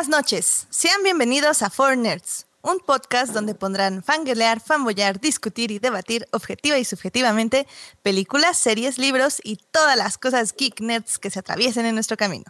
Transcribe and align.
Buenas 0.00 0.16
noches, 0.16 0.66
sean 0.70 1.02
bienvenidos 1.02 1.60
a 1.60 1.68
Four 1.68 1.98
Nerds, 1.98 2.46
un 2.62 2.80
podcast 2.80 3.34
donde 3.34 3.54
pondrán 3.54 4.02
fangelear, 4.02 4.58
fanboyar, 4.58 5.20
discutir 5.20 5.70
y 5.70 5.78
debatir 5.78 6.26
objetiva 6.30 6.78
y 6.78 6.86
subjetivamente 6.86 7.66
películas, 8.02 8.56
series, 8.56 8.96
libros 8.96 9.42
y 9.44 9.58
todas 9.70 9.98
las 9.98 10.16
cosas 10.16 10.54
geek 10.56 10.80
nerds 10.80 11.18
que 11.18 11.28
se 11.28 11.40
atraviesen 11.40 11.84
en 11.84 11.92
nuestro 11.92 12.16
camino. 12.16 12.46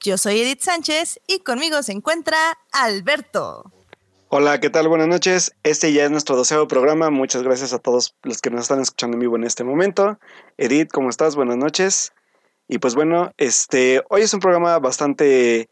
Yo 0.00 0.16
soy 0.16 0.40
Edith 0.40 0.62
Sánchez 0.62 1.20
y 1.26 1.40
conmigo 1.40 1.82
se 1.82 1.92
encuentra 1.92 2.38
Alberto. 2.72 3.70
Hola, 4.30 4.58
¿qué 4.58 4.70
tal? 4.70 4.88
Buenas 4.88 5.08
noches. 5.08 5.52
Este 5.64 5.92
ya 5.92 6.04
es 6.04 6.10
nuestro 6.10 6.36
doceavo 6.36 6.68
programa. 6.68 7.10
Muchas 7.10 7.42
gracias 7.42 7.74
a 7.74 7.80
todos 7.80 8.16
los 8.22 8.40
que 8.40 8.48
nos 8.48 8.62
están 8.62 8.80
escuchando 8.80 9.16
en 9.16 9.20
vivo 9.20 9.36
en 9.36 9.44
este 9.44 9.62
momento. 9.62 10.18
Edith, 10.56 10.90
¿cómo 10.90 11.10
estás? 11.10 11.36
Buenas 11.36 11.58
noches. 11.58 12.14
Y 12.66 12.78
pues 12.78 12.94
bueno, 12.94 13.32
este, 13.36 14.02
hoy 14.08 14.22
es 14.22 14.32
un 14.32 14.40
programa 14.40 14.78
bastante 14.78 15.68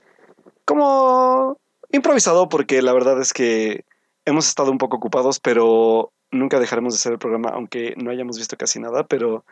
como 0.67 1.59
improvisado 1.91 2.51
porque 2.51 2.83
la 2.83 2.93
verdad 2.93 3.19
es 3.21 3.33
que 3.33 3.85
hemos 4.27 4.49
estado 4.49 4.71
un 4.71 4.79
poco 4.79 4.99
ocupados, 4.99 5.41
pero 5.41 6.13
nunca 6.31 6.61
dejaremos 6.61 6.93
de 6.93 6.99
hacer 6.99 7.13
el 7.13 7.19
programa, 7.19 7.51
aunque 7.51 7.95
no 7.97 8.11
hayamos 8.11 8.37
visto 8.37 8.57
casi 8.59 8.81
nada, 8.81 9.07
pero 9.07 9.45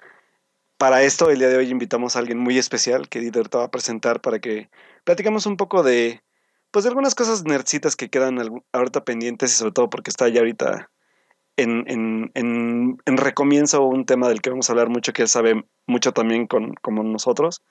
para 0.76 1.02
esto 1.02 1.30
el 1.30 1.38
día 1.38 1.48
de 1.48 1.56
hoy 1.56 1.70
invitamos 1.70 2.16
a 2.16 2.18
alguien 2.18 2.38
muy 2.38 2.58
especial 2.58 3.08
que 3.08 3.20
Dieter 3.20 3.48
te 3.48 3.56
va 3.56 3.64
a 3.64 3.70
presentar 3.70 4.20
para 4.20 4.40
que 4.40 4.68
platicamos 5.04 5.46
un 5.46 5.56
poco 5.56 5.82
de 5.82 6.22
pues 6.72 6.82
de 6.82 6.88
algunas 6.88 7.14
cosas 7.14 7.44
nerdcitas 7.44 7.94
que 7.94 8.10
quedan 8.10 8.36
ahorita 8.72 9.04
pendientes 9.04 9.52
y 9.52 9.54
sobre 9.54 9.72
todo 9.72 9.88
porque 9.88 10.10
está 10.10 10.28
ya 10.28 10.40
ahorita 10.40 10.90
en, 11.56 11.84
en, 11.88 12.32
en, 12.34 12.98
en, 13.06 13.16
recomienzo 13.16 13.84
un 13.84 14.06
tema 14.06 14.28
del 14.28 14.42
que 14.42 14.50
vamos 14.50 14.68
a 14.68 14.72
hablar 14.72 14.88
mucho, 14.88 15.12
que 15.12 15.22
él 15.22 15.28
sabe 15.28 15.64
mucho 15.86 16.10
también 16.12 16.48
con, 16.48 16.74
como 16.82 17.04
nosotros. 17.04 17.62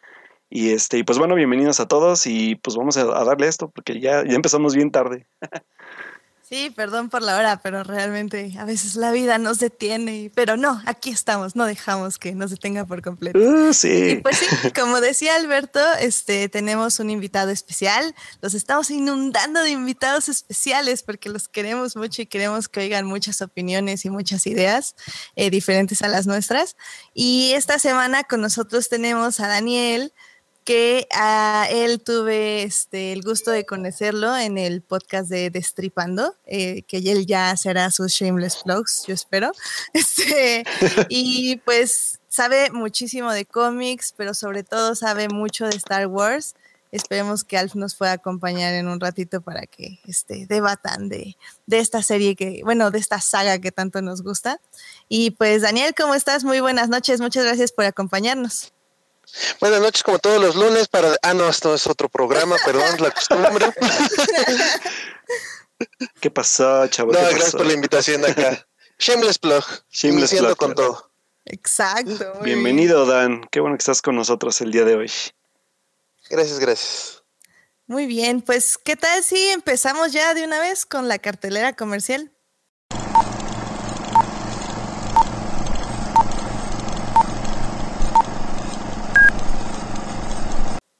Y 0.56 0.70
este, 0.70 1.00
y 1.00 1.04
pues 1.04 1.18
bueno, 1.18 1.34
bienvenidos 1.34 1.80
a 1.80 1.88
todos 1.88 2.28
y 2.28 2.54
pues 2.54 2.78
vamos 2.78 2.96
a, 2.96 3.06
darle 3.06 3.48
esto 3.48 3.72
porque 3.72 4.00
ya, 4.00 4.24
ya 4.24 4.36
empezamos 4.36 4.76
bien 4.76 4.92
tarde. 4.92 5.26
Sí, 6.48 6.70
perdón 6.70 7.10
por 7.10 7.24
la 7.24 7.36
hora, 7.38 7.62
pero 7.64 7.84
realmente 7.84 8.54
a 8.60 8.66
veces 8.66 8.96
la 8.96 9.12
vida 9.12 9.40
nos 9.40 9.58
detiene, 9.58 10.30
pero 10.36 10.56
no, 10.56 10.80
aquí 10.86 11.10
estamos, 11.10 11.56
no 11.56 11.66
dejamos 11.66 12.20
que 12.20 12.36
nos 12.36 12.52
detenga 12.52 12.86
por 12.86 13.02
completo. 13.02 13.40
Uh, 13.40 13.74
sí. 13.74 14.10
Y 14.12 14.16
pues 14.18 14.38
sí, 14.38 14.46
como 14.76 15.02
decía 15.02 15.36
Alberto, 15.36 15.80
este, 16.00 16.50
tenemos 16.50 17.00
un 17.00 17.10
invitado 17.10 17.50
especial, 17.50 18.14
los 18.42 18.54
estamos 18.54 18.92
inundando 18.92 19.64
de 19.64 19.72
invitados 19.72 20.30
especiales 20.30 21.02
porque 21.02 21.30
los 21.30 21.48
queremos 21.48 21.96
mucho 21.96 22.22
y 22.22 22.28
queremos 22.28 22.70
que 22.70 22.82
oigan 22.82 23.08
muchas 23.08 23.42
opiniones 23.42 24.06
y 24.06 24.12
muchas 24.12 24.46
ideas 24.46 24.96
eh, 25.36 25.50
diferentes 25.50 26.04
a 26.04 26.10
las 26.10 26.28
nuestras. 26.28 26.76
Y 27.16 27.54
esta 27.56 27.80
semana 27.80 28.24
con 28.26 28.42
nosotros 28.42 28.90
tenemos 28.90 29.40
a 29.40 29.48
Daniel, 29.48 30.14
que 30.64 31.08
a 31.12 31.68
él 31.70 32.02
tuve 32.02 32.64
este, 32.64 33.12
el 33.12 33.22
gusto 33.22 33.52
de 33.52 33.66
conocerlo 33.66 34.36
en 34.36 34.58
el 34.58 34.82
podcast 34.82 35.30
de 35.30 35.50
Destripando, 35.50 36.36
eh, 36.46 36.84
que 36.84 36.98
él 36.98 37.26
ya 37.26 37.54
hará 37.66 37.92
sus 37.92 38.14
shameless 38.14 38.62
vlogs, 38.66 39.04
yo 39.08 39.14
espero. 39.14 39.52
Este, 39.94 40.64
y 41.10 41.58
pues 41.66 42.20
sabe 42.28 42.72
muchísimo 42.72 43.32
de 43.32 43.46
cómics, 43.46 44.14
pero 44.16 44.34
sobre 44.34 44.64
todo 44.64 44.96
sabe 44.96 45.28
mucho 45.28 45.66
de 45.66 45.76
Star 45.76 46.08
Wars. 46.08 46.56
Esperemos 46.92 47.44
que 47.44 47.58
Alf 47.58 47.76
nos 47.76 47.96
pueda 47.96 48.14
acompañar 48.14 48.74
en 48.74 48.88
un 48.88 49.00
ratito 49.00 49.42
para 49.42 49.66
que 49.66 50.00
este, 50.06 50.46
debatan 50.48 51.10
de, 51.10 51.38
de 51.66 51.80
esta 51.80 52.04
serie 52.04 52.36
que, 52.36 52.62
bueno, 52.64 52.92
de 52.92 53.00
esta 53.00 53.20
saga 53.20 53.60
que 53.60 53.72
tanto 53.72 54.02
nos 54.02 54.22
gusta. 54.22 54.60
Y 55.10 55.32
pues 55.32 55.64
Daniel, 55.64 55.94
¿cómo 55.98 56.16
estás? 56.16 56.44
Muy 56.44 56.60
buenas 56.60 56.90
noches, 56.90 57.20
muchas 57.20 57.46
gracias 57.46 57.72
por 57.72 57.86
acompañarnos. 57.86 58.74
Buenas 59.60 59.82
noches, 59.82 60.04
como 60.04 60.20
todos 60.20 60.42
los 60.42 60.56
lunes, 60.56 60.88
para... 60.88 61.16
Ah, 61.22 61.34
no, 61.34 61.50
esto 61.50 61.74
es 61.74 61.88
otro 61.88 62.10
programa, 62.10 62.56
perdón, 62.66 63.00
la 63.00 63.12
costumbre. 63.12 63.66
¿Qué 66.20 66.32
pasó, 66.32 66.88
chavos? 66.88 67.14
No, 67.14 67.22
gracias 67.22 67.52
por 67.52 67.66
la 67.66 67.74
invitación 67.74 68.24
acá. 68.26 68.68
Shameless 69.00 69.40
Plug. 69.40 69.64
Shameless 69.92 70.34
Plug. 70.34 70.56
con 70.56 70.76
todo. 70.76 71.12
Exacto. 71.46 72.40
Bienvenido, 72.42 73.06
Dan. 73.06 73.46
Qué 73.52 73.60
bueno 73.60 73.76
que 73.76 73.82
estás 73.82 74.02
con 74.02 74.16
nosotros 74.16 74.62
el 74.62 74.72
día 74.72 74.86
de 74.86 74.96
hoy. 74.96 75.12
Gracias, 76.30 76.60
gracias. 76.60 77.24
Muy 77.86 78.06
bien, 78.06 78.42
pues, 78.42 78.78
¿qué 78.78 78.96
tal 78.96 79.24
si 79.24 79.50
empezamos 79.50 80.14
ya 80.14 80.34
de 80.34 80.46
una 80.46 80.60
vez 80.60 80.86
con 80.86 81.08
la 81.08 81.20
cartelera 81.20 81.74
comercial? 81.74 82.33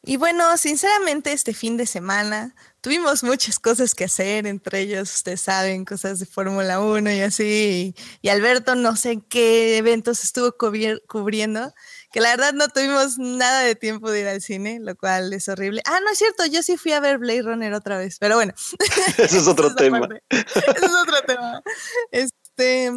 Y 0.06 0.18
bueno, 0.18 0.58
sinceramente 0.58 1.32
este 1.32 1.54
fin 1.54 1.78
de 1.78 1.86
semana 1.86 2.54
tuvimos 2.82 3.24
muchas 3.24 3.58
cosas 3.58 3.96
que 3.96 4.04
hacer, 4.04 4.46
entre 4.48 4.82
ellos, 4.82 5.14
ustedes 5.14 5.40
saben, 5.40 5.86
cosas 5.86 6.20
de 6.20 6.26
Fórmula 6.26 6.82
1 6.82 7.10
y 7.10 7.22
así. 7.22 7.96
Y, 8.22 8.28
Alberto 8.28 8.76
no 8.76 8.98
sé 8.98 9.22
qué 9.30 9.78
eventos 9.78 10.22
estuvo 10.26 10.58
cubriendo, 10.58 11.74
que 12.12 12.20
la 12.20 12.32
verdad 12.32 12.52
no 12.52 12.68
tuvimos 12.68 13.18
nada 13.18 13.62
de 13.62 13.76
tiempo 13.76 14.12
de 14.12 14.20
ir 14.20 14.28
al 14.28 14.42
cine, 14.42 14.82
lo 14.82 14.94
cual 14.98 15.32
es 15.32 15.48
horrible. 15.48 15.82
Ah, 15.86 16.02
no 16.04 16.12
es 16.12 16.18
cierto, 16.18 16.46
yo 16.48 16.62
sí 16.64 16.76
fui 16.76 16.92
a 16.92 17.00
ver 17.00 17.18
Blade 17.18 17.44
Runner 17.44 17.74
otra 17.74 17.98
vez, 17.98 18.18
pero 18.20 18.36
bueno. 18.36 18.54
Eso 19.18 19.38
es 19.38 19.48
otro 19.48 19.74
tema. 19.78 20.02
Eso 20.30 20.86
es 20.86 20.94
otro 21.02 21.22
tema. 21.26 21.64
Este, 22.12 22.92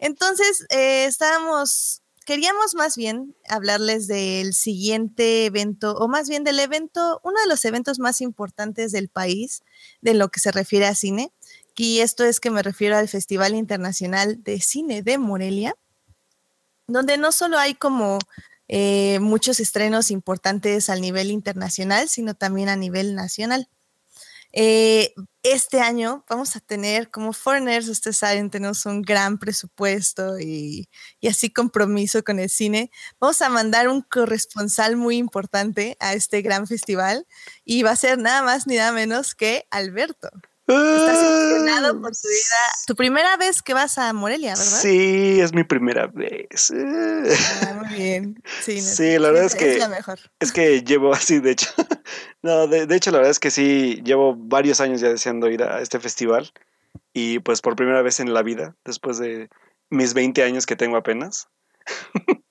entonces, 0.00 0.66
eh, 0.70 1.04
estábamos 1.04 2.02
queríamos 2.28 2.74
más 2.74 2.94
bien 2.94 3.34
hablarles 3.48 4.06
del 4.06 4.52
siguiente 4.52 5.46
evento, 5.46 5.96
o 5.96 6.08
más 6.08 6.28
bien 6.28 6.44
del 6.44 6.60
evento, 6.60 7.22
uno 7.24 7.40
de 7.40 7.48
los 7.48 7.64
eventos 7.64 7.98
más 7.98 8.20
importantes 8.20 8.92
del 8.92 9.08
país, 9.08 9.62
de 10.02 10.12
lo 10.12 10.28
que 10.28 10.38
se 10.38 10.52
refiere 10.52 10.84
a 10.84 10.94
cine. 10.94 11.32
Y 11.74 12.00
esto 12.00 12.24
es 12.24 12.38
que 12.38 12.50
me 12.50 12.62
refiero 12.62 12.98
al 12.98 13.08
Festival 13.08 13.54
Internacional 13.54 14.44
de 14.44 14.60
Cine 14.60 15.00
de 15.02 15.16
Morelia, 15.16 15.74
donde 16.86 17.16
no 17.16 17.32
solo 17.32 17.56
hay 17.56 17.72
como 17.72 18.18
eh, 18.68 19.20
muchos 19.20 19.58
estrenos 19.58 20.10
importantes 20.10 20.90
al 20.90 21.00
nivel 21.00 21.30
internacional, 21.30 22.10
sino 22.10 22.34
también 22.34 22.68
a 22.68 22.76
nivel 22.76 23.14
nacional. 23.14 23.70
Eh, 24.60 25.14
este 25.44 25.80
año 25.80 26.24
vamos 26.28 26.56
a 26.56 26.60
tener 26.60 27.10
como 27.12 27.32
foreigners, 27.32 27.86
ustedes 27.86 28.16
saben, 28.16 28.50
tenemos 28.50 28.84
un 28.86 29.02
gran 29.02 29.38
presupuesto 29.38 30.40
y, 30.40 30.88
y, 31.20 31.28
así 31.28 31.48
compromiso 31.48 32.24
con 32.24 32.40
el 32.40 32.50
cine. 32.50 32.90
Vamos 33.20 33.40
a 33.40 33.50
mandar 33.50 33.86
un 33.86 34.02
corresponsal 34.02 34.96
muy 34.96 35.16
importante 35.16 35.96
a 36.00 36.14
este 36.14 36.42
gran 36.42 36.66
festival 36.66 37.24
y 37.64 37.84
va 37.84 37.92
a 37.92 37.96
ser 37.96 38.18
nada 38.18 38.42
más 38.42 38.66
ni 38.66 38.74
nada 38.74 38.90
menos 38.90 39.36
que 39.36 39.64
Alberto. 39.70 40.28
Estás 40.68 41.22
emocionado 41.22 42.00
por 42.00 42.12
tu 42.12 42.28
vida. 42.28 42.58
Tu 42.86 42.94
primera 42.94 43.36
vez 43.38 43.62
que 43.62 43.72
vas 43.72 43.96
a 43.96 44.12
Morelia, 44.12 44.50
¿verdad? 44.50 44.64
Sí, 44.64 45.40
es 45.40 45.54
mi 45.54 45.64
primera 45.64 46.08
vez. 46.08 46.70
Ah, 46.70 47.74
muy 47.74 47.94
bien. 47.94 48.42
Sí, 48.60 48.80
sí 48.80 49.18
la 49.18 49.30
verdad 49.30 49.46
es, 49.46 49.54
que 49.54 49.80
es 50.40 50.52
que 50.52 50.82
llevo 50.82 51.14
así, 51.14 51.40
de 51.40 51.52
hecho. 51.52 51.70
no, 52.42 52.66
de, 52.66 52.86
de, 52.86 52.96
hecho, 52.96 53.10
la 53.10 53.18
verdad 53.18 53.30
es 53.30 53.40
que 53.40 53.50
sí, 53.50 54.02
llevo 54.04 54.34
varios 54.36 54.80
años 54.80 55.00
ya 55.00 55.08
deseando 55.08 55.50
ir 55.50 55.62
a 55.62 55.80
este 55.80 56.00
festival. 56.00 56.52
Y 57.14 57.38
pues 57.38 57.62
por 57.62 57.74
primera 57.74 58.02
vez 58.02 58.20
en 58.20 58.34
la 58.34 58.42
vida, 58.42 58.76
después 58.84 59.18
de 59.18 59.48
mis 59.88 60.12
20 60.12 60.42
años 60.42 60.66
que 60.66 60.76
tengo 60.76 60.96
apenas. 60.96 61.48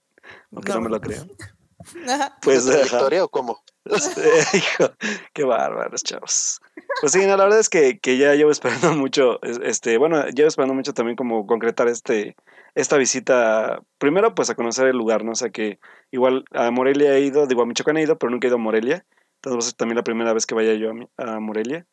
Aunque 0.52 0.74
no, 0.74 0.82
me 0.82 0.90
lo 0.90 1.00
crean. 1.02 1.32
Pues, 2.42 2.66
¿Historia 2.66 3.24
o 3.24 3.30
cómo? 3.30 3.64
Hijo, 4.54 4.92
qué 5.34 5.44
bárbaros, 5.44 6.04
chavos. 6.04 6.60
Pues 7.02 7.14
sí, 7.14 7.26
la 7.26 7.36
verdad 7.36 7.60
es 7.60 7.70
que, 7.70 8.00
que, 8.00 8.18
ya 8.18 8.34
llevo 8.36 8.52
esperando 8.52 8.94
mucho, 8.96 9.42
este, 9.42 9.98
bueno, 9.98 10.28
llevo 10.30 10.48
esperando 10.48 10.74
mucho 10.74 10.94
también 10.94 11.16
como 11.16 11.46
concretar 11.46 11.88
este, 11.88 12.36
esta 12.76 12.98
visita, 12.98 13.82
primero 13.98 14.36
pues 14.36 14.50
a 14.50 14.56
conocer 14.56 14.88
el 14.88 14.98
lugar, 14.98 15.24
¿no? 15.24 15.32
O 15.32 15.36
sea 15.36 15.50
que 15.50 15.80
igual 16.12 16.46
a 16.52 16.72
Morelia 16.72 17.16
he 17.16 17.22
ido, 17.22 17.48
digo 17.48 17.62
a 17.62 17.66
Michoacán 17.66 17.98
he 17.98 18.04
ido, 18.04 18.18
pero 18.18 18.30
nunca 18.30 18.48
he 18.48 18.50
ido 18.50 18.58
a 18.58 18.60
Morelia, 18.60 19.06
entonces 19.36 19.68
va 19.68 19.70
a 19.70 19.78
también 19.78 19.98
la 19.98 20.04
primera 20.04 20.34
vez 20.34 20.46
que 20.46 20.56
vaya 20.56 20.74
yo 20.74 20.92
a, 21.18 21.36
a 21.36 21.40
Morelia. 21.40 21.86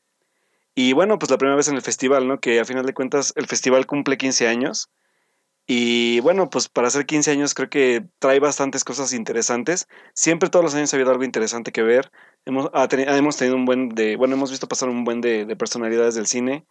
Y 0.75 0.93
bueno, 0.93 1.19
pues 1.19 1.31
la 1.31 1.39
primera 1.39 1.57
vez 1.57 1.69
en 1.69 1.77
el 1.77 1.83
festival, 1.83 2.27
¿no? 2.27 2.41
Que 2.41 2.59
a 2.59 2.65
final 2.65 2.85
de 2.85 2.95
cuentas 2.95 3.33
el 3.37 3.47
festival 3.47 3.87
cumple 3.87 4.17
15 4.17 4.49
años. 4.49 4.91
Y 5.67 6.21
bueno, 6.21 6.51
pues 6.51 6.69
para 6.69 6.89
hacer 6.89 7.07
15 7.07 7.31
años 7.31 7.55
creo 7.55 7.71
que 7.71 8.05
trae 8.19 8.39
bastantes 8.39 8.85
cosas 8.85 9.13
interesantes. 9.15 9.89
Siempre 10.13 10.51
todos 10.51 10.65
los 10.65 10.75
años 10.75 10.93
ha 10.93 10.97
habido 10.97 11.11
algo 11.11 11.25
interesante 11.25 11.73
que 11.73 11.83
ver. 11.83 12.11
Hemos, 12.45 12.71
hemos 12.91 13.37
tenido 13.37 13.57
un 13.57 13.65
buen 13.65 13.89
de, 13.91 14.17
bueno, 14.17 14.35
hemos 14.35 14.51
visto 14.51 14.69
pasar 14.69 14.91
un 14.91 15.05
buen 15.05 15.23
de, 15.23 15.47
de, 15.47 15.57
personalidades 15.57 16.15
del 16.15 16.27
cine, 16.27 16.67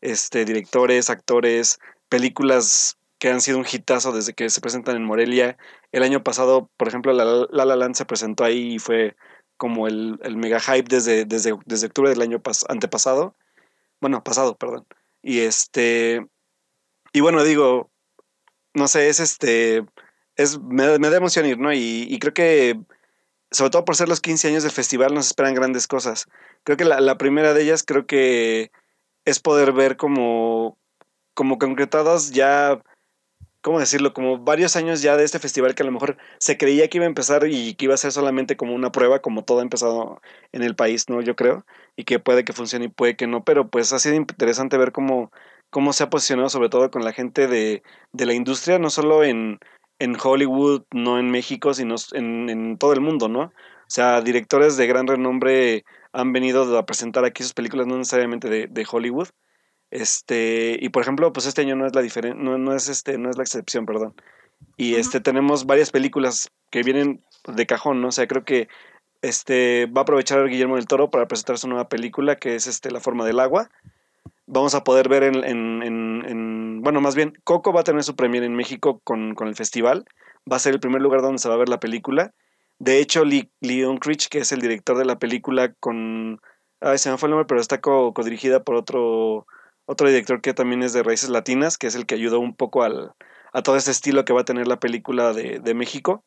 este, 0.00 0.44
directores, 0.44 1.10
actores, 1.10 1.78
películas 2.08 2.98
que 3.18 3.30
han 3.30 3.40
sido 3.40 3.58
un 3.58 3.66
hitazo 3.70 4.10
desde 4.10 4.34
que 4.34 4.50
se 4.50 4.60
presentan 4.60 4.96
en 4.96 5.04
Morelia. 5.04 5.56
El 5.92 6.02
año 6.02 6.24
pasado, 6.24 6.68
por 6.76 6.88
ejemplo, 6.88 7.12
La 7.12 7.24
La, 7.24 7.64
la 7.64 7.76
Land 7.76 7.94
se 7.94 8.06
presentó 8.06 8.42
ahí 8.44 8.74
y 8.74 8.78
fue 8.80 9.16
como 9.56 9.86
el, 9.86 10.18
el 10.24 10.36
mega 10.36 10.58
hype 10.58 10.88
desde, 10.88 11.24
desde, 11.24 11.56
desde 11.66 11.86
octubre 11.86 12.10
del 12.10 12.22
año 12.22 12.42
antepasado. 12.68 13.36
Bueno, 14.00 14.24
pasado, 14.24 14.56
perdón. 14.58 14.84
Y 15.22 15.40
este, 15.40 16.26
y 17.12 17.20
bueno, 17.20 17.44
digo, 17.44 17.91
no 18.74 18.88
sé, 18.88 19.08
es 19.08 19.20
este, 19.20 19.84
es, 20.36 20.58
me, 20.60 20.86
da 20.86 21.16
emoción 21.16 21.46
ir, 21.46 21.58
¿no? 21.58 21.72
Y, 21.72 22.18
creo 22.20 22.34
que 22.34 22.80
sobre 23.50 23.70
todo 23.70 23.84
por 23.84 23.96
ser 23.96 24.08
los 24.08 24.20
15 24.20 24.48
años 24.48 24.62
del 24.62 24.72
festival, 24.72 25.14
nos 25.14 25.26
esperan 25.26 25.54
grandes 25.54 25.86
cosas. 25.86 26.26
Creo 26.64 26.76
que 26.76 26.84
la, 26.84 27.00
la 27.00 27.18
primera 27.18 27.54
de 27.54 27.62
ellas 27.62 27.84
creo 27.84 28.06
que 28.06 28.70
es 29.24 29.40
poder 29.40 29.72
ver 29.72 29.96
como, 29.96 30.78
como 31.34 31.58
concretados 31.58 32.30
ya 32.32 32.82
¿cómo 33.62 33.78
decirlo? 33.80 34.12
Como 34.12 34.38
varios 34.38 34.76
años 34.76 35.02
ya 35.02 35.16
de 35.16 35.24
este 35.24 35.38
festival 35.38 35.74
que 35.74 35.82
a 35.82 35.86
lo 35.86 35.92
mejor 35.92 36.18
se 36.38 36.58
creía 36.58 36.88
que 36.88 36.98
iba 36.98 37.06
a 37.06 37.08
empezar 37.08 37.46
y 37.48 37.74
que 37.74 37.86
iba 37.86 37.94
a 37.94 37.96
ser 37.96 38.12
solamente 38.12 38.56
como 38.56 38.74
una 38.74 38.92
prueba, 38.92 39.20
como 39.22 39.44
todo 39.44 39.60
ha 39.60 39.62
empezado 39.62 40.20
en 40.52 40.62
el 40.62 40.74
país, 40.74 41.08
¿no? 41.08 41.22
Yo 41.22 41.36
creo, 41.36 41.64
y 41.96 42.04
que 42.04 42.18
puede 42.18 42.44
que 42.44 42.52
funcione 42.52 42.86
y 42.86 42.88
puede 42.88 43.16
que 43.16 43.26
no, 43.26 43.44
pero 43.44 43.68
pues 43.68 43.92
ha 43.92 43.98
sido 43.98 44.16
interesante 44.16 44.76
ver 44.76 44.92
cómo, 44.92 45.32
cómo 45.72 45.92
se 45.92 46.04
ha 46.04 46.10
posicionado 46.10 46.50
sobre 46.50 46.68
todo 46.68 46.90
con 46.90 47.02
la 47.02 47.12
gente 47.12 47.48
de, 47.48 47.82
de 48.12 48.26
la 48.26 48.34
industria, 48.34 48.78
no 48.78 48.90
solo 48.90 49.24
en, 49.24 49.58
en 49.98 50.16
Hollywood, 50.22 50.84
no 50.92 51.18
en 51.18 51.30
México, 51.30 51.72
sino 51.72 51.96
en, 52.12 52.50
en 52.50 52.76
todo 52.78 52.92
el 52.92 53.00
mundo, 53.00 53.28
¿no? 53.28 53.44
O 53.44 53.94
sea, 53.94 54.20
directores 54.20 54.76
de 54.76 54.86
gran 54.86 55.06
renombre 55.06 55.84
han 56.12 56.32
venido 56.32 56.78
a 56.78 56.86
presentar 56.86 57.24
aquí 57.24 57.42
sus 57.42 57.54
películas, 57.54 57.86
no 57.86 57.96
necesariamente 57.96 58.50
de, 58.50 58.66
de 58.66 58.86
Hollywood, 58.90 59.28
este, 59.90 60.78
y 60.80 60.90
por 60.90 61.02
ejemplo, 61.02 61.32
pues 61.32 61.46
este 61.46 61.62
año 61.62 61.74
no 61.76 61.86
es 61.86 61.94
la 61.94 62.02
diferencia, 62.02 62.42
no, 62.42 62.58
no, 62.58 62.74
es 62.74 62.88
este, 62.88 63.18
no 63.18 63.30
es 63.30 63.36
la 63.36 63.42
excepción, 63.42 63.86
perdón. 63.86 64.14
Y 64.76 64.94
este 64.96 65.20
tenemos 65.20 65.66
varias 65.66 65.90
películas 65.90 66.50
que 66.70 66.82
vienen 66.82 67.22
de 67.46 67.66
cajón, 67.66 68.00
¿no? 68.00 68.08
O 68.08 68.12
sea, 68.12 68.26
creo 68.26 68.44
que 68.44 68.68
este 69.22 69.86
va 69.86 70.00
a 70.00 70.02
aprovechar 70.02 70.46
Guillermo 70.48 70.76
del 70.76 70.86
Toro 70.86 71.10
para 71.10 71.28
presentar 71.28 71.58
su 71.58 71.68
nueva 71.68 71.88
película 71.88 72.36
que 72.36 72.54
es 72.54 72.66
este 72.66 72.90
La 72.90 73.00
forma 73.00 73.24
del 73.24 73.40
agua. 73.40 73.70
Vamos 74.46 74.74
a 74.74 74.84
poder 74.84 75.08
ver 75.08 75.22
en, 75.22 75.44
en, 75.44 75.82
en, 75.82 76.82
bueno, 76.82 77.00
más 77.00 77.14
bien, 77.14 77.32
Coco 77.44 77.72
va 77.72 77.80
a 77.80 77.84
tener 77.84 78.02
su 78.02 78.16
premiere 78.16 78.46
en 78.46 78.54
México 78.54 79.00
con, 79.04 79.34
con, 79.34 79.48
el 79.48 79.54
festival. 79.54 80.04
Va 80.50 80.56
a 80.56 80.60
ser 80.60 80.74
el 80.74 80.80
primer 80.80 81.00
lugar 81.00 81.22
donde 81.22 81.38
se 81.38 81.48
va 81.48 81.54
a 81.54 81.58
ver 81.58 81.68
la 81.68 81.80
película. 81.80 82.34
De 82.78 82.98
hecho, 82.98 83.24
Leon 83.24 83.98
Critch, 83.98 84.28
que 84.28 84.38
es 84.38 84.52
el 84.52 84.60
director 84.60 84.98
de 84.98 85.04
la 85.04 85.18
película 85.18 85.72
con... 85.74 86.40
Ay, 86.80 86.98
se 86.98 87.10
me 87.10 87.18
fue 87.18 87.28
el 87.28 87.30
nombre, 87.30 87.46
pero 87.46 87.60
está 87.60 87.80
co-dirigida 87.80 88.64
por 88.64 88.74
otro 88.74 89.46
otro 89.84 90.08
director 90.08 90.40
que 90.40 90.54
también 90.54 90.82
es 90.82 90.92
de 90.92 91.02
raíces 91.02 91.28
latinas, 91.28 91.78
que 91.78 91.86
es 91.86 91.94
el 91.94 92.06
que 92.06 92.14
ayudó 92.14 92.40
un 92.40 92.54
poco 92.54 92.82
al, 92.82 93.12
a 93.52 93.62
todo 93.62 93.76
este 93.76 93.90
estilo 93.90 94.24
que 94.24 94.32
va 94.32 94.42
a 94.42 94.44
tener 94.44 94.66
la 94.66 94.80
película 94.80 95.32
de, 95.32 95.58
de 95.60 95.74
México. 95.74 96.24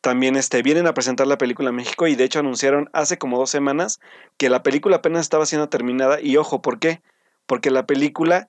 También 0.00 0.36
este, 0.36 0.62
vienen 0.62 0.86
a 0.86 0.94
presentar 0.94 1.26
la 1.26 1.36
película 1.36 1.70
en 1.70 1.76
México 1.76 2.06
y 2.06 2.14
de 2.14 2.24
hecho 2.24 2.38
anunciaron 2.38 2.88
hace 2.92 3.18
como 3.18 3.38
dos 3.38 3.50
semanas 3.50 4.00
que 4.38 4.48
la 4.48 4.62
película 4.62 4.96
apenas 4.96 5.22
estaba 5.22 5.46
siendo 5.46 5.68
terminada 5.68 6.20
y 6.20 6.36
ojo, 6.36 6.62
¿por 6.62 6.78
qué? 6.78 7.02
Porque 7.46 7.70
la 7.70 7.86
película 7.86 8.48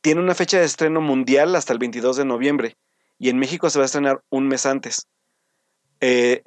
tiene 0.00 0.20
una 0.20 0.34
fecha 0.34 0.58
de 0.58 0.64
estreno 0.64 1.00
mundial 1.00 1.54
hasta 1.56 1.72
el 1.72 1.78
22 1.78 2.16
de 2.16 2.24
noviembre 2.24 2.76
y 3.18 3.28
en 3.30 3.38
México 3.38 3.68
se 3.68 3.78
va 3.78 3.84
a 3.84 3.86
estrenar 3.86 4.22
un 4.30 4.48
mes 4.48 4.64
antes. 4.64 5.08
Eh, 6.00 6.42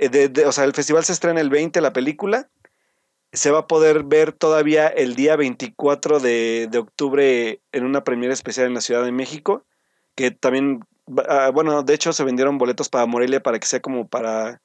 o 0.45 0.51
sea, 0.51 0.63
el 0.63 0.73
festival 0.73 1.03
se 1.03 1.11
estrena 1.11 1.41
el 1.41 1.49
20, 1.49 1.81
la 1.81 1.93
película, 1.93 2.49
se 3.33 3.51
va 3.51 3.59
a 3.59 3.67
poder 3.67 4.03
ver 4.03 4.31
todavía 4.31 4.87
el 4.87 5.15
día 5.15 5.35
24 5.35 6.19
de, 6.19 6.67
de 6.69 6.77
octubre 6.77 7.61
en 7.71 7.85
una 7.85 8.03
premiere 8.03 8.33
especial 8.33 8.67
en 8.67 8.73
la 8.73 8.81
Ciudad 8.81 9.03
de 9.03 9.11
México, 9.11 9.65
que 10.15 10.31
también, 10.31 10.81
ah, 11.27 11.51
bueno, 11.53 11.83
de 11.83 11.93
hecho 11.93 12.13
se 12.13 12.23
vendieron 12.23 12.57
boletos 12.57 12.89
para 12.89 13.05
Morelia 13.05 13.41
para 13.41 13.59
que 13.59 13.67
sea 13.67 13.81
como 13.81 14.07
para, 14.07 14.61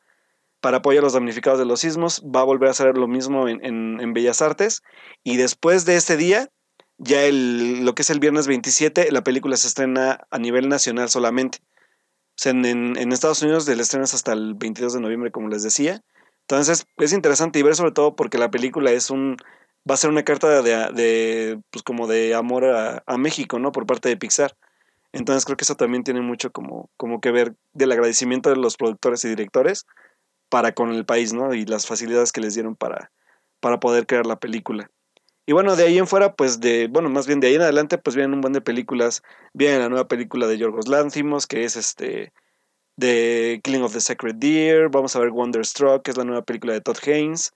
para 0.61 0.79
apoyo 0.79 1.01
a 1.01 1.03
los 1.03 1.13
damnificados 1.13 1.59
de 1.59 1.65
los 1.65 1.81
sismos, 1.81 2.23
va 2.23 2.41
a 2.41 2.45
volver 2.45 2.69
a 2.69 2.73
hacer 2.73 2.97
lo 2.97 3.09
mismo 3.09 3.49
en, 3.49 3.65
en, 3.65 4.13
Bellas 4.13 4.43
Artes, 4.43 4.83
y 5.23 5.37
después 5.37 5.85
de 5.85 5.97
ese 5.97 6.17
día, 6.17 6.51
ya 6.99 7.25
el, 7.25 7.85
lo 7.85 7.95
que 7.95 8.03
es 8.03 8.11
el 8.11 8.21
viernes 8.21 8.47
27, 8.47 9.11
la 9.13 9.23
película 9.23 9.57
se 9.57 9.69
estrena 9.69 10.27
a 10.31 10.39
nivel 10.39 10.69
nacional 10.69 11.09
solamente. 11.09 11.59
O 12.31 12.39
sea, 12.39 12.53
en, 12.53 12.65
en 12.65 13.13
Estados 13.13 13.43
Unidos 13.43 13.67
el 13.69 13.81
estreno 13.81 14.05
es 14.05 14.15
hasta 14.15 14.33
el 14.33 14.55
22 14.55 14.95
de 14.95 15.01
noviembre, 15.01 15.31
como 15.31 15.49
les 15.49 15.63
decía, 15.63 16.03
entonces 16.43 16.87
es 16.99 17.13
interesante 17.13 17.59
y 17.59 17.63
ver 17.63 17.75
sobre 17.75 17.91
todo 17.91 18.15
porque 18.15 18.39
la 18.39 18.51
película 18.51 18.93
es 18.93 19.11
un 19.11 19.37
va 19.89 19.95
a 19.95 19.97
ser 19.97 20.11
una 20.11 20.25
carta 20.25 20.63
de, 20.63 20.93
de 20.93 21.61
pues 21.71 21.83
como 21.83 22.07
de 22.07 22.35
amor 22.35 22.65
a, 22.65 23.03
a, 23.07 23.19
México, 23.19 23.59
¿no? 23.59 23.73
Por 23.73 23.87
parte 23.87 24.09
de 24.09 24.17
Pixar. 24.17 24.57
Entonces 25.13 25.45
creo 25.45 25.57
que 25.57 25.65
eso 25.65 25.77
también 25.77 26.05
tiene 26.05 26.21
mucho 26.21 26.53
como, 26.53 26.91
como 26.97 27.21
que 27.21 27.33
ver 27.33 27.55
del 27.73 27.93
agradecimiento 27.93 28.51
de 28.51 28.57
los 28.57 28.77
productores 28.77 29.25
y 29.25 29.29
directores 29.29 29.87
para 30.49 30.73
con 30.73 30.91
el 30.93 31.05
país, 31.05 31.33
¿no? 31.33 31.53
Y 31.55 31.65
las 31.65 31.87
facilidades 31.87 32.33
que 32.33 32.41
les 32.41 32.55
dieron 32.55 32.77
para, 32.77 33.11
para 33.61 33.81
poder 33.81 34.07
crear 34.07 34.27
la 34.27 34.39
película. 34.39 34.91
Y 35.47 35.53
bueno, 35.53 35.77
de 35.77 35.85
ahí 35.85 35.99
en 35.99 36.09
fuera, 36.09 36.35
pues 36.35 36.61
de, 36.61 36.89
bueno, 36.89 37.09
más 37.09 37.27
bien 37.27 37.39
de 37.41 37.47
ahí 37.47 37.55
en 37.55 37.63
adelante, 37.63 37.99
pues 37.99 38.17
vienen 38.17 38.35
un 38.35 38.41
buen 38.41 38.53
de 38.53 38.61
películas. 38.61 39.23
Viene 39.55 39.79
la 39.79 39.89
nueva 39.89 40.09
película 40.09 40.49
de 40.49 40.59
Yorgos 40.59 40.89
Lanthimos, 40.89 41.47
que 41.47 41.65
es 41.65 41.77
este 41.77 42.33
de 42.97 43.61
Killing 43.63 43.83
of 43.83 43.93
the 43.93 44.01
Sacred 44.01 44.37
Deer, 44.37 44.89
vamos 44.89 45.15
a 45.15 45.21
ver 45.21 45.31
Wonderstruck, 45.31 46.03
que 46.03 46.11
es 46.11 46.17
la 46.17 46.25
nueva 46.25 46.43
película 46.43 46.73
de 46.73 46.81
Todd 46.81 46.97
Haynes, 47.07 47.53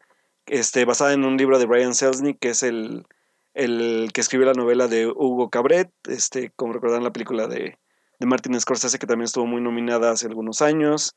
este, 0.47 0.85
basada 0.85 1.15
en 1.15 1.25
un 1.25 1.37
libro 1.37 1.59
de 1.59 1.67
Brian 1.67 1.95
Selznick, 1.95 2.39
que 2.39 2.51
es 2.51 2.63
el, 2.63 3.07
el 3.55 4.11
que 4.13 4.21
escribió 4.21 4.47
la 4.47 4.53
novela 4.53 4.87
de 4.87 5.07
Hugo 5.07 5.49
Cabret, 5.49 5.91
este, 6.09 6.53
como 6.57 6.75
recordarán 6.75 7.05
la 7.05 7.13
película 7.13 7.47
de, 7.47 7.79
de 8.19 8.27
Martin 8.27 8.61
Scorsese, 8.61 8.99
que 8.99 9.07
también 9.07 9.25
estuvo 9.25 9.47
muy 9.47 9.63
nominada 9.63 10.11
hace 10.11 10.27
algunos 10.27 10.61
años. 10.63 11.17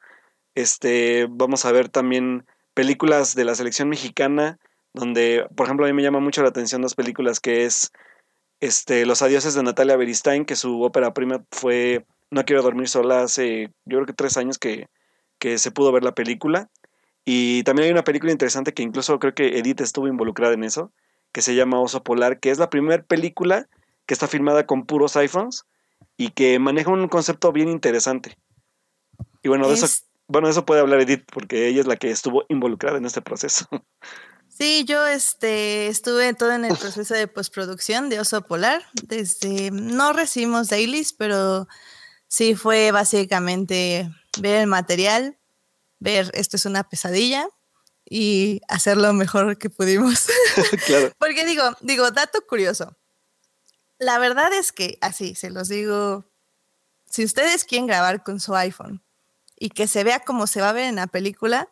Este, 0.55 1.27
vamos 1.29 1.65
a 1.65 1.71
ver 1.71 1.89
también 1.89 2.45
películas 2.73 3.35
de 3.35 3.45
la 3.45 3.55
selección 3.55 3.89
mexicana, 3.89 4.57
donde, 4.93 5.45
por 5.55 5.65
ejemplo, 5.65 5.85
a 5.85 5.89
mí 5.89 5.93
me 5.93 6.03
llama 6.03 6.19
mucho 6.19 6.41
la 6.41 6.49
atención 6.49 6.81
dos 6.81 6.95
películas 6.95 7.39
que 7.39 7.65
es 7.65 7.91
este, 8.59 9.05
Los 9.05 9.21
Adioses 9.21 9.53
de 9.55 9.63
Natalia 9.63 9.97
Beristain, 9.97 10.45
que 10.45 10.55
su 10.55 10.81
ópera 10.81 11.13
prima 11.13 11.43
fue 11.51 12.05
no 12.33 12.45
quiero 12.45 12.63
dormir 12.63 12.89
sola 12.89 13.23
hace, 13.23 13.71
yo 13.85 13.97
creo 13.97 14.05
que 14.05 14.13
tres 14.13 14.37
años 14.37 14.57
que, 14.57 14.87
que 15.37 15.57
se 15.59 15.71
pudo 15.71 15.91
ver 15.91 16.03
la 16.03 16.15
película. 16.15 16.69
Y 17.25 17.63
también 17.63 17.85
hay 17.85 17.91
una 17.91 18.03
película 18.03 18.31
interesante 18.31 18.73
que 18.73 18.83
incluso 18.83 19.19
creo 19.19 19.33
que 19.33 19.59
Edith 19.59 19.81
estuvo 19.81 20.07
involucrada 20.07 20.53
en 20.53 20.63
eso, 20.63 20.91
que 21.31 21.41
se 21.41 21.55
llama 21.55 21.79
Oso 21.79 22.03
Polar, 22.03 22.39
que 22.39 22.49
es 22.49 22.57
la 22.57 22.69
primera 22.69 23.03
película 23.03 23.69
que 24.05 24.13
está 24.13 24.27
filmada 24.27 24.65
con 24.65 24.85
puros 24.85 25.15
iPhones 25.15 25.65
y 26.17 26.29
que 26.29 26.59
maneja 26.59 26.91
un 26.91 27.07
concepto 27.07 27.51
bien 27.51 27.69
interesante. 27.69 28.37
Y 29.41 29.49
bueno, 29.49 29.67
de 29.67 29.75
eso, 29.75 29.87
bueno, 30.27 30.49
eso 30.49 30.65
puede 30.65 30.81
hablar 30.81 31.01
Edith, 31.01 31.23
porque 31.31 31.67
ella 31.67 31.81
es 31.81 31.87
la 31.87 31.95
que 31.95 32.09
estuvo 32.09 32.45
involucrada 32.49 32.97
en 32.97 33.05
este 33.05 33.21
proceso. 33.21 33.67
Sí, 34.55 34.85
yo 34.85 35.07
este, 35.07 35.87
estuve 35.87 36.33
todo 36.35 36.51
en 36.51 36.65
el 36.65 36.77
proceso 36.77 37.15
de 37.15 37.27
postproducción 37.27 38.09
de 38.09 38.19
Oso 38.19 38.41
Polar. 38.43 38.83
Desde, 39.03 39.71
no 39.71 40.13
recibimos 40.13 40.69
dailies, 40.69 41.13
pero 41.13 41.67
sí 42.27 42.53
fue 42.53 42.91
básicamente 42.91 44.11
ver 44.37 44.61
el 44.61 44.67
material, 44.67 45.37
ver 45.99 46.29
esto 46.35 46.57
es 46.57 46.65
una 46.65 46.87
pesadilla 46.87 47.47
y 48.07 48.61
hacer 48.67 48.97
lo 48.97 49.11
mejor 49.13 49.57
que 49.57 49.71
pudimos. 49.71 50.27
claro. 50.85 51.11
Porque 51.17 51.45
digo, 51.45 51.63
digo, 51.81 52.11
dato 52.11 52.39
curioso. 52.47 52.95
La 53.97 54.19
verdad 54.19 54.53
es 54.53 54.71
que, 54.71 54.99
así, 55.01 55.33
se 55.33 55.49
los 55.49 55.67
digo, 55.67 56.29
si 57.09 57.23
ustedes 57.23 57.63
quieren 57.63 57.87
grabar 57.87 58.23
con 58.23 58.39
su 58.39 58.55
iPhone 58.55 59.01
y 59.57 59.69
que 59.69 59.87
se 59.87 60.03
vea 60.03 60.19
como 60.19 60.45
se 60.45 60.61
va 60.61 60.69
a 60.69 60.73
ver 60.73 60.85
en 60.85 60.97
la 60.97 61.07
película, 61.07 61.69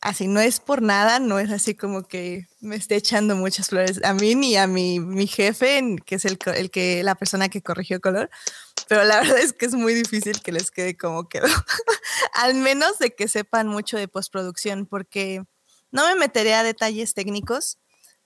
así 0.00 0.28
no 0.28 0.40
es 0.40 0.60
por 0.60 0.82
nada, 0.82 1.18
no 1.18 1.38
es 1.38 1.50
así 1.50 1.74
como 1.74 2.04
que 2.04 2.46
me 2.60 2.76
esté 2.76 2.96
echando 2.96 3.36
muchas 3.36 3.68
flores 3.68 4.00
a 4.02 4.14
mí 4.14 4.34
ni 4.34 4.56
a 4.56 4.66
mi, 4.66 4.98
mi 4.98 5.26
jefe, 5.26 5.96
que 6.06 6.14
es 6.14 6.24
el, 6.24 6.38
el, 6.54 6.70
que, 6.70 7.02
la 7.02 7.14
persona 7.14 7.48
que 7.48 7.62
corrigió 7.62 8.00
color, 8.00 8.30
pero 8.88 9.04
la 9.04 9.20
verdad 9.20 9.38
es 9.38 9.52
que 9.52 9.66
es 9.66 9.74
muy 9.74 9.94
difícil 9.94 10.40
que 10.42 10.52
les 10.52 10.70
quede 10.70 10.96
como 10.96 11.28
quedó, 11.28 11.46
al 12.34 12.54
menos 12.54 12.98
de 12.98 13.14
que 13.14 13.28
sepan 13.28 13.68
mucho 13.68 13.98
de 13.98 14.08
postproducción, 14.08 14.86
porque 14.86 15.44
no 15.90 16.06
me 16.06 16.14
meteré 16.14 16.54
a 16.54 16.62
detalles 16.62 17.14
técnicos, 17.14 17.78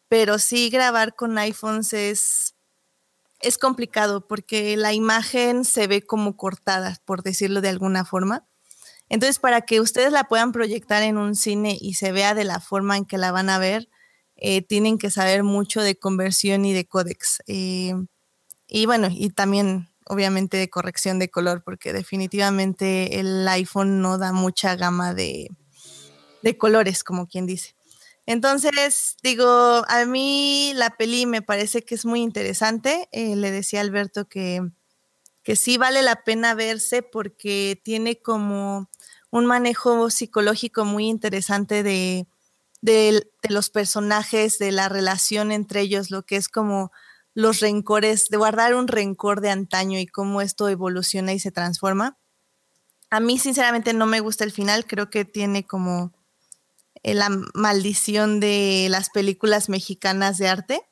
pero 0.09 0.39
sí 0.39 0.71
grabar 0.71 1.17
con 1.17 1.39
iPhones 1.39 1.93
es, 1.93 2.55
es 3.41 3.59
complicado 3.59 4.29
porque 4.29 4.77
la 4.77 4.93
imagen 4.93 5.65
se 5.65 5.87
ve 5.87 6.03
como 6.03 6.37
cortada, 6.37 6.99
por 7.05 7.23
decirlo 7.23 7.61
de 7.61 7.71
alguna 7.71 8.05
forma. 8.05 8.47
Entonces, 9.09 9.39
para 9.39 9.63
que 9.63 9.81
ustedes 9.81 10.13
la 10.13 10.25
puedan 10.25 10.53
proyectar 10.53 11.03
en 11.03 11.19
un 11.19 11.35
cine 11.35 11.77
y 11.81 11.95
se 11.95 12.13
vea 12.13 12.35
de 12.35 12.45
la 12.45 12.61
forma 12.61 12.97
en 12.97 13.05
que 13.05 13.19
la 13.19 13.33
van 13.33 13.51
a 13.51 13.59
ver, 13.59 13.89
eh, 14.37 14.63
tienen 14.63 14.99
que 14.99 15.11
saber 15.11 15.43
mucho 15.45 15.83
de 15.83 15.97
conversión 15.97 16.65
y 16.65 16.73
de 16.73 16.87
códex. 16.87 17.43
Eh, 17.47 17.95
y 18.67 18.87
bueno, 18.87 19.09
y 19.11 19.31
también 19.31 19.89
obviamente 20.07 20.57
de 20.57 20.71
corrección 20.71 21.19
de 21.19 21.31
color, 21.31 21.63
porque 21.65 21.93
definitivamente 21.93 23.21
el 23.21 23.47
iPhone 23.49 24.01
no 24.01 24.19
da 24.19 24.33
mucha 24.33 24.77
gama 24.77 25.15
de, 25.15 25.49
de 26.43 26.59
colores, 26.59 27.05
como 27.05 27.27
quien 27.27 27.47
dice. 27.47 27.75
Entonces, 28.27 29.17
digo, 29.23 29.85
a 29.87 30.05
mí 30.07 30.73
la 30.75 30.91
peli 30.97 31.27
me 31.27 31.43
parece 31.43 31.83
que 31.83 31.95
es 31.95 32.07
muy 32.07 32.21
interesante. 32.21 33.09
Eh, 33.13 33.37
le 33.37 33.51
decía 33.51 33.81
Alberto 33.81 34.29
que, 34.29 34.63
que 35.43 35.57
sí 35.57 35.77
vale 35.77 36.03
la 36.03 36.25
pena 36.25 36.55
verse 36.55 37.03
porque 37.03 37.81
tiene 37.85 38.21
como 38.23 38.89
un 39.35 39.47
manejo 39.47 40.11
psicológico 40.11 40.85
muy 40.85 41.09
interesante 41.09 41.83
de, 41.83 42.29
de, 42.83 43.27
los 43.49 43.69
personajes, 43.69 44.61
de 44.61 44.71
la 44.71 44.89
relación 44.89 45.51
entre 45.51 45.81
ellos, 45.81 46.13
lo 46.13 46.25
que 46.25 46.37
es 46.37 46.49
como 46.49 46.93
los 47.35 47.59
rencores, 47.59 48.29
de 48.29 48.37
guardar 48.37 48.77
un 48.77 48.87
rencor 48.87 49.41
de 49.41 49.51
antaño 49.51 49.99
y 49.99 50.07
cómo 50.07 50.41
esto 50.41 50.69
evoluciona 50.69 51.33
y 51.33 51.41
se 51.41 51.51
transforma. 51.51 52.17
A 53.11 53.19
mí 53.19 53.37
sinceramente 53.41 53.93
no 53.93 54.07
me 54.07 54.21
gusta 54.21 54.45
el 54.45 54.53
final, 54.53 54.87
creo 54.87 55.11
que 55.11 55.25
tiene 55.25 55.67
como 55.67 56.13
eh, 57.03 57.15
la 57.15 57.29
maldición 57.55 58.39
de 58.39 58.87
las 58.89 59.11
películas 59.11 59.69
mexicanas 59.69 60.39
de 60.39 60.47
arte. 60.47 60.83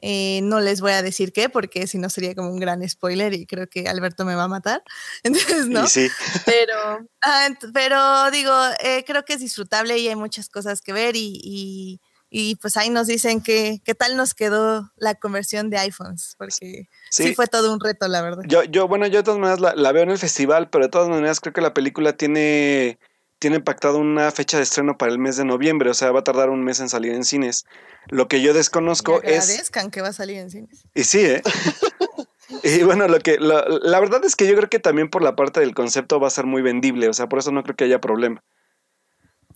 Eh, 0.00 0.40
no 0.42 0.60
les 0.60 0.80
voy 0.80 0.92
a 0.92 1.02
decir 1.02 1.32
qué, 1.32 1.48
porque 1.48 1.86
si 1.86 1.98
no 1.98 2.08
sería 2.08 2.34
como 2.34 2.50
un 2.50 2.60
gran 2.60 2.88
spoiler 2.88 3.34
y 3.34 3.46
creo 3.46 3.68
que 3.68 3.88
Alberto 3.88 4.24
me 4.24 4.36
va 4.36 4.44
a 4.44 4.48
matar. 4.48 4.82
Entonces, 5.22 5.66
no. 5.66 5.86
sí. 5.86 6.08
Pero, 6.46 6.74
ah, 7.22 7.48
pero 7.72 8.30
digo, 8.30 8.54
eh, 8.82 9.04
creo 9.06 9.24
que 9.24 9.34
es 9.34 9.40
disfrutable 9.40 9.98
y 9.98 10.08
hay 10.08 10.16
muchas 10.16 10.48
cosas 10.48 10.80
que 10.80 10.92
ver 10.92 11.16
y, 11.16 12.00
y, 12.30 12.56
pues 12.56 12.76
ahí 12.76 12.90
nos 12.90 13.06
dicen 13.06 13.40
que, 13.40 13.80
qué 13.84 13.94
tal 13.94 14.16
nos 14.16 14.34
quedó 14.34 14.92
la 14.96 15.14
conversión 15.14 15.70
de 15.70 15.78
iPhones, 15.78 16.34
porque 16.38 16.88
sí, 17.10 17.34
fue 17.34 17.46
todo 17.46 17.72
un 17.72 17.80
reto, 17.80 18.06
la 18.06 18.22
verdad. 18.22 18.42
Yo, 18.46 18.62
yo 18.64 18.86
bueno, 18.86 19.06
yo 19.06 19.18
de 19.18 19.22
todas 19.24 19.40
maneras 19.40 19.60
la, 19.60 19.74
la, 19.74 19.92
veo 19.92 20.02
en 20.02 20.10
el 20.10 20.18
festival, 20.18 20.68
pero 20.68 20.84
de 20.84 20.90
todas 20.90 21.08
maneras 21.08 21.40
creo 21.40 21.52
que 21.52 21.60
la 21.60 21.74
película 21.74 22.12
tiene 22.12 22.98
tiene 23.38 23.60
pactado 23.60 23.98
una 23.98 24.30
fecha 24.30 24.56
de 24.56 24.62
estreno 24.64 24.98
para 24.98 25.12
el 25.12 25.18
mes 25.18 25.36
de 25.36 25.44
noviembre, 25.44 25.90
o 25.90 25.94
sea, 25.94 26.10
va 26.10 26.20
a 26.20 26.24
tardar 26.24 26.50
un 26.50 26.64
mes 26.64 26.80
en 26.80 26.88
salir 26.88 27.12
en 27.12 27.24
cines. 27.24 27.64
Lo 28.08 28.28
que 28.28 28.40
yo 28.42 28.54
desconozco 28.54 29.20
y 29.22 29.30
es... 29.30 29.70
que 29.92 30.00
va 30.00 30.08
a 30.08 30.12
salir 30.12 30.38
en 30.38 30.50
cines. 30.50 30.84
Y 30.94 31.04
sí, 31.04 31.20
¿eh? 31.20 31.42
y 32.62 32.82
bueno, 32.82 33.06
lo 33.08 33.18
que 33.20 33.38
la 33.38 34.00
verdad 34.00 34.24
es 34.24 34.34
que 34.34 34.46
yo 34.46 34.56
creo 34.56 34.68
que 34.68 34.78
también 34.78 35.08
por 35.08 35.22
la 35.22 35.36
parte 35.36 35.60
del 35.60 35.74
concepto 35.74 36.20
va 36.20 36.28
a 36.28 36.30
ser 36.30 36.46
muy 36.46 36.62
vendible, 36.62 37.08
o 37.08 37.12
sea, 37.12 37.28
por 37.28 37.38
eso 37.38 37.52
no 37.52 37.62
creo 37.62 37.76
que 37.76 37.84
haya 37.84 38.00
problema. 38.00 38.42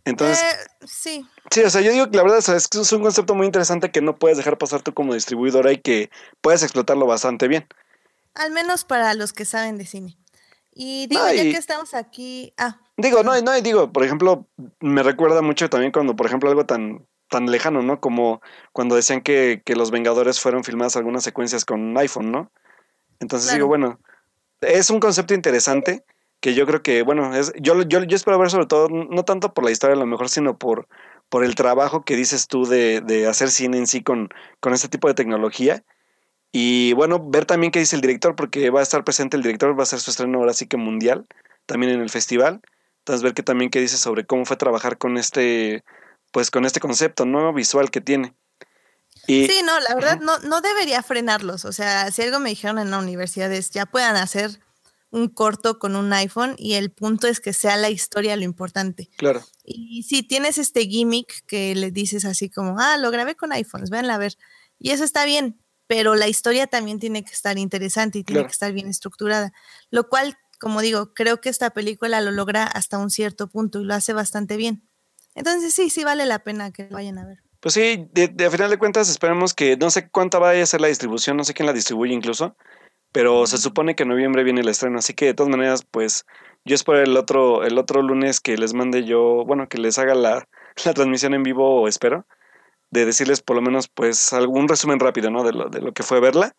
Entonces, 0.04 0.42
eh, 0.42 0.86
sí. 0.86 1.26
Sí, 1.50 1.62
o 1.62 1.70
sea, 1.70 1.80
yo 1.80 1.92
digo 1.92 2.10
que 2.10 2.16
la 2.16 2.24
verdad 2.24 2.38
es 2.38 2.68
que 2.68 2.80
es 2.80 2.92
un 2.92 3.02
concepto 3.02 3.34
muy 3.34 3.46
interesante 3.46 3.90
que 3.90 4.00
no 4.00 4.18
puedes 4.18 4.36
dejar 4.36 4.58
pasar 4.58 4.82
tú 4.82 4.92
como 4.94 5.14
distribuidora 5.14 5.72
y 5.72 5.78
que 5.78 6.10
puedes 6.40 6.62
explotarlo 6.62 7.06
bastante 7.06 7.46
bien. 7.46 7.66
Al 8.34 8.50
menos 8.50 8.84
para 8.84 9.14
los 9.14 9.32
que 9.32 9.44
saben 9.44 9.78
de 9.78 9.86
cine. 9.86 10.18
Y 10.74 11.06
digo, 11.06 11.22
ya 11.28 11.42
que 11.42 11.50
estamos 11.52 11.94
aquí. 11.94 12.54
Ah. 12.56 12.80
Digo, 12.96 13.22
no, 13.22 13.40
no, 13.40 13.60
digo, 13.60 13.92
por 13.92 14.04
ejemplo, 14.04 14.48
me 14.80 15.02
recuerda 15.02 15.42
mucho 15.42 15.68
también 15.68 15.92
cuando, 15.92 16.16
por 16.16 16.26
ejemplo, 16.26 16.48
algo 16.48 16.64
tan, 16.64 17.06
tan 17.28 17.50
lejano, 17.50 17.82
¿no? 17.82 18.00
Como 18.00 18.40
cuando 18.72 18.94
decían 18.94 19.20
que, 19.20 19.62
que 19.64 19.76
los 19.76 19.90
Vengadores 19.90 20.40
fueron 20.40 20.64
filmadas 20.64 20.96
algunas 20.96 21.24
secuencias 21.24 21.64
con 21.64 21.96
iPhone, 21.98 22.32
¿no? 22.32 22.50
Entonces 23.20 23.52
digo, 23.52 23.66
bueno, 23.66 24.00
es 24.60 24.90
un 24.90 25.00
concepto 25.00 25.34
interesante 25.34 26.04
que 26.40 26.54
yo 26.54 26.66
creo 26.66 26.82
que, 26.82 27.02
bueno, 27.02 27.34
es, 27.34 27.52
yo, 27.60 27.82
yo, 27.82 28.02
yo 28.02 28.16
espero 28.16 28.38
ver 28.38 28.50
sobre 28.50 28.66
todo, 28.66 28.88
no 28.88 29.24
tanto 29.24 29.54
por 29.54 29.64
la 29.64 29.70
historia 29.70 29.94
a 29.94 29.98
lo 29.98 30.06
mejor, 30.06 30.28
sino 30.28 30.58
por, 30.58 30.88
por 31.28 31.44
el 31.44 31.54
trabajo 31.54 32.04
que 32.04 32.16
dices 32.16 32.48
tú 32.48 32.64
de, 32.64 33.00
de 33.00 33.28
hacer 33.28 33.50
cine 33.50 33.78
en 33.78 33.86
sí 33.86 34.02
con, 34.02 34.28
con 34.58 34.74
este 34.74 34.88
tipo 34.88 35.06
de 35.06 35.14
tecnología 35.14 35.84
y 36.52 36.92
bueno, 36.92 37.18
ver 37.30 37.46
también 37.46 37.72
qué 37.72 37.78
dice 37.78 37.96
el 37.96 38.02
director, 38.02 38.36
porque 38.36 38.68
va 38.68 38.80
a 38.80 38.82
estar 38.82 39.02
presente 39.04 39.38
el 39.38 39.42
director, 39.42 39.76
va 39.76 39.80
a 39.80 39.84
hacer 39.84 40.00
su 40.00 40.10
estreno 40.10 40.38
ahora 40.38 40.52
sí 40.52 40.66
que 40.66 40.76
mundial, 40.76 41.26
también 41.64 41.92
en 41.92 42.02
el 42.02 42.10
festival. 42.10 42.60
Entonces 42.98 43.22
ver 43.22 43.32
qué 43.32 43.42
también 43.42 43.70
qué 43.70 43.80
dice 43.80 43.96
sobre 43.96 44.26
cómo 44.26 44.44
fue 44.44 44.56
trabajar 44.56 44.98
con 44.98 45.16
este, 45.16 45.82
pues 46.30 46.50
con 46.50 46.66
este 46.66 46.78
concepto 46.78 47.24
nuevo 47.24 47.52
visual 47.54 47.90
que 47.90 48.02
tiene. 48.02 48.34
Y, 49.26 49.46
sí, 49.46 49.62
no, 49.64 49.80
la 49.80 49.94
verdad 49.94 50.20
no, 50.20 50.38
no 50.40 50.60
debería 50.60 51.02
frenarlos. 51.02 51.64
O 51.64 51.72
sea, 51.72 52.10
si 52.10 52.22
algo 52.22 52.38
me 52.38 52.50
dijeron 52.50 52.78
en 52.78 52.90
la 52.90 52.98
universidad 52.98 53.50
es 53.50 53.70
ya 53.70 53.86
puedan 53.86 54.16
hacer 54.16 54.60
un 55.10 55.28
corto 55.28 55.78
con 55.78 55.96
un 55.96 56.12
iPhone 56.12 56.54
y 56.58 56.74
el 56.74 56.90
punto 56.90 57.28
es 57.28 57.40
que 57.40 57.52
sea 57.52 57.76
la 57.76 57.90
historia 57.90 58.36
lo 58.36 58.42
importante. 58.42 59.10
Claro. 59.16 59.42
Y 59.64 60.02
si 60.04 60.22
tienes 60.22 60.58
este 60.58 60.82
gimmick 60.86 61.44
que 61.46 61.74
le 61.74 61.90
dices 61.90 62.24
así 62.24 62.50
como, 62.50 62.78
ah, 62.78 62.98
lo 62.98 63.10
grabé 63.10 63.36
con 63.36 63.52
iPhones, 63.52 63.90
véanla 63.90 64.14
a 64.14 64.18
ver. 64.18 64.36
Y 64.78 64.90
eso 64.90 65.04
está 65.04 65.24
bien, 65.24 65.61
pero 65.92 66.14
la 66.14 66.26
historia 66.26 66.66
también 66.66 66.98
tiene 66.98 67.22
que 67.22 67.32
estar 67.32 67.58
interesante 67.58 68.18
y 68.18 68.24
tiene 68.24 68.46
que 68.46 68.50
estar 68.50 68.72
bien 68.72 68.88
estructurada, 68.88 69.52
lo 69.90 70.08
cual, 70.08 70.38
como 70.58 70.80
digo, 70.80 71.12
creo 71.12 71.42
que 71.42 71.50
esta 71.50 71.68
película 71.68 72.22
lo 72.22 72.30
logra 72.30 72.64
hasta 72.64 72.96
un 72.96 73.10
cierto 73.10 73.48
punto 73.48 73.78
y 73.78 73.84
lo 73.84 73.92
hace 73.92 74.14
bastante 74.14 74.56
bien. 74.56 74.88
Entonces 75.34 75.74
sí, 75.74 75.90
sí 75.90 76.02
vale 76.02 76.24
la 76.24 76.38
pena 76.38 76.72
que 76.72 76.84
vayan 76.84 77.18
a 77.18 77.26
ver. 77.26 77.40
Pues 77.60 77.74
sí, 77.74 78.08
de, 78.14 78.32
a 78.42 78.50
final 78.50 78.70
de 78.70 78.78
cuentas 78.78 79.10
esperemos 79.10 79.52
que, 79.52 79.76
no 79.76 79.90
sé 79.90 80.08
cuánta 80.08 80.38
vaya 80.38 80.62
a 80.62 80.66
ser 80.66 80.80
la 80.80 80.88
distribución, 80.88 81.36
no 81.36 81.44
sé 81.44 81.52
quién 81.52 81.66
la 81.66 81.74
distribuye 81.74 82.14
incluso, 82.14 82.56
pero 83.12 83.46
se 83.46 83.58
supone 83.58 83.94
que 83.94 84.04
en 84.04 84.08
noviembre 84.08 84.44
viene 84.44 84.62
el 84.62 84.68
estreno, 84.68 84.98
así 84.98 85.12
que 85.12 85.26
de 85.26 85.34
todas 85.34 85.50
maneras, 85.50 85.84
pues 85.90 86.24
yo 86.64 86.74
espero 86.74 87.02
el 87.02 87.18
otro, 87.18 87.64
el 87.64 87.76
otro 87.76 88.00
lunes 88.00 88.40
que 88.40 88.56
les 88.56 88.72
mande 88.72 89.04
yo, 89.04 89.44
bueno, 89.44 89.68
que 89.68 89.76
les 89.76 89.98
haga 89.98 90.14
la, 90.14 90.48
la 90.86 90.94
transmisión 90.94 91.34
en 91.34 91.42
vivo, 91.42 91.86
espero, 91.86 92.24
de 92.92 93.06
decirles 93.06 93.40
por 93.40 93.56
lo 93.56 93.62
menos 93.62 93.88
pues 93.88 94.32
algún 94.32 94.68
resumen 94.68 95.00
rápido, 95.00 95.30
¿no? 95.30 95.42
De 95.42 95.52
lo, 95.52 95.68
de 95.68 95.80
lo 95.80 95.92
que 95.92 96.04
fue 96.04 96.20
verla. 96.20 96.54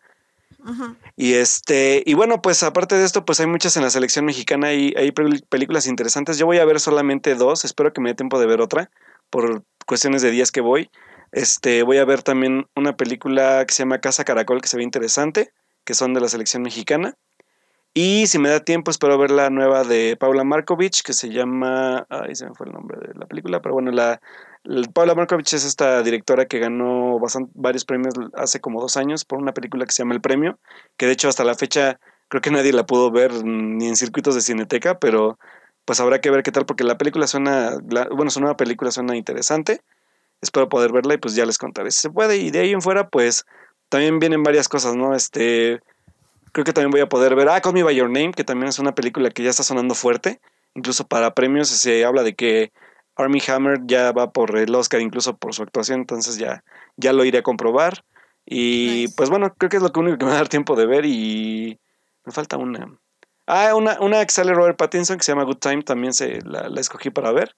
Y 1.16 1.34
este, 1.34 2.02
y 2.06 2.14
bueno, 2.14 2.40
pues 2.42 2.62
aparte 2.62 2.96
de 2.96 3.04
esto, 3.04 3.24
pues 3.24 3.38
hay 3.38 3.46
muchas 3.46 3.76
en 3.76 3.82
la 3.82 3.90
selección 3.90 4.24
mexicana 4.24 4.72
y 4.72 4.94
hay 4.96 5.12
películas 5.12 5.86
interesantes. 5.86 6.38
Yo 6.38 6.46
voy 6.46 6.58
a 6.58 6.64
ver 6.64 6.80
solamente 6.80 7.34
dos, 7.34 7.64
espero 7.64 7.92
que 7.92 8.00
me 8.00 8.10
dé 8.10 8.14
tiempo 8.14 8.38
de 8.40 8.46
ver 8.46 8.60
otra, 8.60 8.90
por 9.30 9.62
cuestiones 9.86 10.22
de 10.22 10.30
días 10.30 10.50
que 10.50 10.60
voy. 10.60 10.90
Este, 11.32 11.82
voy 11.82 11.98
a 11.98 12.04
ver 12.04 12.22
también 12.22 12.66
una 12.74 12.96
película 12.96 13.64
que 13.66 13.74
se 13.74 13.82
llama 13.82 14.00
Casa 14.00 14.24
Caracol, 14.24 14.60
que 14.60 14.68
se 14.68 14.76
ve 14.76 14.82
interesante, 14.82 15.52
que 15.84 15.94
son 15.94 16.14
de 16.14 16.20
la 16.20 16.28
selección 16.28 16.62
mexicana. 16.62 17.14
Y 17.92 18.26
si 18.26 18.38
me 18.38 18.48
da 18.48 18.60
tiempo, 18.60 18.90
espero 18.90 19.18
ver 19.18 19.30
la 19.30 19.50
nueva 19.50 19.84
de 19.84 20.16
Paula 20.16 20.42
Markovich, 20.44 21.02
que 21.02 21.12
se 21.12 21.28
llama. 21.28 22.06
Ay, 22.08 22.34
se 22.34 22.46
me 22.46 22.54
fue 22.54 22.66
el 22.66 22.72
nombre 22.72 22.98
de 23.06 23.14
la 23.14 23.26
película, 23.26 23.60
pero 23.60 23.74
bueno, 23.74 23.92
la, 23.92 24.20
Paula 24.94 25.14
Markovich 25.14 25.52
es 25.52 25.64
esta 25.64 26.02
directora 26.02 26.46
que 26.46 26.58
ganó 26.58 27.18
varios 27.54 27.84
premios 27.84 28.14
hace 28.34 28.60
como 28.60 28.80
dos 28.80 28.96
años 28.96 29.24
por 29.24 29.38
una 29.38 29.52
película 29.52 29.84
que 29.84 29.92
se 29.92 30.02
llama 30.02 30.14
El 30.14 30.22
Premio, 30.22 30.58
que 30.96 31.06
de 31.06 31.12
hecho 31.12 31.28
hasta 31.28 31.44
la 31.44 31.54
fecha 31.54 32.00
creo 32.28 32.40
que 32.40 32.50
nadie 32.50 32.72
la 32.72 32.86
pudo 32.86 33.10
ver 33.10 33.44
ni 33.44 33.86
en 33.86 33.96
circuitos 33.96 34.34
de 34.34 34.40
cineteca, 34.40 34.98
pero 34.98 35.38
pues 35.84 36.00
habrá 36.00 36.20
que 36.20 36.30
ver 36.30 36.42
qué 36.42 36.50
tal, 36.50 36.64
porque 36.64 36.82
la 36.82 36.96
película 36.96 37.26
suena, 37.26 37.78
bueno, 38.10 38.30
su 38.30 38.40
nueva 38.40 38.56
película 38.56 38.90
suena 38.90 39.16
interesante. 39.16 39.82
Espero 40.40 40.68
poder 40.68 40.92
verla 40.92 41.14
y 41.14 41.18
pues 41.18 41.34
ya 41.34 41.44
les 41.44 41.58
contaré 41.58 41.90
si 41.90 42.00
se 42.00 42.10
puede. 42.10 42.38
Y 42.38 42.50
de 42.50 42.60
ahí 42.60 42.72
en 42.72 42.80
fuera, 42.80 43.08
pues 43.08 43.44
también 43.90 44.18
vienen 44.18 44.42
varias 44.42 44.68
cosas, 44.68 44.96
¿no? 44.96 45.14
Este, 45.14 45.80
creo 46.52 46.64
que 46.64 46.72
también 46.72 46.90
voy 46.90 47.00
a 47.00 47.08
poder 47.08 47.34
ver, 47.34 47.50
ah, 47.50 47.60
Call 47.60 47.74
Me 47.74 47.82
By 47.82 47.94
Your 47.94 48.08
Name, 48.08 48.32
que 48.32 48.44
también 48.44 48.68
es 48.68 48.78
una 48.78 48.94
película 48.94 49.30
que 49.30 49.42
ya 49.42 49.50
está 49.50 49.62
sonando 49.62 49.94
fuerte. 49.94 50.40
Incluso 50.74 51.06
para 51.06 51.34
premios 51.34 51.68
se 51.68 52.04
habla 52.04 52.22
de 52.22 52.34
que 52.34 52.72
Army 53.16 53.40
Hammer 53.48 53.80
ya 53.86 54.12
va 54.12 54.32
por 54.32 54.56
el 54.56 54.74
Oscar, 54.74 55.00
incluso 55.00 55.36
por 55.36 55.54
su 55.54 55.62
actuación, 55.62 56.00
entonces 56.00 56.36
ya, 56.36 56.64
ya 56.96 57.12
lo 57.12 57.24
iré 57.24 57.38
a 57.38 57.42
comprobar. 57.42 58.04
Y 58.46 59.08
pues 59.08 59.30
bueno, 59.30 59.54
creo 59.54 59.70
que 59.70 59.76
es 59.76 59.82
lo 59.82 59.90
único 59.94 60.18
que 60.18 60.24
me 60.24 60.30
va 60.30 60.36
a 60.36 60.40
dar 60.40 60.48
tiempo 60.48 60.76
de 60.76 60.86
ver 60.86 61.06
y 61.06 61.78
me 62.24 62.32
falta 62.32 62.56
una. 62.56 62.98
Ah, 63.46 63.74
una, 63.74 64.00
una 64.00 64.24
que 64.24 64.32
sale 64.32 64.54
Robert 64.54 64.76
Pattinson 64.76 65.18
que 65.18 65.24
se 65.24 65.32
llama 65.32 65.44
Good 65.44 65.58
Time, 65.58 65.82
también 65.82 66.12
se 66.12 66.40
la, 66.42 66.68
escogí 66.80 67.10
para 67.10 67.32
ver. 67.32 67.56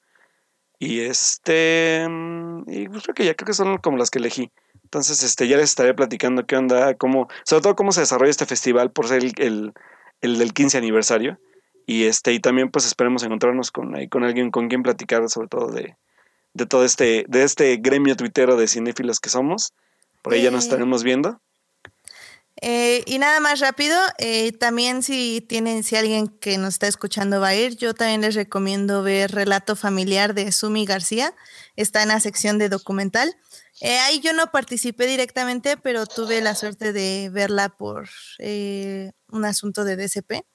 Y 0.78 1.00
este. 1.00 2.06
Mm, 2.08 2.64
y 2.68 2.86
creo 2.88 3.14
que 3.14 3.24
ya 3.24 3.34
creo 3.34 3.46
que 3.46 3.54
son 3.54 3.78
como 3.78 3.96
las 3.96 4.10
que 4.10 4.18
elegí. 4.18 4.52
Entonces, 4.84 5.22
este, 5.22 5.48
ya 5.48 5.56
les 5.56 5.70
estaré 5.70 5.94
platicando 5.94 6.46
qué 6.46 6.56
onda, 6.56 6.94
cómo, 6.94 7.28
sobre 7.44 7.62
todo 7.62 7.76
cómo 7.76 7.92
se 7.92 8.00
desarrolla 8.00 8.30
este 8.30 8.46
festival 8.46 8.92
por 8.92 9.08
ser 9.08 9.24
el, 9.24 9.32
el, 9.38 9.72
el 10.20 10.38
del 10.38 10.52
15 10.52 10.78
aniversario. 10.78 11.38
Y 11.86 12.04
este, 12.04 12.32
y 12.32 12.40
también 12.40 12.70
pues 12.70 12.84
esperemos 12.84 13.22
encontrarnos 13.22 13.70
con 13.70 13.94
ahí 13.94 14.08
con 14.08 14.24
alguien 14.24 14.50
con 14.50 14.68
quien 14.68 14.82
platicar 14.82 15.28
sobre 15.30 15.48
todo 15.48 15.68
de, 15.68 15.96
de 16.52 16.66
todo 16.66 16.84
este, 16.84 17.24
de 17.28 17.44
este 17.44 17.76
gremio 17.76 18.16
tuitero 18.16 18.56
de 18.56 18.66
cinéfilos 18.66 19.20
que 19.20 19.28
somos. 19.28 19.72
Por 20.22 20.34
ahí 20.34 20.42
ya 20.42 20.50
nos 20.50 20.64
estaremos 20.64 21.04
viendo. 21.04 21.40
Eh, 22.62 23.04
y 23.06 23.18
nada 23.18 23.38
más 23.38 23.60
rápido, 23.60 23.98
eh, 24.18 24.52
también 24.52 25.02
si 25.02 25.44
tienen, 25.46 25.84
si 25.84 25.94
alguien 25.94 26.28
que 26.28 26.56
nos 26.56 26.74
está 26.74 26.86
escuchando 26.86 27.38
va 27.38 27.48
a 27.48 27.54
ir, 27.54 27.76
yo 27.76 27.92
también 27.92 28.22
les 28.22 28.34
recomiendo 28.34 29.02
ver 29.02 29.30
Relato 29.32 29.76
Familiar 29.76 30.32
de 30.32 30.50
Sumi 30.52 30.86
García. 30.86 31.34
Está 31.76 32.02
en 32.02 32.08
la 32.08 32.20
sección 32.20 32.56
de 32.56 32.70
documental. 32.70 33.36
Eh, 33.82 33.98
ahí 33.98 34.20
yo 34.20 34.32
no 34.32 34.50
participé 34.50 35.06
directamente, 35.06 35.76
pero 35.76 36.06
tuve 36.06 36.40
la 36.40 36.54
suerte 36.54 36.94
de 36.94 37.28
verla 37.30 37.68
por 37.68 38.08
un 38.38 39.44
asunto 39.44 39.84
de 39.84 39.96
DCP. 39.96 40.46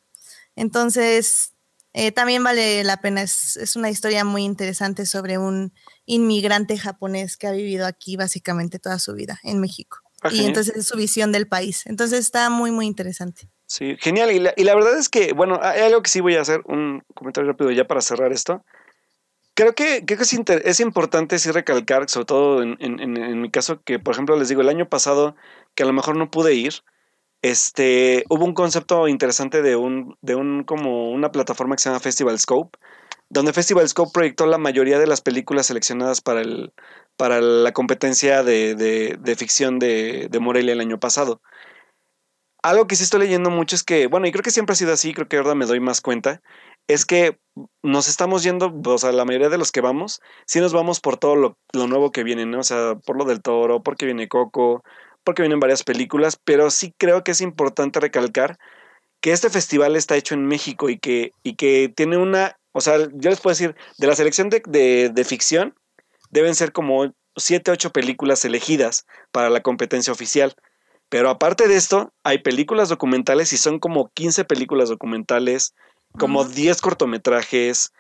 Entonces, 0.62 1.56
eh, 1.94 2.12
también 2.12 2.44
vale 2.44 2.84
la 2.84 2.98
pena, 2.98 3.24
es, 3.24 3.74
una 3.76 3.90
historia 3.90 4.24
muy 4.24 4.44
interesante 4.44 5.08
sobre 5.08 5.40
un 5.40 5.74
inmigrante 6.06 6.78
japonés 6.78 7.36
que 7.36 7.48
ha 7.48 7.52
vivido 7.52 7.88
aquí 7.88 8.16
básicamente 8.16 8.78
toda 8.78 9.00
su 9.00 9.14
vida 9.14 9.40
en 9.42 9.60
México. 9.60 9.98
Ah, 10.22 10.30
y 10.32 10.46
entonces 10.46 10.76
es 10.76 10.88
su 10.88 10.98
visión 10.98 11.32
del 11.32 11.48
país. 11.48 11.82
Entonces 11.88 12.20
está 12.20 12.52
muy, 12.52 12.70
muy 12.70 12.86
interesante. 12.86 13.50
Sí, 13.66 13.98
genial. 14.00 14.32
Y 14.32 14.64
la, 14.64 14.76
verdad 14.76 15.00
es 15.00 15.10
que, 15.10 15.34
bueno, 15.34 15.60
hay 15.64 15.82
algo 15.82 16.04
que 16.04 16.12
sí 16.12 16.20
voy 16.20 16.36
a 16.36 16.42
hacer, 16.42 16.62
un 16.66 17.02
comentario 17.16 17.52
rápido 17.52 17.72
ya 17.72 17.88
para 17.88 18.02
cerrar 18.02 18.32
esto. 18.32 18.64
Creo 19.56 19.74
que, 19.74 20.06
es, 20.08 20.34
es, 20.64 20.80
importante 20.80 21.40
sí 21.40 21.50
recalcar, 21.50 22.08
sobre 22.08 22.26
todo 22.26 22.62
en, 22.62 22.78
en 22.80 23.42
mi 23.42 23.50
caso, 23.50 23.82
que 23.82 23.98
por 23.98 24.14
ejemplo 24.14 24.38
les 24.38 24.48
digo, 24.48 24.62
el 24.62 24.70
año 24.70 24.88
pasado, 24.88 25.36
que 25.74 25.82
a 25.82 25.88
lo 25.88 25.94
mejor 25.94 26.18
no 26.18 26.30
pude 26.30 26.54
ir, 26.54 26.84
este, 27.42 28.24
hubo 28.30 28.46
un 28.46 28.54
concepto 28.54 29.08
interesante 29.08 29.62
de 29.62 29.76
un, 29.76 30.18
de 30.22 30.36
un, 30.36 30.64
como 30.64 31.12
una 31.12 31.32
plataforma 31.32 31.76
que 31.76 31.82
se 31.82 31.90
llama 31.90 32.00
Festival 32.00 32.40
Scope, 32.40 32.78
donde 33.30 33.54
Festival 33.54 33.88
Scope 33.88 34.12
proyectó 34.14 34.46
la 34.46 34.58
mayoría 34.58 35.00
de 35.00 35.08
las 35.08 35.22
películas 35.22 35.68
seleccionadas 35.68 36.22
para, 36.22 36.42
el, 36.42 36.74
para 37.16 37.42
la 37.42 37.72
competencia 37.72 38.44
de, 38.44 38.76
de, 38.76 39.36
ficción 39.36 39.80
de, 39.80 40.28
de, 40.30 40.40
Morelia 40.40 40.74
el 40.74 40.82
año 40.82 41.00
pasado. 41.00 41.42
Algo 42.62 42.86
que 42.86 42.96
sí 42.96 43.04
estoy 43.04 43.22
leyendo 43.22 43.50
mucho 43.50 43.76
es 43.76 43.84
que, 43.84 44.06
bueno, 44.06 44.28
y 44.28 44.32
creo 44.32 44.44
que 44.44 44.52
siempre 44.52 44.74
ha 44.74 44.76
sido 44.76 44.94
así, 44.94 45.14
creo 45.14 45.28
que 45.28 45.38
ahora 45.38 45.56
me 45.56 45.66
doy 45.66 45.80
más 45.80 46.02
cuenta, 46.02 46.42
es 46.88 47.06
que 47.06 47.40
nos 47.82 48.08
estamos 48.08 48.44
yendo, 48.44 48.72
o 48.86 48.98
sea, 48.98 49.12
la 49.12 49.26
mayoría 49.26 49.50
de 49.50 49.58
los 49.58 49.72
que 49.72 49.82
vamos, 49.82 50.22
sí 50.46 50.60
nos 50.60 50.74
vamos 50.74 51.00
por 51.00 51.18
todo 51.18 51.36
lo, 51.36 51.58
lo 51.74 51.88
nuevo 51.88 52.12
que 52.12 52.24
viene, 52.24 52.46
¿no? 52.46 52.60
O 52.60 52.64
sea, 52.64 52.96
por 52.96 53.18
lo 53.18 53.26
del 53.26 53.42
toro, 53.42 53.82
porque 53.82 54.06
viene 54.06 54.28
Coco, 54.28 54.84
porque 55.24 55.42
vienen 55.42 55.60
varias 55.60 55.84
películas, 55.84 56.38
pero 56.44 56.70
sí 56.72 56.94
creo 56.98 57.24
que 57.24 57.32
es 57.32 57.42
importante 57.42 58.00
recalcar 58.00 58.58
que 59.22 59.32
este 59.32 59.50
festival 59.50 59.96
está 59.96 60.16
hecho 60.16 60.34
en 60.34 60.48
México 60.48 60.90
y 60.90 60.98
que, 60.98 61.32
y 61.44 61.56
que 61.56 61.92
tiene 61.96 62.18
una, 62.18 62.58
o 62.72 62.82
sea, 62.82 62.98
yo 63.14 63.30
les 63.30 63.40
puedo 63.40 63.54
decir, 63.54 63.76
de 63.98 64.08
la 64.08 64.16
selección 64.16 64.50
de, 64.50 64.62
de, 64.68 65.12
de 65.14 65.24
ficción, 65.24 65.76
deben 66.32 66.56
ser 66.56 66.72
como 66.72 67.14
7, 67.36 67.72
8 67.72 67.92
películas 67.92 68.44
elegidas 68.46 69.06
para 69.32 69.50
la 69.50 69.62
competencia 69.62 70.12
oficial. 70.12 70.56
Pero 71.10 71.30
aparte 71.30 71.68
de 71.68 71.76
esto, 71.76 72.14
hay 72.24 72.40
películas 72.40 72.90
documentales 72.90 73.54
y 73.54 73.58
son 73.58 73.80
como 73.80 74.10
15 74.14 74.46
películas 74.46 74.90
documentales, 74.90 75.74
como 76.18 76.46
10 76.46 76.82
cortometrajes. 76.82 77.92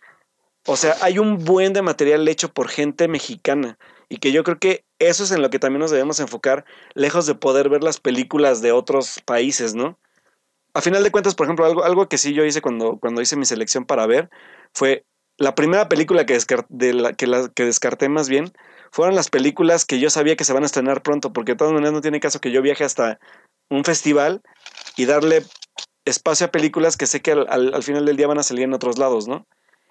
O 0.66 0.78
sea, 0.78 0.96
hay 1.02 1.20
un 1.20 1.44
buen 1.44 1.74
de 1.74 1.82
material 1.82 2.28
hecho 2.28 2.54
por 2.54 2.70
gente 2.70 3.08
mexicana. 3.08 3.78
Y 4.08 4.18
que 4.18 4.32
yo 4.32 4.44
creo 4.44 4.60
que 4.60 4.86
eso 5.10 5.24
es 5.24 5.32
en 5.32 5.42
lo 5.42 5.50
que 5.50 5.60
también 5.60 5.82
nos 5.82 5.92
debemos 5.92 6.20
enfocar, 6.20 6.66
lejos 6.94 7.26
de 7.26 7.36
poder 7.36 7.70
ver 7.70 7.84
las 7.84 8.00
películas 8.00 8.62
de 8.62 8.72
otros 8.72 9.22
países, 9.26 9.76
¿no? 9.76 10.00
A 10.74 10.82
final 10.82 11.04
de 11.04 11.12
cuentas, 11.12 11.36
por 11.36 11.46
ejemplo, 11.48 11.66
algo, 11.66 11.84
algo 11.84 12.08
que 12.08 12.18
sí 12.18 12.34
yo 12.34 12.46
hice 12.46 12.62
cuando, 12.62 12.98
cuando 13.00 13.22
hice 13.22 13.36
mi 13.36 13.46
selección 13.46 13.86
para 13.86 14.06
ver 14.06 14.30
fue 14.74 15.06
la 15.38 15.56
primera 15.56 15.90
película 15.90 16.26
que, 16.26 16.38
que, 17.18 17.66
descarté 17.66 18.10
más 18.10 18.30
bien 18.30 18.52
fueron 18.92 19.16
las 19.16 19.30
películas 19.30 19.86
que 19.86 20.00
yo 20.00 20.10
sabía 20.10 20.36
que 20.36 20.44
se 20.44 20.54
van 20.54 20.64
a 20.64 20.66
estrenar 20.68 21.02
pronto, 21.02 21.34
porque 21.34 21.54
de 21.54 21.58
todas 21.58 21.74
maneras 21.74 21.94
no 21.94 22.02
tiene 22.02 22.20
caso 22.20 22.40
que 22.40 22.52
yo 22.52 22.62
viaje 22.62 22.84
hasta 22.84 23.20
un 23.70 23.84
festival 23.84 24.42
y 24.98 25.06
darle 25.06 25.44
espacio 26.06 26.48
a 26.48 26.52
películas 26.52 26.98
que 26.98 27.08
sé 27.08 27.22
que 27.22 27.32
al 27.32 27.84
final 27.84 28.06
del 28.06 28.18
día 28.18 28.28
van 28.28 28.40
a 28.40 28.44
salir 28.44 28.66
en 28.66 28.74
otros 28.74 28.98
lados, 28.98 29.28
¿no? 29.28 29.48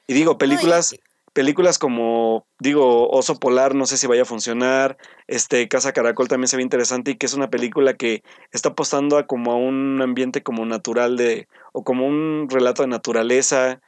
Y 0.07 0.13
digo, 0.13 0.39
películas, 0.39 0.95
películas 1.33 1.79
como, 1.79 2.47
digo, 2.59 3.09
Oso 3.11 3.37
Polar, 3.39 3.75
no 3.75 3.87
sé 3.87 3.97
si 3.97 4.07
vaya 4.07 4.23
a 4.23 4.27
funcionar, 4.27 4.97
este, 5.27 5.69
Casa 5.69 5.93
Caracol 5.93 6.29
también 6.29 6.49
se 6.49 6.57
ve 6.57 6.63
interesante 6.63 7.13
y 7.13 7.17
que 7.17 7.27
es 7.27 7.35
una 7.35 7.51
película 7.51 7.95
que 7.95 8.23
está 8.53 8.71
apostando 8.71 9.17
a 9.17 9.27
como 9.27 9.53
a 9.53 9.57
un 9.57 10.01
ambiente 10.03 10.43
como 10.43 10.67
natural 10.67 11.17
de, 11.17 11.49
o 11.73 11.85
como 11.85 12.07
un 12.07 12.49
relato 12.51 12.83
de 12.83 12.89
naturaleza, 12.89 13.81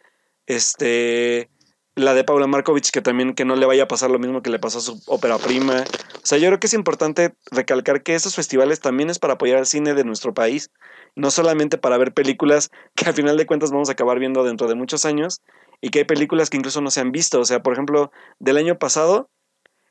este, 0.47 1.51
la 1.95 2.15
de 2.15 2.25
Paula 2.25 2.47
Markovich, 2.47 2.91
que 2.91 3.03
también 3.03 3.35
que 3.35 3.45
no 3.45 3.57
le 3.57 3.67
vaya 3.67 3.85
a 3.85 3.89
pasar 3.89 4.11
lo 4.11 4.19
mismo 4.19 4.43
que 4.43 4.51
le 4.51 4.59
pasó 4.59 4.79
a 4.79 4.83
su 4.83 5.03
ópera 5.07 5.39
prima. 5.39 5.85
O 6.15 6.27
sea, 6.27 6.39
yo 6.39 6.49
creo 6.49 6.61
que 6.61 6.69
es 6.69 6.75
importante 6.75 7.35
recalcar 7.51 8.03
que 8.03 8.15
estos 8.15 8.35
festivales 8.35 8.81
también 8.81 9.11
es 9.11 9.19
para 9.19 9.35
apoyar 9.35 9.59
al 9.59 9.67
cine 9.67 9.95
de 9.95 10.05
nuestro 10.05 10.33
país, 10.33 10.71
no 11.17 11.31
solamente 11.31 11.77
para 11.77 11.99
ver 11.99 12.15
películas 12.15 12.71
que 12.95 13.07
al 13.07 13.15
final 13.15 13.37
de 13.37 13.47
cuentas 13.47 13.71
vamos 13.71 13.89
a 13.89 13.93
acabar 13.93 14.19
viendo 14.19 14.45
dentro 14.45 14.69
de 14.69 14.75
muchos 14.75 15.05
años 15.05 15.43
y 15.83 15.91
que 15.91 15.99
hay 15.99 16.05
películas 16.05 16.49
que 16.49 16.57
incluso 16.57 16.81
no 16.81 16.91
se 16.91 17.01
han 17.01 17.13
visto. 17.13 17.41
O 17.41 17.45
sea, 17.45 17.63
por 17.63 17.75
ejemplo, 17.75 18.11
del 18.39 18.57
año 18.57 18.79
pasado, 18.79 19.31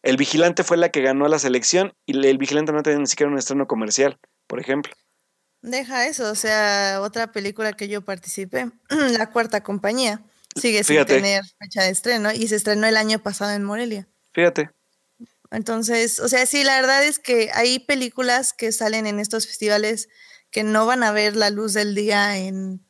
El 0.02 0.18
Vigilante 0.18 0.64
fue 0.64 0.78
la 0.78 0.90
que 0.90 1.02
ganó 1.02 1.28
la 1.28 1.38
selección 1.38 1.94
y 2.08 2.26
El 2.26 2.38
Vigilante 2.40 2.72
no 2.72 2.82
tenía 2.82 3.00
ni 3.00 3.08
siquiera 3.08 3.32
un 3.32 3.38
estreno 3.38 3.68
comercial, 3.68 4.18
por 4.48 4.60
ejemplo. 4.60 4.94
Deja 5.62 6.08
eso, 6.08 6.32
o 6.32 6.36
sea, 6.36 7.02
otra 7.02 7.32
película 7.32 7.74
que 7.74 7.88
yo 7.88 8.02
participé, 8.02 8.72
La 8.90 9.30
Cuarta 9.30 9.62
Compañía 9.62 10.24
sigue 10.56 10.84
sin 10.84 11.06
tener 11.06 11.44
fecha 11.60 11.84
de 11.84 11.92
estreno 11.92 12.32
y 12.32 12.48
se 12.48 12.56
estrenó 12.56 12.88
el 12.88 12.98
año 12.98 13.20
pasado 13.20 13.52
en 13.52 13.64
Morelia. 13.64 14.08
Fíjate. 14.34 14.72
Entonces, 15.52 16.20
o 16.20 16.30
sea, 16.30 16.46
sí, 16.46 16.64
la 16.64 16.80
verdad 16.80 17.04
es 17.04 17.20
que 17.20 17.52
hay 17.54 17.80
películas 17.80 18.54
que 18.54 18.72
salen 18.72 19.06
en 19.06 19.20
estos 19.20 19.46
festivales 19.46 20.08
que 20.50 20.64
no 20.64 20.86
van 20.86 21.04
a 21.04 21.12
ver 21.12 21.36
la 21.36 21.50
luz 21.50 21.74
del 21.74 21.94
día 21.94 22.38
en, 22.38 22.82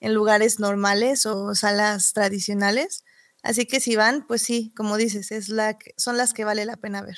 en 0.00 0.14
lugares 0.14 0.60
normales 0.60 1.26
o 1.26 1.54
salas 1.54 2.12
tradicionales. 2.12 3.04
Así 3.42 3.66
que 3.66 3.80
si 3.80 3.96
van, 3.96 4.26
pues 4.26 4.42
sí, 4.42 4.72
como 4.76 4.96
dices, 4.96 5.30
es 5.32 5.48
la 5.48 5.78
que- 5.78 5.94
son 5.96 6.16
las 6.16 6.32
que 6.34 6.44
vale 6.44 6.64
la 6.64 6.76
pena 6.76 7.02
ver. 7.02 7.16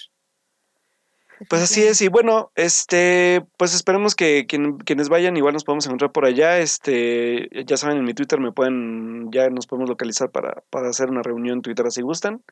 Pues 1.49 1.62
así 1.62 1.83
es, 1.83 2.03
y 2.03 2.09
bueno, 2.09 2.53
este, 2.55 3.47
pues 3.57 3.73
esperemos 3.75 4.14
que 4.14 4.47
quien- 4.47 4.77
quienes 4.77 5.09
vayan 5.09 5.38
igual 5.38 5.55
nos 5.55 5.64
podemos 5.64 5.87
encontrar 5.87 6.12
por 6.12 6.27
allá, 6.27 6.59
este, 6.59 7.49
ya 7.64 7.79
saben, 7.79 7.97
en 7.97 8.05
mi 8.05 8.12
Twitter 8.12 8.38
me 8.38 8.53
pueden, 8.53 9.31
ya 9.33 9.49
nos 9.49 9.66
podemos 9.66 9.88
localizar 9.88 10.31
para, 10.31 10.62
para 10.69 10.90
hacer 10.90 11.09
una 11.09 11.23
reunión 11.23 11.57
en 11.59 11.62
Twitter 11.62 11.90
si 11.90 12.03
gustan, 12.03 12.43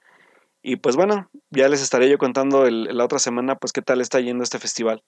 y 0.62 0.76
pues 0.76 0.96
bueno, 0.96 1.30
ya 1.50 1.68
les 1.68 1.82
estaré 1.82 2.08
yo 2.08 2.16
contando 2.16 2.64
el- 2.66 2.84
la 2.96 3.04
otra 3.04 3.18
semana, 3.18 3.56
pues 3.56 3.74
qué 3.74 3.82
tal 3.82 4.00
está 4.00 4.20
yendo 4.20 4.42
este 4.42 4.58
festival. 4.58 5.02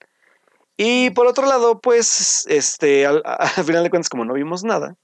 Y 0.76 1.10
por 1.10 1.26
otro 1.26 1.46
lado, 1.46 1.80
pues, 1.80 2.46
este, 2.50 3.06
al, 3.06 3.22
al 3.58 3.64
final 3.64 3.82
de 3.82 3.88
cuentas, 3.90 4.10
como 4.10 4.26
no 4.26 4.34
vimos 4.34 4.62
nada, 4.62 4.96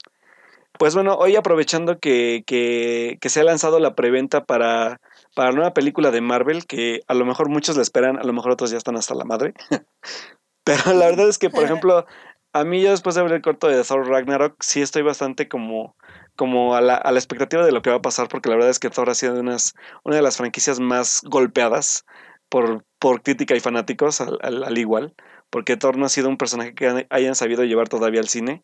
pues 0.77 0.95
bueno, 0.95 1.15
hoy 1.15 1.35
aprovechando 1.35 1.99
que, 1.99 2.43
que, 2.45 3.29
se 3.29 3.39
ha 3.39 3.43
lanzado 3.43 3.79
la 3.79 3.95
preventa 3.95 4.45
para, 4.45 4.99
para 5.35 5.49
la 5.49 5.55
nueva 5.55 5.73
película 5.73 6.11
de 6.11 6.21
Marvel, 6.21 6.65
que 6.65 7.01
a 7.07 7.13
lo 7.13 7.25
mejor 7.25 7.49
muchos 7.49 7.75
la 7.75 7.81
esperan, 7.81 8.17
a 8.17 8.23
lo 8.23 8.33
mejor 8.33 8.51
otros 8.51 8.71
ya 8.71 8.77
están 8.77 8.97
hasta 8.97 9.15
la 9.15 9.25
madre. 9.25 9.53
Pero 10.63 10.93
la 10.93 11.05
verdad 11.05 11.29
es 11.29 11.37
que, 11.37 11.49
por 11.49 11.63
ejemplo, 11.63 12.05
a 12.53 12.63
mí 12.63 12.81
yo 12.81 12.91
después 12.91 13.15
de 13.15 13.23
ver 13.23 13.33
el 13.33 13.41
corto 13.41 13.67
de 13.67 13.83
Thor 13.83 14.07
Ragnarok, 14.07 14.55
sí 14.61 14.81
estoy 14.81 15.01
bastante 15.01 15.47
como, 15.47 15.95
como 16.35 16.75
a, 16.75 16.81
la, 16.81 16.95
a 16.95 17.11
la 17.11 17.19
expectativa 17.19 17.65
de 17.65 17.71
lo 17.71 17.81
que 17.81 17.89
va 17.89 17.97
a 17.97 18.01
pasar, 18.01 18.27
porque 18.27 18.49
la 18.49 18.55
verdad 18.55 18.71
es 18.71 18.79
que 18.79 18.89
Thor 18.89 19.09
ha 19.09 19.15
sido 19.15 19.39
unas, 19.39 19.75
una 20.03 20.17
de 20.17 20.21
las 20.21 20.37
franquicias 20.37 20.79
más 20.79 21.21
golpeadas 21.23 22.05
por, 22.49 22.83
por 22.99 23.21
crítica 23.21 23.55
y 23.55 23.59
fanáticos 23.59 24.21
al, 24.21 24.39
al 24.41 24.77
igual, 24.77 25.15
porque 25.49 25.77
Thor 25.77 25.97
no 25.97 26.05
ha 26.05 26.09
sido 26.09 26.29
un 26.29 26.37
personaje 26.37 26.73
que 26.73 27.07
hayan 27.09 27.35
sabido 27.35 27.63
llevar 27.63 27.89
todavía 27.89 28.21
al 28.21 28.27
cine 28.27 28.63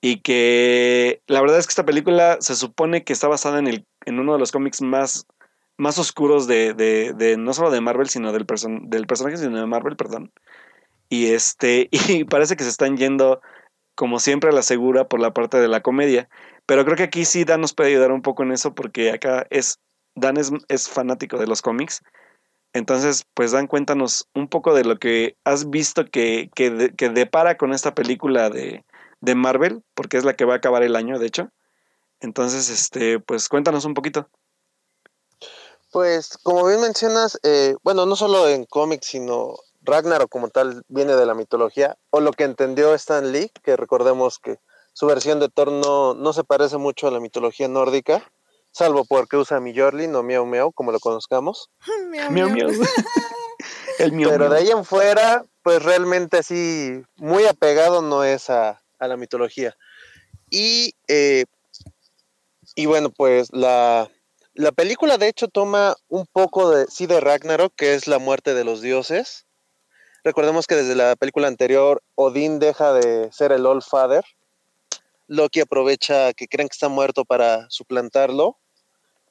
y 0.00 0.20
que 0.20 1.22
la 1.26 1.40
verdad 1.40 1.58
es 1.58 1.66
que 1.66 1.72
esta 1.72 1.84
película 1.84 2.38
se 2.40 2.54
supone 2.54 3.04
que 3.04 3.12
está 3.12 3.28
basada 3.28 3.58
en, 3.58 3.66
el, 3.66 3.86
en 4.06 4.20
uno 4.20 4.32
de 4.34 4.38
los 4.38 4.52
cómics 4.52 4.80
más, 4.80 5.26
más 5.76 5.98
oscuros 5.98 6.46
de, 6.46 6.74
de, 6.74 7.12
de 7.14 7.36
no 7.36 7.52
solo 7.52 7.70
de 7.70 7.80
Marvel, 7.80 8.08
sino 8.08 8.32
del, 8.32 8.46
person, 8.46 8.88
del 8.90 9.06
personaje, 9.06 9.36
sino 9.36 9.58
de 9.58 9.66
Marvel, 9.66 9.96
perdón. 9.96 10.32
Y 11.08 11.32
este, 11.32 11.88
y 12.08 12.24
parece 12.24 12.56
que 12.56 12.64
se 12.64 12.70
están 12.70 12.96
yendo, 12.96 13.40
como 13.96 14.20
siempre, 14.20 14.50
a 14.50 14.52
la 14.54 14.62
segura 14.62 15.08
por 15.08 15.20
la 15.20 15.32
parte 15.32 15.58
de 15.58 15.68
la 15.68 15.80
comedia. 15.80 16.28
Pero 16.66 16.84
creo 16.84 16.96
que 16.96 17.04
aquí 17.04 17.24
sí 17.24 17.44
Dan 17.44 17.62
nos 17.62 17.74
puede 17.74 17.90
ayudar 17.90 18.12
un 18.12 18.22
poco 18.22 18.42
en 18.44 18.52
eso, 18.52 18.74
porque 18.74 19.10
acá 19.10 19.46
es, 19.50 19.80
Dan 20.14 20.36
es, 20.36 20.52
es 20.68 20.88
fanático 20.88 21.38
de 21.38 21.48
los 21.48 21.62
cómics. 21.62 22.02
Entonces, 22.72 23.24
pues 23.34 23.50
Dan, 23.50 23.66
cuéntanos 23.66 24.28
un 24.34 24.46
poco 24.46 24.74
de 24.74 24.84
lo 24.84 24.98
que 24.98 25.36
has 25.44 25.70
visto 25.70 26.04
que, 26.04 26.50
que, 26.54 26.92
que 26.96 27.08
depara 27.08 27.56
con 27.56 27.72
esta 27.72 27.94
película 27.94 28.50
de, 28.50 28.84
de 29.20 29.34
Marvel, 29.34 29.82
porque 29.94 30.16
es 30.16 30.24
la 30.24 30.34
que 30.34 30.44
va 30.44 30.54
a 30.54 30.56
acabar 30.58 30.82
el 30.82 30.96
año, 30.96 31.18
de 31.18 31.26
hecho. 31.26 31.50
Entonces, 32.20 32.68
este, 32.68 33.20
pues 33.20 33.48
cuéntanos 33.48 33.84
un 33.84 33.94
poquito. 33.94 34.28
Pues, 35.90 36.36
como 36.42 36.66
bien 36.66 36.80
mencionas, 36.80 37.38
eh, 37.42 37.74
bueno, 37.82 38.04
no 38.06 38.16
solo 38.16 38.48
en 38.48 38.64
cómics, 38.66 39.06
sino 39.06 39.56
Ragnarok 39.82 40.28
como 40.28 40.48
tal 40.48 40.82
viene 40.88 41.16
de 41.16 41.26
la 41.26 41.34
mitología, 41.34 41.96
o 42.10 42.20
lo 42.20 42.32
que 42.32 42.44
entendió 42.44 42.94
Stan 42.94 43.32
Lee, 43.32 43.50
que 43.62 43.76
recordemos 43.76 44.38
que 44.38 44.58
su 44.92 45.06
versión 45.06 45.40
de 45.40 45.48
Thor 45.48 45.72
no, 45.72 46.14
no 46.14 46.32
se 46.32 46.44
parece 46.44 46.76
mucho 46.76 47.08
a 47.08 47.10
la 47.10 47.20
mitología 47.20 47.68
nórdica, 47.68 48.22
salvo 48.70 49.04
porque 49.04 49.36
usa 49.36 49.60
Mjolnir, 49.60 50.08
no 50.08 50.22
Miau 50.22 50.44
Miau, 50.44 50.72
como 50.72 50.92
lo 50.92 51.00
conozcamos. 51.00 51.70
miau, 52.10 52.30
Miau, 52.30 52.50
miau. 52.50 52.68
el 53.98 54.12
miau, 54.12 54.30
Pero 54.30 54.48
miau. 54.48 54.52
de 54.52 54.58
ahí 54.58 54.70
en 54.70 54.84
fuera, 54.84 55.44
pues 55.62 55.82
realmente 55.82 56.38
así, 56.38 57.02
muy 57.16 57.46
apegado 57.46 58.02
no 58.02 58.24
es 58.24 58.50
a, 58.50 58.82
a 58.98 59.08
la 59.08 59.16
mitología. 59.16 59.76
Y, 60.50 60.94
eh, 61.08 61.44
y 62.74 62.86
bueno, 62.86 63.10
pues 63.10 63.48
la, 63.52 64.10
la 64.54 64.72
película 64.72 65.18
de 65.18 65.28
hecho 65.28 65.48
toma 65.48 65.96
un 66.08 66.26
poco 66.26 66.70
de, 66.70 66.86
sí, 66.86 67.06
de 67.06 67.20
Ragnarok, 67.20 67.74
que 67.76 67.94
es 67.94 68.06
la 68.06 68.18
muerte 68.18 68.54
de 68.54 68.64
los 68.64 68.80
dioses. 68.80 69.46
Recordemos 70.24 70.66
que 70.66 70.76
desde 70.76 70.94
la 70.94 71.16
película 71.16 71.48
anterior, 71.48 72.02
Odín 72.14 72.58
deja 72.58 72.92
de 72.92 73.30
ser 73.32 73.52
el 73.52 73.66
All 73.66 73.82
Father. 73.82 74.24
Loki 75.26 75.60
aprovecha 75.60 76.32
que 76.32 76.48
creen 76.48 76.68
que 76.68 76.74
está 76.74 76.88
muerto 76.88 77.24
para 77.24 77.70
suplantarlo. 77.70 78.58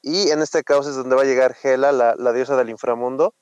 Y 0.02 0.30
en 0.30 0.40
este 0.40 0.62
caso 0.62 0.88
es 0.88 0.96
donde 0.96 1.16
va 1.16 1.22
a 1.22 1.26
llegar 1.26 1.56
Hela, 1.62 1.92
la, 1.92 2.14
la 2.16 2.32
diosa 2.32 2.56
del 2.56 2.70
inframundo, 2.70 3.34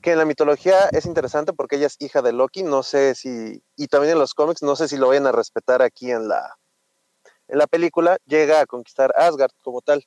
que 0.00 0.12
en 0.12 0.18
la 0.18 0.24
mitología 0.24 0.88
es 0.92 1.06
interesante 1.06 1.52
porque 1.52 1.76
ella 1.76 1.86
es 1.86 1.96
hija 1.98 2.22
de 2.22 2.32
Loki, 2.32 2.62
no 2.62 2.82
sé 2.82 3.14
si, 3.14 3.62
y 3.76 3.86
también 3.88 4.12
en 4.12 4.18
los 4.18 4.34
cómics, 4.34 4.62
no 4.62 4.76
sé 4.76 4.88
si 4.88 4.96
lo 4.96 5.08
vayan 5.08 5.26
a 5.26 5.32
respetar 5.32 5.82
aquí 5.82 6.10
en 6.10 6.28
la, 6.28 6.56
en 7.48 7.58
la 7.58 7.66
película, 7.66 8.18
llega 8.26 8.60
a 8.60 8.66
conquistar 8.66 9.12
Asgard 9.16 9.52
como 9.62 9.80
tal. 9.82 10.04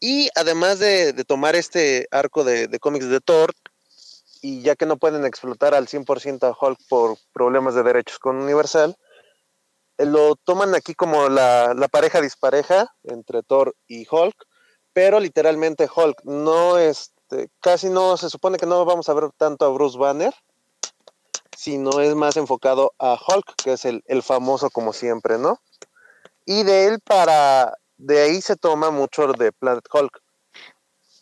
Y 0.00 0.30
además 0.36 0.78
de, 0.78 1.12
tomar 1.24 1.56
este 1.56 2.06
arco 2.10 2.44
de, 2.44 2.68
de, 2.68 2.78
cómics 2.78 3.08
de 3.08 3.20
Thor, 3.20 3.52
y 4.40 4.62
ya 4.62 4.76
que 4.76 4.86
no 4.86 4.96
pueden 4.96 5.24
explotar 5.24 5.74
al 5.74 5.88
100% 5.88 6.44
a 6.44 6.56
Hulk 6.58 6.78
por 6.88 7.18
problemas 7.32 7.74
de 7.74 7.82
derechos 7.82 8.18
con 8.18 8.36
Universal, 8.36 8.96
eh, 9.98 10.06
lo 10.06 10.36
toman 10.36 10.74
aquí 10.76 10.94
como 10.94 11.28
la 11.28 11.88
pareja 11.90 12.20
dispareja 12.20 12.94
entre 13.02 13.42
Thor 13.42 13.74
y 13.88 14.06
Hulk, 14.08 14.36
pero 14.92 15.20
literalmente 15.20 15.88
Hulk 15.92 16.22
no 16.24 16.78
es 16.78 17.12
este, 17.30 17.50
casi 17.60 17.90
no 17.90 18.16
se 18.16 18.30
supone 18.30 18.56
que 18.56 18.64
no 18.64 18.84
vamos 18.86 19.08
a 19.08 19.14
ver 19.14 19.30
tanto 19.36 19.66
a 19.66 19.68
Bruce 19.68 19.98
Banner, 19.98 20.34
sino 21.54 22.00
es 22.00 22.14
más 22.14 22.38
enfocado 22.38 22.94
a 22.98 23.18
Hulk, 23.20 23.54
que 23.56 23.72
es 23.74 23.84
el, 23.84 24.02
el 24.06 24.22
famoso 24.22 24.70
como 24.70 24.94
siempre, 24.94 25.36
¿no? 25.36 25.60
Y 26.46 26.62
de 26.62 26.86
él 26.86 27.00
para, 27.00 27.76
de 27.98 28.22
ahí 28.22 28.40
se 28.40 28.56
toma 28.56 28.90
mucho 28.90 29.26
de 29.34 29.52
Planet 29.52 29.86
Hulk. 29.92 30.22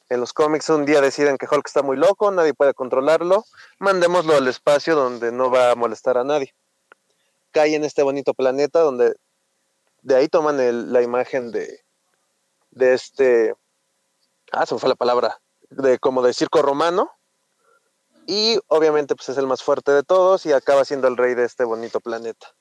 En 0.09 0.21
los 0.21 0.33
cómics 0.33 0.69
un 0.69 0.87
día 0.87 1.01
deciden 1.01 1.39
que 1.39 1.49
Hulk 1.51 1.67
está 1.67 1.83
muy 1.83 1.97
loco, 1.97 2.31
nadie 2.31 2.55
puede 2.55 2.75
controlarlo, 2.75 3.45
mandémoslo 3.81 4.37
al 4.37 4.47
espacio 4.47 4.95
donde 4.95 5.33
no 5.33 5.51
va 5.51 5.73
a 5.73 5.75
molestar 5.75 6.19
a 6.19 6.25
nadie. 6.25 6.55
Cae 7.51 7.75
en 7.75 7.83
este 7.83 8.05
bonito 8.05 8.33
planeta 8.33 8.79
donde 8.79 9.17
de 10.03 10.15
ahí 10.15 10.29
toman 10.29 10.93
la 10.93 11.03
imagen 11.03 11.51
de, 11.51 11.81
de 12.71 12.95
este, 12.95 13.55
ah, 14.53 14.65
se 14.67 14.75
me 14.75 14.81
fue 14.81 14.89
la 14.89 14.95
palabra, 14.95 15.41
de 15.71 15.99
como 15.99 16.23
de 16.23 16.33
circo 16.33 16.63
romano, 16.63 17.11
y 18.27 18.59
obviamente 18.69 19.15
pues 19.15 19.29
es 19.29 19.39
el 19.39 19.47
más 19.47 19.63
fuerte 19.63 19.93
de 19.93 20.03
todos 20.03 20.47
y 20.47 20.53
acaba 20.53 20.85
siendo 20.85 21.09
el 21.09 21.17
rey 21.17 21.35
de 21.35 21.45
este 21.45 21.65
bonito 21.65 22.01
planeta. 22.01 22.55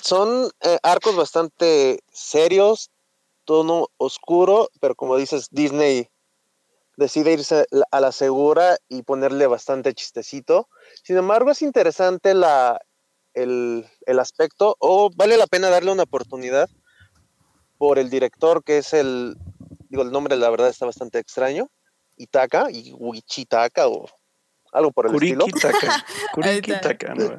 Son 0.00 0.50
eh, 0.62 0.78
arcos 0.82 1.14
bastante 1.14 2.00
serios, 2.10 2.90
tono 3.44 3.88
oscuro, 3.98 4.70
pero 4.80 4.94
como 4.94 5.16
dices, 5.16 5.48
Disney 5.50 6.08
decide 6.96 7.32
irse 7.32 7.66
a 7.90 8.00
la 8.00 8.12
segura 8.12 8.76
y 8.88 9.02
ponerle 9.02 9.46
bastante 9.46 9.94
chistecito. 9.94 10.68
Sin 11.02 11.16
embargo, 11.16 11.50
es 11.50 11.62
interesante 11.62 12.34
la, 12.34 12.80
el, 13.34 13.86
aspecto, 14.18 14.76
o 14.78 15.10
vale 15.14 15.36
la 15.36 15.46
pena 15.46 15.70
darle 15.70 15.92
una 15.92 16.04
oportunidad 16.04 16.68
por 17.78 17.98
el 17.98 18.10
director, 18.10 18.62
que 18.62 18.78
es 18.78 18.92
el, 18.92 19.36
digo, 19.90 20.02
el 20.02 20.10
nombre 20.10 20.36
la 20.36 20.48
verdad 20.48 20.68
está 20.68 20.86
bastante 20.86 21.18
extraño, 21.18 21.68
Itaka, 22.16 22.70
y 22.70 22.92
Wichitaka, 22.92 23.88
o 23.88 24.08
algo 24.72 24.92
por 24.92 25.06
el 25.06 25.14
estilo. 25.14 25.46
Kurikitaka, 26.32 27.14
¿no? 27.14 27.36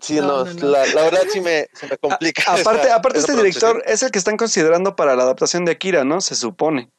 Sí, 0.00 0.14
no, 0.16 0.44
La, 0.44 1.02
verdad 1.02 1.22
sí 1.30 1.40
me, 1.40 1.68
se 1.74 1.86
me 1.88 1.98
complica. 1.98 2.42
aparte, 2.52 2.90
aparte 2.90 3.18
este 3.18 3.36
director 3.36 3.82
es 3.84 4.02
el 4.02 4.10
que 4.10 4.18
están 4.18 4.36
considerando 4.36 4.96
para 4.96 5.16
la 5.16 5.24
adaptación 5.24 5.64
de 5.64 5.72
Akira, 5.72 6.04
¿no? 6.04 6.20
Se 6.20 6.34
supone. 6.34 6.90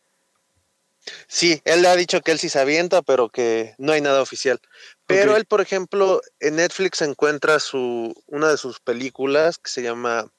Sí, 1.27 1.61
él 1.63 1.81
le 1.81 1.87
ha 1.87 1.95
dicho 1.95 2.21
que 2.21 2.31
él 2.31 2.39
sí 2.39 2.49
se 2.49 2.59
avienta, 2.59 3.01
pero 3.01 3.29
que 3.29 3.75
no 3.77 3.93
hay 3.93 4.01
nada 4.01 4.21
oficial. 4.21 4.59
Pero 5.05 5.37
él, 5.37 5.45
por 5.45 5.61
ejemplo, 5.61 6.21
en 6.39 6.57
Netflix 6.57 7.01
encuentra 7.01 7.59
su 7.59 8.13
una 8.25 8.49
de 8.49 8.57
sus 8.57 8.79
películas 8.79 9.57
que 9.57 9.69
se 9.69 9.81
llama. 9.81 10.29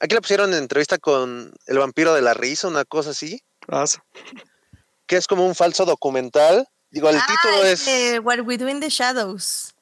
Aquí 0.00 0.14
la 0.14 0.20
pusieron 0.20 0.52
en 0.52 0.58
entrevista 0.58 0.98
con 0.98 1.54
El 1.66 1.78
vampiro 1.78 2.14
de 2.14 2.20
la 2.20 2.34
risa, 2.34 2.68
una 2.68 2.84
cosa 2.84 3.10
así. 3.10 3.40
Ah, 3.68 3.84
que 5.06 5.16
es 5.16 5.26
como 5.26 5.46
un 5.46 5.54
falso 5.54 5.84
documental. 5.84 6.66
Digo, 6.90 7.10
el 7.10 7.20
título 7.26 7.64
es. 7.64 7.86
What 8.22 8.40
We 8.40 8.56
Do 8.56 8.68
in 8.68 8.80
the 8.80 8.88
Shadows. 8.88 9.74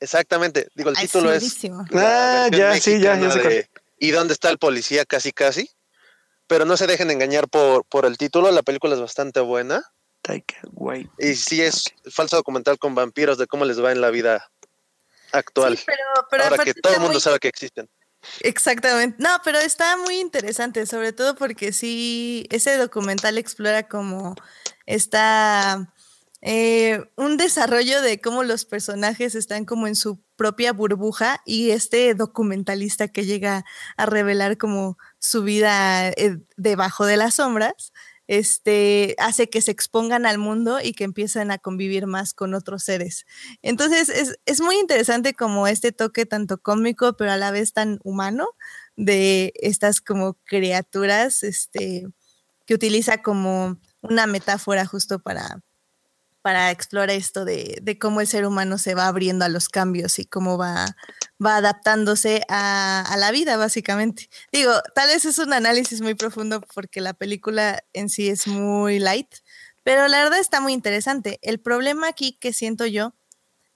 Exactamente. 0.00 0.68
Digo, 0.74 0.90
el 0.90 0.96
título 0.96 1.32
es. 1.32 1.64
Ah, 1.94 2.48
ya, 2.50 2.78
sí, 2.80 3.00
ya, 3.00 3.18
ya 3.18 3.30
sé. 3.30 3.70
¿Y 3.98 4.10
dónde 4.12 4.32
está 4.32 4.50
el 4.50 4.58
policía? 4.58 5.04
Casi, 5.04 5.32
casi. 5.32 5.70
Pero 6.46 6.64
no 6.64 6.76
se 6.76 6.86
dejen 6.86 7.10
engañar 7.10 7.48
por, 7.48 7.84
por 7.84 8.06
el 8.06 8.18
título. 8.18 8.50
La 8.50 8.62
película 8.62 8.94
es 8.94 9.00
bastante 9.00 9.40
buena. 9.40 9.84
Y 11.18 11.34
sí 11.34 11.62
es 11.62 11.84
falso 12.10 12.36
documental 12.36 12.78
con 12.78 12.94
vampiros 12.94 13.38
de 13.38 13.46
cómo 13.46 13.64
les 13.64 13.82
va 13.82 13.92
en 13.92 14.00
la 14.00 14.10
vida 14.10 14.50
actual. 15.32 15.78
pero, 16.30 16.44
ahora 16.44 16.64
que 16.64 16.74
todo 16.74 16.94
el 16.94 17.00
mundo 17.00 17.20
sabe 17.20 17.38
que 17.38 17.48
existen. 17.48 17.88
Exactamente. 18.40 19.16
No, 19.22 19.28
pero 19.44 19.58
está 19.58 19.96
muy 19.96 20.16
interesante, 20.20 20.86
sobre 20.86 21.12
todo 21.12 21.34
porque 21.34 21.72
sí, 21.72 22.46
ese 22.50 22.76
documental 22.76 23.38
explora 23.38 23.88
como 23.88 24.34
está 24.86 25.92
eh, 26.42 27.02
un 27.16 27.36
desarrollo 27.36 28.02
de 28.02 28.20
cómo 28.20 28.42
los 28.42 28.64
personajes 28.64 29.34
están 29.34 29.64
como 29.64 29.86
en 29.86 29.94
su 29.96 30.20
propia 30.36 30.72
burbuja 30.72 31.40
y 31.44 31.70
este 31.70 32.14
documentalista 32.14 33.08
que 33.08 33.24
llega 33.26 33.64
a 33.96 34.06
revelar 34.06 34.56
como 34.58 34.96
su 35.18 35.42
vida 35.42 36.08
eh, 36.10 36.38
debajo 36.56 37.04
de 37.06 37.16
las 37.18 37.34
sombras 37.36 37.92
este, 38.30 39.16
hace 39.18 39.50
que 39.50 39.60
se 39.60 39.72
expongan 39.72 40.24
al 40.24 40.38
mundo 40.38 40.78
y 40.80 40.92
que 40.92 41.02
empiecen 41.02 41.50
a 41.50 41.58
convivir 41.58 42.06
más 42.06 42.32
con 42.32 42.54
otros 42.54 42.84
seres. 42.84 43.26
Entonces, 43.60 44.38
es, 44.46 44.60
muy 44.60 44.76
interesante 44.76 45.34
como 45.34 45.66
este 45.66 45.90
toque 45.90 46.26
tanto 46.26 46.58
cómico, 46.58 47.16
pero 47.16 47.32
a 47.32 47.36
la 47.36 47.50
vez 47.50 47.72
tan 47.72 47.98
humano 48.04 48.46
de 48.94 49.52
estas 49.56 50.00
como 50.00 50.34
criaturas, 50.44 51.42
este, 51.42 52.06
que 52.66 52.74
utiliza 52.74 53.20
como 53.20 53.80
una 54.00 54.28
metáfora 54.28 54.86
justo 54.86 55.18
para, 55.18 55.60
para 56.42 56.70
explorar 56.70 57.10
esto 57.10 57.44
de, 57.44 57.98
cómo 58.00 58.20
el 58.20 58.26
ser 58.26 58.46
humano 58.46 58.78
se 58.78 58.94
va 58.94 59.06
abriendo 59.08 59.44
a 59.44 59.48
los 59.48 59.68
cambios 59.68 60.18
y 60.18 60.24
cómo 60.24 60.56
va, 60.56 60.96
adaptándose 61.38 62.42
a, 62.48 63.14
la 63.18 63.30
vida, 63.30 63.56
básicamente. 63.56 64.28
Digo, 64.52 64.72
tal 64.94 65.08
vez 65.08 65.24
es 65.24 65.38
un 65.38 65.52
análisis 65.52 66.00
muy 66.00 66.14
profundo 66.14 66.62
porque 66.74 67.00
la 67.00 67.12
película 67.12 67.82
en 67.92 68.08
sí 68.08 68.28
es 68.28 68.46
muy 68.46 68.98
light, 68.98 69.34
pero 69.82 70.08
la 70.08 70.22
verdad 70.22 70.38
está 70.38 70.60
muy 70.60 70.72
interesante. 70.72 71.38
El 71.42 71.60
problema 71.60 72.08
aquí 72.08 72.38
que 72.40 72.52
siento 72.52 72.86
yo 72.86 73.14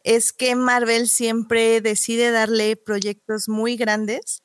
es 0.03 0.33
que 0.33 0.55
Marvel 0.55 1.09
siempre 1.09 1.81
decide 1.81 2.31
darle 2.31 2.77
proyectos 2.77 3.49
muy 3.49 3.77
grandes 3.77 4.43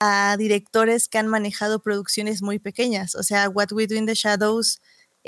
a 0.00 0.36
directores 0.38 1.08
que 1.08 1.18
han 1.18 1.28
manejado 1.28 1.80
producciones 1.80 2.42
muy 2.42 2.58
pequeñas. 2.58 3.14
O 3.14 3.22
sea, 3.22 3.48
What 3.48 3.72
We 3.72 3.86
Do 3.86 3.94
in 3.94 4.06
the 4.06 4.14
Shadows 4.14 4.80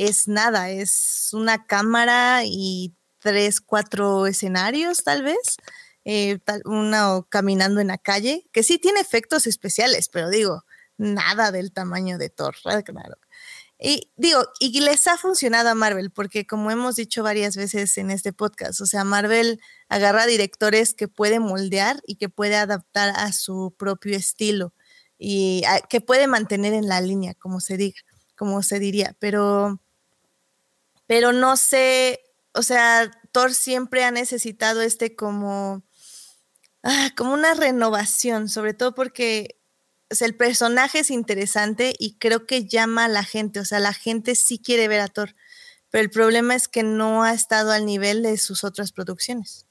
es 0.09 0.29
nada, 0.29 0.71
es 0.71 1.29
una 1.33 1.67
cámara 1.67 2.43
y 2.45 2.95
tres, 3.19 3.61
cuatro 3.61 4.27
escenarios 4.27 5.05
tal 5.05 5.23
vez, 5.23 5.59
eh, 6.07 6.39
uno 6.65 7.27
caminando 7.29 7.81
en 7.81 7.89
la 7.89 7.99
calle, 7.99 8.49
que 8.51 8.63
sí 8.63 8.79
tiene 8.79 9.01
efectos 9.01 9.47
especiales, 9.47 10.09
pero 10.09 10.31
digo, 10.31 10.65
nada 10.97 11.53
del 11.53 11.73
tamaño 11.73 12.17
de 12.17 12.31
Thor, 12.31 12.57
claro. 12.63 13.17
Y 13.79 14.11
digo, 14.17 14.43
y 14.59 14.81
les 14.81 15.07
ha 15.07 15.19
funcionado 15.19 15.69
a 15.69 15.75
Marvel, 15.75 16.11
porque 16.11 16.47
como 16.47 16.71
hemos 16.71 16.97
dicho 16.97 17.23
varias 17.23 17.57
veces 17.57 17.99
en 17.99 18.11
este 18.11 18.33
podcast, 18.33 18.81
o 18.81 18.87
sea, 18.87 19.05
Marvel 19.05 19.61
agarra 19.89 20.25
directores 20.27 20.95
que 20.95 21.09
puede 21.09 21.41
moldear 21.41 22.01
y 22.07 22.17
que 22.17 22.31
puede 22.31 22.57
adaptar 22.57 23.13
a 23.17 23.33
su 23.33 23.75
propio 23.79 24.17
estilo 24.17 24.73
y 25.19 25.63
que 25.91 26.01
puede 26.01 26.27
mantener 26.27 26.73
en 26.73 26.89
la 26.89 27.03
línea, 27.03 27.35
como 27.35 27.61
se 27.61 27.77
diga, 27.77 28.01
como 28.37 28.63
se 28.63 28.79
diría, 28.79 29.15
pero 29.19 29.79
pero 31.11 31.33
no 31.33 31.57
sé, 31.57 32.23
o 32.55 32.63
sea, 32.63 33.11
Thor 33.33 33.53
siempre 33.53 34.05
ha 34.05 34.13
necesitado 34.13 34.81
este 34.81 35.17
como, 35.17 35.83
ah, 36.85 37.11
como 37.17 37.33
una 37.33 37.55
renovación, 37.55 38.49
sobre 38.49 38.75
todo 38.75 38.95
porque 38.95 39.59
el 40.21 40.37
personaje 40.37 41.01
es 41.01 41.11
interesante 41.11 41.95
y 41.99 42.17
creo 42.19 42.47
que 42.47 42.65
llama 42.65 43.07
a 43.07 43.09
la 43.09 43.25
gente, 43.25 43.59
o 43.59 43.65
sea, 43.65 43.81
la 43.81 43.93
gente 43.93 44.37
sí 44.37 44.61
quiere 44.61 44.87
ver 44.87 45.01
a 45.01 45.09
Thor, 45.09 45.35
pero 45.91 46.05
el 46.05 46.11
problema 46.11 46.55
es 46.55 46.69
que 46.69 46.85
no 46.85 47.25
ha 47.25 47.35
estado 47.35 47.73
al 47.73 47.87
nivel 47.87 48.23
de 48.23 48.39
sus 48.39 48.63
otras 48.63 48.93
producciones. 48.93 49.67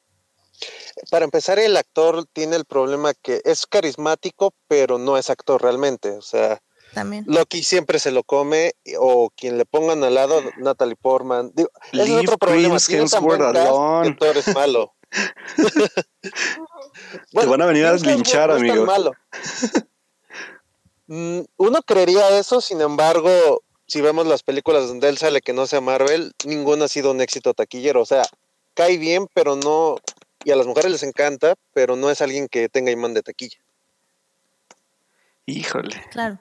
Para 1.09 1.23
empezar, 1.23 1.57
el 1.57 1.77
actor 1.77 2.25
tiene 2.33 2.57
el 2.57 2.65
problema 2.65 3.13
que 3.13 3.41
es 3.45 3.65
carismático, 3.65 4.53
pero 4.67 4.97
no 4.97 5.17
es 5.17 5.29
actor 5.29 5.61
realmente, 5.61 6.11
o 6.11 6.21
sea, 6.21 6.61
también. 6.93 7.25
Loki 7.27 7.63
siempre 7.63 7.99
se 7.99 8.11
lo 8.11 8.23
come, 8.23 8.73
o 8.97 9.29
quien 9.35 9.57
le 9.57 9.65
pongan 9.65 10.03
al 10.03 10.15
lado, 10.15 10.41
Natalie 10.57 10.95
Portman. 10.95 11.51
Digo, 11.53 11.69
es 11.91 12.09
otro 12.09 12.37
problema. 12.37 12.77
que 12.79 14.15
Thor 14.17 14.37
es 14.37 14.53
malo. 14.53 14.93
Te 17.31 17.45
van 17.45 17.61
a 17.61 17.65
venir 17.65 17.85
a 17.85 17.93
linchar, 17.93 18.51
amigo. 18.51 18.85
malo. 18.85 19.13
Mm, 21.07 21.41
uno 21.57 21.81
creería 21.81 22.37
eso, 22.37 22.61
sin 22.61 22.81
embargo, 22.81 23.63
si 23.87 24.01
vemos 24.01 24.27
las 24.27 24.43
películas 24.43 24.87
donde 24.87 25.09
él 25.09 25.17
sale 25.17 25.41
que 25.41 25.53
no 25.53 25.65
sea 25.65 25.81
Marvel, 25.81 26.33
ninguno 26.45 26.85
ha 26.85 26.87
sido 26.87 27.11
un 27.11 27.21
éxito 27.21 27.55
taquillero. 27.55 28.01
O 28.01 28.05
sea, 28.05 28.23
cae 28.75 28.97
bien, 28.97 29.27
pero 29.33 29.55
no. 29.55 29.97
Y 30.43 30.51
a 30.51 30.55
las 30.55 30.67
mujeres 30.67 30.91
les 30.91 31.03
encanta, 31.03 31.55
pero 31.73 31.95
no 31.95 32.11
es 32.11 32.21
alguien 32.21 32.47
que 32.47 32.69
tenga 32.69 32.91
imán 32.91 33.15
de 33.15 33.23
taquilla. 33.23 33.57
Híjole. 35.47 35.99
Claro. 36.11 36.37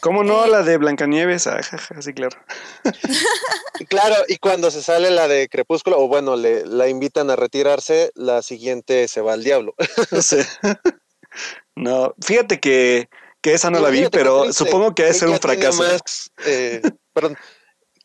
¿Cómo 0.00 0.24
no? 0.24 0.44
Eh, 0.44 0.48
la 0.48 0.62
de 0.62 0.76
Blancanieves, 0.76 1.46
ah, 1.46 1.60
sí, 2.00 2.12
claro. 2.12 2.36
claro, 3.88 4.14
y 4.28 4.38
cuando 4.38 4.70
se 4.70 4.82
sale 4.82 5.10
la 5.10 5.28
de 5.28 5.48
Crepúsculo, 5.48 5.98
o 5.98 6.08
bueno, 6.08 6.36
le, 6.36 6.64
la 6.66 6.88
invitan 6.88 7.30
a 7.30 7.36
retirarse, 7.36 8.12
la 8.14 8.42
siguiente 8.42 9.08
se 9.08 9.20
va 9.20 9.32
al 9.32 9.44
diablo. 9.44 9.74
no, 11.76 12.14
fíjate 12.24 12.60
que, 12.60 13.08
que 13.40 13.54
esa 13.54 13.70
no, 13.70 13.80
la 13.80 13.90
vi, 13.90 14.08
pero 14.10 14.52
supongo 14.52 14.94
que 14.94 15.02
debe 15.04 15.14
ser 15.14 15.28
un 15.28 15.38
fracaso. 15.38 15.84
Eh, 16.44 16.82
perdón, 17.12 17.36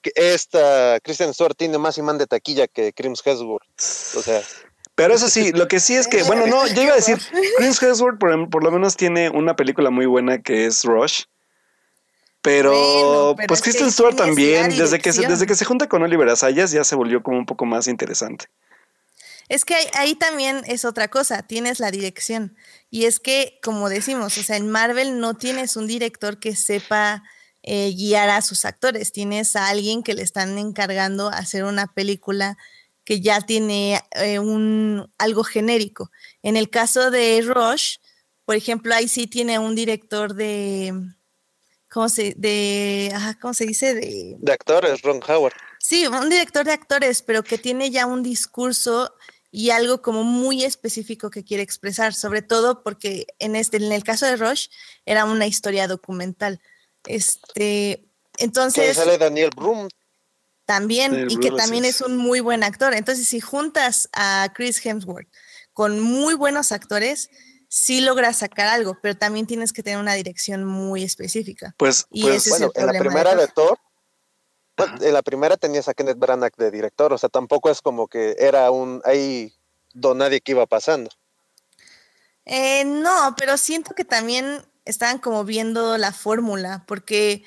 que 0.02 0.12
esta 0.16 1.00
Kristen 1.02 1.34
Stewart 1.34 1.56
tiene 1.56 1.78
más 1.78 1.98
imán 1.98 2.18
de 2.18 2.28
taquilla 2.28 2.68
que 2.68 2.94
Crims 2.94 3.22
Hemsworth. 3.26 3.68
O 4.16 4.22
sea. 4.22 4.42
Pero 4.96 5.16
eso 5.16 5.28
sí, 5.28 5.52
lo 5.52 5.68
que 5.68 5.80
sí 5.80 5.96
es 5.96 6.08
que, 6.08 6.22
bueno, 6.22 6.46
no, 6.46 6.68
yo 6.68 6.84
iba 6.84 6.94
a 6.94 6.98
decir, 6.98 7.18
Chris 7.58 7.82
Hemsworth 7.82 8.20
por, 8.20 8.50
por, 8.50 8.64
lo 8.64 8.70
menos 8.70 8.96
tiene 8.96 9.30
una 9.30 9.56
película 9.56 9.90
muy 9.90 10.06
buena 10.06 10.44
que 10.44 10.68
es 10.68 10.84
Rush, 10.84 11.24
pero, 12.44 13.38
pues 13.48 13.62
Kristen 13.62 13.90
Stewart 13.90 14.18
también, 14.18 14.76
desde 14.76 15.00
que, 15.00 15.14
se, 15.14 15.26
desde 15.26 15.48
que 15.48 15.56
se 15.56 15.64
junta 15.64 15.88
con 15.88 16.04
Oliver 16.04 16.28
Asayas 16.28 16.72
ya 16.72 16.84
se 16.84 16.94
volvió 16.94 17.24
como 17.24 17.38
un 17.38 17.46
poco 17.46 17.66
más 17.66 17.88
interesante. 17.88 18.48
Es 19.48 19.64
que 19.64 19.76
ahí, 19.76 19.86
ahí, 19.94 20.16
también 20.16 20.62
es 20.68 20.84
otra 20.84 21.08
cosa, 21.08 21.44
tienes 21.44 21.80
la 21.80 21.90
dirección. 21.90 22.58
Y 22.90 23.06
es 23.06 23.22
que, 23.22 23.60
como 23.64 23.88
decimos, 23.88 24.38
o 24.38 24.44
sea, 24.44 24.58
en 24.58 24.70
Marvel 24.70 25.22
no 25.22 25.36
tienes 25.36 25.78
un 25.78 25.88
director 25.88 26.38
que 26.38 26.54
sepa 26.54 27.24
eh, 27.62 27.94
guiar 27.96 28.30
a 28.30 28.42
sus 28.42 28.66
actores, 28.66 29.14
tienes 29.14 29.56
a 29.56 29.70
alguien 29.70 30.04
que 30.04 30.14
le 30.14 30.22
están 30.22 30.58
encargando 30.58 31.30
hacer 31.30 31.64
una 31.64 31.88
película 31.88 32.58
que 33.06 33.22
ya 33.22 33.40
tiene 33.40 34.02
eh, 34.12 34.40
un, 34.40 35.10
algo 35.18 35.46
genérico. 35.46 36.12
En 36.42 36.58
el 36.58 36.70
caso 36.70 37.10
de 37.10 37.42
Rush, 37.42 38.00
por 38.44 38.58
ejemplo, 38.58 38.94
ahí 38.94 39.08
sí 39.08 39.28
tiene 39.28 39.60
un 39.60 39.76
director 39.76 40.36
de, 40.36 40.94
¿cómo 41.94 42.10
se, 42.10 42.34
de, 42.36 43.12
ajá, 43.14 43.38
¿cómo 43.40 43.54
se 43.54 43.66
dice? 43.66 43.94
De, 43.94 44.36
de 44.40 44.52
actores, 44.52 45.02
Ron 45.04 45.22
Howard. 45.28 45.54
Sí, 45.78 46.08
un 46.08 46.30
director 46.30 46.66
de 46.66 46.72
actores, 46.72 47.22
pero 47.22 47.44
que 47.44 47.58
tiene 47.58 47.92
ya 47.92 48.08
un 48.08 48.24
discurso 48.24 49.14
y 49.52 49.70
algo 49.70 50.02
como 50.02 50.24
muy 50.24 50.64
específico 50.64 51.30
que 51.30 51.44
quiere 51.44 51.62
expresar, 51.62 52.16
sobre 52.16 52.42
todo 52.42 52.82
porque 52.82 53.28
en 53.38 53.56
este, 53.56 53.78
en 53.78 53.92
el 53.92 54.04
caso 54.04 54.26
de 54.26 54.36
Rush, 54.36 54.70
era 55.06 55.26
una 55.26 55.46
historia 55.46 55.88
documental. 55.88 56.60
Este, 57.06 58.04
entonces. 58.38 58.88
Que 58.88 58.94
sale 58.96 59.18
Daniel 59.20 59.52
Brum. 59.56 59.88
También, 60.66 61.12
Daniel 61.12 61.32
y 61.32 61.38
que 61.38 61.52
también 61.52 61.86
es. 61.86 62.02
un 62.02 62.18
muy 62.18 62.40
buen 62.40 62.64
actor. 62.64 62.96
Entonces, 62.96 63.28
si 63.28 63.40
juntas 63.40 64.10
a 64.14 64.52
Chris 64.56 64.84
Hemsworth 64.84 65.28
con 65.74 66.00
muy 66.00 66.34
buenos 66.34 66.72
actores, 66.72 67.30
sí 67.74 68.02
logras 68.02 68.38
sacar 68.38 68.68
algo, 68.68 69.00
pero 69.02 69.18
también 69.18 69.48
tienes 69.48 69.74
que 69.74 69.82
tener 69.82 69.98
una 69.98 70.14
dirección 70.14 70.64
muy 70.64 71.04
específica. 71.04 71.74
Pues, 71.76 72.06
Y 72.12 72.22
pues 72.22 72.36
ese 72.36 72.50
es 72.50 72.60
Bueno, 72.60 72.72
el 72.76 72.82
en 72.82 72.94
la 72.94 73.00
primera 73.00 73.36
de 73.36 73.48
Thor. 73.48 73.80
Thor, 74.76 74.90
pues, 74.92 75.02
en 75.02 75.12
la 75.12 75.24
primera 75.24 75.58
tenías 75.58 75.88
a 75.88 75.96
Kenneth 75.96 76.20
Branagh 76.20 76.56
de 76.56 76.70
director, 76.70 77.12
o 77.12 77.18
sea, 77.18 77.30
tampoco 77.30 77.72
es 77.72 77.82
como 77.82 78.08
que 78.08 78.36
era 78.38 78.70
un 78.70 79.02
ahí 79.06 79.56
don 79.92 80.20
nadie 80.20 80.40
que 80.40 80.52
iba 80.52 80.68
pasando. 80.68 81.10
Eh, 82.46 82.86
no, 82.86 83.34
pero 83.40 83.58
siento 83.58 83.96
que 83.96 84.06
también 84.06 84.64
estaban 84.86 85.18
como 85.18 85.44
viendo 85.44 85.98
la 85.98 86.12
fórmula, 86.12 86.84
porque 86.86 87.44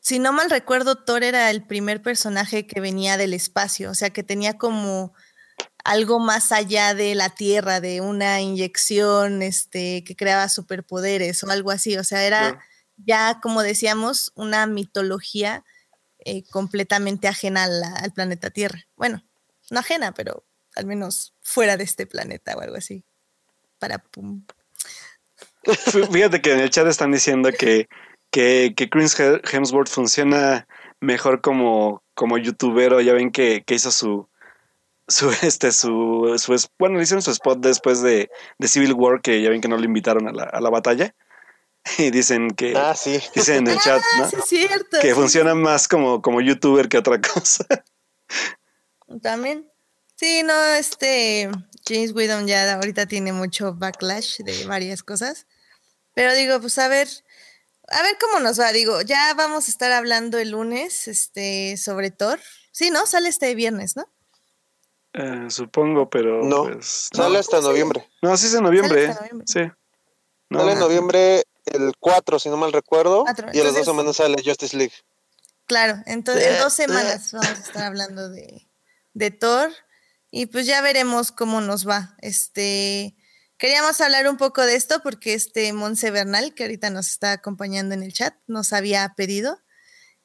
si 0.00 0.18
no 0.18 0.34
mal 0.34 0.50
recuerdo, 0.50 0.96
Thor 0.96 1.24
era 1.24 1.48
el 1.48 1.66
primer 1.66 2.02
personaje 2.02 2.66
que 2.66 2.80
venía 2.80 3.16
del 3.16 3.32
espacio, 3.32 3.90
o 3.90 3.94
sea, 3.94 4.10
que 4.10 4.22
tenía 4.22 4.58
como 4.58 5.14
algo 5.84 6.18
más 6.18 6.52
allá 6.52 6.94
de 6.94 7.14
la 7.14 7.30
Tierra, 7.30 7.80
de 7.80 8.00
una 8.00 8.40
inyección 8.40 9.42
este, 9.42 10.04
que 10.04 10.14
creaba 10.16 10.48
superpoderes 10.48 11.42
o 11.44 11.50
algo 11.50 11.70
así, 11.70 11.96
o 11.96 12.04
sea, 12.04 12.24
era 12.24 12.60
ya, 12.96 13.40
como 13.42 13.62
decíamos, 13.62 14.32
una 14.36 14.66
mitología 14.66 15.64
eh, 16.24 16.44
completamente 16.50 17.26
ajena 17.26 17.64
al 17.64 18.12
planeta 18.12 18.50
Tierra. 18.50 18.86
Bueno, 18.96 19.24
no 19.70 19.80
ajena, 19.80 20.12
pero 20.14 20.44
al 20.76 20.86
menos 20.86 21.34
fuera 21.40 21.76
de 21.76 21.84
este 21.84 22.06
planeta 22.06 22.54
o 22.56 22.60
algo 22.60 22.76
así. 22.76 23.04
Para 23.78 23.98
pum. 23.98 24.44
Fí- 25.64 26.06
Fíjate 26.12 26.40
que 26.40 26.52
en 26.52 26.60
el 26.60 26.70
chat 26.70 26.86
están 26.86 27.10
diciendo 27.12 27.50
que, 27.50 27.88
que, 28.30 28.74
que 28.76 28.88
Chris 28.88 29.18
He- 29.18 29.40
Hemsworth 29.50 29.88
funciona 29.88 30.68
mejor 31.00 31.40
como, 31.40 32.04
como 32.14 32.38
youtubero. 32.38 33.00
Ya 33.00 33.12
ven 33.14 33.32
que, 33.32 33.64
que 33.64 33.74
hizo 33.74 33.90
su, 33.90 34.28
su, 35.08 35.30
este, 35.42 35.72
su, 35.72 36.34
su, 36.38 36.68
bueno, 36.78 36.96
le 36.96 37.02
hicieron 37.04 37.22
su 37.22 37.30
spot 37.30 37.60
después 37.60 38.02
de, 38.02 38.30
de 38.58 38.68
Civil 38.68 38.92
War, 38.94 39.20
que 39.20 39.42
ya 39.42 39.50
ven 39.50 39.60
que 39.60 39.68
no 39.68 39.76
lo 39.76 39.84
invitaron 39.84 40.28
a 40.28 40.32
la, 40.32 40.44
a 40.44 40.60
la 40.60 40.70
batalla. 40.70 41.14
Y 41.98 42.10
dicen 42.10 42.50
que, 42.50 42.74
Ah, 42.76 42.94
sí. 42.94 43.20
dicen 43.34 43.66
en 43.66 43.68
el 43.68 43.78
chat, 43.80 44.00
Ah, 44.14 44.18
¿no? 44.20 44.30
sí, 44.30 44.36
es 44.36 44.44
cierto. 44.68 44.98
Que 45.00 45.08
sí, 45.08 45.14
funciona 45.14 45.54
más 45.56 45.88
como, 45.88 46.22
como 46.22 46.40
youtuber 46.40 46.88
que 46.88 46.98
otra 46.98 47.20
cosa. 47.20 47.66
También. 49.20 49.68
Sí, 50.14 50.42
no, 50.44 50.54
este 50.74 51.50
James 51.86 52.12
Whedon 52.12 52.46
ya 52.46 52.74
ahorita 52.74 53.06
tiene 53.06 53.32
mucho 53.32 53.74
backlash 53.74 54.38
de 54.38 54.64
varias 54.66 55.02
cosas. 55.02 55.46
Pero 56.14 56.34
digo, 56.34 56.60
pues 56.60 56.78
a 56.78 56.86
ver, 56.88 57.08
a 57.88 58.02
ver 58.02 58.16
cómo 58.20 58.38
nos 58.38 58.60
va. 58.60 58.70
Digo, 58.72 59.02
ya 59.02 59.34
vamos 59.34 59.66
a 59.66 59.70
estar 59.70 59.90
hablando 59.90 60.38
el 60.38 60.50
lunes, 60.50 61.08
este, 61.08 61.76
sobre 61.76 62.10
Thor. 62.12 62.38
Sí, 62.70 62.90
¿no? 62.90 63.06
Sale 63.06 63.28
este 63.28 63.54
viernes, 63.56 63.96
¿no? 63.96 64.06
Eh, 65.14 65.46
supongo, 65.50 66.08
pero 66.08 66.42
No. 66.42 66.64
pues. 66.64 67.08
Sale 67.12 67.34
No, 67.34 67.38
hasta 67.38 67.56
¿cómo 67.58 67.62
se 67.62 67.68
noviembre. 67.68 68.08
no 68.22 68.36
sí 68.36 68.46
es 68.46 68.54
en 68.54 68.62
noviembre. 68.64 69.08
hasta 69.08 69.20
noviembre. 69.22 69.46
Sí. 69.48 69.60
No, 70.48 70.60
Sale 70.60 70.72
en 70.72 70.78
noviembre 70.78 71.44
el 71.66 71.92
4, 72.00 72.38
si 72.38 72.48
no 72.48 72.56
mal 72.56 72.72
recuerdo. 72.72 73.22
Cuatro, 73.24 73.48
Y 73.52 73.60
a 73.60 73.64
las 73.64 73.74
dos 73.74 73.84
semanas 73.84 74.16
sale 74.16 74.42
Justice 74.44 74.76
League. 74.76 74.94
Claro, 75.66 75.96
entonces 76.06 76.46
en 76.46 76.58
dos 76.58 76.72
semanas 76.72 77.32
vamos 77.32 77.48
a 77.48 77.52
estar 77.52 77.84
hablando 77.84 78.28
de, 78.28 78.68
de 79.14 79.30
Thor 79.30 79.70
y 80.30 80.46
pues 80.46 80.66
ya 80.66 80.80
veremos 80.82 81.30
cómo 81.32 81.60
nos 81.60 81.86
va. 81.88 82.16
Este, 82.20 83.14
queríamos 83.58 84.00
hablar 84.00 84.28
un 84.28 84.36
poco 84.38 84.62
de 84.62 84.74
esto 84.76 85.00
porque 85.02 85.34
este 85.34 85.72
Monse 85.72 86.10
Bernal, 86.10 86.52
que 86.54 86.64
ahorita 86.64 86.90
nos 86.90 87.08
está 87.08 87.32
acompañando 87.32 87.94
en 87.94 88.02
el 88.02 88.12
chat, 88.12 88.34
nos 88.46 88.72
había 88.72 89.12
pedido. 89.16 89.58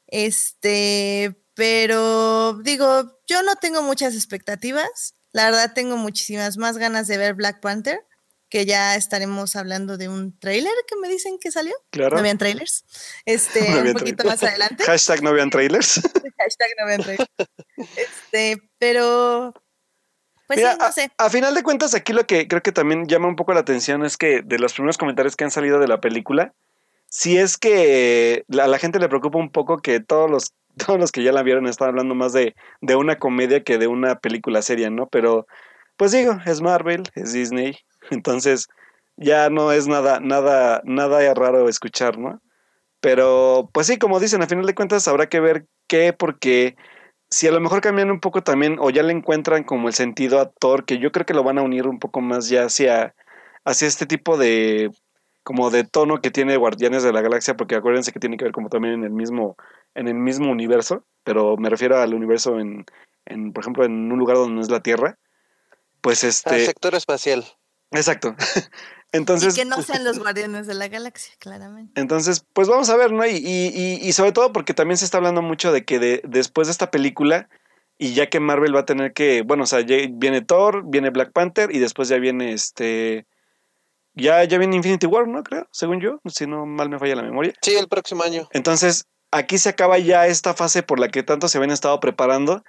Este, 0.07 1.35
pero 1.57 2.53
digo, 2.61 3.19
yo 3.25 3.41
no 3.41 3.55
tengo 3.55 3.81
muchas 3.81 4.13
expectativas. 4.13 5.15
La 5.31 5.45
verdad 5.45 5.73
tengo 5.73 5.97
muchísimas 5.97 6.55
más 6.57 6.77
ganas 6.77 7.07
de 7.07 7.17
ver 7.17 7.33
Black 7.33 7.61
Panther, 7.61 7.99
que 8.47 8.67
ya 8.67 8.95
estaremos 8.95 9.55
hablando 9.55 9.97
de 9.97 10.07
un 10.07 10.37
tráiler 10.37 10.71
que 10.87 10.95
me 11.01 11.09
dicen 11.09 11.39
que 11.41 11.49
salió. 11.51 11.73
Claro. 11.89 12.15
No 12.15 12.21
vean 12.21 12.37
trailers. 12.37 12.85
Este, 13.25 13.61
No 13.69 13.73
un 13.73 13.77
habían 13.79 13.93
poquito 13.95 14.23
más 14.23 14.43
adelante. 14.43 14.83
Hashtag 14.85 15.23
no 15.23 15.33
vean 15.33 15.49
trailers. 15.49 15.95
Hashtag 16.37 16.69
no 16.79 16.85
vean 16.85 17.01
trailers. 17.01 17.29
Este, 17.97 18.61
pero. 18.77 19.51
Pues 20.45 20.57
Mira, 20.57 20.73
sí, 20.73 20.77
no 20.79 20.91
sé. 20.91 21.11
a, 21.17 21.25
a 21.25 21.29
final 21.31 21.55
de 21.55 21.63
cuentas, 21.63 21.95
aquí 21.95 22.13
lo 22.13 22.27
que 22.27 22.47
creo 22.47 22.61
que 22.61 22.71
también 22.71 23.07
llama 23.07 23.27
un 23.29 23.35
poco 23.35 23.53
la 23.55 23.61
atención 23.61 24.05
es 24.05 24.15
que 24.15 24.43
de 24.43 24.59
los 24.59 24.73
primeros 24.73 24.99
comentarios 24.99 25.35
que 25.35 25.43
han 25.43 25.51
salido 25.51 25.79
de 25.79 25.87
la 25.87 25.99
película, 26.01 26.53
si 27.09 27.37
es 27.37 27.57
que 27.57 28.45
a 28.49 28.67
la 28.67 28.79
gente 28.79 28.99
le 28.99 29.09
preocupa 29.09 29.37
un 29.37 29.51
poco 29.51 29.77
que 29.77 29.99
todos 29.99 30.29
los, 30.29 30.53
todos 30.85 30.99
los 30.99 31.11
que 31.11 31.23
ya 31.23 31.31
la 31.31 31.43
vieron 31.43 31.67
están 31.67 31.89
hablando 31.89 32.15
más 32.15 32.33
de, 32.33 32.55
de 32.81 32.95
una 32.95 33.17
comedia 33.17 33.63
que 33.63 33.77
de 33.77 33.87
una 33.87 34.19
película 34.19 34.61
seria, 34.61 34.89
¿no? 34.89 35.07
Pero, 35.07 35.47
pues 35.97 36.11
digo, 36.11 36.37
es 36.45 36.61
Marvel, 36.61 37.03
es 37.15 37.33
Disney, 37.33 37.77
entonces 38.11 38.67
ya 39.17 39.49
no 39.49 39.71
es 39.71 39.87
nada, 39.87 40.19
nada, 40.19 40.81
nada 40.85 41.33
raro 41.33 41.67
escuchar, 41.69 42.17
¿no? 42.17 42.41
Pero, 42.99 43.69
pues 43.73 43.87
sí, 43.87 43.97
como 43.97 44.19
dicen, 44.19 44.41
a 44.41 44.47
final 44.47 44.65
de 44.65 44.75
cuentas 44.75 45.07
habrá 45.07 45.27
que 45.27 45.39
ver 45.39 45.67
qué, 45.87 46.13
porque 46.13 46.75
si 47.29 47.47
a 47.47 47.51
lo 47.51 47.59
mejor 47.59 47.81
cambian 47.81 48.11
un 48.11 48.19
poco 48.19 48.43
también, 48.43 48.77
o 48.79 48.89
ya 48.89 49.03
le 49.03 49.13
encuentran 49.13 49.63
como 49.63 49.87
el 49.87 49.93
sentido 49.93 50.39
a 50.39 50.51
Thor, 50.51 50.85
que 50.85 50.97
yo 50.99 51.11
creo 51.11 51.25
que 51.25 51.33
lo 51.33 51.43
van 51.43 51.57
a 51.57 51.61
unir 51.63 51.87
un 51.87 51.99
poco 51.99 52.21
más 52.21 52.49
ya 52.49 52.65
hacia, 52.65 53.15
hacia 53.65 53.87
este 53.87 54.05
tipo 54.05 54.37
de 54.37 54.91
como 55.47 55.69
de 55.69 55.85
tono 55.85 56.19
que 56.19 56.29
tiene 56.29 56.57
Guardianes 56.57 57.03
de 57.03 57.13
la 57.13 57.21
Galaxia, 57.21 57.55
porque 57.55 57.75
acuérdense 57.75 58.11
que 58.11 58.19
tiene 58.19 58.35
que 58.35 58.43
ver 58.43 58.51
como 58.51 58.67
también 58.67 58.95
en 58.95 59.03
el 59.05 59.11
mismo, 59.11 59.55
en 59.95 60.09
el 60.09 60.15
mismo 60.15 60.51
universo, 60.51 61.05
pero 61.23 61.55
me 61.55 61.69
refiero 61.69 61.97
al 61.97 62.13
universo 62.13 62.59
en, 62.59 62.85
en 63.25 63.53
por 63.53 63.63
ejemplo, 63.63 63.85
en 63.85 64.11
un 64.11 64.19
lugar 64.19 64.35
donde 64.35 64.55
no 64.55 64.61
es 64.61 64.69
la 64.69 64.81
Tierra. 64.81 65.17
Pues 66.01 66.25
Al 66.25 66.31
este, 66.31 66.65
sector 66.65 66.95
espacial. 66.95 67.45
exacto. 67.91 68.35
Entonces, 69.13 69.53
y 69.57 69.61
que 69.61 69.65
no 69.65 69.81
sean 69.83 70.03
los 70.03 70.19
guardianes 70.19 70.67
de 70.67 70.73
la 70.73 70.89
galaxia, 70.89 71.33
claramente. 71.39 72.01
entonces, 72.01 72.45
pues 72.51 72.67
vamos 72.67 72.89
a 72.89 72.97
ver, 72.97 73.13
¿no? 73.13 73.25
Y, 73.25 73.37
y, 73.37 73.99
y- 74.01 74.11
sobre 74.11 74.33
todo 74.33 74.51
porque 74.51 74.73
también 74.73 74.97
se 74.97 75.05
está 75.05 75.15
hablando 75.19 75.41
mucho 75.41 75.71
de 75.71 75.85
que 75.85 75.97
de- 75.97 76.21
después 76.25 76.67
de 76.67 76.73
esta 76.73 76.91
película, 76.91 77.47
y 77.97 78.15
ya 78.15 78.27
que 78.27 78.41
Marvel 78.41 78.75
va 78.75 78.81
a 78.81 78.85
tener 78.85 79.13
que, 79.13 79.43
bueno, 79.43 79.63
o 79.63 79.65
sea, 79.65 79.79
viene 79.79 80.41
Thor, 80.41 80.83
viene 80.85 81.09
Black 81.09 81.31
Panther, 81.31 81.73
y 81.73 81.79
después 81.79 82.09
ya 82.09 82.17
viene 82.17 82.51
este, 82.51 83.25
ya, 84.17 84.43
ya 84.43 84.57
viene 84.57 84.75
Infinity 84.75 85.05
War, 85.05 85.27
¿no? 85.27 85.43
Creo, 85.43 85.67
según 85.71 86.01
yo, 86.01 86.19
si 86.25 86.47
no 86.47 86.65
mal 86.65 86.89
me 86.89 86.99
falla 86.99 87.15
la 87.15 87.23
memoria. 87.23 87.53
Sí, 87.61 87.75
el 87.75 87.87
próximo 87.87 88.23
año. 88.23 88.47
Entonces, 88.51 89.07
aquí 89.31 89.57
se 89.57 89.69
acaba 89.69 89.97
ya 89.97 90.27
esta 90.27 90.53
fase 90.53 90.83
por 90.83 90.99
la 90.99 91.09
que 91.09 91.23
tanto 91.23 91.47
se 91.47 91.57
habían 91.57 91.71
estado 91.71 91.99
preparando 91.99 92.63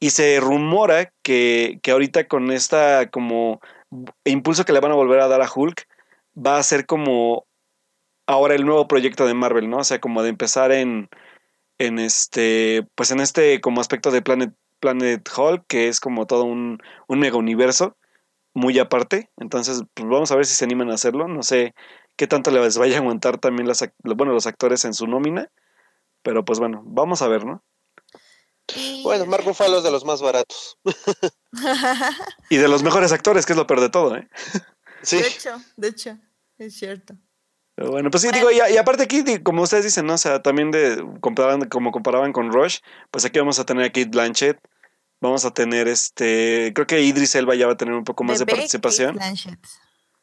y 0.00 0.10
se 0.10 0.40
rumora 0.40 1.12
que, 1.22 1.78
que 1.82 1.90
ahorita 1.90 2.26
con 2.26 2.50
esta 2.50 3.10
como 3.10 3.60
impulso 4.24 4.64
que 4.64 4.72
le 4.72 4.80
van 4.80 4.92
a 4.92 4.96
volver 4.96 5.20
a 5.20 5.28
dar 5.28 5.42
a 5.42 5.50
Hulk 5.52 5.86
va 6.36 6.58
a 6.58 6.62
ser 6.62 6.86
como 6.86 7.46
ahora 8.26 8.54
el 8.54 8.64
nuevo 8.64 8.88
proyecto 8.88 9.26
de 9.26 9.34
Marvel, 9.34 9.68
¿no? 9.68 9.78
O 9.78 9.84
sea, 9.84 10.00
como 10.00 10.22
de 10.22 10.30
empezar 10.30 10.72
en 10.72 11.08
en 11.78 11.98
este 11.98 12.86
pues 12.94 13.10
en 13.10 13.20
este 13.20 13.60
como 13.60 13.80
aspecto 13.80 14.10
de 14.10 14.22
Planet 14.22 14.54
Planet 14.80 15.28
Hulk, 15.34 15.66
que 15.66 15.88
es 15.88 16.00
como 16.00 16.26
todo 16.26 16.44
un, 16.44 16.78
un 17.08 17.18
mega 17.18 17.36
universo 17.36 17.96
muy 18.54 18.78
aparte. 18.78 19.30
Entonces, 19.36 19.82
pues 19.94 20.08
vamos 20.08 20.30
a 20.30 20.36
ver 20.36 20.46
si 20.46 20.54
se 20.54 20.64
animan 20.64 20.90
a 20.90 20.94
hacerlo. 20.94 21.28
No 21.28 21.42
sé 21.42 21.74
qué 22.16 22.26
tanto 22.26 22.50
les 22.50 22.78
vaya 22.78 22.96
a 22.96 23.00
aguantar 23.00 23.38
también 23.38 23.68
las, 23.68 23.84
bueno, 24.02 24.32
los 24.32 24.46
actores 24.46 24.84
en 24.84 24.94
su 24.94 25.06
nómina. 25.06 25.50
Pero 26.22 26.44
pues 26.44 26.58
bueno, 26.58 26.82
vamos 26.86 27.20
a 27.20 27.28
ver, 27.28 27.44
¿no? 27.44 27.62
Y- 28.74 29.02
Bueno, 29.02 29.26
Mark 29.26 29.44
Ruffalo 29.44 29.78
es 29.78 29.84
de 29.84 29.90
los 29.90 30.04
más 30.04 30.22
baratos. 30.22 30.78
Y 32.50 32.56
de 32.56 32.68
los 32.68 32.82
mejores 32.82 33.12
actores, 33.12 33.46
que 33.46 33.52
es 33.52 33.56
lo 33.58 33.66
peor 33.66 33.80
de 33.80 33.90
todo, 33.90 34.16
¿eh? 34.16 34.28
Sí. 35.02 35.18
De 35.18 35.26
hecho, 35.28 35.56
de 35.76 35.88
hecho, 35.88 36.18
es 36.56 36.78
cierto. 36.78 37.14
Pero 37.74 37.90
bueno, 37.90 38.10
pues 38.10 38.22
sí, 38.22 38.30
digo, 38.32 38.50
y, 38.50 38.56
y 38.72 38.76
aparte 38.78 39.02
aquí, 39.02 39.22
como 39.42 39.60
ustedes 39.62 39.84
dicen, 39.84 40.06
¿no? 40.06 40.14
O 40.14 40.18
sea, 40.18 40.40
también 40.42 40.70
de 40.70 41.04
comparaban, 41.20 41.68
como 41.68 41.90
comparaban 41.92 42.32
con 42.32 42.50
Rush, 42.52 42.78
pues 43.10 43.24
aquí 43.26 43.38
vamos 43.38 43.58
a 43.58 43.66
tener 43.66 43.84
a 43.84 43.88
Kate 43.88 44.06
Blanchett, 44.08 44.58
Vamos 45.20 45.44
a 45.44 45.52
tener 45.52 45.88
este. 45.88 46.72
Creo 46.74 46.86
que 46.86 47.00
Idris 47.02 47.34
Elba 47.34 47.54
ya 47.54 47.66
va 47.66 47.72
a 47.72 47.76
tener 47.76 47.94
un 47.94 48.04
poco 48.04 48.24
más 48.24 48.38
de 48.38 48.46
participación. 48.46 49.14
Kate 49.14 49.24
Blanchett. 49.26 49.66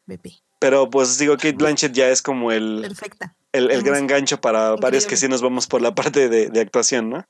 Bebé. 0.06 0.42
Pero 0.58 0.90
pues 0.90 1.18
digo, 1.18 1.36
Kate 1.36 1.52
Blanchett 1.52 1.92
ya 1.92 2.08
es 2.08 2.22
como 2.22 2.52
el, 2.52 2.80
Perfecta. 2.82 3.34
el, 3.52 3.70
el 3.72 3.82
gran 3.82 4.06
gancho 4.06 4.40
para 4.40 4.76
varios 4.76 5.06
que 5.06 5.16
sí 5.16 5.26
nos 5.28 5.42
vamos 5.42 5.66
por 5.66 5.82
la 5.82 5.94
parte 5.94 6.28
de, 6.28 6.48
de 6.50 6.60
actuación, 6.60 7.10
¿no? 7.10 7.26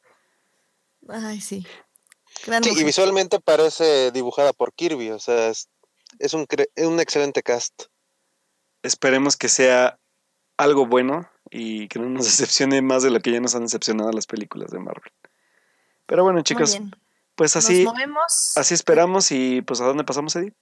Ay, 1.08 1.40
sí. 1.40 1.66
Gran 2.46 2.62
Sí, 2.62 2.70
y 2.76 2.84
visualmente 2.84 3.40
parece 3.40 4.10
dibujada 4.10 4.52
por 4.52 4.74
Kirby, 4.74 5.10
o 5.10 5.18
sea, 5.18 5.48
es, 5.48 5.68
es 6.18 6.34
un, 6.34 6.46
cre- 6.46 6.68
un 6.76 7.00
excelente 7.00 7.42
cast. 7.42 7.84
Esperemos 8.82 9.36
que 9.36 9.48
sea 9.48 9.98
algo 10.56 10.86
bueno 10.86 11.28
y 11.50 11.88
que 11.88 11.98
no 11.98 12.08
nos 12.10 12.24
decepcione 12.26 12.82
más 12.82 13.02
de 13.02 13.10
lo 13.10 13.20
que 13.20 13.32
ya 13.32 13.40
nos 13.40 13.54
han 13.54 13.62
decepcionado 13.62 14.12
las 14.12 14.26
películas 14.26 14.70
de 14.70 14.78
Marvel. 14.78 15.12
Pero 16.06 16.24
bueno, 16.24 16.42
chicos, 16.42 16.78
pues 17.34 17.54
Nos 17.54 17.64
así, 17.64 17.84
movemos. 17.84 18.52
así 18.56 18.74
esperamos 18.74 19.30
y 19.32 19.62
pues 19.62 19.80
¿a 19.80 19.84
dónde 19.84 20.04
pasamos, 20.04 20.34
Edith? 20.36 20.54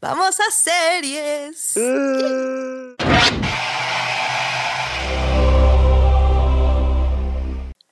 Vamos 0.00 0.38
a 0.40 0.50
series. 0.50 1.76
Uh, 1.76 2.94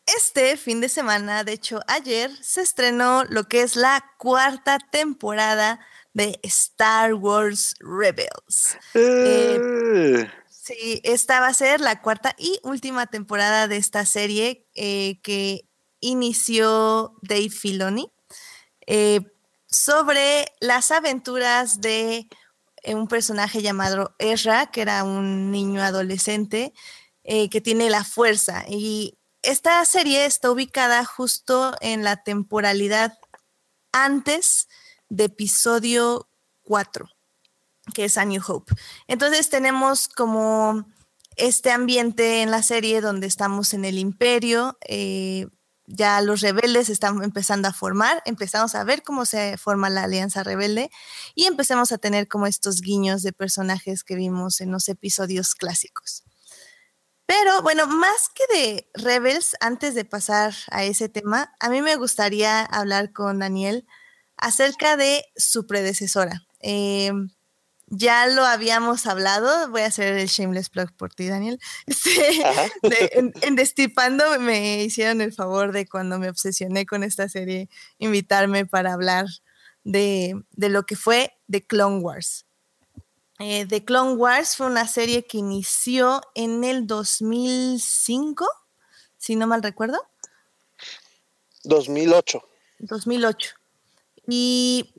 Este 0.07 0.57
fin 0.57 0.81
de 0.81 0.88
semana, 0.88 1.45
de 1.45 1.53
hecho 1.53 1.81
ayer, 1.87 2.31
se 2.43 2.62
estrenó 2.62 3.25
lo 3.25 3.45
que 3.45 3.62
es 3.62 3.77
la 3.77 4.05
cuarta 4.19 4.79
temporada 4.90 5.79
de 6.12 6.40
Star 6.43 7.14
Wars 7.14 7.75
Rebels. 7.79 8.77
uh, 8.95 10.27
Sí, 10.49 11.01
esta 11.05 11.40
va 11.40 11.49
a 11.49 11.55
ser 11.55 11.81
la 11.81 12.03
cuarta 12.03 12.35
y 12.38 12.59
última 12.62 13.07
temporada 13.07 13.66
de 13.69 13.77
esta 13.77 14.05
serie 14.05 14.66
eh, 14.75 15.21
que 15.23 15.69
inició 16.01 17.15
Dave 17.23 17.51
Filoni 17.51 18.11
eh, 18.87 19.21
sobre 19.67 20.47
las 20.61 20.91
aventuras 20.91 21.81
de 21.81 22.29
eh, 22.83 22.95
un 22.95 23.07
personaje 23.07 23.63
llamado 23.63 24.15
Ezra, 24.19 24.71
que 24.71 24.83
era 24.83 25.05
un 25.05 25.51
niño 25.51 25.83
adolescente 25.83 26.73
eh, 27.25 27.49
que 27.51 27.61
tiene 27.61 27.91
la 27.91 28.05
fuerza. 28.05 28.65
Y 28.69 29.19
esta 29.43 29.85
serie 29.85 30.27
está 30.27 30.51
ubicada 30.51 31.05
justo 31.05 31.75
en 31.81 32.03
la 32.05 32.23
temporalidad 32.23 33.19
antes 33.93 34.69
de 35.09 35.25
episodio 35.25 36.29
4 36.63 37.09
que 37.93 38.05
es 38.05 38.19
A 38.19 38.25
New 38.25 38.43
Hope. 38.47 38.75
Entonces 39.07 39.51
tenemos 39.51 40.09
como 40.09 40.87
este 41.37 41.71
ambiente 41.71 42.43
en 42.43 42.51
la 42.51 42.63
serie 42.63 43.01
donde 43.01 43.27
estamos 43.27 43.75
en 43.75 43.85
el 43.85 43.99
imperio, 43.99 44.79
ya 45.92 46.20
los 46.20 46.40
rebeldes 46.40 46.88
están 46.88 47.22
empezando 47.22 47.68
a 47.68 47.72
formar, 47.72 48.22
empezamos 48.24 48.74
a 48.74 48.85
ver 48.85 49.03
cómo 49.03 49.26
se 49.26 49.57
forma 49.57 49.90
la 49.90 50.05
alianza 50.05 50.42
rebelde 50.42 50.90
y 51.35 51.46
empezamos 51.46 51.92
a 51.92 51.98
tener 51.98 52.29
como 52.29 52.46
estos 52.46 52.81
guiños 52.81 53.22
de 53.22 53.33
personajes 53.33 54.05
que 54.05 54.14
vimos 54.14 54.61
en 54.61 54.70
los 54.70 54.88
episodios 54.88 55.55
clásicos. 55.55 56.24
Pero 57.26 57.62
bueno, 57.62 57.87
más 57.87 58.29
que 58.35 58.59
de 58.59 58.90
Rebels, 58.94 59.57
antes 59.61 59.94
de 59.94 60.05
pasar 60.05 60.55
a 60.70 60.85
ese 60.85 61.09
tema, 61.09 61.55
a 61.61 61.68
mí 61.68 61.83
me 61.83 61.96
gustaría 61.96 62.62
hablar 62.62 63.12
con 63.12 63.38
Daniel 63.38 63.87
acerca 64.37 64.96
de 64.96 65.24
su 65.37 65.66
predecesora. 65.66 66.46
Eh, 66.61 67.12
ya 67.90 68.26
lo 68.29 68.44
habíamos 68.46 69.07
hablado, 69.07 69.68
voy 69.70 69.83
a 69.83 69.87
hacer 69.87 70.14
el 70.16 70.26
shameless 70.29 70.70
plug 70.70 70.92
por 70.92 71.12
ti, 71.12 71.29
Daniel. 71.29 71.61
Ajá. 72.44 72.68
de- 72.83 73.11
en, 73.14 73.33
en 73.42 73.57
Destipando 73.57 74.38
me 74.40 74.83
hicieron 74.85 75.20
el 75.20 75.33
favor 75.33 75.72
de 75.72 75.87
cuando 75.88 76.18
me 76.18 76.29
obsesioné 76.31 76.87
con 76.87 77.03
esta 77.03 77.29
serie, 77.29 77.68
invitarme 77.98 78.64
para 78.66 78.92
hablar 78.92 79.26
de, 79.85 80.40
de 80.53 80.68
lo 80.68 80.87
que 80.87 80.94
fue 80.96 81.33
The 81.50 81.66
Clone 81.66 81.98
Wars. 81.98 82.46
Eh, 83.38 83.66
The 83.66 83.85
Clone 83.85 84.12
Wars 84.14 84.57
fue 84.57 84.66
una 84.66 84.87
serie 84.87 85.26
que 85.26 85.38
inició 85.38 86.20
en 86.35 86.62
el 86.62 86.87
2005, 86.87 88.46
si 89.16 89.35
no 89.35 89.46
mal 89.46 89.62
recuerdo. 89.62 89.98
2008. 91.64 92.42
2008. 92.81 93.50
Y, 94.29 94.92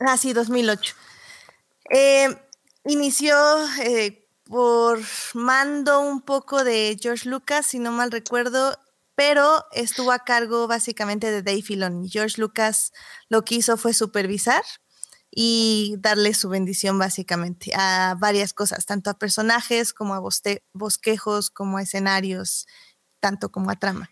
ah, 0.00 0.16
sí, 0.16 0.32
2008. 0.32 0.94
Eh, 1.94 2.34
inició 2.86 3.36
eh, 3.82 4.26
por 4.44 4.98
mando 5.34 6.00
un 6.00 6.22
poco 6.22 6.64
de 6.64 6.96
George 6.98 7.28
Lucas, 7.28 7.66
si 7.66 7.78
no 7.78 7.92
mal 7.92 8.10
recuerdo, 8.10 8.78
pero 9.14 9.66
estuvo 9.72 10.10
a 10.10 10.20
cargo 10.20 10.66
básicamente 10.66 11.30
de 11.30 11.42
Dave 11.42 11.60
Filoni. 11.60 12.08
George 12.08 12.40
Lucas 12.40 12.92
lo 13.28 13.44
que 13.44 13.56
hizo 13.56 13.76
fue 13.76 13.92
supervisar 13.92 14.62
y 15.30 15.96
darle 15.98 16.32
su 16.32 16.48
bendición 16.48 16.98
básicamente 16.98 17.72
a 17.74 18.16
varias 18.18 18.54
cosas, 18.54 18.86
tanto 18.86 19.10
a 19.10 19.18
personajes 19.18 19.92
como 19.92 20.14
a 20.14 20.22
bosquejos, 20.72 21.50
como 21.50 21.76
a 21.76 21.82
escenarios, 21.82 22.66
tanto 23.20 23.52
como 23.52 23.70
a 23.70 23.76
trama. 23.76 24.08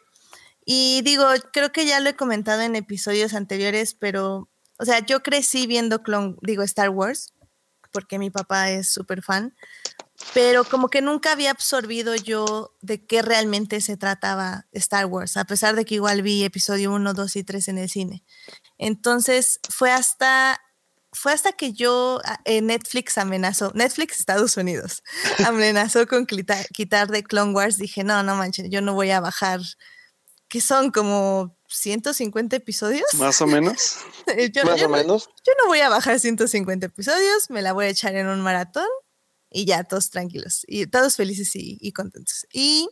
Y 0.66 1.00
digo, 1.02 1.24
creo 1.52 1.72
que 1.72 1.86
ya 1.86 2.00
lo 2.00 2.10
he 2.10 2.16
comentado 2.16 2.60
en 2.60 2.76
episodios 2.76 3.32
anteriores, 3.32 3.94
pero, 3.94 4.50
o 4.78 4.84
sea, 4.84 5.00
yo 5.00 5.22
crecí 5.22 5.66
viendo 5.66 6.02
Clone, 6.02 6.36
digo, 6.42 6.62
Star 6.62 6.90
Wars, 6.90 7.32
porque 7.92 8.18
mi 8.18 8.30
papá 8.30 8.70
es 8.70 8.92
súper 8.92 9.22
fan, 9.22 9.54
pero 10.34 10.64
como 10.64 10.88
que 10.88 11.02
nunca 11.02 11.32
había 11.32 11.50
absorbido 11.50 12.14
yo 12.14 12.76
de 12.80 13.04
qué 13.04 13.22
realmente 13.22 13.80
se 13.80 13.96
trataba 13.96 14.66
Star 14.72 15.06
Wars, 15.06 15.36
a 15.36 15.44
pesar 15.44 15.74
de 15.76 15.84
que 15.84 15.96
igual 15.96 16.22
vi 16.22 16.44
episodio 16.44 16.92
1, 16.92 17.14
2 17.14 17.36
y 17.36 17.44
3 17.44 17.68
en 17.68 17.78
el 17.78 17.88
cine. 17.88 18.24
Entonces 18.78 19.60
fue 19.68 19.90
hasta, 19.92 20.60
fue 21.12 21.32
hasta 21.32 21.52
que 21.52 21.72
yo, 21.72 22.20
ah, 22.24 22.40
eh, 22.44 22.62
Netflix 22.62 23.18
amenazó, 23.18 23.72
Netflix 23.74 24.20
Estados 24.20 24.56
Unidos, 24.56 25.02
amenazó 25.46 26.06
con 26.06 26.26
quitar, 26.26 26.66
quitar 26.68 27.08
de 27.08 27.22
Clone 27.22 27.52
Wars, 27.52 27.78
dije, 27.78 28.04
no, 28.04 28.22
no 28.22 28.36
manches, 28.36 28.68
yo 28.70 28.82
no 28.82 28.94
voy 28.94 29.10
a 29.10 29.20
bajar, 29.20 29.60
que 30.48 30.60
son 30.60 30.90
como 30.90 31.56
150 31.70 32.56
episodios. 32.56 33.12
más 33.14 33.40
o 33.40 33.46
menos. 33.46 33.98
Yo- 34.52 34.64
Más 34.64 34.80
yo 34.80 34.86
o 34.86 34.90
no- 34.90 34.96
menos. 34.96 35.28
yo 35.46 35.52
no 35.62 35.68
voy 35.68 35.80
a 35.80 35.88
bajar 35.88 36.18
150 36.20 36.86
episodios, 36.86 37.48
me 37.50 37.62
la 37.62 37.72
voy 37.72 37.86
a 37.86 37.88
echar 37.88 38.14
en 38.16 38.26
un 38.28 38.40
maratón 38.40 38.86
y 39.50 39.64
ya, 39.64 39.84
todos 39.84 40.10
tranquilos 40.10 40.64
y 40.66 40.86
todos 40.86 41.16
felices 41.16 41.54
y, 41.56 41.78
y 41.80 41.92
contentos. 41.92 42.46
Y 42.52 42.88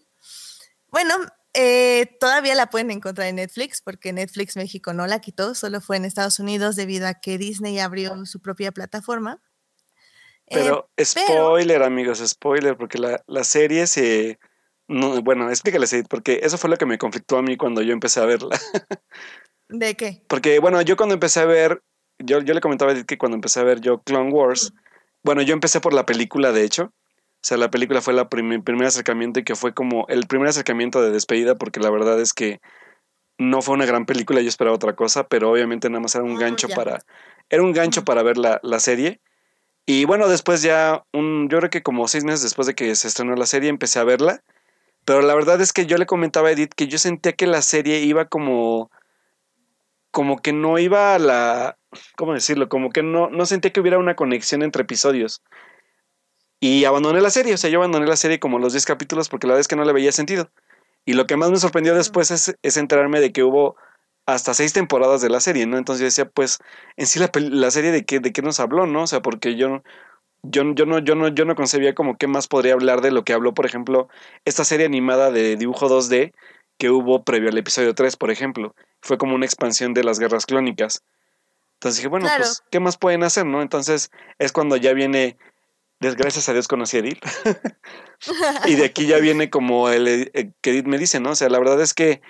bueno, 0.89 1.15
eh, 1.55 2.17
todavía 2.21 2.55
la 2.55 2.71
pueden 2.71 2.91
encontrar 2.91 3.29
en 3.29 3.37
Netflix 3.37 3.81
porque 3.83 4.13
Netflix 4.13 4.57
México 4.57 4.93
no 4.93 5.07
la 5.07 5.21
quitó, 5.21 5.55
solo 5.55 5.81
fue 5.81 5.97
en 5.97 6.05
Estados 6.05 6.39
Unidos 6.39 6.77
debido 6.77 7.07
a 7.07 7.15
que 7.15 7.39
Disney 7.39 7.79
abrió 7.79 8.25
su 8.27 8.41
propia 8.41 8.73
plataforma. 8.73 9.43
Eh, 10.47 10.55
Pero 10.55 10.91
spoiler, 11.03 11.83
amigos, 11.83 12.23
spoiler, 12.27 12.77
porque 12.77 12.99
la, 12.99 13.23
la 13.27 13.45
serie 13.45 13.87
se... 13.87 14.39
No, 14.89 15.21
bueno, 15.23 15.49
explícales, 15.51 15.93
Edith, 15.93 16.09
porque 16.09 16.41
eso 16.43 16.57
fue 16.59 16.71
lo 16.71 16.77
que 16.77 16.87
me 16.87 16.99
conflictó 16.99 17.37
a 17.39 17.43
mí 17.43 17.57
cuando 17.57 17.83
yo 17.83 17.93
empecé 17.93 18.21
a 18.21 18.25
verla. 18.27 18.59
¿De 19.69 19.95
qué? 19.95 20.23
Porque, 20.29 20.59
bueno, 20.61 20.81
yo 20.83 20.97
cuando 20.97 21.15
empecé 21.15 21.41
a 21.41 21.45
ver, 21.45 21.83
yo, 22.19 22.41
yo 22.41 22.55
le 22.55 22.61
comentaba 22.61 22.91
a 22.91 22.95
Edith 22.95 23.07
que 23.07 23.19
cuando 23.19 23.37
empecé 23.37 23.61
a 23.61 23.65
ver 23.65 23.81
yo 23.81 24.03
Clone 24.03 24.31
Wars, 24.31 24.73
bueno, 25.23 25.43
yo 25.43 25.53
empecé 25.53 25.81
por 25.81 25.93
la 25.93 26.07
película, 26.07 26.53
de 26.53 26.65
hecho. 26.65 26.85
O 26.85 27.41
sea, 27.43 27.57
la 27.57 27.71
película 27.71 28.01
fue 28.01 28.15
la 28.15 28.29
prim- 28.29 28.63
primer 28.63 28.87
acercamiento 28.87 29.41
y 29.41 29.45
que 29.45 29.55
fue 29.55 29.73
como 29.75 30.07
el 30.09 30.27
primer 30.27 30.49
acercamiento 30.49 31.03
de 31.03 31.11
despedida, 31.11 31.55
porque 31.55 31.81
la 31.81 31.91
verdad 31.91 32.19
es 32.21 32.33
que 32.33 32.61
no 33.39 33.63
fue 33.63 33.75
una 33.75 33.87
gran 33.87 34.07
película, 34.07 34.41
yo 34.41 34.49
esperaba 34.49 34.75
otra 34.75 34.97
cosa, 34.97 35.29
pero 35.29 35.51
obviamente 35.53 35.89
nada 35.89 36.01
más 36.01 36.15
era 36.15 36.25
un 36.25 36.37
Ah, 36.37 36.41
gancho 36.41 36.67
ya. 36.69 36.75
para, 36.75 36.99
era 37.51 37.63
un 37.63 37.73
gancho 37.73 38.05
para 38.05 38.23
ver 38.23 38.39
la, 38.39 38.59
la 38.63 38.81
serie. 38.81 39.21
Y 39.87 40.05
bueno, 40.07 40.29
después 40.29 40.63
ya, 40.63 41.05
un, 41.13 41.49
yo 41.49 41.59
creo 41.59 41.71
que 41.71 41.83
como 41.83 42.09
seis 42.09 42.25
meses 42.25 42.43
después 42.43 42.67
de 42.67 42.75
que 42.75 42.95
se 42.97 43.07
estrenó 43.07 43.35
la 43.37 43.47
serie, 43.47 43.71
empecé 43.71 43.99
a 44.01 44.05
verla. 44.05 44.43
Pero 45.09 45.23
la 45.23 45.35
verdad 45.35 45.59
es 45.63 45.73
que 45.73 45.87
yo 45.87 45.97
le 45.97 46.05
comentaba 46.05 46.49
a 46.49 46.53
Edith 46.53 46.75
que 46.77 46.87
yo 46.87 46.99
sentía 46.99 47.33
que 47.33 47.47
la 47.47 47.63
serie 47.63 48.01
iba 48.01 48.27
como, 48.27 48.91
como 50.11 50.37
que 50.37 50.53
no 50.53 50.79
iba 50.79 51.15
a 51.15 51.19
la, 51.19 51.79
¿cómo 52.15 52.35
decirlo? 52.35 52.69
Como 52.69 52.91
que 52.91 53.03
no, 53.03 53.31
no 53.31 53.47
sentía 53.47 53.73
que 53.73 53.81
hubiera 53.81 53.97
una 53.97 54.17
conexión 54.17 54.63
entre 54.63 54.83
episodios. 54.83 55.41
Y 56.61 56.85
abandoné 56.85 57.23
la 57.23 57.31
serie, 57.31 57.55
o 57.55 57.57
sea, 57.57 57.71
yo 57.71 57.79
abandoné 57.79 58.07
la 58.07 58.17
serie 58.17 58.39
como 58.39 58.59
los 58.59 58.75
10 58.75 58.85
capítulos 58.85 59.31
porque 59.31 59.47
la 59.47 59.55
verdad 59.55 59.63
es 59.63 59.69
que 59.69 59.77
no 59.77 59.85
le 59.87 59.95
veía 59.95 60.13
sentido. 60.13 60.51
Y 61.07 61.15
lo 61.15 61.27
que 61.27 61.39
más 61.39 61.51
me 61.51 61.57
sorprendió 61.57 61.95
después 61.95 62.31
es, 62.31 62.55
es 62.61 62.77
enterarme 62.77 63.21
de 63.21 63.33
que 63.33 63.43
hubo 63.43 63.77
hasta 64.27 64.53
seis 64.53 64.75
temporadas 64.75 65.23
de 65.23 65.31
la 65.31 65.41
serie, 65.41 65.65
¿no? 65.65 65.79
Entonces 65.79 66.01
yo 66.01 66.05
decía, 66.05 66.29
pues, 66.29 66.59
en 66.99 67.07
sí 67.07 67.19
la, 67.19 67.31
la 67.35 67.71
serie 67.71 67.93
de 67.93 68.05
qué, 68.05 68.21
de 68.21 68.31
qué 68.31 68.43
nos 68.43 68.61
habló, 68.61 68.85
¿no? 68.87 69.05
O 69.05 69.07
sea, 69.07 69.23
porque 69.23 69.57
yo, 69.57 69.83
yo, 70.43 70.75
yo, 70.75 70.87
no, 70.87 70.99
yo, 70.99 71.15
no, 71.15 71.29
yo 71.29 71.45
no 71.45 71.55
concebía 71.55 71.95
como 71.95 72.17
qué 72.17 72.27
más 72.27 72.49
podría 72.49 72.75
hablar 72.75 73.01
de 73.01 73.11
lo 73.11 73.25
que 73.25 73.33
habló, 73.33 73.55
por 73.55 73.67
ejemplo, 73.67 74.09
esta 74.45 74.65
serie 74.65 74.87
animada 74.87 75.31
de 75.31 75.57
dibujo 75.57 75.89
2D 75.89 76.33
que 76.79 76.91
hubo 76.91 77.25
previo 77.25 77.49
al 77.49 77.59
episodio 77.59 77.95
3, 77.95 78.17
por 78.17 78.31
ejemplo. 78.31 78.75
Fue 79.01 79.19
como 79.19 79.35
una 79.35 79.47
expansión 79.47 79.95
de 79.95 80.05
las 80.05 80.19
guerras 80.19 80.47
clónicas. 80.47 81.03
Entonces 81.75 81.99
dije, 81.99 82.09
bueno, 82.09 82.27
Claro. 82.27 82.45
pues, 82.45 82.63
¿qué 82.71 82.81
más 82.81 82.97
pueden 82.99 83.23
hacer, 83.25 83.47
no? 83.47 83.63
Entonces 83.63 84.11
es 84.39 84.53
cuando 84.53 84.77
ya 84.77 84.93
viene, 84.93 85.37
desgracias 86.01 86.49
a 86.49 86.53
Dios 86.53 86.69
conocí 86.69 86.97
a 86.97 87.01
Edith. 87.01 87.19
y 88.67 88.77
de 88.77 88.85
aquí 88.85 89.07
ya 89.07 89.19
viene 89.19 89.51
como 89.51 89.89
el, 89.89 90.31
eh, 90.33 90.53
que 90.61 90.71
Edith 90.71 90.87
me 90.87 90.99
dice, 90.99 91.21
¿no? 91.21 91.31
O 91.31 91.35
sea, 91.35 91.49
la 91.49 91.59
verdad 91.59 91.81
es 91.81 91.95
que 91.95 92.21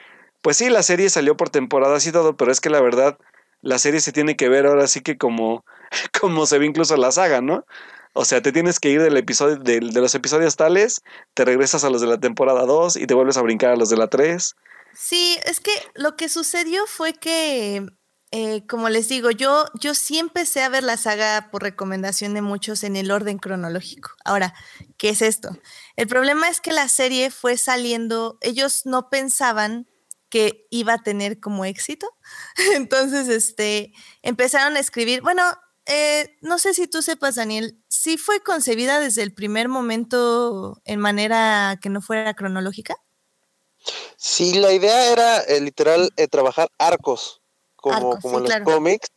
pues 0.43 0.57
sí, 0.57 0.69
la 0.71 0.83
serie 0.83 1.11
salió 1.11 1.37
por 1.37 1.51
temporadas 1.51 2.07
y 2.07 2.13
todo, 2.13 2.37
pero 2.37 2.53
es 2.53 2.61
que 2.61 2.71
la 2.71 2.81
verdad, 2.81 3.19
la 3.61 3.79
serie 3.79 4.01
se 4.01 4.13
tiene 4.13 4.37
que 4.37 4.49
ver 4.49 4.67
ahora 4.67 4.87
sí 4.87 5.01
que 5.01 5.19
como, 5.19 5.65
como 6.21 6.47
se 6.47 6.59
ve 6.59 6.67
incluso 6.67 6.97
la 6.97 7.13
saga, 7.13 7.41
¿no? 7.41 7.65
O 8.13 8.25
sea, 8.25 8.43
te 8.43 8.53
tienes 8.53 8.81
que 8.81 8.91
ir 8.91 9.03
del 9.03 9.17
episodio, 9.17 9.57
de, 9.57 9.81
los 9.81 10.15
episodios 10.15 10.57
tales, 10.57 11.03
te 11.35 11.45
regresas 11.45 11.85
a 11.85 11.91
los 11.91 12.01
de 12.01 12.07
la 12.07 12.19
temporada 12.19 12.65
2 12.67 12.97
y 12.97 13.07
te 13.07 13.15
vuelves 13.15 13.37
a 13.37 13.43
brincar 13.43 13.73
a 13.73 13.77
los 13.77 13.91
de 13.91 13.97
la 13.97 14.09
3. 14.09 14.55
Sí, 14.95 15.39
es 15.45 15.61
que 15.61 15.71
lo 15.95 16.17
que 16.17 16.29
sucedió 16.29 16.87
fue 16.87 17.13
que, 17.15 17.87
eh, 18.31 18.67
como 18.67 18.89
les 18.89 19.09
digo, 19.09 19.31
yo, 19.31 19.67
yo 19.81 19.95
sí 19.95 20.19
empecé 20.19 20.63
a 20.63 20.69
ver 20.69 20.83
la 20.83 20.97
saga 20.97 21.49
por 21.51 21.63
recomendación 21.63 22.35
de 22.35 22.43
muchos 22.43 22.83
en 22.83 22.97
el 22.97 23.11
orden 23.11 23.39
cronológico. 23.39 24.11
Ahora, 24.25 24.55
¿qué 24.97 25.11
es 25.11 25.23
esto? 25.23 25.51
El 25.97 26.09
problema 26.09 26.49
es 26.49 26.61
que 26.61 26.73
la 26.73 26.89
serie 26.89 27.31
fue 27.31 27.57
saliendo, 27.57 28.39
ellos 28.41 28.83
no 28.85 29.11
pensaban 29.11 29.87
que 30.31 30.67
iba 30.71 30.95
a 30.95 31.03
tener 31.03 31.41
como 31.41 31.65
éxito. 31.65 32.09
Entonces, 32.75 33.29
este, 33.29 33.93
empezaron 34.23 34.77
a 34.77 34.81
escribir, 34.81 35.23
bueno, 35.23 35.43
eh, 35.89 36.37
no 36.43 36.59
sé 36.59 36.75
si 36.75 36.87
tú 36.87 37.03
sepas, 37.03 37.37
Daniel, 37.37 37.83
sí 37.89 38.19
fue 38.19 38.41
concebida 38.41 39.01
desde 39.01 39.23
el 39.23 39.35
primer 39.35 39.69
momento 39.69 40.81
en 40.85 41.01
manera 41.01 41.79
que 41.81 41.89
no 41.89 42.01
fuera 42.03 42.35
cronológica. 42.35 42.95
Sí, 44.17 44.55
la 44.55 44.73
idea 44.73 45.13
era 45.13 45.39
eh, 45.41 45.61
literal 45.61 46.11
eh, 46.17 46.29
trabajar 46.29 46.69
arcos, 46.79 47.41
como, 47.77 48.19
como 48.19 48.39
en 48.39 48.45
los 48.45 48.61
cómics. 48.65 49.09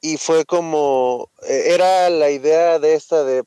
Y 0.00 0.16
fue 0.16 0.44
como, 0.44 1.30
eh, 1.42 1.74
era 1.74 2.08
la 2.10 2.30
idea 2.30 2.78
de 2.78 2.94
esta 2.94 3.24
de, 3.24 3.42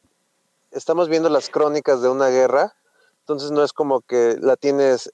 estamos 0.71 1.07
viendo 1.09 1.29
las 1.29 1.49
crónicas 1.49 2.01
de 2.01 2.09
una 2.09 2.27
guerra, 2.27 2.73
entonces 3.19 3.51
no 3.51 3.63
es 3.63 3.71
como 3.71 4.01
que 4.01 4.35
la 4.41 4.57
tienes 4.57 5.09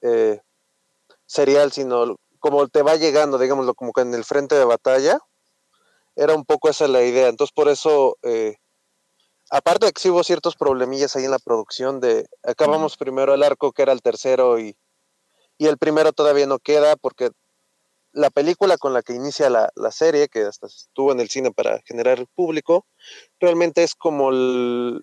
serial, 1.26 1.70
sino 1.72 2.16
como 2.40 2.66
te 2.68 2.82
va 2.82 2.96
llegando, 2.96 3.38
digámoslo, 3.38 3.74
como 3.74 3.92
que 3.92 4.00
en 4.00 4.14
el 4.14 4.24
frente 4.24 4.56
de 4.56 4.64
batalla. 4.64 5.20
Era 6.18 6.34
un 6.34 6.44
poco 6.44 6.68
esa 6.68 6.88
la 6.88 7.02
idea. 7.02 7.28
Entonces 7.28 7.52
por 7.54 7.68
eso 7.68 8.16
aparte 9.50 9.86
de 9.86 9.92
que 9.92 10.00
sí 10.00 10.10
hubo 10.10 10.22
ciertos 10.24 10.56
problemillas 10.56 11.16
ahí 11.16 11.24
en 11.24 11.30
la 11.30 11.38
producción 11.38 12.00
de 12.00 12.26
acabamos 12.42 12.96
primero 12.96 13.32
el 13.32 13.42
arco 13.42 13.72
que 13.72 13.82
era 13.82 13.92
el 13.92 14.02
tercero 14.02 14.58
y 14.58 14.76
y 15.58 15.66
el 15.66 15.76
primero 15.76 16.12
todavía 16.12 16.46
no 16.46 16.60
queda 16.60 16.96
porque 16.96 17.30
la 18.12 18.30
película 18.30 18.78
con 18.78 18.94
la 18.94 19.02
que 19.02 19.12
inicia 19.12 19.50
la, 19.50 19.92
serie, 19.92 20.28
que 20.28 20.44
hasta 20.44 20.66
estuvo 20.66 21.12
en 21.12 21.20
el 21.20 21.28
cine 21.28 21.50
para 21.50 21.80
generar 21.84 22.26
público, 22.34 22.86
realmente 23.38 23.82
es 23.82 23.94
como 23.94 24.30
el... 24.30 25.02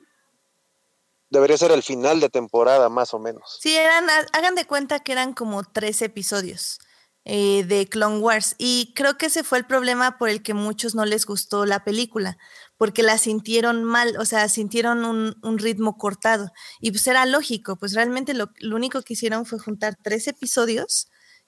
Debería 1.29 1.57
ser 1.57 1.71
el 1.71 1.83
final 1.83 2.19
de 2.19 2.29
temporada, 2.29 2.87
más 2.87 3.13
o 3.13 3.19
menos. 3.19 3.57
Sí, 3.59 3.75
eran, 3.75 4.07
hagan 4.31 4.55
de 4.55 4.65
cuenta 4.65 5.01
que 5.01 5.11
eran 5.11 5.33
como 5.33 5.63
tres 5.63 6.01
episodios. 6.01 6.79
Eh, 7.27 7.63
de 7.63 7.87
Clone 7.89 8.19
Wars. 8.19 8.53
Y 8.59 8.93
creo 8.95 9.17
que 9.17 9.25
ese 9.25 9.43
fue 9.43 9.57
el 9.57 9.65
problema 9.65 10.19
por 10.19 10.29
el 10.29 10.43
que 10.43 10.53
muchos 10.53 10.93
no 10.93 11.05
les 11.05 11.25
gustó 11.25 11.65
la 11.65 11.83
película, 11.83 12.37
porque 12.77 13.01
la 13.01 13.17
sintieron 13.17 13.83
mal, 13.83 14.15
o 14.19 14.25
sea, 14.25 14.47
sintieron 14.47 15.03
un, 15.05 15.57
ritmo 15.57 15.97
cortado. 15.97 16.51
Y 16.79 16.91
pues 16.91 17.07
era 17.07 17.25
lógico, 17.25 17.77
pues 17.77 17.95
realmente 17.95 18.35
lo, 18.35 18.51
único 18.71 19.01
que 19.01 19.13
hicieron 19.13 19.47
fue 19.47 19.57
juntar 19.57 19.97
tres 20.03 20.27
episodios 20.27 21.07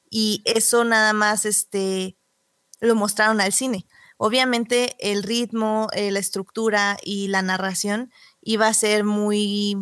y 0.10 0.42
eso 0.46 0.84
nada 0.84 1.14
más 1.14 1.46
este, 1.46 2.18
lo 2.80 2.96
mostraron 2.96 3.40
al 3.40 3.54
cine. 3.54 3.86
Obviamente 4.18 4.96
el 5.00 5.22
ritmo, 5.22 5.90
eh, 5.94 6.10
la 6.10 6.20
estructura 6.20 6.98
y 7.04 7.28
la 7.28 7.44
narración 7.44 8.12
iba 8.42 8.68
a 8.68 8.74
ser 8.74 9.04
muy, 9.04 9.78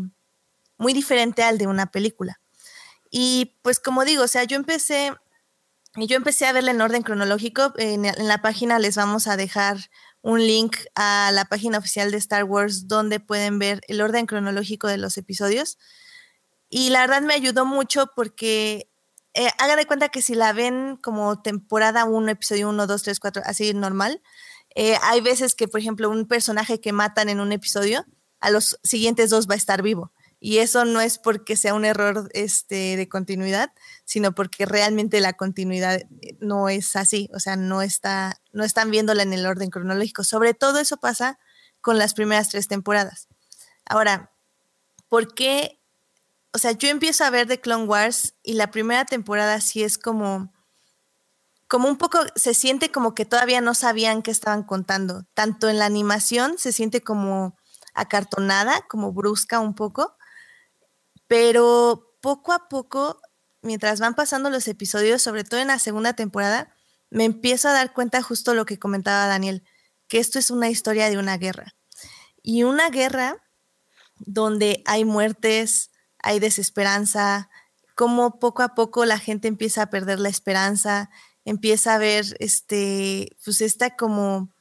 muy 0.77 0.93
diferente 0.93 1.43
al 1.43 1.57
de 1.57 1.67
una 1.67 1.85
película. 1.85 2.41
Y 3.09 3.57
pues 3.61 3.79
como 3.79 4.03
digo, 4.03 4.23
o 4.23 4.27
sea, 4.27 4.43
yo 4.43 4.57
empecé 4.57 5.13
y 5.97 6.07
yo 6.07 6.17
empecé 6.17 6.45
a 6.45 6.53
verla 6.53 6.71
en 6.71 6.81
orden 6.81 7.03
cronológico. 7.03 7.73
En, 7.77 8.03
la 8.03 8.41
página 8.41 8.79
les 8.79 8.95
vamos 8.95 9.27
a 9.27 9.37
dejar 9.37 9.77
un 10.21 10.39
link 10.39 10.77
a 10.95 11.31
la 11.33 11.45
página 11.45 11.77
oficial 11.77 12.11
de 12.11 12.17
Star 12.17 12.43
Wars 12.43 12.87
donde 12.87 13.19
pueden 13.19 13.59
ver 13.59 13.81
el 13.87 14.01
orden 14.01 14.25
cronológico 14.25 14.87
de 14.87 14.97
los 14.97 15.17
episodios. 15.17 15.77
Y 16.69 16.89
la 16.89 17.01
verdad 17.01 17.21
me 17.21 17.33
ayudó 17.33 17.65
mucho 17.65 18.11
porque 18.15 18.89
eh, 19.33 19.49
hagan 19.59 19.77
de 19.77 19.85
cuenta 19.85 20.09
que 20.09 20.21
si 20.21 20.35
la 20.35 20.51
ven 20.53 20.97
como 21.01 21.41
temporada 21.41 22.05
1, 22.05 22.31
episodio 22.31 22.69
1, 22.69 22.87
2, 22.87 23.03
3, 23.03 23.19
4, 23.19 23.43
así 23.45 23.73
normal, 23.73 24.21
eh, 24.75 24.97
hay 25.03 25.21
veces 25.21 25.55
que, 25.55 25.67
por 25.67 25.79
ejemplo, 25.79 26.09
un 26.09 26.27
personaje 26.27 26.81
que 26.81 26.91
matan 26.91 27.29
en 27.29 27.39
un 27.39 27.51
episodio, 27.51 28.05
a 28.41 28.49
los 28.49 28.79
siguientes 28.83 29.29
dos 29.29 29.47
va 29.49 29.53
a 29.53 29.57
estar 29.57 29.81
vivo. 29.81 30.11
Y 30.45 30.59
eso 30.59 30.85
no 30.85 31.01
es 31.01 31.17
porque 31.17 31.55
sea 31.55 31.73
un 31.73 31.85
error 31.85 32.29
este, 32.33 32.97
de 32.97 33.09
continuidad, 33.09 33.73
sino 34.03 34.35
porque 34.35 34.67
realmente 34.67 35.19
la 35.19 35.33
continuidad 35.33 35.95
eh, 35.95 36.37
no 36.39 36.69
es 36.69 36.95
así, 36.95 37.31
o 37.33 37.39
sea, 37.39 37.55
no, 37.55 37.81
está, 37.81 38.39
no 38.53 38.63
están 38.63 38.91
viéndola 38.91 39.23
en 39.23 39.33
el 39.33 39.47
orden 39.47 39.71
cronológico. 39.71 40.23
Sobre 40.23 40.53
todo 40.53 40.77
eso 40.77 40.97
pasa 40.97 41.39
con 41.81 41.97
las 41.97 42.13
primeras 42.13 42.49
tres 42.49 42.67
temporadas. 42.67 43.27
Ahora, 43.87 44.35
¿por 45.09 45.33
qué? 45.33 45.81
O 46.53 46.59
sea, 46.59 46.73
yo 46.73 46.89
empiezo 46.89 47.23
a 47.23 47.31
ver 47.31 47.47
The 47.47 47.59
Clone 47.59 47.85
Wars 47.85 48.35
y 48.43 48.53
la 48.53 48.69
primera 48.69 49.03
temporada 49.05 49.59
sí 49.61 49.81
es 49.81 49.97
como, 49.97 50.53
como 51.67 51.87
un 51.87 51.97
poco, 51.97 52.19
se 52.35 52.53
siente 52.53 52.91
como 52.91 53.15
que 53.15 53.25
todavía 53.25 53.61
no 53.61 53.73
sabían 53.73 54.21
qué 54.21 54.29
estaban 54.29 54.61
contando. 54.61 55.25
Tanto 55.33 55.69
en 55.69 55.79
la 55.79 55.87
animación 55.87 56.59
se 56.59 56.71
siente 56.71 57.01
como 57.01 57.57
acartonada, 57.95 58.81
como 58.87 59.11
brusca 59.11 59.59
un 59.59 59.73
poco, 59.73 60.14
pero 61.28 62.17
poco 62.21 62.53
a 62.53 62.67
poco, 62.69 63.21
mientras 63.61 63.99
van 63.99 64.15
pasando 64.15 64.49
los 64.49 64.67
episodios, 64.67 65.21
sobre 65.21 65.43
todo 65.43 65.59
en 65.59 65.67
la 65.67 65.80
segunda 65.80 66.13
temporada, 66.13 66.76
me 67.09 67.23
empiezo 67.23 67.69
a 67.69 67.73
dar 67.73 67.93
cuenta 67.93 68.21
justo 68.21 68.53
lo 68.53 68.65
que 68.65 68.80
comentaba 68.80 69.28
Daniel, 69.28 69.63
que 70.07 70.19
esto 70.19 70.39
es 70.39 70.51
una 70.51 70.69
historia 70.69 71.09
de 71.09 71.17
una 71.17 71.38
guerra. 71.38 71.76
Y 72.41 72.63
una 72.63 72.89
guerra 72.89 73.38
donde 74.17 74.84
hay 74.86 75.05
muertes, 75.05 75.91
hay 76.19 76.39
desesperanza, 76.39 77.49
como 77.95 78.39
poco 78.39 78.61
a 78.61 78.76
poco 78.76 79.05
la 79.05 79.19
gente 79.19 79.47
empieza 79.47 79.84
a 79.84 79.89
perder 79.89 80.19
la 80.19 80.30
esperanza, 80.30 81.09
empieza 81.45 81.95
a 81.95 81.97
ver 81.97 82.26
este, 82.39 83.36
pues 83.43 83.61
esta 83.61 83.95
como 83.95 84.53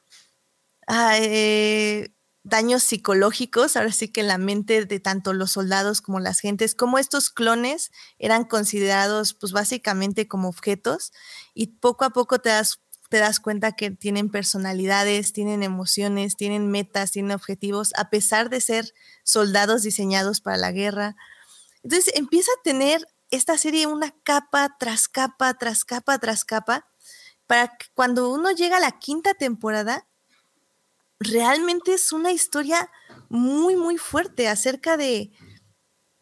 ah, 0.87 1.17
eh, 1.19 2.14
daños 2.45 2.83
psicológicos, 2.83 3.75
ahora 3.75 3.91
sí 3.91 4.07
que 4.07 4.21
en 4.21 4.27
la 4.27 4.37
mente 4.37 4.85
de 4.85 4.99
tanto 4.99 5.33
los 5.33 5.51
soldados 5.51 6.01
como 6.01 6.19
las 6.19 6.39
gentes, 6.39 6.75
como 6.75 6.99
estos 6.99 7.31
clones 7.31 7.91
eran 8.19 8.45
considerados 8.45 9.33
pues 9.33 9.51
básicamente 9.51 10.27
como 10.27 10.47
objetos 10.47 11.11
y 11.55 11.79
poco 11.79 12.05
a 12.05 12.11
poco 12.11 12.37
te 12.39 12.49
das, 12.49 12.81
te 13.09 13.17
das 13.17 13.39
cuenta 13.39 13.71
que 13.71 13.89
tienen 13.89 14.29
personalidades, 14.29 15.33
tienen 15.33 15.63
emociones, 15.63 16.37
tienen 16.37 16.69
metas, 16.69 17.11
tienen 17.11 17.31
objetivos, 17.31 17.93
a 17.97 18.11
pesar 18.11 18.51
de 18.51 18.61
ser 18.61 18.93
soldados 19.23 19.81
diseñados 19.81 20.39
para 20.39 20.57
la 20.57 20.71
guerra. 20.71 21.15
Entonces 21.81 22.13
empieza 22.15 22.51
a 22.51 22.61
tener 22.63 23.07
esta 23.31 23.57
serie 23.57 23.87
una 23.87 24.13
capa 24.23 24.75
tras 24.79 25.07
capa, 25.07 25.55
tras 25.55 25.83
capa, 25.83 26.19
tras 26.19 26.45
capa, 26.45 26.85
para 27.47 27.69
que 27.69 27.87
cuando 27.95 28.29
uno 28.29 28.51
llega 28.51 28.77
a 28.77 28.81
la 28.81 28.99
quinta 28.99 29.33
temporada, 29.33 30.07
realmente 31.19 31.93
es 31.93 32.11
una 32.11 32.31
historia 32.31 32.89
muy, 33.29 33.75
muy 33.75 33.97
fuerte 33.97 34.47
acerca 34.47 34.97
de, 34.97 35.31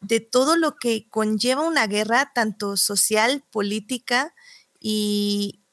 de 0.01 0.19
todo 0.19 0.55
lo 0.55 0.75
que 0.75 1.09
conlleva 1.09 1.67
una 1.67 1.87
guerra, 1.87 2.31
tanto 2.33 2.77
social, 2.77 3.43
política 3.51 4.33
y 4.79 5.63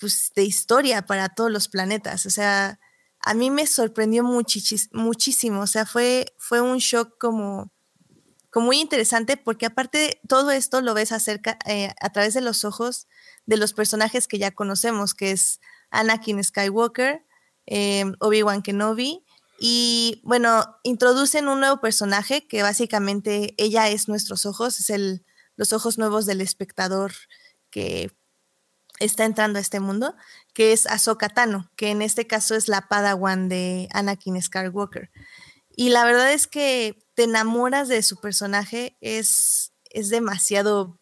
pues 0.00 0.32
de 0.34 0.44
historia 0.44 1.04
para 1.04 1.28
todos 1.28 1.50
los 1.50 1.68
planetas. 1.68 2.24
O 2.26 2.30
sea, 2.30 2.80
a 3.20 3.34
mí 3.34 3.50
me 3.50 3.66
sorprendió 3.66 4.24
muchísimo. 4.24 5.60
O 5.60 5.66
sea, 5.66 5.84
fue, 5.84 6.34
fue 6.38 6.60
un 6.60 6.78
shock 6.78 7.18
como, 7.18 7.70
como 8.50 8.66
muy 8.66 8.80
interesante 8.80 9.36
porque 9.36 9.66
aparte 9.66 10.20
todo 10.26 10.50
esto 10.50 10.80
lo 10.80 10.94
ves 10.94 11.12
acerca, 11.12 11.58
eh, 11.66 11.92
a 12.00 12.10
través 12.10 12.34
de 12.34 12.40
los 12.40 12.64
ojos 12.64 13.08
de 13.46 13.56
los 13.56 13.72
personajes 13.72 14.26
que 14.26 14.38
ya 14.38 14.52
conocemos, 14.52 15.14
que 15.14 15.32
es 15.32 15.60
Anakin 15.90 16.42
Skywalker, 16.42 17.26
eh, 17.70 18.04
Obi-Wan 18.18 18.60
Kenobi. 18.60 19.24
Y 19.58 20.20
bueno, 20.24 20.76
introducen 20.82 21.48
un 21.48 21.60
nuevo 21.60 21.80
personaje 21.80 22.46
que 22.46 22.62
básicamente 22.62 23.54
ella 23.56 23.88
es 23.88 24.08
nuestros 24.08 24.44
ojos, 24.44 24.78
es 24.80 24.90
el, 24.90 25.24
los 25.56 25.72
ojos 25.72 25.96
nuevos 25.96 26.26
del 26.26 26.40
espectador 26.40 27.12
que 27.70 28.10
está 28.98 29.24
entrando 29.24 29.58
a 29.58 29.62
este 29.62 29.80
mundo, 29.80 30.14
que 30.52 30.72
es 30.72 30.86
Ahsoka 30.86 31.28
Tano, 31.28 31.70
que 31.76 31.90
en 31.90 32.02
este 32.02 32.26
caso 32.26 32.54
es 32.54 32.68
la 32.68 32.88
padawan 32.88 33.48
de 33.48 33.88
Anakin 33.92 34.40
Skywalker. 34.40 35.10
Y 35.74 35.90
la 35.90 36.04
verdad 36.04 36.32
es 36.32 36.46
que 36.46 37.02
te 37.14 37.24
enamoras 37.24 37.88
de 37.88 38.02
su 38.02 38.20
personaje, 38.20 38.96
es, 39.00 39.72
es 39.90 40.10
demasiado 40.10 40.98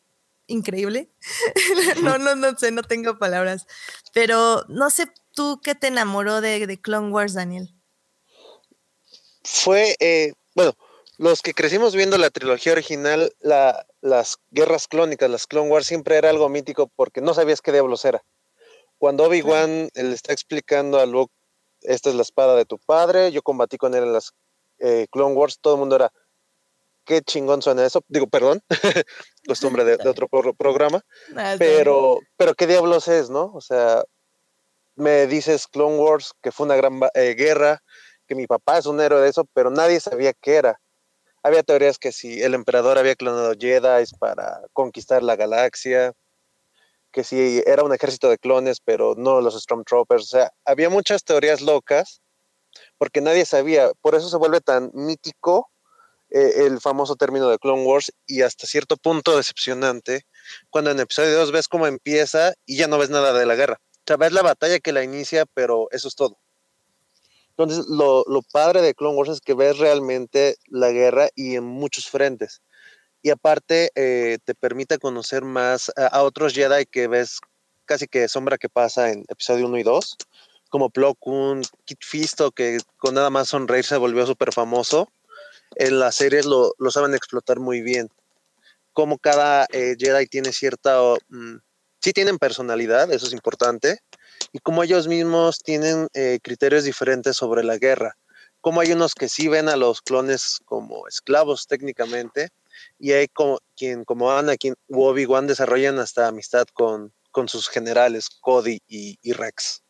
increíble. 0.46 1.12
no, 2.02 2.18
no, 2.18 2.34
no 2.34 2.56
sé, 2.58 2.72
no 2.72 2.82
tengo 2.82 3.18
palabras, 3.18 3.66
pero 4.12 4.64
no 4.68 4.90
sé 4.90 5.06
tú 5.38 5.60
qué 5.62 5.76
te 5.76 5.86
enamoró 5.86 6.40
de, 6.40 6.80
Clone 6.82 7.12
Wars, 7.12 7.32
Daniel? 7.32 7.72
Fue, 9.44 9.94
eh, 10.00 10.32
bueno, 10.56 10.72
los 11.16 11.42
que 11.42 11.54
crecimos 11.54 11.94
viendo 11.94 12.18
la 12.18 12.30
trilogía 12.30 12.72
original, 12.72 13.32
la, 13.38 13.86
las 14.00 14.38
guerras 14.50 14.88
clónicas, 14.88 15.30
las 15.30 15.46
Clone 15.46 15.70
Wars, 15.70 15.86
siempre 15.86 16.16
era 16.16 16.30
algo 16.30 16.48
mítico 16.48 16.90
porque 16.96 17.20
no 17.20 17.34
sabías 17.34 17.62
qué 17.62 17.70
diablos 17.70 18.04
era. 18.04 18.20
Cuando 18.98 19.22
Obi-Wan 19.26 19.90
le 19.94 20.12
está 20.12 20.32
explicando 20.32 20.98
a 20.98 21.06
Luke, 21.06 21.32
esta 21.82 22.08
es 22.08 22.16
la 22.16 22.22
espada 22.22 22.56
de 22.56 22.64
tu 22.64 22.80
padre, 22.80 23.30
yo 23.30 23.42
combatí 23.42 23.76
con 23.76 23.94
él 23.94 24.02
en 24.02 24.14
las 24.14 24.32
eh, 24.80 25.06
Clone 25.08 25.36
Wars, 25.36 25.60
todo 25.60 25.74
el 25.74 25.80
mundo 25.80 25.94
era, 25.94 26.12
qué 27.04 27.22
chingón 27.22 27.62
suena 27.62 27.86
eso. 27.86 28.02
Digo, 28.08 28.26
perdón, 28.26 28.60
costumbre 29.46 29.84
de, 29.84 30.08
otro 30.08 30.26
programa, 30.26 31.00
ah, 31.36 31.54
pero, 31.60 32.18
pero 32.36 32.54
qué 32.54 32.66
diablos 32.66 33.06
es, 33.06 33.30
¿no? 33.30 33.52
O 33.54 33.60
sea, 33.60 34.02
me 34.98 35.26
dices 35.26 35.66
Clone 35.66 35.96
Wars, 35.96 36.32
que 36.42 36.52
fue 36.52 36.66
una 36.66 36.76
gran 36.76 37.00
eh, 37.14 37.34
guerra, 37.34 37.82
que 38.26 38.34
mi 38.34 38.46
papá 38.46 38.78
es 38.78 38.86
un 38.86 39.00
héroe 39.00 39.22
de 39.22 39.28
eso, 39.28 39.44
pero 39.54 39.70
nadie 39.70 40.00
sabía 40.00 40.32
qué 40.34 40.56
era. 40.56 40.80
Había 41.42 41.62
teorías 41.62 41.98
que 41.98 42.12
si 42.12 42.42
el 42.42 42.54
emperador 42.54 42.98
había 42.98 43.14
clonado 43.14 43.54
Jedi 43.58 44.04
para 44.18 44.60
conquistar 44.72 45.22
la 45.22 45.36
galaxia, 45.36 46.12
que 47.12 47.24
si 47.24 47.62
era 47.66 47.84
un 47.84 47.94
ejército 47.94 48.28
de 48.28 48.38
clones, 48.38 48.80
pero 48.84 49.14
no 49.16 49.40
los 49.40 49.60
Stormtroopers. 49.60 50.24
O 50.24 50.26
sea, 50.26 50.52
había 50.64 50.90
muchas 50.90 51.24
teorías 51.24 51.62
locas 51.62 52.20
porque 52.98 53.20
nadie 53.20 53.44
sabía. 53.46 53.90
Por 54.02 54.14
eso 54.14 54.28
se 54.28 54.36
vuelve 54.36 54.60
tan 54.60 54.90
mítico 54.92 55.70
eh, 56.30 56.66
el 56.66 56.80
famoso 56.80 57.16
término 57.16 57.48
de 57.48 57.58
Clone 57.58 57.84
Wars 57.84 58.12
y 58.26 58.42
hasta 58.42 58.66
cierto 58.66 58.96
punto 58.96 59.36
decepcionante 59.36 60.26
cuando 60.68 60.90
en 60.90 61.00
episodio 61.00 61.38
2 61.38 61.52
ves 61.52 61.68
cómo 61.68 61.86
empieza 61.86 62.52
y 62.66 62.76
ya 62.76 62.86
no 62.88 62.98
ves 62.98 63.10
nada 63.10 63.32
de 63.32 63.46
la 63.46 63.54
guerra. 63.54 63.80
Sea, 64.08 64.16
ves 64.16 64.32
la 64.32 64.42
batalla 64.42 64.80
que 64.80 64.92
la 64.92 65.04
inicia, 65.04 65.46
pero 65.46 65.88
eso 65.90 66.08
es 66.08 66.14
todo. 66.14 66.38
Entonces, 67.50 67.86
lo, 67.88 68.24
lo 68.26 68.42
padre 68.42 68.82
de 68.82 68.94
Clone 68.94 69.16
Wars 69.16 69.30
es 69.30 69.40
que 69.40 69.54
ves 69.54 69.78
realmente 69.78 70.56
la 70.66 70.90
guerra 70.90 71.28
y 71.34 71.56
en 71.56 71.64
muchos 71.64 72.08
frentes 72.08 72.62
y 73.22 73.30
aparte 73.30 73.90
eh, 73.94 74.38
te 74.44 74.54
permite 74.54 74.98
conocer 74.98 75.44
más 75.44 75.92
a, 75.96 76.22
otros 76.22 76.54
Jedi 76.54 76.86
que 76.86 77.08
ves 77.08 77.40
casi 77.84 78.06
que 78.06 78.28
sombra 78.28 78.58
que 78.58 78.68
pasa 78.68 79.10
en 79.10 79.24
episodio 79.28 79.66
1 79.66 79.78
y 79.78 79.82
2, 79.82 80.16
como 80.68 80.90
Plo 80.90 81.14
Koon, 81.14 81.62
Kit 81.84 82.00
Fisto, 82.02 82.52
que 82.52 82.78
con 82.98 83.14
nada 83.14 83.30
más 83.30 83.48
sonreír 83.48 83.84
se 83.84 83.96
volvió 83.96 84.26
súper 84.26 84.52
famoso. 84.52 85.10
En 85.76 85.98
las 85.98 86.16
series 86.16 86.46
lo, 86.46 86.74
lo, 86.78 86.90
saben 86.90 87.14
explotar 87.14 87.60
muy 87.60 87.80
bien. 87.80 88.08
Como 88.92 89.18
cada 89.18 89.66
eh, 89.72 89.96
Jedi 89.98 90.26
tiene 90.26 90.52
cierta... 90.52 90.98
Mm, 91.28 91.56
sí 92.00 92.12
tienen 92.12 92.38
personalidad, 92.38 93.12
eso 93.12 93.26
es 93.26 93.32
importante, 93.32 94.00
y 94.52 94.58
como 94.58 94.82
ellos 94.82 95.08
mismos 95.08 95.58
tienen 95.58 96.08
eh, 96.14 96.38
criterios 96.42 96.84
diferentes 96.84 97.36
sobre 97.36 97.64
la 97.64 97.78
guerra. 97.78 98.16
Como 98.60 98.80
hay 98.80 98.92
unos 98.92 99.14
que 99.14 99.28
sí 99.28 99.48
ven 99.48 99.68
a 99.68 99.76
los 99.76 100.02
clones 100.02 100.58
como 100.64 101.06
esclavos 101.06 101.66
técnicamente, 101.66 102.50
y 102.98 103.12
hay 103.12 103.28
como, 103.28 103.58
quien 103.76 104.04
como 104.04 104.30
Anakin 104.32 104.74
u 104.88 105.02
Obi-Wan 105.02 105.46
desarrollan 105.46 105.98
hasta 105.98 106.28
amistad 106.28 106.66
con, 106.72 107.12
con 107.30 107.48
sus 107.48 107.68
generales, 107.68 108.28
Cody 108.40 108.80
y, 108.88 109.32
Rex. 109.32 109.82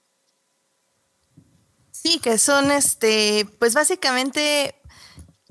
Sí, 1.91 2.21
que 2.21 2.39
son 2.39 2.71
este, 2.71 3.47
pues 3.59 3.75
básicamente, 3.75 4.78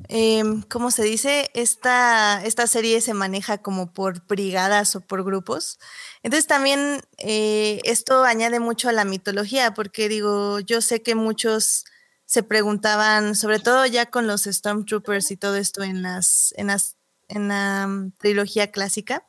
em, 0.09 0.61
¿cómo 0.63 0.91
se 0.91 1.03
dice? 1.03 1.49
Esta, 1.53 2.43
esta 2.43 2.67
serie 2.67 3.01
se 3.01 3.13
maneja 3.13 3.59
como 3.59 3.91
por 3.93 4.25
brigadas 4.27 4.95
o 4.95 5.01
por 5.01 5.23
grupos. 5.23 5.79
Entonces 6.23 6.47
también 6.47 7.01
eh, 7.17 7.81
esto 7.83 8.23
añade 8.23 8.59
mucho 8.59 8.89
a 8.89 8.93
la 8.93 9.05
mitología, 9.05 9.73
porque 9.73 10.09
digo, 10.09 10.59
yo 10.59 10.81
sé 10.81 11.01
que 11.01 11.15
muchos 11.15 11.85
se 12.25 12.43
preguntaban, 12.43 13.35
sobre 13.35 13.59
todo 13.59 13.85
ya 13.85 14.07
con 14.07 14.27
los 14.27 14.43
Stormtroopers 14.43 15.31
y 15.31 15.37
todo 15.37 15.55
esto 15.55 15.83
en 15.83 16.01
las, 16.01 16.53
en 16.57 16.67
las 16.67 16.97
en 17.27 17.47
la 17.47 17.87
mm, 17.87 18.11
trilogía 18.17 18.71
clásica, 18.71 19.25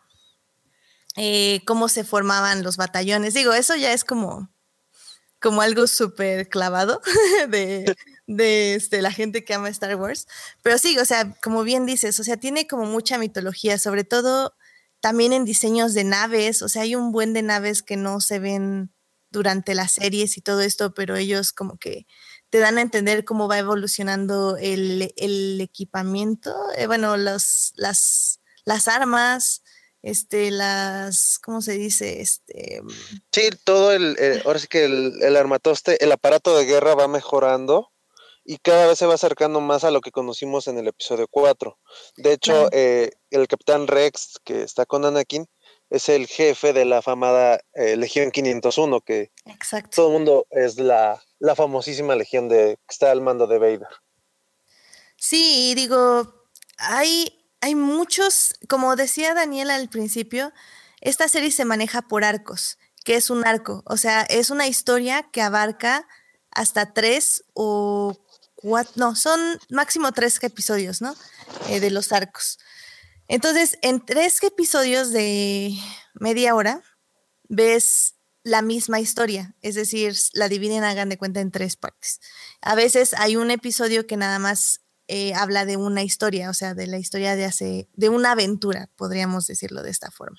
eh, 1.16 1.62
cómo 1.66 1.88
se 1.88 2.04
formaban 2.04 2.62
los 2.62 2.76
batallones. 2.76 3.34
Digo, 3.34 3.52
eso 3.52 3.74
ya 3.76 3.92
es 3.92 4.04
como, 4.04 4.50
como 5.40 5.62
algo 5.62 5.86
súper 5.86 6.48
clavado 6.48 7.00
de, 7.48 7.96
de 8.28 8.74
este, 8.74 9.02
la 9.02 9.10
gente 9.10 9.44
que 9.44 9.54
ama 9.54 9.68
Star 9.70 9.96
Wars. 9.96 10.28
Pero 10.62 10.78
sí, 10.78 10.96
o 10.98 11.04
sea, 11.04 11.34
como 11.42 11.64
bien 11.64 11.86
dices, 11.86 12.20
o 12.20 12.24
sea, 12.24 12.36
tiene 12.36 12.68
como 12.68 12.84
mucha 12.84 13.18
mitología, 13.18 13.78
sobre 13.78 14.04
todo 14.04 14.54
también 15.00 15.32
en 15.32 15.44
diseños 15.44 15.94
de 15.94 16.04
naves. 16.04 16.62
O 16.62 16.68
sea, 16.68 16.82
hay 16.82 16.94
un 16.94 17.10
buen 17.10 17.32
de 17.32 17.42
naves 17.42 17.82
que 17.82 17.96
no 17.96 18.20
se 18.20 18.38
ven 18.38 18.92
durante 19.30 19.74
las 19.74 19.92
series 19.92 20.36
y 20.36 20.42
todo 20.42 20.60
esto, 20.60 20.94
pero 20.94 21.16
ellos 21.16 21.52
como 21.52 21.78
que 21.78 22.06
te 22.50 22.58
dan 22.58 22.78
a 22.78 22.82
entender 22.82 23.24
cómo 23.24 23.48
va 23.48 23.58
evolucionando 23.58 24.56
el, 24.58 25.02
equipamiento, 25.60 26.54
eh, 26.76 26.86
bueno, 26.86 27.16
las, 27.16 27.72
las 27.76 28.88
armas, 28.88 29.62
este, 30.02 30.50
las, 30.50 31.38
¿cómo 31.38 31.60
se 31.60 31.72
dice? 31.72 32.20
Este, 32.20 32.82
sí, 33.32 33.50
todo 33.64 33.92
el, 33.92 34.16
ahora 34.44 34.58
sí 34.58 34.66
que 34.66 34.84
el, 34.84 35.36
armatoste, 35.36 36.02
el 36.02 36.12
aparato 36.12 36.56
de 36.56 36.64
guerra 36.64 36.94
va 36.94 37.08
mejorando 37.08 37.90
y 38.48 38.56
cada 38.56 38.86
vez 38.86 38.98
se 38.98 39.04
va 39.04 39.12
acercando 39.12 39.60
más 39.60 39.84
a 39.84 39.90
lo 39.90 40.00
que 40.00 40.10
conocimos 40.10 40.68
en 40.68 40.78
el 40.78 40.88
episodio 40.88 41.28
4. 41.28 41.78
De 42.16 42.32
hecho, 42.32 42.70
eh, 42.72 43.10
el 43.30 43.46
capitán 43.46 43.86
Rex, 43.86 44.40
que 44.42 44.62
está 44.62 44.86
con 44.86 45.04
Anakin, 45.04 45.46
es 45.90 46.08
el 46.08 46.26
jefe 46.26 46.72
de 46.72 46.86
la 46.86 47.02
famada 47.02 47.60
eh, 47.74 47.98
Legión 47.98 48.30
501, 48.30 49.02
que 49.02 49.32
todo 49.94 50.06
el 50.06 50.12
mundo 50.14 50.46
es 50.48 50.78
la, 50.78 51.22
la 51.38 51.54
famosísima 51.56 52.16
legión 52.16 52.48
de, 52.48 52.78
que 52.86 52.92
está 52.92 53.10
al 53.10 53.20
mando 53.20 53.46
de 53.46 53.58
Vader. 53.58 53.88
Sí, 55.18 55.74
digo, 55.74 56.48
hay, 56.78 57.44
hay 57.60 57.74
muchos, 57.74 58.54
como 58.66 58.96
decía 58.96 59.34
Daniel 59.34 59.68
al 59.68 59.90
principio, 59.90 60.54
esta 61.02 61.28
serie 61.28 61.50
se 61.50 61.66
maneja 61.66 62.00
por 62.00 62.24
arcos, 62.24 62.78
que 63.04 63.16
es 63.16 63.28
un 63.28 63.46
arco, 63.46 63.82
o 63.84 63.98
sea, 63.98 64.22
es 64.22 64.48
una 64.48 64.68
historia 64.68 65.28
que 65.32 65.42
abarca 65.42 66.08
hasta 66.50 66.94
tres 66.94 67.44
o 67.52 68.16
no, 68.96 69.16
son 69.16 69.40
máximo 69.70 70.12
tres 70.12 70.42
episodios, 70.42 71.00
¿no? 71.00 71.14
Eh, 71.68 71.80
de 71.80 71.90
los 71.90 72.12
arcos. 72.12 72.58
Entonces, 73.28 73.78
en 73.82 74.04
tres 74.04 74.42
episodios 74.42 75.10
de 75.12 75.74
media 76.14 76.54
hora, 76.54 76.82
ves 77.48 78.14
la 78.42 78.62
misma 78.62 79.00
historia, 79.00 79.54
es 79.60 79.74
decir, 79.74 80.16
la 80.32 80.48
dividen, 80.48 80.84
hagan 80.84 81.08
de 81.08 81.18
cuenta, 81.18 81.40
en 81.40 81.50
tres 81.50 81.76
partes. 81.76 82.20
A 82.62 82.74
veces 82.74 83.14
hay 83.14 83.36
un 83.36 83.50
episodio 83.50 84.06
que 84.06 84.16
nada 84.16 84.38
más 84.38 84.80
eh, 85.06 85.34
habla 85.34 85.66
de 85.66 85.76
una 85.76 86.02
historia, 86.02 86.48
o 86.48 86.54
sea, 86.54 86.74
de 86.74 86.86
la 86.86 86.98
historia 86.98 87.36
de 87.36 87.44
hace, 87.44 87.88
de 87.94 88.08
una 88.08 88.32
aventura, 88.32 88.90
podríamos 88.96 89.46
decirlo 89.46 89.82
de 89.82 89.90
esta 89.90 90.10
forma. 90.10 90.38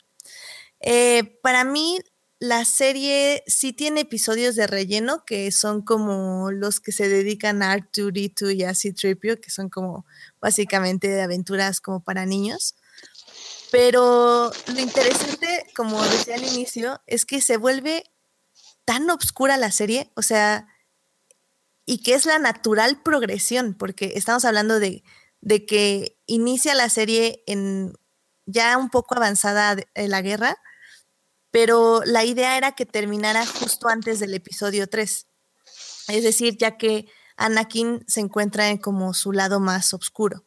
Eh, 0.80 1.40
para 1.44 1.64
mí, 1.64 2.00
la 2.40 2.64
serie 2.64 3.44
sí 3.48 3.74
tiene 3.74 4.02
episodios 4.02 4.56
de 4.56 4.66
relleno 4.66 5.26
que 5.26 5.52
son 5.52 5.82
como 5.82 6.52
los 6.52 6.80
que 6.80 6.94
se 6.94 7.10
dedican 7.10 7.62
a 7.62 7.74
Arturito 7.74 8.50
y 8.50 8.64
a 8.64 8.74
C-Tripio, 8.74 9.42
que 9.42 9.52
son 9.52 9.70
como 9.70 10.06
básicamente 10.40 11.10
de 11.10 11.22
aventuras 11.22 11.82
como 11.82 12.02
para 12.02 12.26
niños. 12.26 12.76
Pero 13.72 14.52
lo 14.68 14.80
interesante, 14.80 15.66
como 15.76 16.02
decía 16.02 16.36
al 16.36 16.44
inicio, 16.44 17.02
es 17.08 17.26
que 17.26 17.42
se 17.42 17.58
vuelve 17.58 18.04
tan 18.86 19.10
obscura 19.10 19.58
la 19.58 19.72
serie, 19.72 20.10
o 20.16 20.22
sea, 20.22 20.68
y 21.86 22.02
que 22.02 22.14
es 22.14 22.26
la 22.26 22.40
natural 22.40 23.04
progresión, 23.04 23.76
porque 23.78 24.14
estamos 24.16 24.46
hablando 24.46 24.80
de, 24.80 25.04
que 25.68 26.18
inicia 26.26 26.74
la 26.74 26.90
serie 26.90 27.44
en 27.48 27.94
ya 28.46 28.78
un 28.78 28.90
poco 28.90 29.16
avanzada 29.16 29.76
de 29.76 30.08
la 30.08 30.22
guerra, 30.22 30.58
pero 31.52 32.02
la 32.06 32.24
idea 32.24 32.58
era 32.58 32.74
que 32.74 32.86
terminara 32.86 33.46
justo 33.46 33.88
antes 33.88 34.20
del 34.20 34.34
episodio 34.34 34.88
3. 34.88 35.28
Es 36.10 36.24
decir, 36.24 36.58
ya 36.58 36.78
que 36.78 37.08
Anakin 37.38 38.04
se 38.08 38.20
encuentra 38.20 38.70
en 38.70 38.78
como 38.78 39.14
su 39.14 39.32
lado 39.32 39.60
más 39.60 39.94
oscuro. 39.94 40.46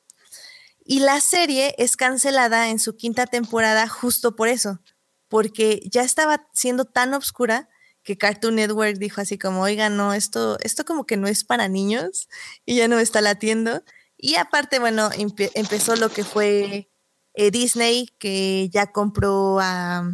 Y 0.85 1.01
la 1.01 1.21
serie 1.21 1.75
es 1.79 1.97
cancelada 1.97 2.69
en 2.69 2.79
su 2.79 2.97
quinta 2.97 3.27
temporada 3.27 3.89
justo 3.89 4.35
por 4.35 4.49
eso, 4.49 4.81
porque 5.29 5.81
ya 5.91 6.03
estaba 6.03 6.49
siendo 6.53 6.85
tan 6.85 7.15
oscura 7.15 7.69
que 8.03 8.19
Cartoon 8.19 8.57
Network 8.57 8.97
dijo 8.99 9.21
así 9.21 9.39
como, 9.39 9.63
oiga, 9.63 9.89
no, 9.89 10.13
esto, 10.13 10.59
esto 10.61 10.85
como 10.85 11.07
que 11.07 11.17
no 11.17 11.29
es 11.29 11.45
para 11.45 11.69
niños 11.69 12.29
y 12.65 12.77
ya 12.77 12.89
no 12.89 12.99
está 12.99 13.21
latiendo. 13.21 13.85
Y 14.17 14.35
aparte, 14.35 14.79
bueno, 14.81 15.11
empezó 15.55 15.97
lo 15.97 16.09
que 16.09 16.25
fue 16.25 16.91
eh, 17.35 17.51
Disney, 17.51 18.09
que 18.19 18.69
ya 18.71 18.91
compró 18.91 19.59
a, 19.61 20.05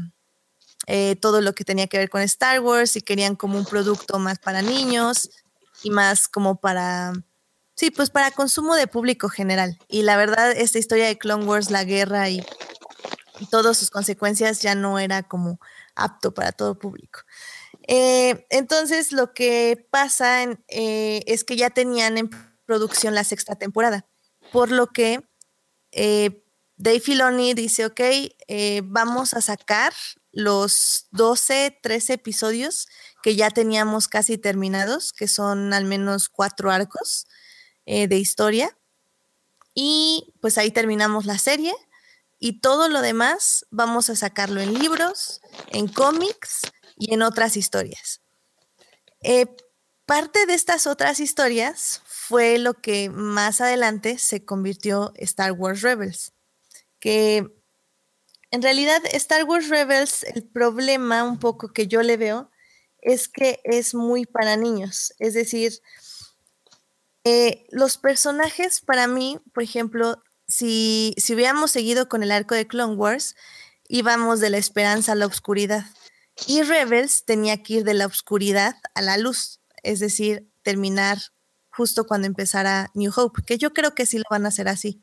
eh, 0.90 1.16
todo 1.16 1.42
lo 1.42 1.54
que 1.54 1.64
tenía 1.64 1.86
que 1.86 1.98
ver 1.98 2.08
con 2.08 2.22
Star 2.22 2.60
Wars 2.60 2.96
y 2.96 3.02
querían 3.02 3.36
como 3.36 3.58
un 3.58 3.66
producto 3.66 4.18
más 4.18 4.38
para 4.38 4.62
niños 4.62 5.28
y 5.82 5.90
más 5.90 6.28
como 6.28 6.56
para 6.56 7.12
Sí, 7.74 7.92
pues 7.92 8.10
para 8.10 8.32
consumo 8.32 8.74
de 8.74 8.88
público 8.88 9.28
general. 9.28 9.78
Y 9.86 10.02
la 10.02 10.16
verdad, 10.16 10.50
esta 10.50 10.78
historia 10.78 11.06
de 11.06 11.16
Clone 11.16 11.44
Wars, 11.44 11.70
la 11.70 11.84
guerra 11.84 12.28
y, 12.28 12.44
todas 13.52 13.76
sus 13.78 13.90
consecuencias 13.90 14.62
ya 14.62 14.74
no 14.74 14.98
era 14.98 15.22
como 15.22 15.60
apto 15.94 16.34
para 16.34 16.50
todo 16.50 16.76
público. 16.76 17.20
Eh, 17.86 18.46
entonces, 18.50 19.12
lo 19.12 19.32
que 19.32 19.86
pasa 19.92 20.42
eh, 20.66 21.22
es 21.26 21.44
que 21.44 21.54
ya 21.54 21.70
tenían 21.70 22.18
en 22.18 22.30
producción 22.66 23.14
la 23.14 23.22
sexta 23.22 23.54
temporada, 23.54 24.06
por 24.50 24.72
lo 24.72 24.88
que 24.88 25.22
Dave 25.92 27.00
Filoni 27.00 27.54
dice, 27.54 27.86
ok, 27.86 28.00
vamos 28.82 29.34
a 29.34 29.40
sacar 29.40 29.92
los 30.38 31.08
12, 31.10 31.80
13 31.82 32.12
episodios 32.12 32.86
que 33.24 33.34
ya 33.34 33.50
teníamos 33.50 34.06
casi 34.06 34.38
terminados, 34.38 35.12
que 35.12 35.26
son 35.26 35.74
al 35.74 35.84
menos 35.84 36.28
cuatro 36.28 36.70
arcos 36.70 37.26
de 37.84 38.18
historia. 38.18 38.78
Y 39.74 40.34
pues 40.40 40.56
ahí 40.58 40.70
terminamos 40.70 41.24
la 41.24 41.38
serie 41.38 41.74
y 42.38 42.60
todo 42.60 42.88
lo 42.88 43.00
demás 43.00 43.66
vamos 43.70 44.10
a 44.10 44.16
sacarlo 44.16 44.60
en 44.60 44.74
libros, 44.74 45.40
en 45.68 45.88
cómics 45.88 46.62
y 46.96 47.14
en 47.14 47.22
otras 47.22 47.56
historias. 47.56 48.20
Eh, 49.22 49.46
parte 50.06 50.46
de 50.46 50.54
estas 50.54 50.86
otras 50.86 51.18
historias 51.18 52.02
fue 52.06 52.58
lo 52.58 52.74
que 52.74 53.10
más 53.10 53.60
adelante 53.60 54.18
se 54.18 54.44
convirtió 54.44 55.12
Star 55.16 55.52
Wars 55.52 55.82
Rebels, 55.82 56.32
que 57.00 57.57
en 58.50 58.62
realidad 58.62 59.02
Star 59.12 59.44
Wars 59.44 59.68
Rebels, 59.68 60.24
el 60.24 60.44
problema 60.44 61.24
un 61.24 61.38
poco 61.38 61.72
que 61.72 61.86
yo 61.86 62.02
le 62.02 62.16
veo 62.16 62.50
es 63.00 63.28
que 63.28 63.60
es 63.64 63.94
muy 63.94 64.26
para 64.26 64.56
niños, 64.56 65.14
es 65.18 65.34
decir, 65.34 65.72
eh, 67.24 67.66
los 67.70 67.98
personajes 67.98 68.80
para 68.80 69.06
mí, 69.06 69.38
por 69.52 69.62
ejemplo, 69.62 70.22
si, 70.46 71.14
si 71.18 71.34
hubiéramos 71.34 71.70
seguido 71.70 72.08
con 72.08 72.22
el 72.22 72.32
arco 72.32 72.54
de 72.54 72.66
Clone 72.66 72.94
Wars, 72.94 73.36
íbamos 73.88 74.40
de 74.40 74.50
la 74.50 74.58
esperanza 74.58 75.12
a 75.12 75.14
la 75.14 75.26
oscuridad. 75.26 75.84
Y 76.46 76.62
Rebels 76.62 77.24
tenía 77.24 77.62
que 77.62 77.74
ir 77.74 77.84
de 77.84 77.94
la 77.94 78.06
oscuridad 78.06 78.76
a 78.94 79.02
la 79.02 79.18
luz, 79.18 79.60
es 79.82 80.00
decir, 80.00 80.48
terminar 80.62 81.18
justo 81.70 82.06
cuando 82.06 82.26
empezara 82.26 82.90
New 82.94 83.12
Hope, 83.14 83.42
que 83.44 83.58
yo 83.58 83.72
creo 83.72 83.94
que 83.94 84.06
sí 84.06 84.18
lo 84.18 84.24
van 84.30 84.46
a 84.46 84.48
hacer 84.48 84.68
así. 84.68 85.00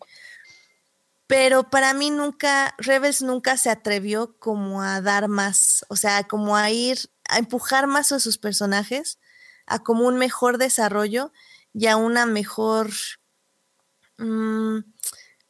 Pero 1.28 1.70
para 1.70 1.94
mí 1.94 2.12
nunca, 2.12 2.76
Rebels 2.78 3.22
nunca 3.22 3.58
se 3.58 3.70
atrevió 3.70 4.38
como 4.40 4.84
a 4.84 5.02
dar 5.02 5.28
más, 5.28 5.86
o 5.90 5.96
sea, 5.96 6.24
como 6.26 6.56
a 6.56 6.70
ir, 6.70 7.00
a 7.28 7.40
empujar 7.40 7.88
más 7.88 8.12
a 8.12 8.20
sus 8.20 8.38
personajes, 8.38 9.20
a 9.66 9.80
como 9.80 10.06
un 10.08 10.18
mejor 10.18 10.58
desarrollo 10.58 11.32
y 11.74 11.88
a 11.88 11.98
una 11.98 12.26
mejor... 12.26 12.92
Mm, 14.18 14.80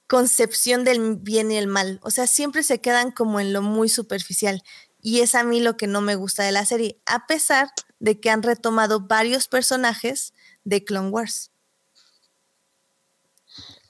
concepción 0.08 0.84
del 0.84 1.18
bien 1.18 1.52
y 1.52 1.58
el 1.58 1.68
mal. 1.68 2.00
O 2.04 2.12
sea, 2.12 2.28
siempre 2.28 2.64
se 2.64 2.82
quedan 2.82 3.12
como 3.12 3.40
en 3.40 3.54
lo 3.54 3.62
muy 3.62 3.90
superficial. 3.90 4.64
Y 5.02 5.22
es 5.22 5.36
a 5.36 5.44
mí 5.44 5.60
lo 5.60 5.78
que 5.78 5.88
no 5.88 6.02
me 6.02 6.16
gusta 6.16 6.44
de 6.44 6.52
la 6.52 6.66
serie, 6.66 7.00
a 7.06 7.28
pesar 7.28 7.70
de 8.00 8.20
que 8.20 8.30
han 8.30 8.44
retomado 8.44 9.02
varios 9.02 9.48
personajes 9.48 10.34
de 10.64 10.84
Clone 10.84 11.10
Wars. 11.10 11.52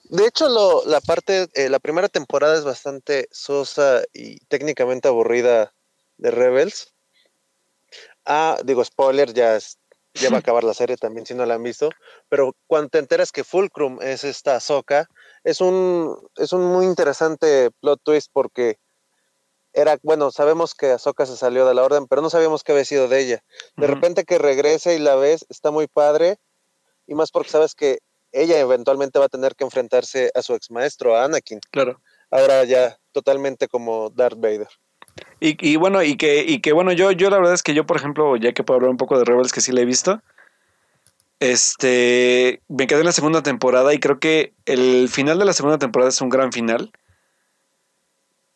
De 0.10 0.28
hecho, 0.28 0.50
lo, 0.50 0.86
la 0.86 1.02
parte, 1.02 1.48
eh, 1.54 1.70
la 1.70 1.80
primera 1.80 2.10
temporada 2.10 2.56
es 2.56 2.64
bastante 2.64 3.28
sosa 3.32 4.04
y 4.14 4.38
técnicamente 4.46 5.08
aburrida 5.08 5.74
de 6.18 6.32
Rebels. 6.32 6.94
Ah, 8.26 8.58
digo, 8.64 8.84
spoiler, 8.84 9.34
ya, 9.34 9.58
ya 10.14 10.30
va 10.30 10.38
a 10.38 10.40
acabar 10.42 10.64
la 10.64 10.74
serie 10.74 10.98
también 10.98 11.26
si 11.26 11.34
no 11.34 11.46
la 11.46 11.56
han 11.56 11.64
visto. 11.64 11.90
Pero 12.30 12.56
cuando 12.68 12.90
te 12.90 13.00
enteras 13.00 13.32
que 13.32 13.44
Fulcrum 13.44 14.00
es 14.02 14.24
esta 14.24 14.60
soca, 14.60 15.08
es 15.44 15.62
un, 15.62 16.16
es 16.36 16.54
un 16.54 16.66
muy 16.66 16.86
interesante 16.86 17.72
plot 17.82 18.02
twist 18.04 18.30
porque 18.32 18.78
era, 19.74 19.98
bueno, 20.04 20.32
sabemos 20.32 20.74
que 20.74 20.92
Ahsoka 20.92 21.26
se 21.26 21.36
salió 21.36 21.68
de 21.68 21.74
la 21.74 21.84
orden, 21.84 22.08
pero 22.08 22.22
no 22.22 22.30
sabíamos 22.30 22.64
qué 22.64 22.72
había 22.72 22.86
sido 22.86 23.10
de 23.10 23.20
ella. 23.20 23.44
De 23.76 23.88
repente 23.88 24.24
que 24.24 24.38
regrese 24.38 24.96
y 24.96 25.00
la 25.00 25.16
ves, 25.16 25.46
está 25.50 25.70
muy 25.70 25.88
padre, 25.88 26.38
y 27.08 27.14
más 27.14 27.30
porque 27.30 27.50
sabes 27.50 27.76
que 27.76 28.00
ella 28.36 28.60
eventualmente 28.60 29.20
va 29.20 29.26
a 29.26 29.30
tener 29.30 29.56
que 29.56 29.64
enfrentarse 29.64 30.32
a 30.36 30.42
su 30.42 30.54
ex 30.54 30.70
maestro, 30.70 31.16
a 31.16 31.26
Anakin. 31.26 31.60
Claro. 31.72 32.02
Ahora 32.30 32.64
ya 32.66 32.98
totalmente 33.12 33.68
como 33.68 34.10
Darth 34.10 34.40
Vader. 34.40 34.68
Y, 35.40 35.58
y 35.68 35.78
bueno, 35.78 36.04
y 36.04 36.18
que, 36.18 36.44
y 36.44 36.60
que 36.60 36.74
bueno, 36.74 36.92
yo, 36.92 37.12
yo 37.12 37.30
la 37.30 37.38
verdad 37.38 37.54
es 37.54 37.64
que 37.64 37.74
yo, 37.74 37.86
por 37.86 37.98
ejemplo, 37.98 38.36
ya 38.36 38.54
que 38.54 38.64
puedo 38.64 38.76
hablar 38.76 38.92
un 38.92 38.98
poco 38.98 39.18
de 39.18 39.26
Rebels, 39.26 39.54
que 39.54 39.62
sí 39.62 39.72
la 39.72 39.82
he 39.82 39.86
visto, 39.86 40.22
este, 41.40 42.62
me 42.68 42.88
quedé 42.88 43.00
en 43.00 43.06
la 43.06 43.12
segunda 43.12 43.44
temporada 43.44 43.94
y 43.94 44.00
creo 44.00 44.20
que 44.20 44.54
el 44.66 45.10
final 45.10 45.40
de 45.40 45.46
la 45.46 45.54
segunda 45.54 45.78
temporada 45.78 46.10
es 46.10 46.22
un 46.22 46.30
gran 46.30 46.52
final. 46.52 46.92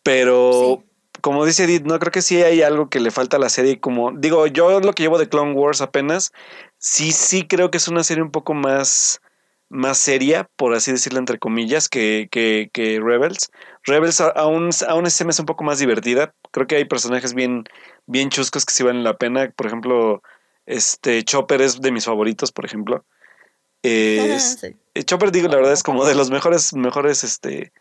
Pero, 0.02 0.82
como 1.20 1.44
dice 1.44 1.64
Edith, 1.64 1.84
no 1.84 1.98
creo 1.98 2.10
que 2.10 2.22
sí 2.22 2.42
hay 2.42 2.62
algo 2.62 2.88
que 2.88 3.00
le 3.00 3.10
falta 3.10 3.36
a 3.36 3.40
la 3.40 3.50
serie. 3.50 3.80
Como 3.80 4.12
digo, 4.12 4.46
yo 4.46 4.80
lo 4.80 4.92
que 4.92 5.02
llevo 5.02 5.18
de 5.18 5.28
Clone 5.28 5.52
Wars 5.52 5.82
apenas, 5.82 6.32
sí, 6.78 7.12
sí 7.12 7.46
creo 7.46 7.70
que 7.70 7.76
es 7.76 7.88
una 7.88 8.02
serie 8.02 8.22
un 8.22 8.30
poco 8.30 8.54
más, 8.54 9.20
más 9.70 9.98
seria, 9.98 10.50
por 10.56 10.74
así 10.74 10.90
decirlo, 10.92 11.20
entre 11.20 11.38
comillas, 11.38 11.88
que, 11.88 12.28
que, 12.30 12.70
que 12.72 13.00
Rebels. 13.00 13.50
Rebels 13.84 14.20
aún, 14.20 14.70
aún 14.88 15.10
se 15.10 15.24
me 15.24 15.30
hace 15.30 15.42
un 15.42 15.46
poco 15.46 15.64
más 15.64 15.78
divertida. 15.78 16.34
Creo 16.50 16.66
que 16.66 16.76
hay 16.76 16.84
personajes 16.84 17.34
bien, 17.34 17.64
bien 18.06 18.30
chuscos 18.30 18.66
que 18.66 18.74
sí 18.74 18.82
valen 18.82 19.04
la 19.04 19.16
pena. 19.16 19.50
Por 19.56 19.66
ejemplo, 19.66 20.22
este, 20.66 21.22
Chopper 21.22 21.62
es 21.62 21.80
de 21.80 21.92
mis 21.92 22.04
favoritos, 22.04 22.50
por 22.50 22.64
ejemplo. 22.64 23.04
Eh, 23.84 24.38
Chopper, 25.04 25.30
digo, 25.30 25.48
la 25.48 25.56
verdad 25.56 25.72
es 25.72 25.84
como 25.84 26.04
de 26.04 26.16
los 26.16 26.30
mejores, 26.32 26.74
mejores, 26.74 27.22
este, 27.22 27.72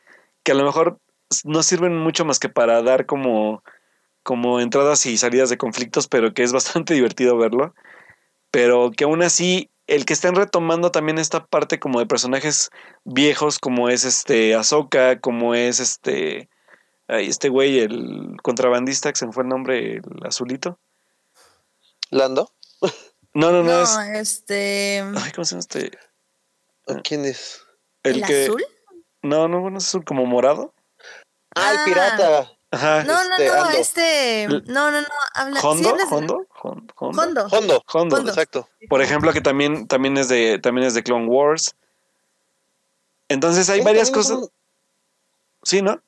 que 0.44 0.52
a 0.52 0.56
lo 0.56 0.64
mejor 0.64 1.00
no 1.44 1.64
sirven 1.64 1.98
mucho 1.98 2.24
más 2.24 2.38
que 2.38 2.50
para 2.50 2.84
dar 2.84 3.08
como, 3.08 3.64
como 4.22 4.60
entradas 4.60 5.08
y 5.08 5.18
salidas 5.18 5.50
de 5.50 5.58
conflictos, 5.58 6.08
pero 6.08 6.36
que 6.36 6.44
es 6.44 6.54
bastante 6.54 6.94
divertido 6.94 7.36
verlo. 7.36 7.74
Pero 8.52 8.92
que 8.96 9.06
aún 9.06 9.24
así, 9.24 9.70
el 9.90 10.06
que 10.06 10.14
estén 10.14 10.36
retomando 10.36 10.92
también 10.92 11.18
esta 11.18 11.46
parte 11.46 11.80
como 11.80 12.00
de 12.00 12.06
personajes 12.06 12.70
viejos, 13.06 13.58
como 13.58 13.90
es 13.90 14.06
este 14.06 14.54
Ahsoka, 14.54 15.20
como 15.20 15.56
es 15.56 15.80
este, 15.80 16.48
este 17.08 17.50
güey, 17.50 17.80
el 17.80 18.38
contrabandista, 18.44 19.12
que 19.12 19.18
se 19.18 19.26
me 19.26 19.34
fue 19.34 19.44
el 19.44 19.50
nombre, 19.50 19.96
el 19.96 20.04
azulito. 20.26 20.80
Lando. 22.12 22.54
No, 23.34 23.52
no, 23.52 23.64
no, 23.64 23.84
es. 23.84 23.96
este. 24.16 25.04
Ay, 25.16 25.32
¿cómo 25.34 25.46
se 25.46 25.52
llama 25.52 25.60
este? 25.60 25.92
¿Quién 27.04 27.26
es? 27.26 27.64
¿El, 28.02 28.24
azul? 28.24 28.66
No, 29.22 29.48
no, 29.48 29.62
bueno, 29.62 29.78
es 29.78 29.86
azul 29.86 30.04
como 30.04 30.26
morado. 30.26 30.74
Ah, 31.56 31.74
el 31.74 31.86
pirata. 31.86 32.52
Ajá. 32.72 33.04
No, 33.04 33.14
no, 33.28 33.36
Este, 33.36 33.48
no, 33.48 33.54
Ando. 33.64 33.78
este. 33.78 34.48
No, 34.68 34.92
no, 34.92 35.02
no. 35.02 35.08
Habla, 35.34 35.60
¿sí 35.62 35.68
¿Hondo? 35.68 35.90
hablas 35.90 36.10
de- 36.10 36.16
¿Hondo? 36.16 36.48
¿Hondo? 36.62 36.94
¿Hondo? 36.98 37.48
Hondo. 37.52 37.84
Hondo. 37.94 38.18
Exacto. 38.30 38.70
Por 38.90 39.02
ejemplo, 39.02 39.34
que 39.34 39.42
también, 39.42 39.88
también 39.88 40.18
es 40.18 40.30
de, 40.30 40.60
también 40.60 40.86
es 40.88 40.94
de 40.94 41.02
Clone 41.04 41.28
Wars. 41.28 41.76
Entonces 43.28 43.70
hay 43.70 43.80
Sí, 43.80 43.86
varias 43.86 44.12
cosas. 44.12 44.50
Sí, 45.64 45.82
¿no? 45.82 46.00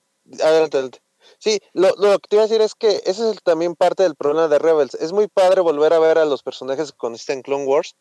Adelante, 0.44 0.78
adelante. 0.78 1.02
Sí, 1.40 1.60
lo, 1.74 1.90
lo 1.98 2.20
que 2.20 2.28
te 2.30 2.36
iba 2.36 2.44
a 2.44 2.48
decir 2.48 2.62
es 2.62 2.76
que 2.76 2.90
ese 3.06 3.10
es 3.10 3.20
el- 3.20 3.42
también 3.42 3.76
parte 3.76 4.04
del 4.04 4.16
problema 4.16 4.48
de 4.48 4.60
Rebels. 4.60 4.94
Es 4.96 5.12
muy 5.14 5.28
padre 5.28 5.62
volver 5.62 5.94
a 5.94 6.00
ver 6.00 6.18
a 6.18 6.26
los 6.26 6.44
personajes 6.44 6.92
que 6.92 6.98
conociste 6.98 7.34
en 7.34 7.42
Clone 7.42 7.66
Wars, 7.66 7.96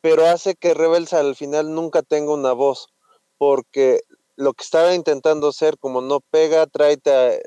pero 0.00 0.26
hace 0.26 0.54
que 0.54 0.74
Rebels 0.74 1.12
al 1.12 1.36
final 1.36 1.74
nunca 1.74 2.02
tenga 2.02 2.32
una 2.32 2.52
voz, 2.52 2.88
porque 3.36 4.00
lo 4.36 4.54
que 4.54 4.64
estaba 4.64 4.94
intentando 4.94 5.52
ser, 5.52 5.78
como 5.78 6.00
no 6.00 6.20
pega, 6.30 6.66
tráete 6.66 7.42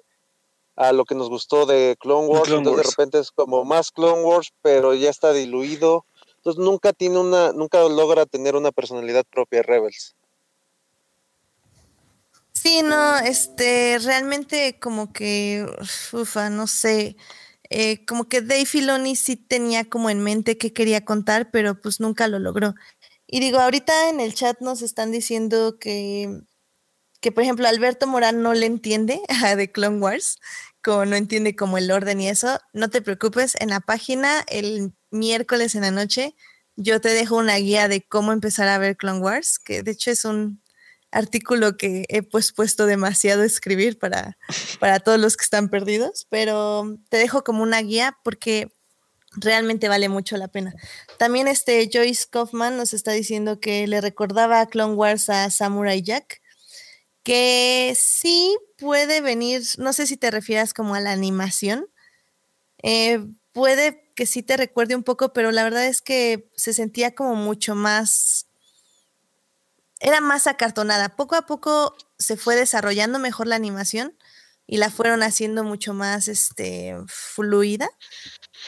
a, 0.81 0.91
lo 0.93 1.05
que 1.05 1.15
nos 1.15 1.29
gustó 1.29 1.65
de 1.65 1.95
Clone 1.99 2.27
Wars, 2.27 2.43
Clone 2.43 2.59
entonces 2.59 2.77
Wars. 2.77 2.87
de 2.87 2.91
repente 2.91 3.19
es 3.19 3.31
como 3.31 3.63
más 3.65 3.91
Clone 3.91 4.23
Wars, 4.23 4.51
pero 4.61 4.93
ya 4.93 5.09
está 5.09 5.33
diluido. 5.33 6.05
Entonces 6.37 6.63
nunca 6.63 6.91
tiene 6.93 7.19
una, 7.19 7.51
nunca 7.53 7.83
logra 7.87 8.25
tener 8.25 8.55
una 8.55 8.71
personalidad 8.71 9.25
propia 9.29 9.61
Rebels. 9.61 10.15
Sí, 12.53 12.81
no, 12.83 13.17
este, 13.19 13.97
realmente 13.99 14.79
como 14.79 15.11
que, 15.13 15.65
ufa, 16.13 16.49
no 16.49 16.67
sé, 16.67 17.15
eh, 17.69 18.05
como 18.05 18.25
que 18.25 18.41
Dave 18.41 18.65
Filoni 18.65 19.15
sí 19.15 19.35
tenía 19.35 19.89
como 19.89 20.09
en 20.09 20.21
mente 20.21 20.57
qué 20.57 20.73
quería 20.73 21.05
contar, 21.05 21.49
pero 21.51 21.79
pues 21.79 21.99
nunca 21.99 22.27
lo 22.27 22.37
logró. 22.37 22.75
Y 23.25 23.39
digo, 23.39 23.59
ahorita 23.59 24.09
en 24.09 24.19
el 24.19 24.33
chat 24.33 24.59
nos 24.59 24.81
están 24.81 25.11
diciendo 25.11 25.79
que, 25.79 26.41
que 27.21 27.31
por 27.31 27.43
ejemplo, 27.43 27.67
Alberto 27.67 28.07
Morán 28.07 28.41
no 28.41 28.53
le 28.53 28.65
entiende 28.65 29.21
The 29.55 29.71
Clone 29.71 29.99
Wars, 29.99 30.39
como 30.83 31.05
no 31.05 31.15
entiende 31.15 31.55
como 31.55 31.77
el 31.77 31.91
orden 31.91 32.19
y 32.19 32.27
eso. 32.27 32.59
No 32.73 32.89
te 32.89 33.01
preocupes, 33.01 33.55
en 33.59 33.69
la 33.69 33.79
página 33.79 34.43
el 34.47 34.93
miércoles 35.11 35.75
en 35.75 35.81
la 35.81 35.91
noche 35.91 36.35
yo 36.75 37.01
te 37.01 37.09
dejo 37.09 37.37
una 37.37 37.57
guía 37.57 37.87
de 37.87 38.01
cómo 38.01 38.31
empezar 38.31 38.67
a 38.67 38.77
ver 38.77 38.97
Clone 38.97 39.19
Wars, 39.19 39.59
que 39.59 39.83
de 39.83 39.91
hecho 39.91 40.11
es 40.11 40.25
un 40.25 40.61
artículo 41.11 41.77
que 41.77 42.05
he 42.07 42.23
pues 42.23 42.53
puesto 42.53 42.85
demasiado 42.85 43.43
a 43.43 43.45
escribir 43.45 43.99
para, 43.99 44.37
para 44.79 44.99
todos 44.99 45.19
los 45.19 45.37
que 45.37 45.43
están 45.43 45.69
perdidos, 45.69 46.25
pero 46.29 46.97
te 47.09 47.17
dejo 47.17 47.43
como 47.43 47.63
una 47.63 47.81
guía 47.81 48.17
porque 48.23 48.73
realmente 49.33 49.89
vale 49.89 50.09
mucho 50.09 50.37
la 50.37 50.47
pena. 50.47 50.73
También 51.17 51.47
este 51.47 51.89
Joyce 51.91 52.25
Kaufman 52.29 52.77
nos 52.77 52.93
está 52.93 53.11
diciendo 53.11 53.59
que 53.59 53.87
le 53.87 54.01
recordaba 54.01 54.61
a 54.61 54.67
Clone 54.67 54.95
Wars 54.95 55.29
a 55.29 55.49
Samurai 55.49 56.01
Jack, 56.01 56.40
que 57.23 57.93
sí 57.97 58.57
puede 58.77 59.21
venir, 59.21 59.63
no 59.77 59.93
sé 59.93 60.07
si 60.07 60.17
te 60.17 60.31
refieras 60.31 60.73
como 60.73 60.95
a 60.95 60.99
la 60.99 61.11
animación, 61.11 61.87
eh, 62.83 63.25
puede 63.51 64.11
que 64.15 64.25
sí 64.25 64.43
te 64.43 64.57
recuerde 64.57 64.95
un 64.95 65.03
poco, 65.03 65.33
pero 65.33 65.51
la 65.51 65.63
verdad 65.63 65.85
es 65.85 66.01
que 66.01 66.49
se 66.55 66.73
sentía 66.73 67.13
como 67.15 67.35
mucho 67.35 67.75
más 67.75 68.47
era 70.01 70.19
más 70.19 70.47
acartonada. 70.47 71.09
Poco 71.09 71.35
a 71.35 71.43
poco 71.43 71.95
se 72.17 72.35
fue 72.35 72.55
desarrollando 72.55 73.19
mejor 73.19 73.47
la 73.47 73.55
animación 73.55 74.17
y 74.65 74.77
la 74.77 74.89
fueron 74.89 75.21
haciendo 75.21 75.63
mucho 75.63 75.93
más 75.93 76.27
este, 76.27 76.97
fluida. 77.07 77.87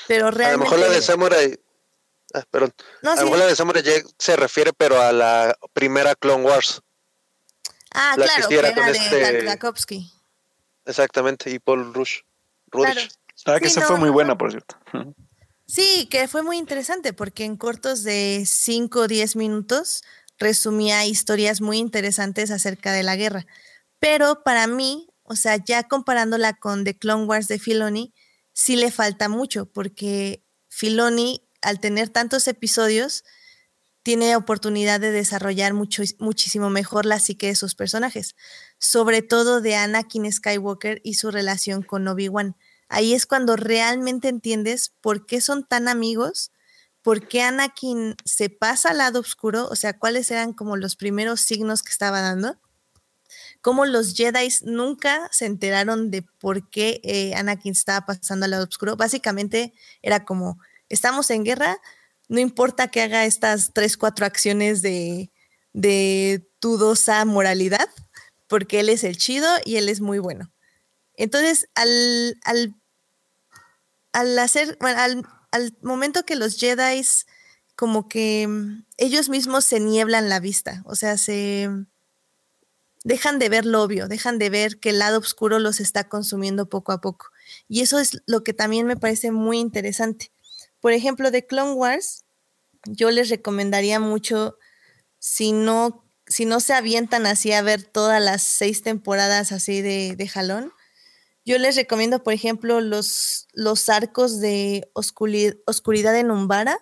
Pero 0.07 0.29
realmente. 0.31 0.53
A 0.53 0.57
lo 0.57 0.77
mejor 0.77 0.79
la 0.79 0.89
de 0.89 1.01
Samurai. 1.01 1.59
Ah, 2.35 2.43
perdón. 2.49 2.73
a 3.03 3.15
lo 3.15 3.23
mejor 3.23 3.39
la 3.39 3.47
de 3.47 3.55
Samurai 3.55 3.83
se 4.17 4.35
refiere, 4.35 4.73
pero 4.73 5.01
a 5.01 5.11
la 5.11 5.57
primera 5.73 6.15
Clone 6.15 6.45
Wars. 6.45 6.81
Ah, 7.93 8.13
claro, 8.15 8.47
que 8.49 8.55
era 8.59 8.71
de 8.71 8.91
este... 8.97 9.47
Exactamente, 10.85 11.51
y 11.51 11.59
Paul 11.59 11.93
Rush. 11.93 12.19
Claro. 12.69 13.01
Ah, 13.45 13.59
que 13.59 13.69
se 13.69 13.81
fue 13.81 13.97
muy 13.97 14.09
buena, 14.09 14.37
por 14.37 14.51
cierto. 14.51 14.77
Sí, 15.65 16.07
que 16.09 16.27
fue 16.27 16.43
muy 16.43 16.57
interesante 16.57 17.13
porque 17.13 17.45
en 17.45 17.57
cortos 17.57 18.03
de 18.03 18.43
5 18.45 18.99
o 18.99 19.07
10 19.07 19.35
minutos 19.35 20.03
resumía 20.37 21.05
historias 21.05 21.61
muy 21.61 21.77
interesantes 21.77 22.51
acerca 22.51 22.91
de 22.91 23.03
la 23.03 23.15
guerra. 23.15 23.45
Pero 23.99 24.43
para 24.43 24.67
mí, 24.67 25.07
o 25.23 25.35
sea, 25.35 25.57
ya 25.57 25.83
comparándola 25.83 26.53
con 26.53 26.83
The 26.83 26.97
Clone 26.97 27.25
Wars 27.25 27.47
de 27.47 27.59
Filoni, 27.59 28.13
sí 28.51 28.75
le 28.75 28.91
falta 28.91 29.29
mucho 29.29 29.65
porque 29.65 30.43
Filoni, 30.67 31.47
al 31.61 31.79
tener 31.79 32.09
tantos 32.09 32.47
episodios, 32.47 33.23
tiene 34.03 34.35
oportunidad 34.35 34.99
de 34.99 35.11
desarrollar 35.11 35.73
mucho, 35.73 36.03
muchísimo 36.19 36.69
mejor 36.69 37.05
la 37.05 37.19
psique 37.19 37.47
de 37.47 37.55
sus 37.55 37.73
personajes, 37.73 38.35
sobre 38.77 39.21
todo 39.21 39.61
de 39.61 39.75
Anakin 39.75 40.31
Skywalker 40.31 41.01
y 41.03 41.15
su 41.15 41.31
relación 41.31 41.81
con 41.81 42.07
Obi-Wan. 42.07 42.55
Ahí 42.89 43.13
es 43.13 43.25
cuando 43.25 43.55
realmente 43.55 44.27
entiendes 44.27 44.93
por 45.01 45.25
qué 45.25 45.39
son 45.41 45.65
tan 45.65 45.87
amigos, 45.87 46.51
por 47.01 47.27
qué 47.27 47.41
Anakin 47.41 48.15
se 48.25 48.49
pasa 48.49 48.91
al 48.91 48.97
lado 48.97 49.21
oscuro, 49.21 49.67
o 49.69 49.75
sea, 49.75 49.97
cuáles 49.97 50.29
eran 50.31 50.53
como 50.53 50.77
los 50.77 50.95
primeros 50.95 51.41
signos 51.41 51.81
que 51.81 51.91
estaba 51.91 52.21
dando, 52.21 52.59
cómo 53.61 53.85
los 53.85 54.13
Jedi 54.15 54.49
nunca 54.63 55.29
se 55.31 55.45
enteraron 55.45 56.11
de 56.11 56.23
por 56.39 56.69
qué 56.69 56.99
eh, 57.03 57.33
Anakin 57.35 57.71
estaba 57.71 58.05
pasando 58.05 58.43
al 58.43 58.51
lado 58.51 58.65
oscuro. 58.65 58.97
Básicamente 58.97 59.73
era 60.01 60.25
como, 60.25 60.59
estamos 60.89 61.29
en 61.29 61.45
guerra, 61.45 61.77
no 62.29 62.39
importa 62.39 62.87
que 62.87 63.01
haga 63.01 63.25
estas 63.25 63.71
tres, 63.73 63.97
cuatro 63.97 64.25
acciones 64.25 64.81
de, 64.81 65.31
dudosa 66.61 67.25
moralidad, 67.25 67.89
porque 68.47 68.79
él 68.79 68.89
es 68.89 69.03
el 69.03 69.17
chido 69.17 69.49
y 69.65 69.75
él 69.77 69.89
es 69.89 70.01
muy 70.01 70.19
bueno. 70.19 70.51
Entonces, 71.15 71.69
al, 71.75 72.39
al, 72.43 72.75
al 74.13 74.39
hacer, 74.39 74.77
al, 74.81 75.25
al, 75.51 75.77
momento 75.81 76.25
que 76.25 76.35
los 76.35 76.57
Jedi 76.57 77.01
como 77.75 78.07
que 78.07 78.47
ellos 78.97 79.29
mismos 79.29 79.65
se 79.65 79.79
nieblan 79.79 80.29
la 80.29 80.39
vista, 80.39 80.83
o 80.85 80.95
sea, 80.95 81.17
se 81.17 81.69
dejan 83.03 83.39
de 83.39 83.49
ver 83.49 83.65
lo 83.65 83.83
obvio, 83.83 84.07
dejan 84.07 84.39
de 84.39 84.49
ver 84.49 84.79
que 84.79 84.89
el 84.89 84.99
lado 84.99 85.19
oscuro 85.19 85.59
los 85.59 85.79
está 85.79 86.07
consumiendo 86.07 86.69
poco 86.69 86.91
a 86.91 87.01
poco. 87.01 87.27
Y 87.67 87.81
eso 87.81 87.99
es 87.99 88.21
lo 88.25 88.43
que 88.43 88.53
también 88.53 88.87
me 88.87 88.97
parece 88.97 89.31
muy 89.31 89.59
interesante. 89.59 90.31
Por 90.83 90.91
ejemplo, 90.91 91.31
de 91.31 91.45
Clone 91.45 91.75
Wars, 91.75 92.25
yo 92.83 93.09
les 93.09 93.29
recomendaría 93.29 94.01
mucho, 94.01 94.57
si 95.17 95.53
no, 95.53 96.03
si 96.27 96.43
no 96.43 96.59
se 96.59 96.73
avientan 96.73 97.25
así 97.25 97.53
a 97.53 97.61
ver 97.61 97.83
todas 97.83 98.21
las 98.21 98.41
seis 98.43 98.81
temporadas 98.81 99.53
así 99.53 99.81
de, 99.81 100.27
jalón, 100.27 100.73
yo 101.45 101.57
les 101.57 101.77
recomiendo, 101.77 102.21
por 102.21 102.33
ejemplo, 102.33 102.81
los, 102.81 103.47
los 103.53 103.87
arcos 103.87 104.41
de 104.41 104.91
Oscuridad 104.91 106.17
en 106.17 106.31
Umbara, 106.31 106.77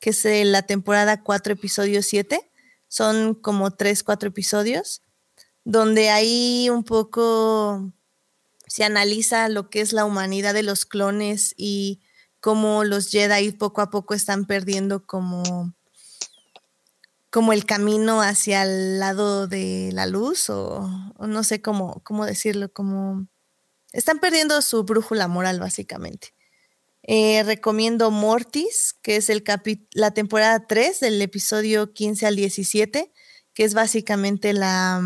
que 0.00 0.10
es 0.10 0.24
la 0.24 0.62
temporada 0.62 1.22
4, 1.22 1.52
episodio 1.52 2.02
7. 2.02 2.50
Son 2.88 3.36
como 3.36 3.70
3, 3.70 4.02
4 4.02 4.30
episodios, 4.30 5.00
donde 5.62 6.10
ahí 6.10 6.70
un 6.70 6.82
poco 6.82 7.92
se 8.66 8.82
analiza 8.82 9.48
lo 9.48 9.70
que 9.70 9.80
es 9.80 9.92
la 9.92 10.04
humanidad 10.04 10.54
de 10.54 10.64
los 10.64 10.86
clones 10.86 11.54
y 11.56 12.00
cómo 12.44 12.84
los 12.84 13.08
Jedi 13.08 13.52
poco 13.52 13.80
a 13.80 13.88
poco 13.88 14.12
están 14.12 14.44
perdiendo 14.44 15.06
como, 15.06 15.74
como 17.30 17.54
el 17.54 17.64
camino 17.64 18.20
hacia 18.20 18.64
el 18.64 18.98
lado 18.98 19.46
de 19.46 19.88
la 19.94 20.04
luz 20.04 20.50
o, 20.50 20.86
no 21.18 21.42
sé 21.42 21.62
cómo, 21.62 22.02
cómo 22.04 22.26
decirlo, 22.26 22.70
como 22.70 23.28
están 23.94 24.18
perdiendo 24.18 24.60
su 24.60 24.84
brújula 24.84 25.26
moral 25.26 25.58
básicamente. 25.58 26.34
Eh, 27.02 27.42
recomiendo 27.44 28.10
Mortis, 28.10 28.94
que 29.00 29.16
es 29.16 29.30
el 29.30 29.42
la 29.92 30.10
temporada 30.10 30.66
3 30.66 31.00
del 31.00 31.22
episodio 31.22 31.94
15 31.94 32.26
al 32.26 32.36
17, 32.36 33.10
que 33.54 33.64
es 33.64 33.72
básicamente 33.72 34.52
la, 34.52 35.00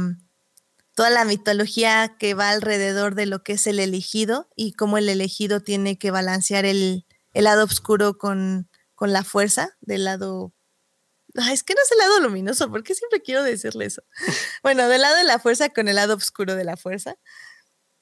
toda 0.97 1.11
la 1.11 1.25
mitología 1.25 2.17
que 2.19 2.35
va 2.35 2.51
alrededor 2.51 3.15
de 3.15 3.27
lo 3.27 3.45
que 3.45 3.53
es 3.53 3.69
el 3.69 3.79
elegido 3.79 4.49
y 4.57 4.73
cómo 4.73 4.99
el 4.99 5.09
elegido 5.09 5.61
tiene 5.61 5.99
que 5.99 6.11
balancear 6.11 6.65
el, 6.65 7.05
el 7.33 7.45
lado 7.45 7.65
oscuro 7.65 8.19
con, 8.19 8.69
la 9.01 9.25
fuerza 9.25 9.71
del 9.81 10.05
lado... 10.05 10.53
es 11.35 11.63
que 11.63 11.75
no 11.75 11.83
es 11.83 11.93
el 11.93 11.99
lado 11.99 12.21
luminoso, 12.21 12.71
porque 12.71 12.95
siempre 12.95 13.23
quiero 13.23 13.43
decirle 13.43 13.87
eso. 13.87 14.03
bueno, 14.63 14.89
del 14.89 15.03
lado 15.03 15.17
de 15.17 15.25
la 15.25 15.39
fuerza 15.39 15.69
con 15.71 15.89
el 15.89 15.97
lado 15.97 16.15
oscuro 16.15 16.55
de 16.55 16.65
la 16.65 16.77
fuerza. 16.77 17.17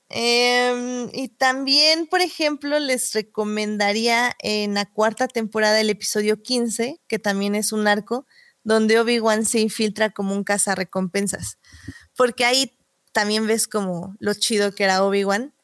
Em, 0.08 1.10
y 1.12 1.28
también, 1.28 2.06
por 2.06 2.20
ejemplo, 2.20 2.78
les 2.78 3.12
recomendaría 3.12 4.36
en 4.38 4.74
la 4.74 4.86
cuarta 4.86 5.26
temporada 5.26 5.80
el 5.80 5.90
episodio 5.90 6.42
15, 6.42 7.00
que 7.08 7.18
también 7.18 7.54
es 7.54 7.72
un 7.72 7.88
arco, 7.88 8.26
donde 8.62 8.98
Obi-Wan 8.98 9.44
se 9.44 9.60
infiltra 9.60 10.10
como 10.10 10.34
un 10.34 10.44
cazarrecompensas. 10.44 11.58
Porque 12.16 12.44
ahí 12.44 12.78
también 13.12 13.46
ves 13.46 13.68
como 13.68 14.14
lo 14.18 14.34
chido 14.34 14.74
que 14.74 14.84
era 14.84 15.02
Obi-Wan 15.04 15.55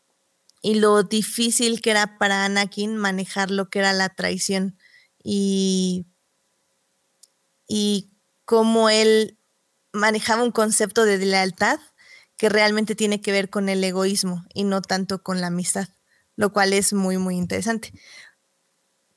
y 0.62 0.76
lo 0.76 1.02
difícil 1.02 1.82
que 1.82 1.90
era 1.90 2.18
para 2.18 2.44
Anakin 2.44 2.96
manejar 2.96 3.50
lo 3.50 3.68
que 3.68 3.80
era 3.80 3.92
la 3.92 4.08
traición 4.08 4.78
y, 5.22 6.06
y 7.66 8.12
cómo 8.44 8.88
él 8.88 9.38
manejaba 9.92 10.44
un 10.44 10.52
concepto 10.52 11.04
de 11.04 11.18
lealtad 11.18 11.80
que 12.36 12.48
realmente 12.48 12.94
tiene 12.94 13.20
que 13.20 13.32
ver 13.32 13.50
con 13.50 13.68
el 13.68 13.82
egoísmo 13.84 14.44
y 14.54 14.64
no 14.64 14.80
tanto 14.82 15.22
con 15.22 15.40
la 15.40 15.48
amistad, 15.48 15.88
lo 16.36 16.52
cual 16.52 16.72
es 16.72 16.92
muy, 16.92 17.18
muy 17.18 17.36
interesante. 17.36 17.92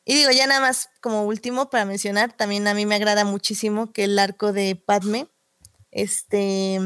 Y 0.04 0.16
digo, 0.16 0.32
ya 0.32 0.46
nada 0.46 0.62
más 0.62 0.90
como 1.02 1.24
último 1.24 1.70
para 1.70 1.86
mencionar, 1.86 2.34
también 2.34 2.68
a 2.68 2.74
mí 2.74 2.86
me 2.86 2.96
agrada 2.96 3.26
muchísimo 3.26 3.92
que 3.92 4.04
el 4.04 4.20
arco 4.20 4.52
de 4.54 4.76
Padme, 4.76 5.28
este, 5.92 6.80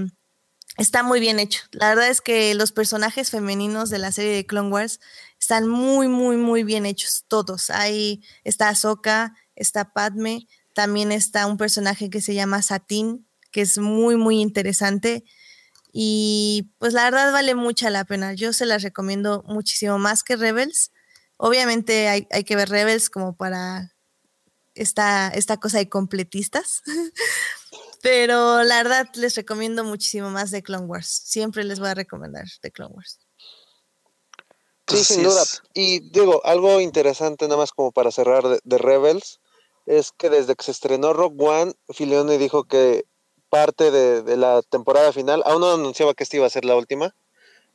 está 0.80 1.04
muy 1.04 1.20
bien 1.20 1.40
hecho. 1.40 1.62
La 1.72 1.90
verdad 1.90 2.10
es 2.10 2.22
que 2.22 2.56
los 2.56 2.72
personajes 2.72 3.30
femeninos 3.30 3.90
de 3.90 4.00
la 4.00 4.12
serie 4.12 4.34
de 4.34 4.46
Clone 4.46 4.70
Wars 4.70 5.00
están 5.40 5.68
muy, 5.68 6.08
muy, 6.08 6.38
muy 6.38 6.64
bien 6.64 6.86
hechos, 6.86 7.26
todos. 7.28 7.70
Ahí 7.70 8.24
está 8.44 8.70
Ahsoka, 8.70 9.36
está 9.56 9.94
Padme, 9.94 10.48
también 10.74 11.12
está 11.12 11.46
un 11.46 11.58
personaje 11.58 12.10
que 12.10 12.22
se 12.22 12.34
llama 12.34 12.62
Satin, 12.62 13.28
que 13.52 13.62
es 13.62 13.78
muy, 13.78 14.16
muy 14.16 14.40
interesante. 14.40 15.24
Y 15.92 16.72
pues 16.78 16.94
la 16.94 17.06
verdad 17.06 17.34
vale 17.34 17.56
mucha 17.56 17.90
la 17.90 18.06
pena. 18.06 18.34
Yo 18.34 18.54
se 18.54 18.66
las 18.66 18.84
recomiendo 18.84 19.44
muchísimo 19.48 20.00
más 20.00 20.24
que 20.24 20.36
Rebels. 20.36 20.92
Obviamente 21.38 22.08
hay, 22.08 22.28
hay 22.32 22.44
que 22.44 22.56
ver 22.56 22.70
Rebels 22.70 23.10
como 23.10 23.36
para 23.36 23.94
esta, 24.76 25.30
esta 25.30 25.58
cosa 25.58 25.80
de 25.80 25.90
completistas. 25.90 26.84
Pero 28.02 28.64
la 28.64 28.78
verdad 28.78 29.08
les 29.16 29.36
recomiendo 29.36 29.84
muchísimo 29.84 30.30
más 30.30 30.52
de 30.52 30.64
Clone 30.64 30.86
Wars. 30.86 31.08
Siempre 31.26 31.64
les 31.64 31.80
voy 31.80 31.89
a 31.89 31.95
recomendar 31.95 32.45
de 32.62 32.72
Clone 32.72 32.93
Wars. 32.95 33.20
Sí, 34.88 35.04
sin 35.04 35.24
duda. 35.24 35.43
Y 35.74 36.00
digo, 36.12 36.41
algo 36.45 36.80
interesante 36.80 37.45
nada 37.45 37.58
más 37.58 37.72
como 37.72 37.91
para 37.91 38.12
cerrar 38.12 38.43
de, 38.64 38.78
Rebels, 38.78 39.39
es 39.86 40.12
que 40.12 40.30
desde 40.30 40.56
que 40.56 40.64
se 40.64 40.72
estrenó 40.72 41.14
Rock 41.14 41.39
One, 41.39 41.74
Filoni 41.89 42.38
dijo 42.38 42.64
que 42.64 43.06
parte 43.50 43.91
de, 43.91 44.38
la 44.38 44.62
temporada 44.64 45.12
final, 45.12 45.43
aún 45.45 45.62
no 45.62 45.74
anunciaba 45.74 46.14
que 46.14 46.24
esta 46.24 46.38
iba 46.38 46.47
a 46.47 46.52
ser 46.52 46.66
la 46.66 46.76
última, 46.76 47.16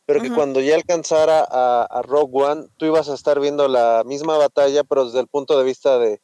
pero 0.06 0.20
que 0.20 0.32
cuando 0.32 0.60
ya 0.60 0.74
alcanzara 0.74 1.46
a, 1.48 1.84
a 1.84 2.02
Rogue 2.02 2.44
One, 2.44 2.66
tú 2.76 2.84
ibas 2.86 3.08
a 3.08 3.14
estar 3.14 3.40
viendo 3.40 3.68
la 3.68 4.02
misma 4.04 4.36
batalla, 4.36 4.84
pero 4.84 5.06
desde 5.06 5.20
el 5.20 5.28
punto 5.28 5.56
de 5.56 5.64
vista 5.64 5.98
de, 5.98 6.20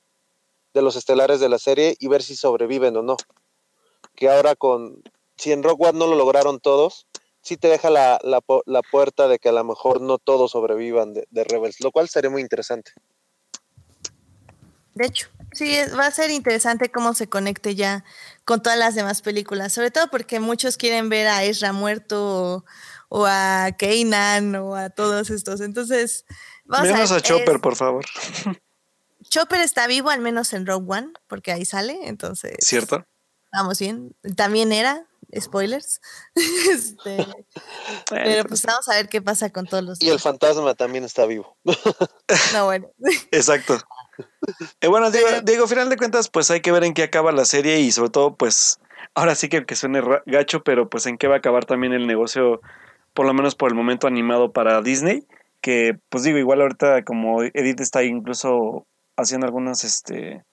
de 0.74 0.82
los 0.82 0.96
estelares 0.96 1.40
de 1.40 1.48
la 1.48 1.58
serie 1.58 1.96
y 1.98 2.08
ver 2.08 2.22
si 2.22 2.36
sobreviven 2.36 2.96
o 2.96 3.02
no 3.02 3.16
que 4.20 4.28
ahora 4.28 4.54
con, 4.54 5.02
si 5.36 5.50
en 5.50 5.62
Rock 5.62 5.80
One 5.80 5.98
no 5.98 6.06
lo 6.06 6.14
lograron 6.14 6.60
todos, 6.60 7.08
sí 7.40 7.56
te 7.56 7.68
deja 7.68 7.88
la, 7.88 8.20
puerta 8.92 9.26
de 9.26 9.38
que 9.38 9.48
a 9.48 9.52
lo 9.52 9.64
mejor 9.64 10.02
no 10.02 10.18
todos 10.18 10.52
sobrevivan 10.52 11.14
de, 11.14 11.44
Rebels, 11.44 11.80
lo 11.80 11.90
cual 11.90 12.08
sería 12.10 12.28
muy 12.28 12.42
interesante. 12.42 12.92
De 14.94 15.06
hecho, 15.06 15.28
sí, 15.52 15.74
va 15.98 16.06
a 16.06 16.10
ser 16.10 16.30
interesante 16.30 16.90
cómo 16.90 17.14
se 17.14 17.28
conecte 17.28 17.74
ya 17.74 18.04
con 18.44 18.62
todas 18.62 18.78
las 18.78 18.94
demás 18.94 19.22
películas, 19.22 19.72
sobre 19.72 19.90
todo 19.90 20.08
porque 20.10 20.38
muchos 20.38 20.76
quieren 20.76 21.08
ver 21.08 21.26
a 21.26 21.42
Ezra 21.44 21.72
muerto 21.72 22.66
o, 23.08 23.24
a 23.26 23.70
Kanan 23.78 24.54
o 24.56 24.76
a 24.76 24.90
todos 24.90 25.30
estos. 25.30 25.62
Entonces, 25.62 26.26
vamos 26.66 27.10
a, 27.10 27.16
a 27.16 27.20
Chopper, 27.22 27.58
por 27.60 27.74
favor. 27.74 28.04
Chopper 29.30 29.62
está 29.62 29.86
vivo, 29.86 30.10
al 30.10 30.20
menos 30.20 30.52
en 30.52 30.66
Rogue 30.66 30.86
One, 30.88 31.12
porque 31.26 31.52
ahí 31.52 31.64
sale, 31.64 31.98
entonces. 32.02 32.56
¿Cierto? 32.58 33.06
Vamos 33.52 33.78
bien. 33.78 34.14
También 34.36 34.72
era, 34.72 35.06
spoilers. 35.38 36.00
Este, 36.70 37.26
pero 38.10 38.44
pues 38.44 38.62
vamos 38.62 38.88
a 38.88 38.94
ver 38.94 39.08
qué 39.08 39.20
pasa 39.20 39.50
con 39.50 39.66
todos 39.66 39.82
los. 39.82 40.02
Y 40.02 40.08
el 40.08 40.20
fantasma 40.20 40.74
también 40.74 41.04
está 41.04 41.26
vivo. 41.26 41.56
no, 42.52 42.64
bueno. 42.64 42.90
Exacto. 43.30 43.78
Eh, 44.80 44.88
bueno, 44.88 45.10
digo, 45.10 45.26
digo, 45.42 45.66
final 45.66 45.88
de 45.88 45.96
cuentas, 45.96 46.28
pues 46.28 46.50
hay 46.50 46.60
que 46.60 46.72
ver 46.72 46.84
en 46.84 46.94
qué 46.94 47.02
acaba 47.02 47.32
la 47.32 47.44
serie 47.44 47.80
y 47.80 47.90
sobre 47.90 48.10
todo, 48.10 48.36
pues, 48.36 48.78
ahora 49.14 49.34
sí 49.34 49.48
que 49.48 49.64
que 49.64 49.76
suene 49.76 50.02
gacho, 50.26 50.62
pero 50.62 50.88
pues 50.88 51.06
en 51.06 51.18
qué 51.18 51.26
va 51.26 51.36
a 51.36 51.38
acabar 51.38 51.64
también 51.64 51.92
el 51.92 52.06
negocio, 52.06 52.60
por 53.14 53.26
lo 53.26 53.34
menos 53.34 53.54
por 53.54 53.70
el 53.70 53.74
momento 53.74 54.06
animado 54.06 54.52
para 54.52 54.82
Disney, 54.82 55.26
que 55.60 55.98
pues 56.08 56.24
digo, 56.24 56.38
igual 56.38 56.60
ahorita 56.60 57.04
como 57.04 57.42
Edith 57.42 57.80
está 57.80 58.02
incluso 58.02 58.86
haciendo 59.16 59.46
algunos 59.46 59.84
este, 59.84 60.44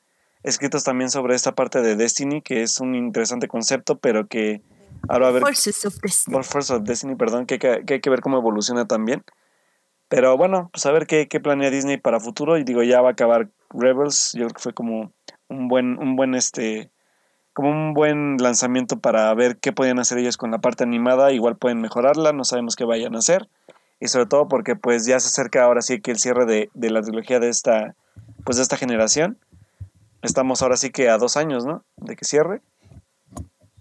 escritos 0.48 0.84
también 0.84 1.10
sobre 1.10 1.36
esta 1.36 1.54
parte 1.54 1.82
de 1.82 1.96
Destiny, 1.96 2.42
que 2.42 2.62
es 2.62 2.80
un 2.80 2.96
interesante 2.96 3.48
concepto, 3.48 3.98
pero 3.98 4.28
que 4.28 4.62
ahora 5.10 5.28
a 5.28 5.32
ver... 5.32 5.42
Forces 5.42 5.86
of 5.86 5.98
Destiny. 6.02 6.44
Forces 6.44 6.72
of 6.72 6.84
Destiny, 6.84 7.16
perdón, 7.16 7.46
que, 7.46 7.60
que, 7.60 7.84
hay 7.88 8.00
que 8.00 8.10
ver 8.10 8.22
cómo 8.22 8.38
evoluciona 8.38 8.88
también. 8.88 9.24
Pero 10.08 10.38
bueno, 10.38 10.70
pues 10.72 10.86
a 10.86 10.92
ver 10.92 11.06
qué, 11.06 11.28
qué 11.28 11.40
planea 11.40 11.70
Disney 11.70 11.98
para 11.98 12.20
futuro. 12.20 12.58
Y 12.58 12.64
digo, 12.64 12.82
ya 12.82 13.02
va 13.02 13.10
a 13.10 13.12
acabar 13.12 13.50
Rebels. 13.72 14.32
Yo 14.34 14.46
creo 14.46 14.56
que 14.56 14.62
fue 14.62 14.74
como 14.74 15.12
un 15.50 15.68
buen, 15.68 16.00
un 16.00 16.16
buen 16.16 16.34
este, 16.34 16.90
como 17.54 17.70
un 17.70 17.94
buen 17.94 18.38
lanzamiento 18.38 19.00
para 19.00 19.34
ver 19.34 19.58
qué 19.58 19.74
podían 19.74 20.00
hacer 20.00 20.18
ellos 20.18 20.38
con 20.38 20.52
la 20.52 20.60
parte 20.60 20.86
animada. 20.86 21.34
Igual 21.34 21.58
pueden 21.58 21.82
mejorarla, 21.82 22.32
no 22.32 22.46
sabemos 22.46 22.78
qué 22.78 22.86
vayan 22.86 23.16
a 23.16 23.20
hacer. 23.20 23.50
Y 24.00 24.08
sobre 24.08 24.28
todo 24.28 24.48
porque 24.48 24.78
pues 24.78 25.06
ya 25.06 25.20
se 25.20 25.28
acerca 25.28 25.64
ahora 25.64 25.82
sí 25.82 26.00
que 26.00 26.12
el 26.12 26.20
cierre 26.20 26.46
de, 26.46 26.70
de 26.74 26.90
la 26.90 27.02
trilogía 27.02 27.40
de 27.40 27.50
esta, 27.50 27.96
pues 28.46 28.56
de 28.58 28.64
esta 28.64 28.78
generación. 28.78 29.38
Estamos 30.28 30.62
ahora 30.62 30.76
sí 30.76 30.92
que 30.92 31.10
a 31.10 31.18
dos 31.18 31.38
años, 31.38 31.66
¿no? 31.66 31.86
De 31.96 32.18
que 32.18 32.26
cierre. 32.26 32.62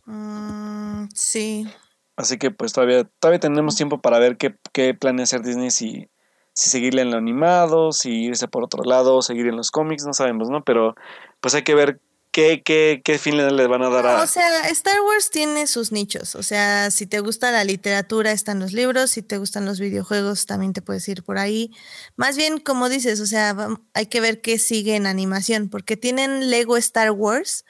Mm, 0.04 1.08
sí. 1.12 1.68
Así 2.16 2.38
que 2.38 2.52
pues 2.52 2.72
todavía, 2.72 3.04
todavía 3.18 3.40
tenemos 3.40 3.74
tiempo 3.74 4.00
para 4.00 4.20
ver 4.20 4.36
qué, 4.36 4.54
qué 4.72 4.94
planea 4.94 5.24
hacer 5.24 5.42
Disney 5.42 5.72
si, 5.72 6.08
si 6.52 6.70
seguirle 6.70 7.02
en 7.02 7.10
lo 7.10 7.18
animado, 7.18 7.90
si 7.90 8.26
irse 8.26 8.46
por 8.46 8.62
otro 8.62 8.84
lado, 8.84 9.20
seguir 9.22 9.48
en 9.48 9.56
los 9.56 9.72
cómics, 9.72 10.06
no 10.06 10.14
sabemos, 10.14 10.48
¿no? 10.48 10.62
Pero 10.62 10.94
pues 11.40 11.54
hay 11.56 11.62
que 11.62 11.74
ver 11.74 12.00
qué, 12.36 12.62
qué, 12.62 13.00
qué 13.02 13.18
fin 13.18 13.38
le 13.38 13.66
van 13.66 13.80
a 13.80 13.88
dar 13.88 14.06
a... 14.06 14.22
O 14.22 14.26
sea, 14.26 14.68
Star 14.68 15.00
Wars 15.00 15.30
tiene 15.30 15.66
sus 15.66 15.90
nichos, 15.90 16.34
o 16.34 16.42
sea, 16.42 16.90
si 16.90 17.06
te 17.06 17.20
gusta 17.20 17.50
la 17.50 17.64
literatura 17.64 18.30
están 18.30 18.60
los 18.60 18.74
libros, 18.74 19.12
si 19.12 19.22
te 19.22 19.38
gustan 19.38 19.64
los 19.64 19.80
videojuegos 19.80 20.44
también 20.44 20.74
te 20.74 20.82
puedes 20.82 21.08
ir 21.08 21.22
por 21.22 21.38
ahí. 21.38 21.70
Más 22.14 22.36
bien, 22.36 22.58
como 22.58 22.90
dices, 22.90 23.20
o 23.20 23.26
sea, 23.26 23.56
hay 23.94 24.06
que 24.08 24.20
ver 24.20 24.42
qué 24.42 24.58
sigue 24.58 24.96
en 24.96 25.06
animación, 25.06 25.70
porque 25.70 25.96
tienen 25.96 26.50
Lego 26.50 26.76
Star 26.76 27.10
Wars, 27.10 27.64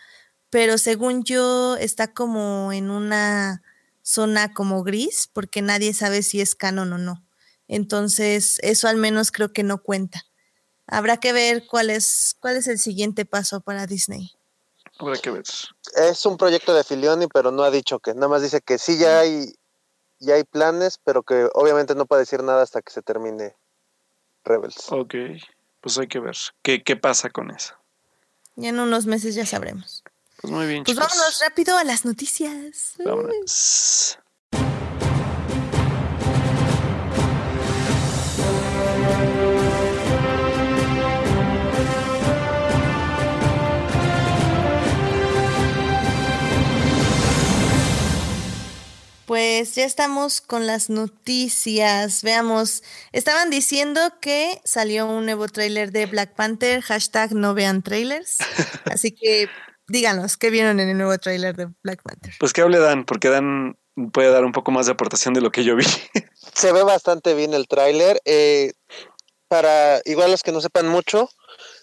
pero 0.50 0.78
según 0.78 1.22
yo 1.22 1.76
está 1.76 2.12
como 2.12 2.72
en 2.72 2.90
una 2.90 3.62
zona 4.02 4.52
como 4.52 4.82
gris, 4.82 5.30
porque 5.32 5.62
nadie 5.62 5.94
sabe 5.94 6.24
si 6.24 6.40
es 6.40 6.56
canon 6.56 6.92
o 6.92 6.98
no. 6.98 7.24
Entonces, 7.68 8.58
eso 8.64 8.88
al 8.88 8.96
menos 8.96 9.30
creo 9.30 9.52
que 9.52 9.62
no 9.62 9.80
cuenta. 9.80 10.24
Habrá 10.88 11.18
que 11.18 11.32
ver 11.32 11.66
cuál 11.68 11.88
es, 11.88 12.34
cuál 12.40 12.56
es 12.56 12.66
el 12.66 12.80
siguiente 12.80 13.24
paso 13.26 13.60
para 13.60 13.86
Disney. 13.86 14.32
Habrá 14.98 15.16
que 15.18 15.30
ver. 15.30 15.44
Es 15.96 16.26
un 16.26 16.36
proyecto 16.36 16.74
de 16.74 16.84
Filioni, 16.84 17.26
pero 17.26 17.50
no 17.50 17.62
ha 17.62 17.70
dicho 17.70 17.98
que. 17.98 18.14
Nada 18.14 18.28
más 18.28 18.42
dice 18.42 18.60
que 18.60 18.78
sí 18.78 18.98
ya 18.98 19.20
hay, 19.20 19.54
ya 20.18 20.34
hay 20.34 20.44
planes, 20.44 20.98
pero 21.04 21.22
que 21.22 21.48
obviamente 21.54 21.94
no 21.94 22.06
puede 22.06 22.22
decir 22.22 22.42
nada 22.42 22.62
hasta 22.62 22.82
que 22.82 22.92
se 22.92 23.02
termine 23.02 23.56
Rebels. 24.44 24.90
Ok, 24.90 25.14
pues 25.80 25.98
hay 25.98 26.06
que 26.06 26.20
ver 26.20 26.36
qué, 26.62 26.82
qué 26.82 26.96
pasa 26.96 27.30
con 27.30 27.50
eso. 27.50 27.74
Ya 28.54 28.70
en 28.70 28.80
unos 28.80 29.06
meses 29.06 29.34
ya 29.34 29.44
sabremos. 29.44 30.02
Pues 30.40 30.52
muy 30.52 30.66
bien. 30.66 30.84
Pues 30.84 30.96
vámonos 30.96 31.40
rápido 31.40 31.76
a 31.76 31.84
las 31.84 32.04
noticias. 32.04 32.94
Vámonos. 33.04 34.18
Pues 49.26 49.74
ya 49.74 49.84
estamos 49.84 50.40
con 50.40 50.68
las 50.68 50.88
noticias. 50.88 52.22
Veamos, 52.22 52.84
estaban 53.10 53.50
diciendo 53.50 54.00
que 54.20 54.60
salió 54.64 55.06
un 55.06 55.24
nuevo 55.24 55.48
tráiler 55.48 55.90
de 55.90 56.06
Black 56.06 56.34
Panther, 56.36 56.80
hashtag 56.80 57.32
no 57.32 57.52
vean 57.52 57.82
trailers. 57.82 58.38
Así 58.84 59.10
que 59.10 59.48
díganos, 59.88 60.36
¿qué 60.36 60.50
vieron 60.50 60.78
en 60.78 60.90
el 60.90 60.96
nuevo 60.96 61.18
tráiler 61.18 61.56
de 61.56 61.68
Black 61.82 62.02
Panther? 62.04 62.34
Pues 62.38 62.52
que 62.52 62.60
hable 62.60 62.78
Dan, 62.78 63.04
porque 63.04 63.28
Dan 63.28 63.76
puede 64.12 64.30
dar 64.30 64.44
un 64.44 64.52
poco 64.52 64.70
más 64.70 64.86
de 64.86 64.92
aportación 64.92 65.34
de 65.34 65.40
lo 65.40 65.50
que 65.50 65.64
yo 65.64 65.74
vi. 65.74 65.84
Se 66.54 66.72
ve 66.72 66.84
bastante 66.84 67.34
bien 67.34 67.52
el 67.52 67.66
tráiler. 67.66 68.20
Eh, 68.24 68.74
para 69.48 70.00
igual 70.04 70.30
los 70.30 70.44
que 70.44 70.52
no 70.52 70.60
sepan 70.60 70.86
mucho, 70.86 71.28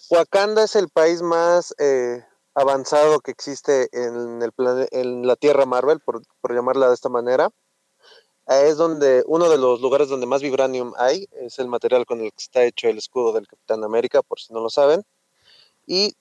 Wakanda 0.10 0.64
es 0.64 0.78
el 0.78 0.88
país 0.88 1.22
más 1.22 1.76
eh, 1.78 2.24
avanzado 2.56 3.20
que 3.20 3.32
existe 3.32 3.89
en, 3.91 4.41
el 4.41 4.54
en 4.91 5.28
la 5.28 5.36
Tierra 5.36 5.66
Marvel, 5.66 5.99
por, 5.99 6.22
llamarla 6.54 6.88
de 6.88 6.93
esta 6.93 7.10
manera. 7.10 7.49
Eh, 8.47 8.68
es 8.68 8.78
donde 8.78 9.24
uno 9.28 9.49
de 9.49 9.58
los 9.58 9.82
lugares 9.82 10.10
donde 10.10 10.26
más 10.26 10.41
vibranium 10.41 10.93
hay, 10.97 11.28
es 11.32 11.60
el 11.60 11.68
material 11.68 12.06
con 12.06 12.22
el 12.22 12.32
que 12.32 12.43
está 12.43 12.64
hecho 12.64 12.88
el 12.88 12.97
escudo 12.97 13.34
del 13.34 13.47
Capitán 13.47 13.84
América, 13.84 14.22
por 14.22 14.39
si 14.39 14.54
no 14.54 14.60
lo 14.60 14.70
saben. 14.70 15.04
Y 15.88 16.16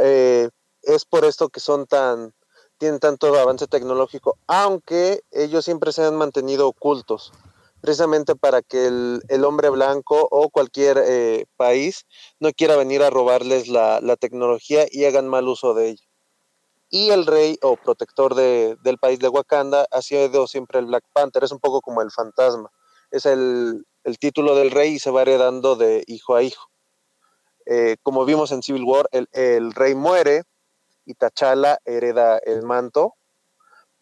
eh, 0.00 0.50
es 0.82 1.04
por 1.04 1.24
esto 1.24 1.48
que 1.48 1.60
son 1.60 1.86
tan, 1.86 2.32
tienen 2.78 3.00
tanto 3.00 3.34
avance 3.38 3.66
tecnológico, 3.66 4.36
aunque 4.46 5.22
ellos 5.30 5.64
siempre 5.64 5.92
se 5.92 6.04
han 6.04 6.16
mantenido 6.16 6.68
ocultos 6.68 7.32
precisamente 7.82 8.36
para 8.36 8.62
que 8.62 8.86
el, 8.86 9.44
hombre 9.44 9.68
blanco 9.68 10.28
o 10.30 10.48
cualquier 10.50 11.02
eh, 11.04 11.46
país 11.56 12.06
no 12.38 12.52
quiera 12.52 12.76
venir 12.76 13.02
a 13.02 13.10
robarles 13.10 13.66
la, 13.66 14.00
tecnología 14.18 14.86
y 14.88 15.04
hagan 15.04 15.28
mal 15.28 15.48
uso 15.48 15.74
de 15.74 15.88
ella. 15.90 16.04
Y 16.88 17.10
el 17.10 17.26
rey 17.26 17.58
o 17.60 17.76
protector 17.76 18.34
del 18.36 18.98
país 18.98 19.18
de 19.18 19.28
Wakanda 19.28 19.86
ha 19.90 20.00
sido 20.00 20.46
siempre 20.46 20.78
el 20.78 20.86
Black 20.86 21.04
Panther, 21.12 21.42
es 21.42 21.50
un 21.50 21.58
poco 21.58 21.80
como 21.80 22.02
el 22.02 22.12
fantasma, 22.12 22.70
es 23.10 23.26
el, 23.26 23.84
título 24.20 24.54
del 24.54 24.70
rey 24.70 24.92
y 24.92 24.98
se 25.00 25.10
va 25.10 25.22
heredando 25.22 25.74
de 25.74 26.04
hijo 26.06 26.36
a 26.36 26.42
hijo. 26.42 26.68
Eh, 27.66 27.96
como 28.02 28.24
vimos 28.24 28.52
en 28.52 28.62
Civil 28.62 28.84
War, 28.84 29.08
el, 29.10 29.28
el 29.32 29.72
rey 29.72 29.94
muere 29.96 30.44
y 31.04 31.14
T'Challa 31.14 31.78
hereda 31.84 32.38
el 32.38 32.62
manto 32.62 33.14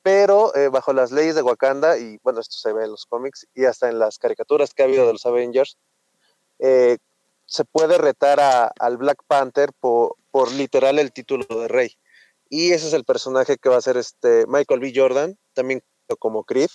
pero 0.03 0.55
eh, 0.55 0.69
bajo 0.69 0.93
las 0.93 1.13
leyes 1.13 1.35
de 1.35 1.43
Wakanda, 1.43 1.99
y 1.99 2.19
bueno, 2.23 2.41
esto 2.41 2.57
se 2.57 2.73
ve 2.73 2.85
en 2.85 2.91
los 2.91 3.07
cómics 3.07 3.47
y 3.55 3.65
hasta 3.65 3.89
en 3.89 3.99
las 3.99 4.19
caricaturas 4.19 4.73
que 4.73 4.83
ha 4.83 4.87
habido 4.87 5.07
de 5.07 5.13
los 5.13 5.27
Avengers, 5.27 5.77
eh, 6.59 6.99
se 7.47 7.65
puede 7.65 7.99
retar 7.99 8.39
al 8.79 8.97
Black 8.97 9.23
Panther 9.27 9.71
por, 9.81 10.17
literal 10.53 10.99
el 10.99 11.13
título 11.13 11.45
de 11.45 11.69
rey. 11.69 11.97
Y 12.49 12.73
ese 12.73 12.89
es 12.89 12.93
el 12.93 13.05
personaje 13.05 13.57
que 13.57 13.69
va 13.69 13.77
a 13.77 13.83
ser 13.83 13.97
este 13.97 14.47
Michael 14.47 14.81
B. 14.81 14.93
Jordan, 14.95 15.37
también 15.53 15.83
como 16.19 16.45
Creed, 16.45 16.71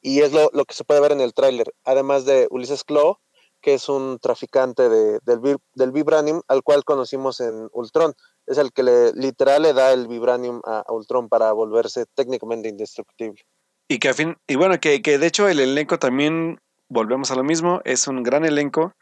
y 0.00 0.20
es 0.20 0.32
lo, 0.32 0.50
que 0.50 0.74
se 0.74 0.84
puede 0.84 1.00
ver 1.00 1.12
en 1.12 1.20
el 1.20 1.34
tráiler, 1.34 1.72
además 1.84 2.24
de 2.24 2.48
Ulysses 2.50 2.84
Claw, 2.84 3.18
que 3.60 3.74
es 3.74 3.88
un 3.88 4.18
traficante 4.20 4.88
de, 4.88 5.18
del, 5.24 5.58
del 5.74 5.92
Vibranium, 5.92 6.42
al 6.48 6.62
cual 6.62 6.84
conocimos 6.84 7.40
en 7.40 7.68
Ultron 7.72 8.14
es 8.46 8.58
el 8.58 8.72
que 8.72 8.82
le, 8.82 9.12
literal 9.12 9.62
le 9.62 9.72
da 9.72 9.92
el 9.92 10.06
vibranium 10.06 10.60
a, 10.64 10.84
Ultron 10.88 11.28
para 11.28 11.52
volverse 11.52 12.06
técnicamente 12.14 12.68
indestructible. 12.68 13.42
Y 13.88 13.98
que 13.98 14.08
a 14.08 14.14
fin, 14.14 14.36
y 14.46 14.56
bueno, 14.56 14.78
que, 14.80 15.00
de 15.00 15.26
hecho 15.26 15.48
el 15.48 15.60
elenco 15.60 15.98
también, 15.98 16.60
volvemos 16.88 17.30
a 17.30 17.36
lo 17.36 17.44
mismo, 17.44 17.80
es 17.84 18.06
un 18.08 18.22
gran 18.22 18.44
elenco. 18.44 18.94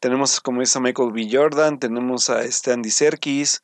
Tenemos, 0.00 0.40
como 0.40 0.60
dice 0.60 0.80
Michael 0.80 1.12
B. 1.12 1.28
Jordan, 1.30 1.78
tenemos 1.78 2.30
a 2.30 2.42
este 2.42 2.72
Andy 2.72 2.90
Serkis. 2.90 3.62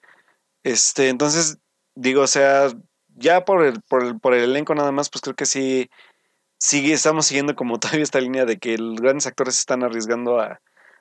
Este, 0.62 1.08
entonces, 1.08 1.58
digo, 1.94 2.22
o 2.22 2.26
sea, 2.26 2.68
ya 3.08 3.44
por 3.44 3.64
el, 3.64 3.80
por 3.88 4.04
el, 4.04 4.20
por 4.20 4.34
el 4.34 4.44
elenco 4.44 4.74
nada 4.74 4.92
más, 4.92 5.08
pues 5.08 5.22
creo 5.22 5.36
que 5.36 5.46
sí, 5.46 5.88
sigue, 6.58 6.92
estamos 6.92 7.26
siguiendo 7.26 7.54
como 7.54 7.78
todavía 7.80 8.02
esta 8.02 8.20
línea 8.20 8.44
de 8.44 8.58
que 8.58 8.78
los 8.78 9.00
grandes 9.00 9.26
actores 9.26 9.58
están 9.58 9.82
arriesgando 9.82 10.40
a, 10.40 10.60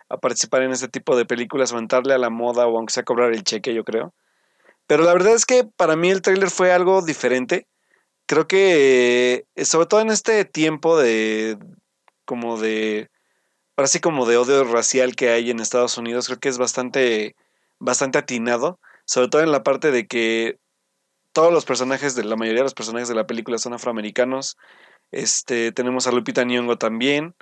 a 0.10 0.18
participar 0.18 0.64
en 0.64 0.72
este 0.72 0.88
tipo 0.88 1.16
de 1.16 1.26
películas 1.26 1.72
o 1.72 1.80
entrarle 1.80 2.14
a 2.14 2.18
la 2.18 2.30
moda 2.30 2.68
o 2.68 2.78
aunque 2.78 2.94
sea 2.94 3.04
cobrar 3.04 3.34
el 3.34 3.44
cheque, 3.44 3.74
yo 3.74 3.84
creo. 3.84 4.14
Pero 4.88 5.04
la 5.04 5.14
verdad 5.14 5.34
es 5.34 5.46
que 5.46 5.64
para 5.64 5.96
mí 5.96 6.12
el 6.12 6.22
tráiler 6.22 6.50
fue 6.50 6.72
algo 6.72 7.02
diferente. 7.02 7.68
Creo 8.28 8.48
que, 8.48 9.46
eh, 9.56 9.66
sobre 9.66 9.88
todo 9.88 10.02
en 10.02 10.10
este 10.10 10.46
tiempo 10.46 10.98
de, 10.98 11.58
como 12.26 12.60
de, 12.60 13.10
ahora 13.78 13.88
sí 13.88 14.00
como 14.00 14.26
de 14.26 14.38
odio 14.38 14.64
racial 14.64 15.16
que 15.16 15.30
hay 15.30 15.52
en 15.52 15.60
Estados 15.60 15.98
Unidos, 15.98 16.28
creo 16.28 16.40
que 16.40 16.50
es 16.50 16.58
bastante, 16.58 17.36
bastante 17.80 18.20
atinado. 18.20 18.80
Sobre 19.06 19.28
todo 19.30 19.42
en 19.44 19.52
la 19.52 19.64
parte 19.64 19.92
de 19.92 20.08
que 20.08 20.60
todos 21.34 21.54
los 21.54 21.66
personajes, 21.66 22.16
de 22.16 22.24
la 22.24 22.36
mayoría 22.36 22.62
de 22.62 22.66
los 22.66 22.74
personajes 22.74 23.10
de 23.10 23.16
la 23.16 23.28
película 23.28 23.58
son 23.58 23.74
afroamericanos. 23.74 24.58
Este, 25.16 25.72
tenemos 25.72 26.08
a 26.08 26.12
Lupita 26.12 26.44
Nyong'o 26.44 26.78
también. 26.78 27.36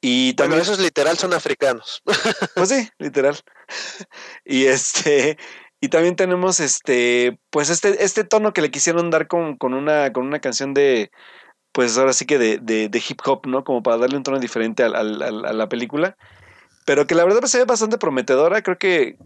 Y 0.00 0.32
también. 0.32 0.60
Bueno, 0.60 0.62
esos 0.62 0.82
literal 0.82 1.18
son 1.18 1.34
africanos. 1.34 2.02
Pues 2.54 2.70
sí, 2.70 2.88
literal. 2.98 3.36
Y 4.44 4.64
este. 4.64 5.36
Y 5.82 5.88
también 5.88 6.16
tenemos 6.16 6.60
este, 6.60 7.38
pues 7.48 7.70
este, 7.70 8.04
este 8.04 8.24
tono 8.24 8.52
que 8.52 8.60
le 8.60 8.70
quisieron 8.70 9.10
dar 9.10 9.28
con, 9.28 9.56
con, 9.56 9.72
una, 9.72 10.12
con 10.12 10.26
una 10.26 10.38
canción 10.38 10.74
de, 10.74 11.10
pues 11.72 11.96
ahora 11.96 12.12
sí 12.12 12.26
que 12.26 12.36
de, 12.36 12.58
de, 12.58 13.02
hip 13.08 13.20
hop, 13.24 13.46
¿no? 13.46 13.64
Como 13.64 13.82
para 13.82 13.96
darle 13.96 14.18
un 14.18 14.22
tono 14.22 14.38
diferente 14.38 14.82
a, 14.82 14.88
a, 14.88 15.02
la 15.02 15.68
película. 15.70 16.16
Pero 16.84 17.06
que 17.06 17.14
la 17.14 17.24
verdad 17.24 17.42
se 17.44 17.58
ve 17.58 17.64
bastante 17.64 17.96
prometedora. 17.96 18.62
Creo 18.62 18.76
que 18.76 19.16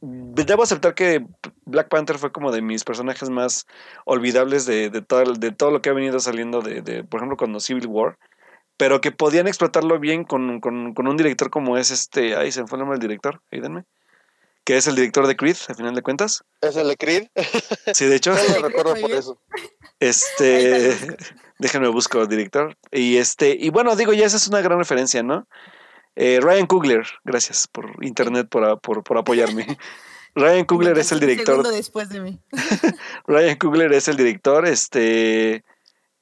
debo 0.00 0.62
aceptar 0.62 0.94
que 0.94 1.26
Black 1.66 1.88
Panther 1.88 2.18
fue 2.18 2.32
como 2.32 2.52
de 2.52 2.62
mis 2.62 2.84
personajes 2.84 3.30
más 3.30 3.66
olvidables 4.04 4.66
de, 4.66 4.90
de, 4.90 5.02
todo, 5.02 5.32
de 5.32 5.52
todo 5.52 5.70
lo 5.70 5.82
que 5.82 5.90
ha 5.90 5.94
venido 5.94 6.20
saliendo 6.20 6.60
de, 6.60 6.82
de, 6.82 7.04
por 7.04 7.20
ejemplo, 7.20 7.36
cuando 7.36 7.60
Civil 7.60 7.86
War. 7.86 8.18
Pero 8.76 9.00
que 9.00 9.12
podían 9.12 9.46
explotarlo 9.46 10.00
bien 10.00 10.24
con, 10.24 10.60
con, 10.60 10.94
con 10.94 11.06
un 11.06 11.16
director 11.16 11.50
como 11.50 11.78
es 11.78 11.90
este. 11.90 12.36
Ay, 12.36 12.50
se 12.50 12.62
me 12.62 12.66
fue 12.66 12.76
el 12.76 12.80
nombre 12.80 12.98
del 12.98 13.08
director. 13.08 13.40
Ayúdenme 13.52 13.84
que 14.64 14.78
es 14.78 14.86
el 14.86 14.96
director 14.96 15.26
de 15.26 15.36
Creed, 15.36 15.56
al 15.68 15.76
final 15.76 15.94
de 15.94 16.02
cuentas. 16.02 16.42
¿Es 16.62 16.76
el 16.76 16.88
de 16.88 16.96
Creed? 16.96 17.28
Sí, 17.92 18.06
de 18.06 18.16
hecho. 18.16 18.34
lo 18.60 18.66
recuerdo 18.66 18.94
por 18.96 19.10
eso. 19.10 19.38
Este, 20.00 20.96
déjenme 21.58 21.88
buscar 21.88 22.22
el 22.22 22.28
director. 22.28 22.76
Y 22.90 23.18
este, 23.18 23.56
y 23.58 23.68
bueno, 23.68 23.94
digo, 23.94 24.12
ya 24.14 24.26
esa 24.26 24.38
es 24.38 24.48
una 24.48 24.62
gran 24.62 24.78
referencia, 24.78 25.22
¿no? 25.22 25.46
Eh, 26.16 26.38
Ryan 26.40 26.66
Coogler, 26.66 27.06
gracias 27.24 27.66
por 27.66 28.02
internet, 28.02 28.48
por, 28.48 28.80
por, 28.80 29.18
apoyarme. 29.18 29.66
Ryan 30.34 30.64
Coogler 30.64 30.98
es 30.98 31.12
el 31.12 31.20
director. 31.20 31.66
después 31.68 32.08
de 32.08 32.20
mí. 32.20 32.40
Ryan 33.26 33.56
Coogler 33.56 33.92
es 33.92 34.08
el 34.08 34.16
director, 34.16 34.66
este. 34.66 35.64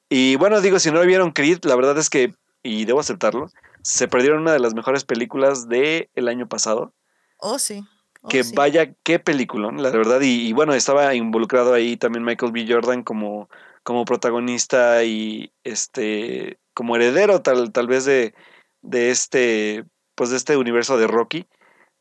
Y 0.08 0.36
bueno, 0.36 0.60
digo, 0.60 0.78
si 0.78 0.90
no 0.90 1.00
vieron 1.02 1.32
Creed, 1.32 1.60
la 1.64 1.74
verdad 1.76 1.96
es 1.96 2.10
que, 2.10 2.34
y 2.62 2.84
debo 2.84 3.00
aceptarlo, 3.00 3.48
se 3.82 4.08
perdieron 4.08 4.42
una 4.42 4.52
de 4.52 4.60
las 4.60 4.74
mejores 4.74 5.04
películas 5.04 5.68
del 5.68 6.10
el 6.14 6.28
año 6.28 6.46
pasado. 6.46 6.92
Oh, 7.38 7.58
sí. 7.58 7.82
Oh, 8.20 8.28
que 8.28 8.42
vaya, 8.54 8.94
qué 9.02 9.18
película, 9.18 9.70
la 9.72 9.90
verdad. 9.90 10.20
Y, 10.20 10.52
bueno, 10.52 10.74
estaba 10.74 11.14
involucrado 11.14 11.72
ahí 11.72 11.96
también 11.96 12.24
Michael 12.24 12.52
B. 12.52 12.66
Jordan 12.68 13.02
como, 13.02 13.48
como 13.82 14.04
protagonista 14.04 15.02
y 15.04 15.50
este 15.64 16.58
como 16.74 16.96
heredero 16.96 17.42
tal, 17.42 17.72
tal 17.72 17.86
vez 17.86 18.04
de, 18.04 18.34
de 18.80 19.10
este 19.10 19.84
pues 20.14 20.30
de 20.30 20.36
este 20.36 20.56
universo 20.56 20.98
de 20.98 21.06
Rocky. 21.06 21.46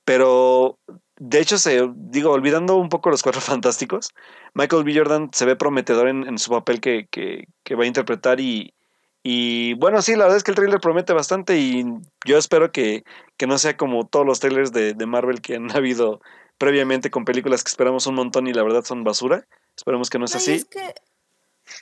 Pero 0.03 0.77
de 1.23 1.39
hecho, 1.39 1.59
se, 1.59 1.87
digo, 1.95 2.31
olvidando 2.31 2.77
un 2.77 2.89
poco 2.89 3.11
los 3.11 3.21
cuatro 3.21 3.41
fantásticos, 3.41 4.09
Michael 4.55 4.83
B. 4.83 4.97
Jordan 4.97 5.29
se 5.31 5.45
ve 5.45 5.55
prometedor 5.55 6.07
en, 6.07 6.39
su 6.39 6.49
papel 6.49 6.81
que, 6.81 7.07
que, 7.11 7.47
que, 7.63 7.75
va 7.75 7.83
a 7.83 7.87
interpretar 7.87 8.39
y, 8.39 8.73
y 9.21 9.75
bueno, 9.75 10.01
sí, 10.01 10.15
la 10.15 10.23
verdad 10.23 10.37
es 10.37 10.43
que 10.43 10.49
el 10.49 10.55
trailer 10.55 10.79
promete 10.79 11.13
bastante 11.13 11.59
y 11.59 11.85
yo 12.25 12.39
espero 12.39 12.71
que, 12.71 13.03
que 13.37 13.45
no 13.45 13.59
sea 13.59 13.77
como 13.77 14.07
todos 14.07 14.25
los 14.25 14.39
trailers 14.39 14.71
de, 14.71 14.95
de, 14.95 15.05
Marvel 15.05 15.41
que 15.41 15.57
han 15.57 15.69
habido 15.77 16.21
previamente 16.57 17.11
con 17.11 17.23
películas 17.23 17.63
que 17.63 17.69
esperamos 17.69 18.07
un 18.07 18.15
montón 18.15 18.47
y 18.47 18.53
la 18.53 18.63
verdad 18.63 18.83
son 18.83 19.03
basura. 19.03 19.45
Esperemos 19.77 20.09
que 20.09 20.17
no 20.17 20.27
sea 20.27 20.39
así. 20.39 20.53
Es 20.53 20.65
que, 20.65 20.95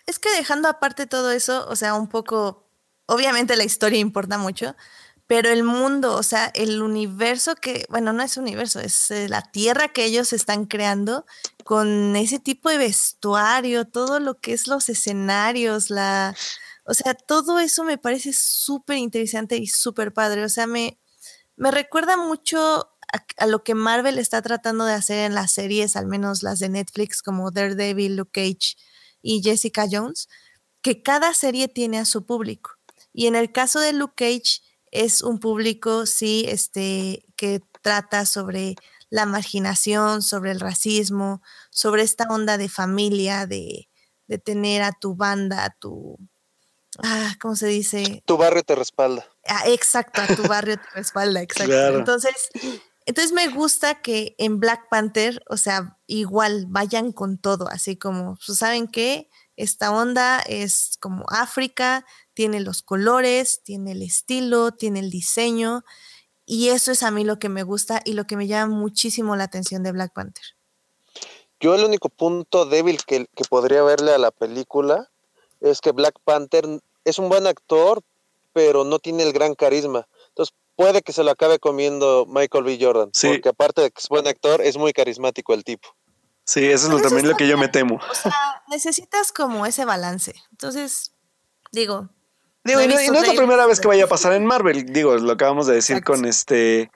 es 0.06 0.20
que 0.20 0.30
dejando 0.32 0.68
aparte 0.68 1.08
todo 1.08 1.32
eso, 1.32 1.66
o 1.70 1.78
sea, 1.78 1.94
un 1.94 2.10
poco, 2.10 2.68
obviamente 3.06 3.56
la 3.56 3.64
historia 3.64 4.00
importa 4.00 4.38
mucho, 4.38 4.76
pero 5.30 5.50
el 5.50 5.64
mundo, 5.64 6.16
o 6.16 6.24
sea, 6.24 6.48
el 6.56 6.82
universo 6.82 7.54
que, 7.54 7.86
bueno, 7.90 8.14
no 8.14 8.24
es 8.24 8.36
universo, 8.36 8.80
es 8.80 9.12
eh, 9.12 9.30
la 9.30 9.44
tierra 9.44 9.90
que 9.90 10.04
ellos 10.04 10.34
están 10.34 10.66
creando 10.66 11.28
con 11.64 12.16
ese 12.16 12.40
tipo 12.40 12.68
de 12.70 12.80
vestuario, 12.80 13.86
todo 13.86 14.20
lo 14.20 14.40
que 14.42 14.54
es 14.54 14.66
los 14.66 14.90
escenarios, 14.90 15.92
la 15.92 16.36
o 16.90 16.96
sea, 16.96 17.14
todo 17.14 17.60
eso 17.60 17.84
me 17.84 18.00
parece 18.00 18.34
súper 18.34 18.98
interesante 18.98 19.58
y 19.58 19.68
súper 19.68 20.12
padre. 20.12 20.44
O 20.44 20.50
sea, 20.50 20.66
me, 20.66 21.00
me 21.56 21.70
recuerda 21.70 22.18
mucho 22.18 22.90
a, 23.38 23.46
lo 23.46 23.64
que 23.64 23.76
Marvel 23.76 24.18
está 24.18 24.42
tratando 24.42 24.86
de 24.86 24.94
hacer 24.94 25.20
en 25.20 25.36
las 25.36 25.52
series, 25.52 25.96
al 25.96 26.08
menos 26.08 26.42
las 26.42 26.58
de 26.58 26.70
Netflix, 26.70 27.22
como 27.22 27.52
Daredevil, 27.52 28.16
Luke 28.16 28.32
Cage 28.34 28.76
y 29.22 29.44
Jessica 29.44 29.86
Jones, 29.90 30.30
que 30.82 31.04
cada 31.04 31.36
serie 31.36 31.68
tiene 31.68 32.00
a 32.00 32.06
su 32.06 32.26
público. 32.26 32.72
Y 33.14 33.28
en 33.28 33.36
el 33.36 33.52
caso 33.52 33.80
de 33.80 33.94
Luke 33.94 34.16
Cage, 34.16 34.62
es 34.92 35.22
un 35.22 35.40
público, 35.40 36.06
sí, 36.06 36.46
este, 36.48 37.26
que 37.36 37.62
trata 37.82 38.26
sobre 38.26 38.76
la 39.10 39.26
marginación, 39.26 40.22
sobre 40.22 40.52
el 40.52 40.60
racismo, 40.60 41.42
sobre 41.72 42.04
esta 42.04 42.26
onda 42.30 42.58
de 42.58 42.70
familia, 42.70 43.46
de, 43.46 43.90
de 44.28 44.38
tener 44.38 44.84
a 44.84 44.92
tu 44.92 45.16
banda, 45.16 45.66
a 45.66 45.70
tu, 45.72 46.18
ah, 47.04 47.36
¿cómo 47.42 47.56
se 47.56 47.68
dice? 47.68 48.24
Tu 48.26 48.38
barrio 48.38 48.64
te 48.64 48.76
respalda. 48.76 49.28
Ah, 49.48 49.64
exacto, 49.68 50.22
a 50.22 50.28
tu 50.28 50.44
barrio 50.44 50.78
te 50.78 50.90
respalda, 50.94 51.42
exacto. 51.44 51.98
Entonces, 51.98 52.50
entonces 53.06 53.32
me 53.32 53.48
gusta 53.48 54.02
que 54.02 54.36
en 54.38 54.60
Black 54.60 54.88
Panther, 54.90 55.42
o 55.50 55.58
sea, 55.58 55.98
igual 56.06 56.66
vayan 56.68 57.12
con 57.12 57.40
todo, 57.40 57.68
así 57.68 57.98
como, 57.98 58.38
pues, 58.46 58.60
¿saben 58.60 58.88
qué? 58.88 59.30
Esta 59.56 59.92
onda 59.92 60.40
es 60.42 60.98
como 61.02 61.26
África, 61.30 62.06
tiene 62.40 62.62
los 62.62 62.84
colores, 62.84 63.60
tiene 63.66 63.92
el 63.92 64.02
estilo, 64.02 64.72
tiene 64.72 65.02
el 65.02 65.10
diseño, 65.10 65.84
y 66.46 66.70
eso 66.70 66.94
es 66.94 67.04
a 67.04 67.12
mí 67.12 67.26
lo 67.26 67.38
que 67.38 67.50
me 67.50 67.64
gusta 67.64 68.00
y 68.06 68.14
lo 68.14 68.28
que 68.28 68.38
me 68.38 68.48
llama 68.48 68.74
muchísimo 68.74 69.36
la 69.36 69.44
atención 69.44 69.84
de 69.84 69.92
Black 69.92 70.14
Panther. 70.14 70.46
Yo 71.60 71.76
el 71.76 71.84
único 71.84 72.08
punto 72.08 72.66
débil 72.66 73.04
que, 73.06 73.28
que 73.36 73.44
podría 73.44 73.84
verle 73.84 74.14
a 74.14 74.18
la 74.18 74.32
película 74.32 75.10
es 75.60 75.82
que 75.82 75.92
Black 75.92 76.16
Panther 76.24 76.64
es 77.04 77.20
un 77.20 77.28
buen 77.28 77.46
actor, 77.46 78.04
pero 78.54 78.86
no 78.86 79.00
tiene 79.00 79.24
el 79.24 79.34
gran 79.34 79.54
carisma. 79.54 80.08
Entonces 80.30 80.56
puede 80.78 81.02
que 81.02 81.12
se 81.12 81.26
lo 81.26 81.32
acabe 81.32 81.60
comiendo 81.60 82.26
Michael 82.26 82.64
B. 82.64 82.78
Jordan. 82.80 83.12
Porque 83.22 83.50
aparte 83.50 83.82
de 83.82 83.92
que 83.92 84.00
es 84.00 84.08
buen 84.08 84.28
actor, 84.28 84.62
es 84.62 84.78
muy 84.78 84.94
carismático 84.94 85.54
el 85.54 85.66
tipo. 85.66 85.90
Sí, 86.46 86.66
eso 86.66 86.96
es 86.96 87.04
también 87.04 87.28
lo 87.28 87.36
que 87.36 87.50
yo 87.50 87.58
me 87.58 87.68
temo. 87.68 88.00
O 88.10 88.16
sea, 88.16 88.64
necesitas 88.70 89.34
como 89.34 89.66
ese 89.66 89.84
balance. 89.84 90.36
Entonces, 90.52 91.12
digo. 91.74 92.08
Digo, 92.64 92.82
y 92.82 92.88
no, 92.88 93.00
es 93.00 93.10
la 93.28 93.34
primera 93.34 93.66
vez 93.66 93.80
que 93.80 93.88
vaya 93.88 94.06
a 94.06 94.08
pasar 94.08 94.34
en 94.34 94.46
Marvel. 94.46 94.86
Digo, 94.86 95.16
lo 95.18 95.32
acabamos 95.32 95.68
de 95.68 95.76
decir 95.76 96.04
con 96.04 96.26
este. 96.26 96.92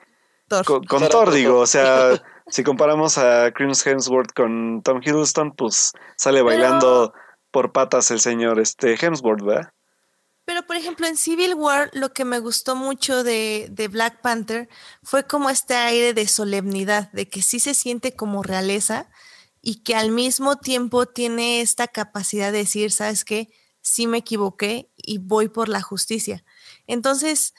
Con, 0.66 1.08
Thor, 1.08 1.32
digo. 1.32 1.58
O 1.58 1.66
sea, 1.66 2.22
si 2.48 2.62
comparamos 2.62 3.16
a 3.18 3.50
Chris 3.52 3.86
Hemsworth 3.86 4.32
con 4.32 4.82
Tom 4.82 5.00
Hiddleston, 5.02 5.52
pues 5.52 5.92
sale 6.16 6.42
bailando 6.42 7.14
por 7.50 7.72
patas 7.72 8.10
el 8.10 8.20
señor 8.20 8.60
este 8.60 8.96
Hemsworth, 9.00 9.42
¿verdad? 9.42 9.72
Pero, 10.44 10.66
por 10.66 10.76
ejemplo, 10.76 11.06
en 11.06 11.16
Civil 11.16 11.54
War, 11.54 11.90
lo 11.94 12.12
que 12.12 12.26
me 12.26 12.38
gustó 12.38 12.76
mucho 12.76 13.24
de, 13.24 13.68
de, 13.70 13.88
Black 13.88 14.20
Panther 14.20 14.68
fue 15.02 15.26
como 15.26 15.48
este 15.48 15.74
aire 15.74 16.12
de 16.12 16.28
solemnidad, 16.28 17.10
de 17.12 17.30
que 17.30 17.40
sí 17.40 17.60
se 17.60 17.72
siente 17.72 18.14
como 18.14 18.42
realeza 18.42 19.08
y 19.62 19.82
que 19.82 19.96
al 19.96 20.10
mismo 20.10 20.56
tiempo 20.56 21.06
tiene 21.06 21.62
esta 21.62 21.88
capacidad 21.88 22.52
de 22.52 22.58
decir, 22.58 22.92
¿sabes 22.92 23.24
qué? 23.24 23.48
Sí 23.84 24.08
me 24.08 24.18
equivoqué 24.18 24.90
y 24.96 25.18
voy 25.18 25.48
por 25.48 25.68
la 25.68 25.82
justicia. 25.82 26.44
Entonces, 26.86 27.54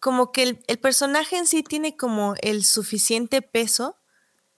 como 0.00 0.32
que 0.32 0.42
el, 0.42 0.64
el 0.66 0.78
personaje 0.78 1.36
en 1.36 1.46
sí 1.46 1.62
tiene 1.62 1.96
como 1.96 2.34
el 2.40 2.64
suficiente 2.64 3.42
peso 3.42 3.96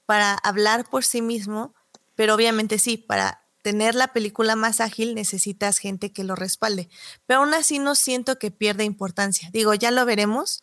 para 0.06 0.34
hablar 0.34 0.88
por 0.88 1.04
sí 1.04 1.20
mismo, 1.20 1.74
pero 2.14 2.34
obviamente 2.34 2.78
sí, 2.78 2.96
para 2.96 3.44
tener 3.62 3.94
la 3.94 4.12
película 4.14 4.56
más 4.56 4.80
ágil 4.80 5.14
necesitas 5.14 5.78
gente 5.78 6.12
que 6.12 6.24
lo 6.24 6.34
respalde. 6.34 6.88
Pero 7.26 7.40
aún 7.40 7.52
así 7.52 7.78
no 7.78 7.94
siento 7.94 8.38
que 8.38 8.50
pierda 8.50 8.84
importancia. 8.84 9.50
Digo, 9.52 9.74
ya 9.74 9.90
lo 9.90 10.06
veremos, 10.06 10.62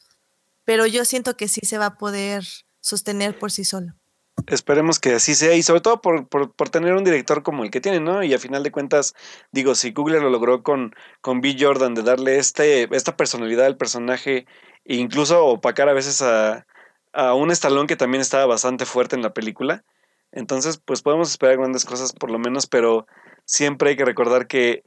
pero 0.64 0.88
yo 0.88 1.06
siento 1.06 1.38
que 1.38 1.48
sí 1.48 1.62
se 1.64 1.78
va 1.78 1.86
a 1.86 1.98
poder 1.98 2.48
sostener 2.82 3.38
por 3.38 3.52
sí 3.52 3.66
solo. 3.66 3.94
Esperemos 4.48 5.00
que 5.00 5.14
así 5.14 5.34
sea 5.34 5.56
y 5.56 5.64
sobre 5.64 5.82
todo 5.82 6.02
por, 6.02 6.70
tener 6.70 6.94
un 6.94 7.04
director 7.04 7.42
como 7.42 7.64
el 7.64 7.72
que 7.72 7.82
tiene, 7.82 8.00
¿no? 8.00 8.24
Y 8.24 8.34
a 8.34 8.40
final 8.40 8.64
de 8.64 8.72
cuentas, 8.72 9.16
digo, 9.52 9.76
si 9.76 9.92
Google 9.92 10.20
lo 10.20 10.30
logró 10.30 10.62
con, 10.62 10.94
con 11.22 11.42
B. 11.42 11.56
Jordan 11.60 11.96
de 11.96 12.04
darle 12.04 12.38
este, 12.38 12.94
esta 12.96 13.18
personalidad 13.18 13.66
al 13.66 13.78
personaje 13.78 14.46
e 14.86 14.96
incluso 14.96 15.46
opacar 15.46 15.90
a 15.90 15.94
veces 15.94 16.22
a, 16.22 16.68
a 17.14 17.34
un 17.34 17.50
estalón 17.52 17.88
que 17.88 17.96
también 17.96 18.22
estaba 18.22 18.46
bastante 18.46 18.86
fuerte 18.86 19.16
en 19.16 19.24
la 19.24 19.34
película, 19.34 19.84
entonces, 20.36 20.78
pues 20.78 21.02
podemos 21.02 21.32
esperar 21.32 21.58
grandes 21.58 21.86
cosas 21.86 22.12
por 22.12 22.30
lo 22.30 22.38
menos, 22.38 22.68
pero 22.68 23.08
siempre 23.46 23.92
hay 23.92 23.96
que 23.96 24.06
recordar 24.06 24.48
que 24.48 24.84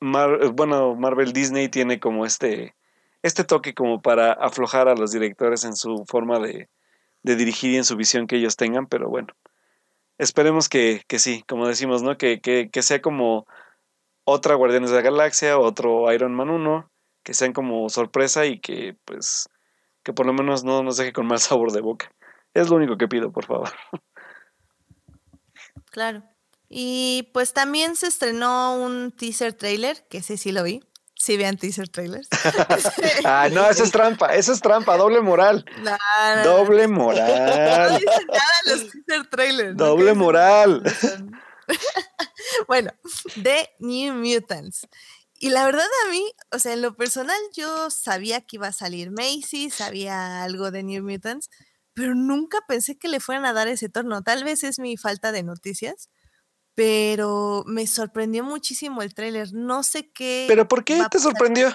bueno, 0.00 0.96
Marvel 0.96 1.32
Disney 1.32 1.68
tiene 1.68 2.00
como 2.00 2.26
este, 2.26 2.74
este 3.22 3.44
toque 3.44 3.72
como 3.72 4.02
para 4.02 4.32
aflojar 4.32 4.88
a 4.88 4.96
los 4.96 5.12
directores 5.12 5.62
en 5.62 5.76
su 5.76 6.04
forma 6.08 6.40
de, 6.40 6.68
de 7.22 7.36
dirigir 7.36 7.72
y 7.72 7.76
en 7.76 7.84
su 7.84 7.96
visión 7.96 8.26
que 8.26 8.36
ellos 8.36 8.56
tengan, 8.56 8.86
pero 8.86 9.08
bueno, 9.08 9.28
esperemos 10.18 10.68
que, 10.68 11.02
que 11.06 11.18
sí, 11.18 11.44
como 11.48 11.66
decimos, 11.66 12.02
¿no? 12.02 12.16
Que, 12.16 12.40
que, 12.40 12.70
que, 12.70 12.82
sea 12.82 13.00
como 13.00 13.46
otra 14.24 14.54
Guardianes 14.54 14.90
de 14.90 14.96
la 14.96 15.02
Galaxia, 15.02 15.58
otro 15.58 16.12
Iron 16.12 16.34
Man 16.34 16.50
1, 16.50 16.90
que 17.22 17.34
sean 17.34 17.52
como 17.52 17.88
sorpresa 17.88 18.46
y 18.46 18.60
que 18.60 18.96
pues 19.04 19.48
que 20.02 20.12
por 20.12 20.26
lo 20.26 20.32
menos 20.32 20.64
no 20.64 20.82
nos 20.82 20.96
deje 20.96 21.12
con 21.12 21.26
mal 21.26 21.38
sabor 21.38 21.72
de 21.72 21.80
boca. 21.80 22.12
Es 22.54 22.68
lo 22.68 22.76
único 22.76 22.98
que 22.98 23.08
pido, 23.08 23.32
por 23.32 23.46
favor. 23.46 23.70
Claro. 25.90 26.22
Y 26.68 27.30
pues 27.34 27.52
también 27.52 27.96
se 27.96 28.06
estrenó 28.06 28.76
un 28.76 29.12
teaser 29.12 29.52
trailer, 29.52 30.06
que 30.08 30.22
sí, 30.22 30.36
sí 30.36 30.52
lo 30.52 30.62
vi. 30.62 30.82
Sí 31.22 31.36
vean 31.36 31.56
teaser 31.56 31.88
trailers. 31.88 32.28
ah, 33.24 33.48
no, 33.52 33.70
eso 33.70 33.84
es 33.84 33.92
trampa, 33.92 34.34
eso 34.34 34.52
es 34.52 34.60
trampa, 34.60 34.96
doble 34.96 35.20
moral. 35.20 35.64
Doble 36.42 36.88
moral. 36.88 37.92
No 37.92 37.98
dicen 38.00 38.26
nada 38.26 38.52
los 38.66 38.90
teaser 38.90 39.26
trailers. 39.30 39.76
Doble 39.76 40.14
moral. 40.14 40.82
bueno, 42.66 42.90
de 43.36 43.70
New 43.78 44.14
Mutants. 44.14 44.88
Y 45.38 45.50
la 45.50 45.64
verdad 45.64 45.86
a 46.06 46.10
mí, 46.10 46.24
o 46.50 46.58
sea, 46.58 46.72
en 46.72 46.82
lo 46.82 46.96
personal 46.96 47.38
yo 47.52 47.88
sabía 47.90 48.40
que 48.40 48.56
iba 48.56 48.66
a 48.66 48.72
salir 48.72 49.12
Macy, 49.12 49.70
sabía 49.70 50.42
algo 50.42 50.72
de 50.72 50.82
New 50.82 51.04
Mutants, 51.04 51.50
pero 51.94 52.16
nunca 52.16 52.58
pensé 52.66 52.98
que 52.98 53.06
le 53.06 53.20
fueran 53.20 53.46
a 53.46 53.52
dar 53.52 53.68
ese 53.68 53.88
torno. 53.88 54.22
Tal 54.22 54.42
vez 54.42 54.64
es 54.64 54.80
mi 54.80 54.96
falta 54.96 55.30
de 55.30 55.44
noticias, 55.44 56.10
pero 56.74 57.64
me 57.66 57.86
sorprendió 57.86 58.44
muchísimo 58.44 59.02
el 59.02 59.14
tráiler. 59.14 59.52
No 59.52 59.82
sé 59.82 60.10
qué. 60.10 60.46
¿Pero 60.48 60.68
por 60.68 60.84
qué 60.84 61.02
te 61.10 61.18
sorprendió? 61.18 61.72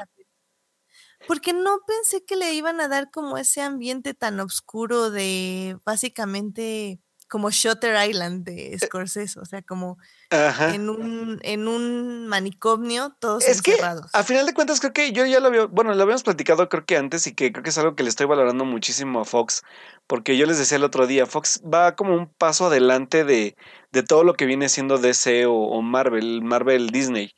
Porque 1.28 1.54
no 1.54 1.80
pensé 1.86 2.24
que 2.26 2.36
le 2.36 2.54
iban 2.54 2.80
a 2.80 2.88
dar 2.88 3.10
como 3.12 3.38
ese 3.38 3.62
ambiente 3.62 4.14
tan 4.14 4.40
oscuro 4.40 5.10
de 5.10 5.78
básicamente 5.84 7.00
como 7.28 7.50
Shutter 7.50 8.10
Island 8.10 8.46
de 8.46 8.74
eh 8.74 8.80
Scorsese, 8.80 9.40
o 9.40 9.46
sea, 9.46 9.62
como 9.62 9.98
en 10.30 10.90
un 10.90 11.40
en 11.44 11.68
un 11.68 12.28
manicomio 12.28 13.16
todos 13.20 13.46
es 13.46 13.58
encerrados. 13.58 14.12
Que, 14.12 14.18
a 14.18 14.24
final 14.24 14.46
de 14.46 14.54
cuentas 14.54 14.80
creo 14.80 14.94
que 14.94 15.12
yo 15.12 15.26
ya 15.26 15.40
lo 15.40 15.48
había, 15.48 15.66
bueno, 15.66 15.94
lo 15.94 16.02
habíamos 16.02 16.24
platicado 16.24 16.70
creo 16.70 16.86
que 16.86 16.98
antes 16.98 17.28
y 17.28 17.34
que 17.34 17.52
creo 17.52 17.64
que 17.64 17.70
es 17.70 17.78
algo 17.78 17.96
que 17.96 18.04
le 18.04 18.10
estoy 18.10 18.26
valorando 18.26 18.66
muchísimo 18.66 19.22
a 19.22 19.26
Fox, 19.26 19.64
porque 20.08 20.38
yo 20.38 20.46
les 20.46 20.58
decía 20.58 20.78
el 20.78 20.84
otro 20.84 21.06
día, 21.06 21.26
Fox 21.26 21.62
va 21.62 21.96
como 21.96 22.16
un 22.16 22.30
paso 22.34 22.68
adelante 22.68 23.26
de, 23.26 23.56
de 23.98 24.04
todo 24.04 24.24
lo 24.24 24.36
que 24.36 24.46
viene 24.46 24.70
siendo 24.70 25.00
DC 25.00 25.48
o, 25.48 25.82
Marvel, 25.82 26.44
Marvel 26.44 26.92
Disney. 26.92 27.32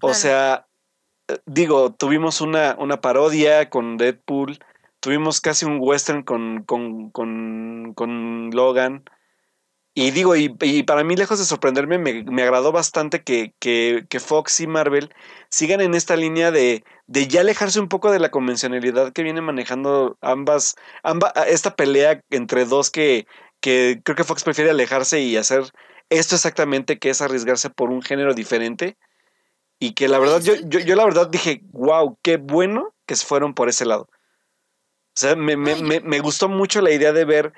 O 0.00 0.12
sea, 0.12 0.66
eh, 1.28 1.38
digo, 1.46 1.92
tuvimos 1.92 2.40
una, 2.40 2.74
una 2.80 3.00
parodia 3.00 3.70
con 3.70 3.96
Deadpool, 3.96 4.58
tuvimos 4.98 5.40
casi 5.40 5.64
un 5.64 5.78
western 5.80 6.24
con, 6.24 6.64
con, 6.64 7.10
con, 7.10 7.92
con 7.94 8.50
Logan. 8.50 9.04
Y 9.94 10.10
digo, 10.10 10.34
y, 10.34 10.48
para 10.84 11.04
mí, 11.04 11.14
lejos 11.14 11.38
de 11.38 11.44
sorprenderme, 11.44 11.98
me, 11.98 12.42
agradó 12.42 12.72
bastante 12.72 13.22
que, 13.22 13.54
que, 13.60 14.06
que, 14.08 14.20
Fox 14.20 14.58
y 14.60 14.66
Marvel 14.66 15.14
sigan 15.50 15.82
en 15.82 15.94
esta 15.94 16.16
línea 16.16 16.50
de, 16.50 16.82
de, 17.06 17.28
ya 17.28 17.42
alejarse 17.42 17.78
un 17.78 17.88
poco 17.88 18.10
de 18.10 18.18
la 18.18 18.30
convencionalidad 18.30 19.12
que 19.12 19.22
viene 19.22 19.42
manejando 19.42 20.16
ambas, 20.22 20.76
ambas 21.02 21.32
esta 21.46 21.76
pelea 21.76 22.22
entre 22.30 22.64
dos 22.64 22.90
que, 22.90 23.26
que 23.62 24.02
creo 24.04 24.16
que 24.16 24.24
Fox 24.24 24.44
prefiere 24.44 24.70
alejarse 24.70 25.20
y 25.20 25.38
hacer 25.38 25.64
esto 26.10 26.34
exactamente, 26.34 26.98
que 26.98 27.08
es 27.08 27.22
arriesgarse 27.22 27.70
por 27.70 27.90
un 27.90 28.02
género 28.02 28.34
diferente. 28.34 28.98
Y 29.78 29.94
que 29.94 30.08
la 30.08 30.18
verdad, 30.18 30.42
yo, 30.42 30.54
yo, 30.66 30.80
yo 30.80 30.94
la 30.94 31.04
verdad 31.04 31.28
dije, 31.28 31.62
wow, 31.72 32.18
qué 32.22 32.36
bueno 32.36 32.94
que 33.06 33.16
se 33.16 33.26
fueron 33.26 33.54
por 33.54 33.68
ese 33.68 33.86
lado. 33.86 34.08
O 35.14 35.14
sea, 35.14 35.36
me, 35.36 35.56
me, 35.56 35.76
me, 35.76 36.00
me, 36.00 36.20
gustó 36.20 36.48
mucho 36.48 36.80
la 36.80 36.92
idea 36.92 37.12
de 37.12 37.24
ver, 37.24 37.52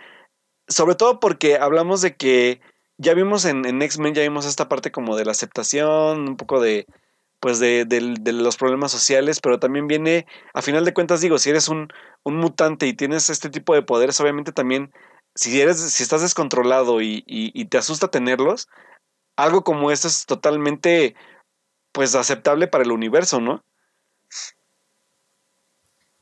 sobre 0.66 0.94
todo 0.94 1.20
porque 1.20 1.56
hablamos 1.56 2.00
de 2.00 2.16
que 2.16 2.60
ya 2.98 3.14
vimos 3.14 3.44
en, 3.44 3.64
en 3.64 3.82
X-Men, 3.82 4.14
ya 4.14 4.22
vimos 4.22 4.46
esta 4.46 4.68
parte 4.68 4.90
como 4.90 5.16
de 5.16 5.24
la 5.24 5.32
aceptación, 5.32 6.28
un 6.28 6.36
poco 6.36 6.60
de, 6.60 6.86
pues 7.40 7.60
de, 7.60 7.84
de, 7.84 8.32
los 8.32 8.56
problemas 8.56 8.90
sociales, 8.90 9.40
pero 9.40 9.60
también 9.60 9.86
viene, 9.86 10.26
a 10.52 10.62
final 10.62 10.84
de 10.84 10.94
cuentas 10.94 11.20
digo, 11.20 11.38
si 11.38 11.50
eres 11.50 11.68
un, 11.68 11.92
un 12.22 12.36
mutante 12.36 12.86
y 12.86 12.94
tienes 12.94 13.30
este 13.30 13.50
tipo 13.50 13.74
de 13.74 13.82
poderes, 13.82 14.18
obviamente 14.20 14.50
también, 14.50 14.92
si, 15.34 15.60
eres, 15.60 15.80
si 15.80 16.02
estás 16.02 16.22
descontrolado 16.22 17.00
y, 17.00 17.24
y, 17.26 17.64
te 17.66 17.78
asusta 17.78 18.08
tenerlos, 18.08 18.68
algo 19.36 19.64
como 19.64 19.90
esto 19.90 20.08
es 20.08 20.26
totalmente, 20.26 21.16
pues, 21.92 22.14
aceptable 22.14 22.68
para 22.68 22.84
el 22.84 22.92
universo, 22.92 23.40
¿no? 23.40 23.64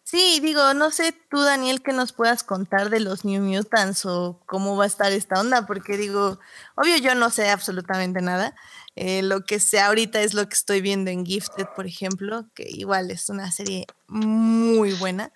Sí, 0.05 0.41
digo, 0.43 0.75
no 0.75 0.91
sé 0.91 1.15
tú, 1.31 1.41
Daniel, 1.41 1.83
que 1.83 1.95
nos 1.95 2.13
puedas 2.13 2.43
contar 2.43 2.91
de 2.91 3.01
los 3.01 3.25
New 3.25 3.43
Mutants 3.43 4.05
o 4.05 4.43
cómo 4.47 4.77
va 4.77 4.85
a 4.85 4.87
estar 4.87 5.11
esta 5.11 5.41
onda, 5.41 5.67
porque 5.67 5.97
digo, 5.97 6.39
obvio 6.77 6.99
yo 6.99 7.15
no 7.15 7.31
sé 7.31 7.49
absolutamente 7.49 8.21
nada. 8.21 8.55
Eh, 8.95 9.23
lo 9.23 9.47
que 9.47 9.59
sé 9.59 9.81
ahorita 9.81 10.21
es 10.21 10.35
lo 10.35 10.47
que 10.47 10.55
estoy 10.55 10.83
viendo 10.83 11.11
en 11.11 11.25
Gifted, 11.25 11.67
por 11.75 11.87
ejemplo, 11.87 12.45
que 12.55 12.69
igual 12.69 13.11
es 13.11 13.31
una 13.31 13.51
serie 13.53 13.87
muy 14.07 14.93
buena, 14.93 15.33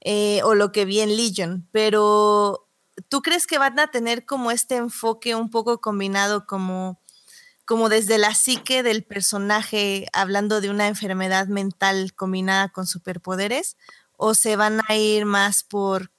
eh, 0.00 0.40
o 0.42 0.54
lo 0.54 0.72
que 0.72 0.86
vi 0.86 1.00
en 1.00 1.16
Legion, 1.16 1.68
pero 1.70 2.65
¿tú 3.08 3.22
crees 3.22 3.46
que 3.46 3.58
van 3.58 3.78
a 3.78 3.90
tener 3.90 4.24
como 4.24 4.50
este 4.50 4.76
enfoque 4.76 5.34
un 5.34 5.50
poco 5.50 5.80
combinado 5.80 6.46
como 6.46 7.00
como 7.66 7.88
desde 7.88 8.16
la 8.16 8.32
psique 8.32 8.84
del 8.84 9.02
personaje, 9.02 10.06
hablando 10.12 10.60
de 10.60 10.70
una 10.70 10.86
enfermedad 10.86 11.48
mental 11.48 12.14
combinada 12.14 12.68
con 12.68 12.86
superpoderes, 12.86 13.76
o 14.16 14.34
se 14.34 14.54
van 14.54 14.80
a 14.88 14.94
ir 14.94 15.26
más 15.26 15.64
por 15.64 16.12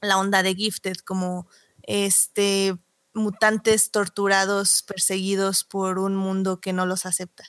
la 0.00 0.18
onda 0.18 0.42
de 0.42 0.54
Gifted, 0.54 0.96
como 1.04 1.46
este 1.82 2.74
mutantes 3.12 3.90
torturados, 3.90 4.82
perseguidos 4.82 5.62
por 5.62 5.98
un 5.98 6.16
mundo 6.16 6.60
que 6.60 6.72
no 6.72 6.86
los 6.86 7.06
acepta. 7.06 7.44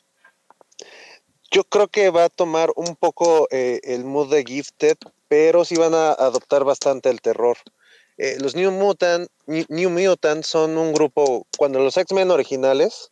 Yo 1.50 1.64
creo 1.64 1.88
que 1.88 2.10
va 2.10 2.26
a 2.26 2.30
tomar 2.30 2.72
un 2.76 2.96
poco 2.96 3.48
eh, 3.52 3.80
el 3.84 4.04
mood 4.04 4.32
de 4.32 4.44
Gifted, 4.44 4.98
pero 5.28 5.64
sí 5.64 5.76
van 5.76 5.94
a 5.94 6.12
adoptar 6.12 6.66
bastante 6.66 7.10
el 7.10 7.22
terror. 7.22 7.58
Eh, 8.18 8.38
los 8.40 8.56
New 8.56 8.72
Mutant, 8.72 9.28
New, 9.46 9.90
Mutant 9.90 10.44
son 10.44 10.78
un 10.78 10.94
grupo, 10.94 11.46
cuando 11.58 11.80
los 11.80 11.98
X-Men 11.98 12.32
originales, 12.32 13.12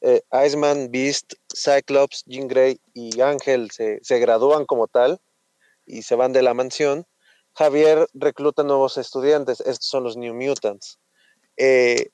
eh, 0.00 0.22
Iceman, 0.44 0.90
Beast, 0.90 1.34
Cyclops, 1.54 2.24
Jean 2.26 2.46
Grey 2.46 2.80
y 2.94 3.20
Ángel 3.20 3.70
se, 3.70 3.98
se 4.02 4.18
gradúan 4.18 4.64
como 4.64 4.86
tal, 4.86 5.20
y 5.86 6.02
se 6.02 6.14
van 6.14 6.32
de 6.32 6.42
la 6.42 6.54
mansión, 6.54 7.06
Javier 7.54 8.06
recluta 8.12 8.62
nuevos 8.62 8.98
estudiantes. 8.98 9.60
Estos 9.60 9.86
son 9.86 10.04
los 10.04 10.16
New 10.16 10.34
Mutants. 10.34 10.98
Eh, 11.56 12.10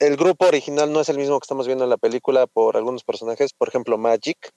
el 0.00 0.16
grupo 0.16 0.46
original 0.46 0.92
no 0.92 1.00
es 1.00 1.08
el 1.08 1.18
mismo 1.18 1.38
que 1.38 1.44
estamos 1.44 1.66
viendo 1.66 1.84
en 1.84 1.90
la 1.90 1.96
película 1.96 2.46
por 2.46 2.76
algunos 2.76 3.04
personajes. 3.04 3.52
Por 3.52 3.68
ejemplo, 3.68 3.98
Magic 3.98 4.52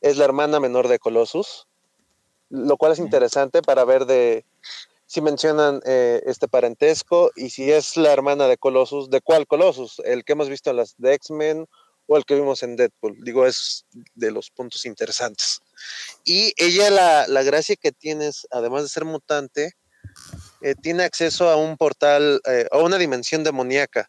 es 0.00 0.16
la 0.16 0.24
hermana 0.24 0.58
menor 0.58 0.88
de 0.88 0.98
Colossus, 0.98 1.66
lo 2.48 2.78
cual 2.78 2.92
es 2.92 2.98
interesante 2.98 3.60
para 3.60 3.84
ver 3.84 4.06
de 4.06 4.46
si 5.10 5.20
mencionan 5.20 5.80
eh, 5.86 6.22
este 6.26 6.46
parentesco 6.46 7.32
y 7.34 7.50
si 7.50 7.72
es 7.72 7.96
la 7.96 8.12
hermana 8.12 8.46
de 8.46 8.56
Colossus, 8.56 9.10
¿de 9.10 9.20
cuál 9.20 9.48
Colossus? 9.48 10.00
¿El 10.04 10.22
que 10.22 10.34
hemos 10.34 10.48
visto 10.48 10.70
en 10.70 10.76
las 10.76 10.94
X-Men 11.02 11.66
o 12.06 12.16
el 12.16 12.24
que 12.24 12.36
vimos 12.36 12.62
en 12.62 12.76
Deadpool? 12.76 13.16
Digo, 13.24 13.44
es 13.44 13.86
de 14.14 14.30
los 14.30 14.50
puntos 14.52 14.86
interesantes. 14.86 15.62
Y 16.22 16.52
ella, 16.56 16.90
la, 16.90 17.26
la 17.26 17.42
gracia 17.42 17.74
que 17.74 17.90
tiene 17.90 18.30
además 18.52 18.84
de 18.84 18.88
ser 18.88 19.04
mutante, 19.04 19.72
eh, 20.60 20.76
tiene 20.80 21.02
acceso 21.02 21.50
a 21.50 21.56
un 21.56 21.76
portal, 21.76 22.40
eh, 22.44 22.68
a 22.70 22.78
una 22.78 22.96
dimensión 22.96 23.42
demoníaca. 23.42 24.08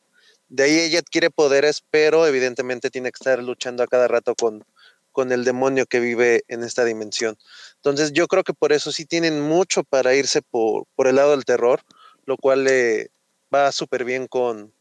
De 0.50 0.66
ahí 0.66 0.80
ella 0.82 1.00
adquiere 1.00 1.32
poderes, 1.32 1.82
pero 1.90 2.28
evidentemente 2.28 2.92
tiene 2.92 3.10
que 3.12 3.18
estar 3.20 3.42
luchando 3.42 3.82
a 3.82 3.88
cada 3.88 4.08
rato 4.08 4.36
con, 4.36 4.64
con 5.12 5.32
el 5.32 5.44
demonio 5.44 5.86
que 5.86 6.00
vive 6.00 6.44
en 6.48 6.64
esta 6.64 6.86
dimensión. 6.86 7.38
Entonces 7.76 8.14
yo 8.14 8.28
creo 8.28 8.44
que 8.44 8.54
por 8.54 8.72
eso 8.72 8.92
sí 8.92 9.06
tienen 9.06 9.42
mucho 9.42 9.84
para 9.84 10.14
irse 10.16 10.42
por, 10.42 10.86
el 10.98 11.16
lado 11.16 11.32
del 11.32 11.46
terror, 11.46 11.82
lo 12.26 12.38
cual 12.38 12.64
le 12.64 13.12
va 13.54 13.72
súper 13.72 14.06
bien 14.06 14.28
con, 14.28 14.74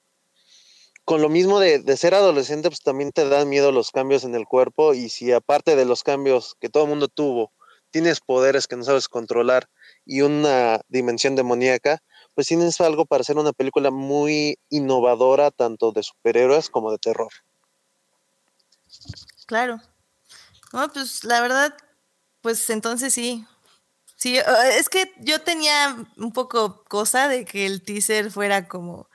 con 1.04 1.22
lo 1.22 1.28
mismo 1.28 1.58
de, 1.58 1.96
ser 1.96 2.14
adolescente, 2.14 2.68
pues 2.68 2.82
también 2.82 3.12
te 3.12 3.28
dan 3.28 3.48
miedo 3.48 3.72
los 3.72 3.90
cambios 3.90 4.24
en 4.24 4.34
el 4.34 4.46
cuerpo 4.46 4.94
y 4.94 5.08
si 5.08 5.32
aparte 5.32 5.76
de 5.76 5.84
los 5.84 6.02
cambios 6.02 6.56
que 6.60 6.68
todo 6.68 6.84
el 6.84 6.90
mundo 6.90 7.08
tuvo, 7.08 7.52
tienes 7.90 8.20
poderes 8.20 8.66
que 8.66 8.76
no 8.76 8.84
sabes 8.84 9.08
controlar 9.08 9.68
y 10.06 10.20
una 10.20 10.80
dimensión 10.88 11.34
demoníaca, 11.34 12.02
pues 12.34 12.46
tienes 12.46 12.80
algo 12.80 13.06
para 13.06 13.22
hacer 13.22 13.36
una 13.36 13.52
película 13.52 13.90
muy 13.90 14.58
innovadora, 14.68 15.50
tanto 15.50 15.90
de 15.90 16.02
superhéroes 16.02 16.70
como 16.70 16.92
de 16.92 16.98
terror. 16.98 17.32
Claro. 19.46 19.80
No, 20.72 20.88
pues 20.92 21.24
la 21.24 21.40
verdad, 21.40 21.74
pues 22.42 22.68
entonces 22.70 23.14
sí. 23.14 23.46
Sí, 24.16 24.38
es 24.78 24.88
que 24.90 25.12
yo 25.20 25.40
tenía 25.42 25.96
un 26.18 26.32
poco 26.32 26.84
cosa 26.88 27.28
de 27.28 27.44
que 27.46 27.66
el 27.66 27.82
teaser 27.84 28.30
fuera 28.32 28.68
como 28.68 29.08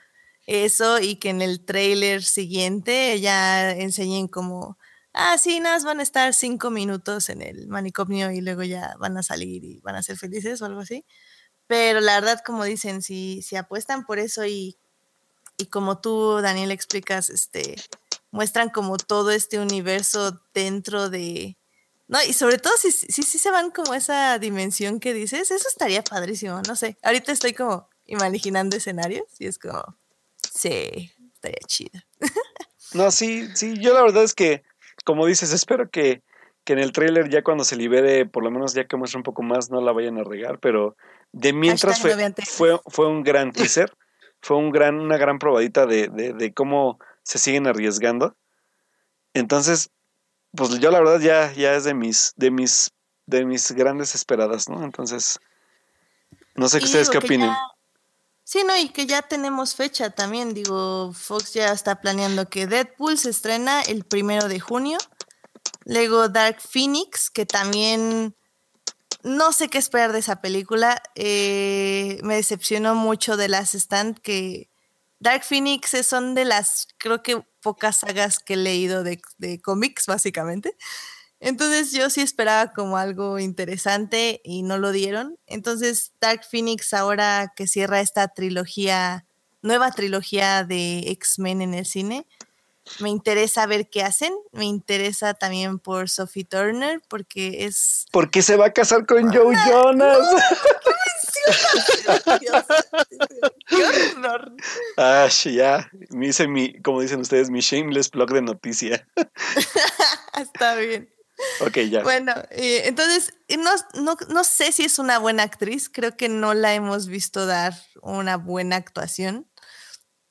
eso 0.48 1.00
y 1.00 1.18
que 1.18 1.30
en 1.32 1.42
el 1.42 1.66
trailer 1.66 2.24
siguiente 2.24 3.20
ya 3.22 3.72
enseñen 3.72 4.28
como, 4.30 4.78
ah, 5.14 5.38
sí, 5.40 5.60
nada, 5.62 5.80
van 5.86 6.00
a 6.02 6.04
estar 6.04 6.34
cinco 6.36 6.72
minutos 6.72 7.30
en 7.30 7.42
el 7.44 7.68
manicomio 7.70 8.32
y 8.32 8.42
luego 8.42 8.64
ya 8.64 8.96
van 9.00 9.18
a 9.18 9.24
salir 9.24 9.64
y 9.66 9.80
van 9.82 9.96
a 9.96 10.04
ser 10.04 10.18
felices 10.18 10.62
o 10.62 10.66
algo 10.68 10.82
así. 10.82 11.06
Pero 11.68 12.02
la 12.02 12.16
verdad, 12.22 12.42
como 12.46 12.66
dicen, 12.66 13.02
si, 13.04 13.42
si 13.44 13.56
apuestan 13.58 14.06
por 14.06 14.20
eso 14.20 14.46
y, 14.46 14.78
y 15.58 15.68
como 15.68 16.00
tú, 16.02 16.42
Daniel, 16.42 16.72
explicas, 16.72 17.30
este, 17.30 17.76
muestran 18.36 18.70
como 18.70 18.98
todo 18.98 19.32
este 19.32 19.60
universo 19.60 20.42
dentro 20.54 21.10
de... 21.10 21.58
No, 22.08 22.20
y 22.22 22.34
sobre 22.34 22.60
todo 22.60 22.74
si, 22.78 22.92
si, 22.92 23.24
si 23.24 23.40
se 23.40 23.50
van 23.50 23.72
como 23.72 23.96
esa 23.96 24.38
dimensión 24.38 25.00
que 25.00 25.14
dices, 25.14 25.50
eso 25.50 25.68
estaría 25.68 26.04
padrísimo, 26.04 26.62
no 26.68 26.76
sé. 26.76 26.98
Ahorita 27.02 27.32
estoy 27.32 27.54
como 27.54 27.90
imaginando 28.06 28.78
escenarios 28.78 29.26
y 29.40 29.48
es 29.48 29.58
como, 29.58 29.98
Sí, 30.56 31.12
estaría 31.34 31.60
chido. 31.68 32.00
no, 32.94 33.12
sí, 33.12 33.48
sí, 33.56 33.78
yo 33.78 33.94
la 33.94 34.02
verdad 34.04 34.24
es 34.24 34.34
que, 34.34 34.64
como 35.04 35.26
dices, 35.26 35.52
espero 35.52 35.90
que, 35.90 36.22
que 36.64 36.74
en 36.74 36.80
el 36.80 36.94
tráiler 36.94 37.30
ya 37.30 37.44
cuando 37.44 37.64
se 37.64 37.76
libere, 37.76 38.26
por 38.26 38.44
lo 38.44 38.52
menos 38.52 38.74
ya 38.74 38.86
que 38.86 38.96
muestre 38.96 39.18
un 39.18 39.24
poco 39.24 39.44
más, 39.44 39.70
no 39.70 39.82
la 39.82 39.92
vayan 39.92 40.18
a 40.18 40.24
regar, 40.24 40.60
pero 40.60 40.96
de 41.34 41.52
mientras 41.52 42.00
fue, 42.00 42.16
fue, 42.46 42.80
fue, 42.88 43.08
un 43.08 43.24
gran 43.24 43.52
teaser. 43.52 43.92
fue 44.42 44.58
un 44.58 44.72
gran, 44.72 45.00
una 45.00 45.18
gran 45.18 45.40
probadita 45.40 45.86
de, 45.86 46.08
de, 46.08 46.34
de 46.34 46.54
cómo 46.54 47.00
se 47.26 47.40
siguen 47.40 47.68
arriesgando. 47.68 48.38
Entonces, 49.34 49.90
pues 50.56 50.80
yo 50.80 50.92
la 50.92 51.00
verdad 51.00 51.20
ya, 51.20 51.52
ya 51.52 51.76
es 51.76 51.84
de 51.84 51.94
mis, 51.94 52.34
de 52.38 52.52
mis, 52.52 52.92
de 53.26 53.46
mis 53.46 53.72
grandes 53.72 54.16
esperadas, 54.16 54.70
¿no? 54.70 54.84
Entonces, 54.84 55.40
no 56.56 56.70
sé 56.70 56.80
qué 56.80 56.86
ustedes 56.86 57.10
qué 57.10 57.18
opinen. 57.18 57.52
Sí, 58.44 58.62
no, 58.66 58.78
y 58.78 58.90
que 58.90 59.08
ya 59.08 59.24
tenemos 59.24 59.76
fecha 59.76 60.12
también. 60.12 60.54
Digo, 60.54 61.12
Fox 61.14 61.54
ya 61.54 61.72
está 61.72 62.00
planeando 62.00 62.48
que 62.48 62.68
Deadpool 62.68 63.18
se 63.18 63.32
estrena 63.32 63.82
el 63.82 64.06
primero 64.06 64.48
de 64.48 64.60
junio. 64.60 65.00
Luego 65.84 66.30
Dark 66.30 66.62
Phoenix, 66.62 67.32
que 67.32 67.48
también 67.48 68.36
no 69.24 69.52
sé 69.52 69.68
qué 69.68 69.80
esperar 69.80 70.14
de 70.14 70.20
esa 70.20 70.42
película. 70.42 71.02
Eh, 71.16 72.20
me 72.22 72.36
decepcionó 72.36 72.94
mucho 72.94 73.36
de 73.36 73.50
las 73.50 73.74
stand 73.74 74.20
que 74.20 74.70
Dark 75.26 75.44
Phoenix 75.44 75.90
son 76.06 76.36
de 76.36 76.46
las, 76.46 76.88
creo 77.00 77.24
que 77.24 77.42
pocas 77.60 77.98
sagas 77.98 78.38
que 78.38 78.54
he 78.54 78.58
leído 78.58 79.04
de, 79.04 79.20
de 79.40 79.60
cómics, 79.60 80.06
básicamente. 80.06 80.78
Entonces 81.40 81.92
yo 81.92 82.12
sí 82.12 82.22
esperaba 82.22 82.74
como 82.74 82.96
algo 82.96 83.40
interesante 83.40 84.40
y 84.44 84.62
no 84.62 84.78
lo 84.78 84.92
dieron. 84.92 85.40
Entonces 85.48 86.12
Dark 86.22 86.42
Phoenix 86.48 86.94
ahora 86.94 87.52
que 87.56 87.66
cierra 87.66 88.02
esta 88.02 88.28
trilogía, 88.28 89.26
nueva 89.64 89.90
trilogía 89.90 90.64
de 90.64 91.00
X-Men 91.08 91.64
en 91.64 91.74
el 91.74 91.88
cine, 91.88 92.28
me 93.00 93.10
interesa 93.10 93.66
ver 93.66 93.90
qué 93.90 94.04
hacen. 94.04 94.32
Me 94.52 94.66
interesa 94.66 95.34
también 95.34 95.80
por 95.80 96.08
Sophie 96.08 96.46
Turner 96.46 97.02
porque 97.08 97.66
es... 97.66 98.06
Porque 98.12 98.44
se 98.44 98.58
va 98.58 98.68
a 98.68 98.74
casar 98.74 99.08
con 99.08 99.34
Joe 99.34 99.56
Jonas. 99.68 100.20
Ah, 104.98 105.28
ya. 105.44 105.90
Me 106.10 106.28
hice 106.28 106.48
mi, 106.48 106.82
como 106.82 107.02
dicen 107.02 107.20
ustedes, 107.20 107.50
mi 107.50 107.60
shameless 107.60 108.10
blog 108.10 108.32
de 108.32 108.42
noticia. 108.42 109.08
Está 110.40 110.76
bien. 110.76 111.10
Ok, 111.62 111.78
ya. 111.90 112.02
Bueno, 112.04 112.34
eh, 112.52 112.84
entonces, 112.86 113.34
no, 113.58 113.72
no, 114.02 114.16
no, 114.30 114.44
sé 114.44 114.72
si 114.72 114.86
es 114.86 115.00
una 115.00 115.20
buena 115.20 115.44
actriz, 115.44 115.90
creo 115.90 116.16
que 116.16 116.30
no 116.30 116.54
la 116.54 116.74
hemos 116.74 117.08
visto 117.08 117.46
dar 117.46 117.74
una 118.02 118.38
buena 118.38 118.78
actuación, 118.78 119.50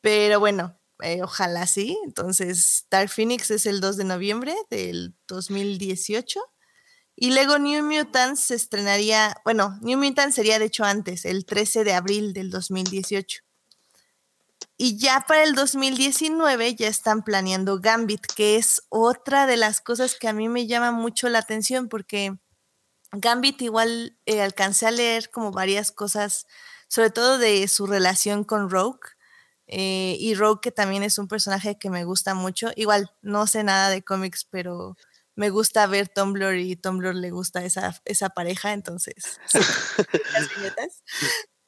pero 0.01 0.41
bueno, 0.41 0.81
eh, 1.03 1.23
ojalá 1.23 1.67
sí. 1.67 1.99
Entonces, 2.05 2.87
Dark 2.91 3.11
Phoenix 3.11 3.51
es 3.51 3.67
el 3.67 3.81
2 3.81 3.97
de 3.97 4.05
noviembre 4.05 4.55
del 4.71 5.15
2018. 5.29 6.41
Y 7.17 7.33
luego 7.33 7.59
New 7.59 7.85
Mutants 7.85 8.41
se 8.41 8.55
estrenaría, 8.57 9.37
bueno, 9.45 9.79
New 9.83 9.99
Mutants 9.99 10.35
sería 10.35 10.59
de 10.59 10.67
hecho 10.67 10.85
antes, 10.85 11.25
el 11.25 11.45
13 11.47 11.85
de 11.85 11.95
abril 11.95 12.33
del 12.33 12.51
2018. 12.51 13.43
Y 14.77 14.99
ya 14.99 15.25
para 15.27 15.45
el 15.45 15.55
2019 15.55 16.75
ya 16.75 16.89
están 16.89 17.23
planeando 17.23 17.79
Gambit, 17.81 18.27
que 18.27 18.57
es 18.57 18.83
otra 18.89 19.47
de 19.47 19.57
las 19.57 19.81
cosas 19.81 20.17
que 20.17 20.27
a 20.27 20.33
mí 20.33 20.49
me 20.49 20.67
llama 20.67 20.91
mucho 20.91 21.29
la 21.29 21.39
atención 21.39 21.89
porque 21.89 22.37
Gambit 23.13 23.63
igual 23.63 24.19
eh, 24.27 24.43
alcancé 24.43 24.87
a 24.87 24.91
leer 24.91 25.31
como 25.31 25.53
varias 25.53 25.93
cosas, 25.93 26.47
sobre 26.89 27.11
todo 27.11 27.39
de 27.39 27.69
su 27.69 27.87
relación 27.87 28.43
con 28.43 28.69
Rogue. 28.69 29.01
Eh, 29.67 30.17
y 30.19 30.35
Rogue 30.35 30.61
que 30.61 30.73
también 30.73 31.03
es 31.05 31.19
un 31.19 31.29
personaje 31.29 31.79
que 31.79 31.91
me 31.91 32.05
gusta 32.05 32.35
mucho. 32.35 32.71
Igual 32.75 33.13
no 33.23 33.47
sé 33.47 33.63
nada 33.63 33.91
de 33.91 34.03
cómics, 34.03 34.45
pero 34.51 34.97
me 35.37 35.51
gusta 35.51 35.87
ver 35.87 36.09
Tumblr 36.09 36.57
y 36.57 36.77
Tumblr 36.77 37.15
le 37.15 37.31
gusta 37.31 37.65
esa, 37.65 38.01
esa 38.05 38.31
pareja, 38.31 38.73
entonces 38.73 39.41
las 40.33 40.55
viñetas. 40.55 41.03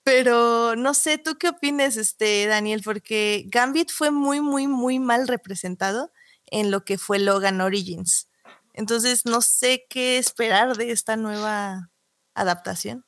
Pero 0.02 0.76
no 0.76 0.94
sé, 0.94 1.18
¿tú 1.18 1.36
qué 1.36 1.48
opinas, 1.48 1.96
este, 1.96 2.46
Daniel? 2.46 2.82
Porque 2.84 3.44
Gambit 3.48 3.90
fue 3.90 4.12
muy, 4.12 4.40
muy, 4.40 4.68
muy 4.68 5.00
mal 5.00 5.26
representado 5.26 6.12
en 6.46 6.70
lo 6.70 6.84
que 6.84 6.96
fue 6.96 7.18
Logan 7.18 7.60
Origins. 7.60 8.28
Entonces, 8.72 9.24
no 9.24 9.42
sé 9.42 9.84
qué 9.90 10.18
esperar 10.18 10.76
de 10.76 10.92
esta 10.92 11.16
nueva 11.16 11.90
adaptación. 12.34 13.04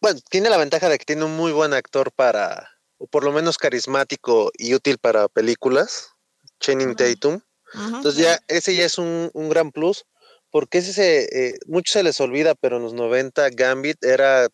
Bueno, 0.00 0.20
tiene 0.30 0.48
la 0.48 0.56
ventaja 0.56 0.88
de 0.88 0.96
que 0.96 1.04
tiene 1.04 1.24
un 1.24 1.36
muy 1.36 1.52
buen 1.52 1.74
actor 1.74 2.12
para, 2.12 2.70
o 2.96 3.06
por 3.08 3.24
lo 3.24 3.32
menos 3.32 3.58
carismático 3.58 4.52
y 4.56 4.74
útil 4.74 4.96
para 4.98 5.28
películas, 5.28 6.12
Channing 6.60 6.94
Tatum. 6.94 7.40
Entonces 7.74 8.16
ya 8.16 8.38
ese 8.48 8.74
ya 8.74 8.84
es 8.84 8.98
un, 8.98 9.30
un 9.34 9.48
gran 9.48 9.72
plus, 9.72 10.04
porque 10.50 10.78
ese, 10.78 11.24
eh, 11.24 11.58
mucho 11.66 11.92
se 11.92 12.02
les 12.02 12.20
olvida, 12.20 12.54
pero 12.54 12.78
en 12.78 12.84
los 12.84 12.94
90 12.94 13.50
Gambit 13.50 14.02
era 14.04 14.48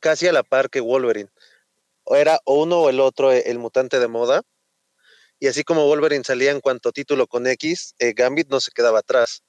casi 0.00 0.26
a 0.28 0.32
la 0.32 0.42
par 0.42 0.70
que 0.70 0.80
Wolverine. 0.80 1.30
O 2.04 2.16
era 2.16 2.40
o 2.44 2.62
uno 2.62 2.80
o 2.80 2.88
el 2.88 3.00
otro 3.00 3.32
eh, 3.32 3.44
el 3.46 3.58
mutante 3.58 3.98
de 3.98 4.08
moda. 4.08 4.42
Y 5.40 5.46
así 5.46 5.62
como 5.62 5.86
Wolverine 5.86 6.24
salía 6.24 6.50
en 6.50 6.60
cuanto 6.60 6.92
título 6.92 7.26
con 7.26 7.46
X, 7.46 7.94
eh, 7.98 8.12
Gambit 8.14 8.48
no 8.48 8.60
se 8.60 8.72
quedaba 8.72 9.00
atrás. 9.00 9.42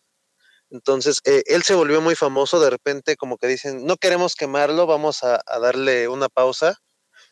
Entonces, 0.72 1.20
eh, 1.26 1.42
él 1.48 1.64
se 1.64 1.74
volvió 1.74 2.00
muy 2.00 2.16
famoso, 2.16 2.60
de 2.60 2.70
repente 2.70 3.16
como 3.16 3.38
que 3.38 3.48
dicen, 3.48 3.86
no 3.86 3.98
queremos 3.98 4.36
quemarlo, 4.36 4.86
vamos 4.86 5.24
a, 5.24 5.42
darle 5.60 6.08
una 6.08 6.30
pausa. 6.30 6.78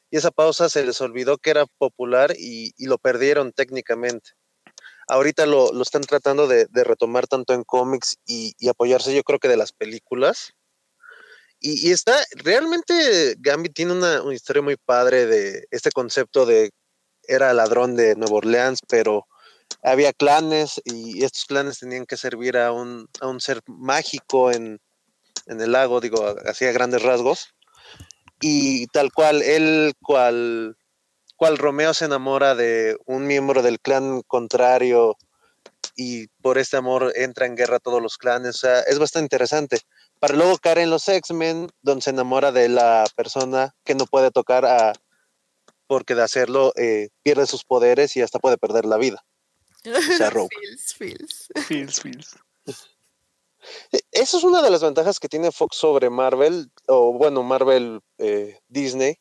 Y 0.10 0.18
esa 0.18 0.32
pausa 0.32 0.70
se 0.70 0.86
les 0.86 1.02
olvidó 1.02 1.38
que 1.38 1.52
era 1.52 1.66
popular 1.78 2.34
y, 2.38 2.74
lo 2.86 2.98
perdieron 2.98 3.52
técnicamente. 3.52 4.32
Ahorita 5.08 5.46
lo, 5.46 5.82
están 5.82 6.02
tratando 6.02 6.48
de, 6.48 6.68
retomar 6.74 7.28
tanto 7.28 7.54
en 7.54 7.64
cómics 7.64 8.18
y, 8.26 8.54
apoyarse 8.70 9.16
yo 9.16 9.24
creo 9.24 9.40
que 9.40 9.48
de 9.48 9.58
las 9.58 9.72
películas. 9.72 10.54
Y, 11.60 11.92
está, 11.92 12.16
realmente 12.36 13.36
Gambit 13.40 13.74
tiene 13.74 13.94
una, 13.94 14.22
historia 14.34 14.62
muy 14.62 14.76
padre 14.76 15.26
de 15.26 15.66
este 15.72 15.92
concepto 15.92 16.46
de 16.46 16.72
era 17.24 17.54
ladrón 17.54 17.96
de 17.96 18.16
Nueva 18.16 18.36
Orleans, 18.38 18.80
pero 18.88 19.26
había 19.84 20.14
clanes 20.14 20.82
y 20.86 21.24
estos 21.24 21.46
clanes 21.46 21.80
tenían 21.80 22.06
que 22.06 22.16
servir 22.16 22.58
a 22.58 22.72
un, 22.72 23.08
a 23.20 23.28
un 23.28 23.42
ser 23.42 23.62
mágico 23.66 24.52
en, 24.52 24.80
en, 25.48 25.62
el 25.62 25.72
lago, 25.72 26.00
digo, 26.00 26.36
hacía 26.46 26.72
grandes 26.72 27.02
rasgos. 27.02 27.54
Y 28.40 28.88
tal 28.88 29.12
cual, 29.12 29.42
él, 29.42 29.94
cual, 30.02 30.78
cual 31.38 31.58
Romeo 31.58 31.94
se 31.94 32.06
enamora 32.06 32.56
de 32.56 32.98
un 33.06 33.26
miembro 33.28 33.62
del 33.62 33.80
clan 33.80 34.22
contrario 34.24 35.16
y 35.96 36.28
por 36.42 36.58
este 36.58 36.78
amor 36.78 37.14
entra 37.16 37.46
en 37.46 37.56
guerra 37.56 37.80
todos 37.80 38.02
los 38.02 38.18
clanes. 38.18 38.56
O 38.56 38.60
sea, 38.60 38.80
es 38.82 39.00
bastante 39.00 39.26
interesante 39.26 39.80
para 40.20 40.36
luego 40.36 40.58
caer 40.58 40.80
en 40.80 40.90
los 40.90 41.08
X-Men, 41.08 41.70
donde 41.82 42.02
se 42.02 42.10
enamora 42.10 42.52
de 42.52 42.70
la 42.70 43.06
persona 43.16 43.76
que 43.86 43.96
no 43.96 44.06
puede 44.06 44.32
tocar 44.32 44.66
a, 44.66 44.94
porque 45.86 46.16
de 46.16 46.24
hacerlo 46.24 46.74
eh, 46.76 47.10
pierde 47.24 47.46
sus 47.46 47.64
poderes 47.64 48.16
y 48.18 48.22
hasta 48.22 48.40
puede 48.40 48.58
perder 48.58 48.86
la 48.86 48.98
vida. 48.98 49.24
O 49.88 50.18
sea, 50.18 50.32
e, 53.92 54.02
Eso 54.12 54.38
es 54.38 54.44
una 54.44 54.62
de 54.62 54.70
las 54.70 54.82
ventajas 54.82 55.20
que 55.20 55.30
tiene 55.30 55.52
Fox 55.52 55.78
sobre 55.78 56.10
Marvel, 56.10 56.72
o 56.88 57.14
bueno, 57.14 57.44
Marvel 57.44 58.02
eh, 58.18 58.60
Disney, 58.68 59.18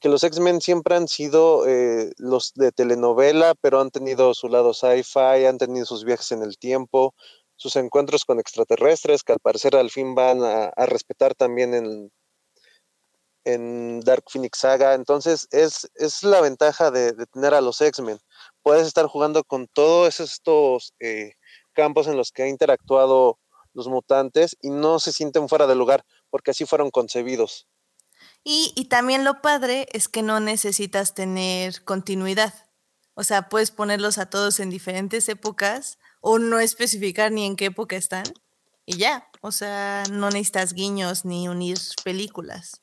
que 0.00 0.08
los 0.08 0.24
X-Men 0.24 0.60
siempre 0.60 0.96
han 0.96 1.08
sido 1.08 1.68
eh, 1.68 2.12
los 2.16 2.52
de 2.54 2.72
telenovela, 2.72 3.54
pero 3.60 3.80
han 3.80 3.90
tenido 3.90 4.34
su 4.34 4.48
lado 4.48 4.72
sci-fi, 4.72 5.44
han 5.46 5.58
tenido 5.58 5.84
sus 5.84 6.04
viajes 6.04 6.32
en 6.32 6.42
el 6.42 6.56
tiempo, 6.58 7.14
sus 7.56 7.76
encuentros 7.76 8.24
con 8.24 8.40
extraterrestres, 8.40 9.22
que 9.22 9.32
al 9.32 9.40
parecer 9.40 9.76
al 9.76 9.90
fin 9.90 10.14
van 10.14 10.42
a, 10.42 10.70
respetar 10.86 11.34
también 11.34 11.74
en, 11.74 12.10
Dark 14.00 14.24
Phoenix 14.28 14.58
Saga. 14.58 14.94
Entonces, 14.94 15.48
es, 15.50 15.90
es 15.94 16.22
la 16.22 16.40
ventaja 16.40 16.90
de, 16.90 17.12
tener 17.26 17.52
a 17.52 17.60
los 17.60 17.80
X-Men. 17.80 18.18
Puedes 18.62 18.86
estar 18.86 19.06
jugando 19.06 19.44
con 19.44 19.66
todos 19.66 20.20
estos 20.20 20.94
eh, 21.00 21.32
campos 21.72 22.06
en 22.06 22.16
los 22.16 22.30
que 22.30 22.44
ha 22.44 22.48
interactuado 22.48 23.38
los 23.74 23.88
mutantes 23.88 24.56
y 24.62 24.70
no 24.70 24.98
se 24.98 25.12
sienten 25.12 25.48
fuera 25.48 25.66
de 25.66 25.74
lugar, 25.74 26.04
porque 26.30 26.52
así 26.52 26.64
fueron 26.64 26.90
concebidos. 26.90 27.66
Y, 28.42 28.86
también 28.88 29.24
lo 29.24 29.42
padre 29.42 29.86
es 29.92 30.08
que 30.08 30.22
no 30.22 30.40
necesitas 30.40 31.14
tener 31.14 31.84
continuidad. 31.84 32.54
O 33.14 33.22
sea, 33.22 33.48
puedes 33.48 33.70
ponerlos 33.70 34.18
a 34.18 34.30
todos 34.30 34.60
en 34.60 34.70
diferentes 34.70 35.28
épocas 35.28 35.98
o 36.20 36.38
no 36.38 36.58
especificar 36.58 37.32
ni 37.32 37.44
en 37.44 37.56
qué 37.56 37.66
época 37.66 37.96
están 37.96 38.24
y 38.90 38.96
ya, 38.96 39.30
o 39.40 39.52
sea, 39.52 40.02
no 40.10 40.30
necesitas 40.30 40.72
guiños 40.72 41.24
ni 41.24 41.48
unir 41.48 41.78
películas, 42.02 42.82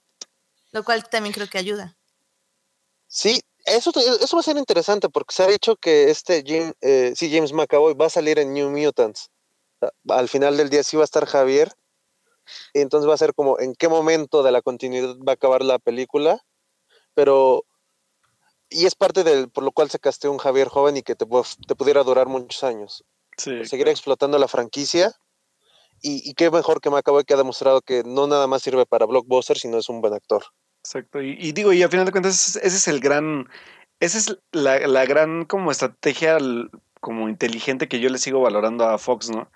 lo 0.72 0.86
cual 0.86 1.08
también 1.10 1.34
creo 1.34 1.48
que 1.48 1.58
ayuda. 1.58 1.98
Sí, 3.08 3.42
eso, 3.66 3.92
eso 4.22 4.38
va 4.38 4.40
a 4.40 4.44
ser 4.44 4.56
interesante 4.56 5.10
porque 5.10 5.36
se 5.36 5.44
ha 5.44 5.48
dicho 5.48 5.76
que 5.76 6.10
este 6.10 6.44
Jim, 6.46 6.72
eh, 6.80 7.12
sí, 7.16 7.30
James 7.30 7.52
McAvoy 7.52 7.94
va 7.94 8.06
a 8.06 8.10
salir 8.10 8.40
en 8.40 8.54
New 8.54 8.70
Mutants. 8.70 9.30
Al 10.08 10.30
final 10.30 10.56
del 10.56 10.70
día 10.70 10.84
sí 10.84 10.96
va 10.96 11.04
a 11.04 11.06
estar 11.06 11.26
Javier. 11.26 11.74
Y 12.74 12.82
entonces 12.82 13.10
va 13.10 13.14
a 13.14 13.18
ser 13.18 13.34
como 13.34 13.60
en 13.60 13.76
qué 13.76 13.88
momento 13.88 14.44
de 14.44 14.52
la 14.52 14.62
continuidad 14.62 15.16
va 15.18 15.34
a 15.34 15.36
acabar 15.36 15.64
la 15.64 15.80
película. 15.80 16.40
Pero 17.14 17.64
y 18.70 18.86
es 18.86 18.96
parte 18.96 19.24
del 19.24 19.50
por 19.50 19.64
lo 19.64 19.72
cual 19.72 19.90
se 19.90 20.00
casteó 20.00 20.32
un 20.32 20.38
Javier 20.38 20.68
joven 20.68 20.98
y 20.98 21.02
que 21.02 21.16
te, 21.16 21.26
te 21.68 21.76
pudiera 21.76 22.04
durar 22.04 22.28
muchos 22.28 22.64
años 22.64 23.06
seguir 23.38 23.88
explotando 23.88 24.38
la 24.38 24.48
franquicia. 24.48 25.14
Y, 26.00 26.36
qué 26.36 26.52
mejor 26.52 26.80
que 26.80 26.92
McAvoy 26.92 27.24
que 27.24 27.34
ha 27.34 27.38
demostrado 27.38 27.82
que 27.82 28.04
no 28.06 28.28
nada 28.28 28.46
más 28.46 28.62
sirve 28.62 28.86
para 28.86 29.08
blockbuster, 29.08 29.58
sino 29.58 29.80
es 29.80 29.90
un 29.90 30.00
buen 30.00 30.14
actor. 30.14 30.44
Exacto. 30.84 31.24
Y, 31.24 31.36
y 31.40 31.54
digo, 31.54 31.74
y 31.74 31.82
al 31.82 31.90
final 31.90 32.06
de 32.06 32.12
cuentas, 32.12 32.56
ese 32.56 32.68
es 32.68 32.88
el 32.88 33.00
gran, 33.00 33.50
esa 34.00 34.20
es 34.20 34.38
la, 34.52 34.78
la 34.88 35.06
gran 35.08 35.46
como 35.46 35.72
estrategia 35.72 36.38
como 37.02 37.30
inteligente 37.30 37.88
que 37.88 38.00
yo 38.00 38.10
le 38.10 38.20
sigo 38.20 38.42
valorando 38.42 38.86
a 38.86 39.00
Fox, 39.00 39.32
¿no? 39.32 39.50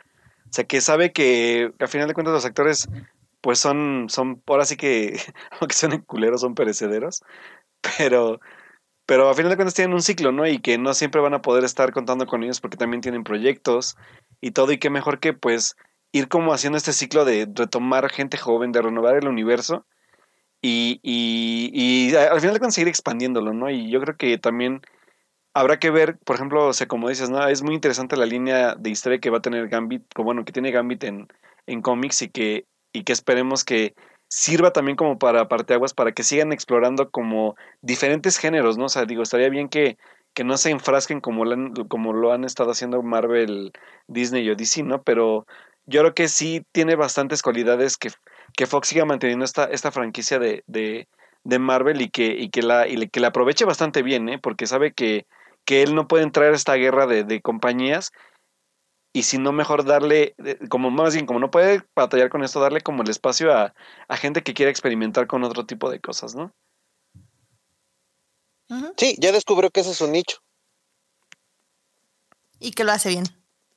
O 0.52 0.54
sea, 0.54 0.66
que 0.66 0.82
sabe 0.82 1.14
que 1.14 1.72
al 1.80 1.88
final 1.88 2.10
de 2.10 2.14
cuentas 2.14 2.34
los 2.34 2.44
actores, 2.44 2.90
pues 3.40 3.58
son, 3.58 4.08
son, 4.10 4.44
ahora 4.48 4.66
sí 4.66 4.76
que, 4.76 5.18
aunque 5.62 5.74
suenen 5.76 6.02
culeros, 6.02 6.42
son 6.42 6.56
perecederos, 6.56 7.24
pero, 7.98 8.42
pero 9.06 9.30
a 9.30 9.34
final 9.34 9.50
de 9.50 9.56
cuentas 9.56 9.76
tienen 9.76 9.94
un 9.94 10.02
ciclo, 10.02 10.34
¿no? 10.34 10.46
Y 10.46 10.60
que 10.60 10.78
no 10.78 10.94
siempre 10.94 11.22
van 11.22 11.34
a 11.34 11.42
poder 11.42 11.64
estar 11.64 11.94
contando 11.94 12.26
con 12.26 12.44
ellos 12.44 12.60
porque 12.60 12.76
también 12.76 13.00
tienen 13.00 13.24
proyectos 13.24 13.96
y 14.42 14.52
todo, 14.52 14.74
y 14.74 14.78
qué 14.78 14.90
mejor 14.90 15.20
que 15.20 15.32
pues 15.32 15.78
ir 16.12 16.28
como 16.28 16.52
haciendo 16.54 16.78
este 16.78 16.92
ciclo 16.92 17.24
de 17.24 17.48
retomar 17.56 18.10
gente 18.10 18.38
joven, 18.38 18.74
de 18.74 18.82
renovar 18.82 19.16
el 19.16 19.30
universo 19.30 19.86
y, 20.62 21.00
y, 21.02 21.72
y 21.74 22.14
al 22.14 22.42
final 22.42 22.56
de 22.56 22.60
cuentas 22.60 22.76
seguir 22.76 22.90
expandiéndolo, 22.90 23.54
¿no? 23.54 23.70
Y 23.70 23.90
yo 23.90 24.02
creo 24.02 24.18
que 24.18 24.38
también 24.38 24.82
habrá 25.54 25.80
que 25.80 25.92
ver, 25.92 26.18
por 26.20 26.36
ejemplo, 26.36 26.68
o 26.68 26.74
sea, 26.74 26.88
como 26.88 27.10
dices, 27.10 27.30
¿no? 27.30 27.46
Es 27.48 27.62
muy 27.64 27.76
interesante 27.76 28.16
la 28.18 28.26
línea 28.26 28.76
de 28.76 28.90
historia 28.90 29.20
que 29.20 29.30
va 29.30 29.40
a 29.40 29.42
tener 29.42 29.68
Gambit, 29.68 30.04
como 30.14 30.26
bueno, 30.26 30.46
que 30.46 30.54
tiene 30.54 30.72
Gambit 30.72 31.04
en, 31.04 31.28
en 31.68 31.82
cómics 31.82 32.22
y 32.22 32.30
que, 32.30 32.66
y 32.94 33.04
que 33.04 33.14
esperemos 33.14 33.64
que 33.64 33.96
sirva 34.28 34.72
también 34.72 34.96
como 34.96 35.20
para 35.20 35.48
parteaguas, 35.50 35.94
para 35.94 36.14
que 36.14 36.24
sigan 36.24 36.54
explorando 36.54 37.12
como 37.12 37.56
diferentes 37.82 38.38
géneros, 38.38 38.78
¿no? 38.78 38.86
O 38.86 38.90
sea, 38.90 39.06
digo, 39.06 39.24
estaría 39.24 39.50
bien 39.50 39.68
que, 39.70 39.98
que 40.34 40.44
no 40.46 40.58
se 40.58 40.72
enfrasquen 40.72 41.20
como 41.20 41.44
lo, 41.46 41.54
han, 41.54 41.74
como 41.88 42.14
lo 42.14 42.32
han 42.32 42.46
estado 42.46 42.72
haciendo 42.72 43.04
Marvel, 43.04 43.74
Disney 44.08 44.50
o 44.50 44.56
DC, 44.56 44.84
¿no? 44.84 45.04
Pero 45.04 45.46
yo 45.86 46.02
creo 46.02 46.14
que 46.14 46.30
sí 46.30 46.66
tiene 46.72 46.96
bastantes 46.96 47.42
cualidades 47.42 47.98
que, 47.98 48.10
que 48.56 48.68
Fox 48.68 48.88
siga 48.90 49.06
manteniendo 49.06 49.44
esta, 49.44 49.66
esta 49.66 49.92
franquicia 49.92 50.40
de, 50.40 50.64
de, 50.68 51.10
de 51.44 51.60
Marvel 51.60 52.02
y 52.02 52.10
que, 52.10 52.28
y 52.28 52.50
que 52.50 52.62
la, 52.62 52.88
y 52.88 53.10
que 53.10 53.20
la 53.20 53.28
aproveche 53.30 53.66
bastante 53.66 54.02
bien, 54.02 54.30
¿eh? 54.30 54.40
Porque 54.40 54.68
sabe 54.68 54.94
que, 54.94 55.26
que 55.66 55.82
él 55.84 55.96
no 55.96 56.08
puede 56.08 56.24
entrar 56.24 56.52
a 56.52 56.56
esta 56.56 56.76
guerra 56.76 57.08
de, 57.08 57.24
de 57.24 57.42
compañías 57.42 58.12
y 59.14 59.24
si 59.24 59.38
no 59.38 59.52
mejor 59.52 59.84
darle, 59.86 60.36
eh, 60.44 60.58
como 60.70 60.90
más 60.90 61.14
bien, 61.14 61.26
como 61.26 61.40
no 61.40 61.52
puede 61.52 61.84
batallar 61.96 62.30
con 62.30 62.44
esto, 62.44 62.62
darle 62.62 62.82
como 62.82 63.04
el 63.04 63.10
espacio 63.10 63.54
a, 63.54 63.74
a 64.08 64.18
gente 64.18 64.42
que 64.42 64.54
quiera 64.54 64.72
experimentar 64.72 65.28
con 65.28 65.44
otro 65.44 65.66
tipo 65.66 65.90
de 65.90 66.00
cosas, 66.00 66.36
¿no? 66.36 66.54
Sí, 68.96 69.18
ya 69.20 69.34
descubrió 69.34 69.70
que 69.70 69.82
ese 69.82 69.92
es 69.92 69.98
su 69.98 70.08
nicho. 70.08 70.38
Y 72.58 72.72
que 72.72 72.86
lo 72.86 72.94
hace 72.94 73.10
bien. 73.10 73.26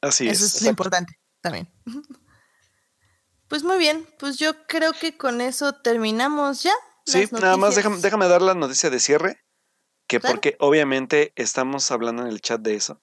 Así 0.01 0.29
Eso 0.29 0.45
es. 0.45 0.55
es 0.57 0.63
lo 0.63 0.71
importante 0.71 1.19
también. 1.41 1.69
Pues 3.47 3.63
muy 3.63 3.77
bien, 3.77 4.09
pues 4.19 4.39
yo 4.39 4.67
creo 4.67 4.95
que 4.95 5.17
con 5.19 5.41
eso 5.43 5.75
terminamos 5.75 6.63
ya. 6.63 6.73
Sí, 7.05 7.29
nada 7.31 7.59
más 7.59 7.77
déjame, 7.77 7.99
déjame 7.99 8.27
dar 8.27 8.41
la 8.41 8.55
noticia 8.55 8.89
de 8.89 8.99
cierre, 8.99 9.44
que 10.15 10.21
Claro. 10.21 10.35
porque 10.35 10.57
obviamente 10.61 11.33
estamos 11.37 11.91
hablando 11.91 12.23
en 12.23 12.29
el 12.29 12.41
chat 12.41 12.61
de 12.61 12.75
eso. 12.75 13.01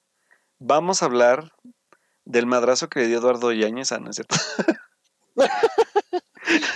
Vamos 0.59 1.01
a 1.01 1.05
hablar 1.05 1.51
del 2.25 2.45
madrazo 2.45 2.89
que 2.89 2.99
le 3.01 3.07
dio 3.07 3.17
Eduardo 3.19 3.51
Yáñez, 3.51 3.91
ah, 3.91 3.99
no 3.99 4.09
es 4.09 4.15
cierto. 4.15 4.35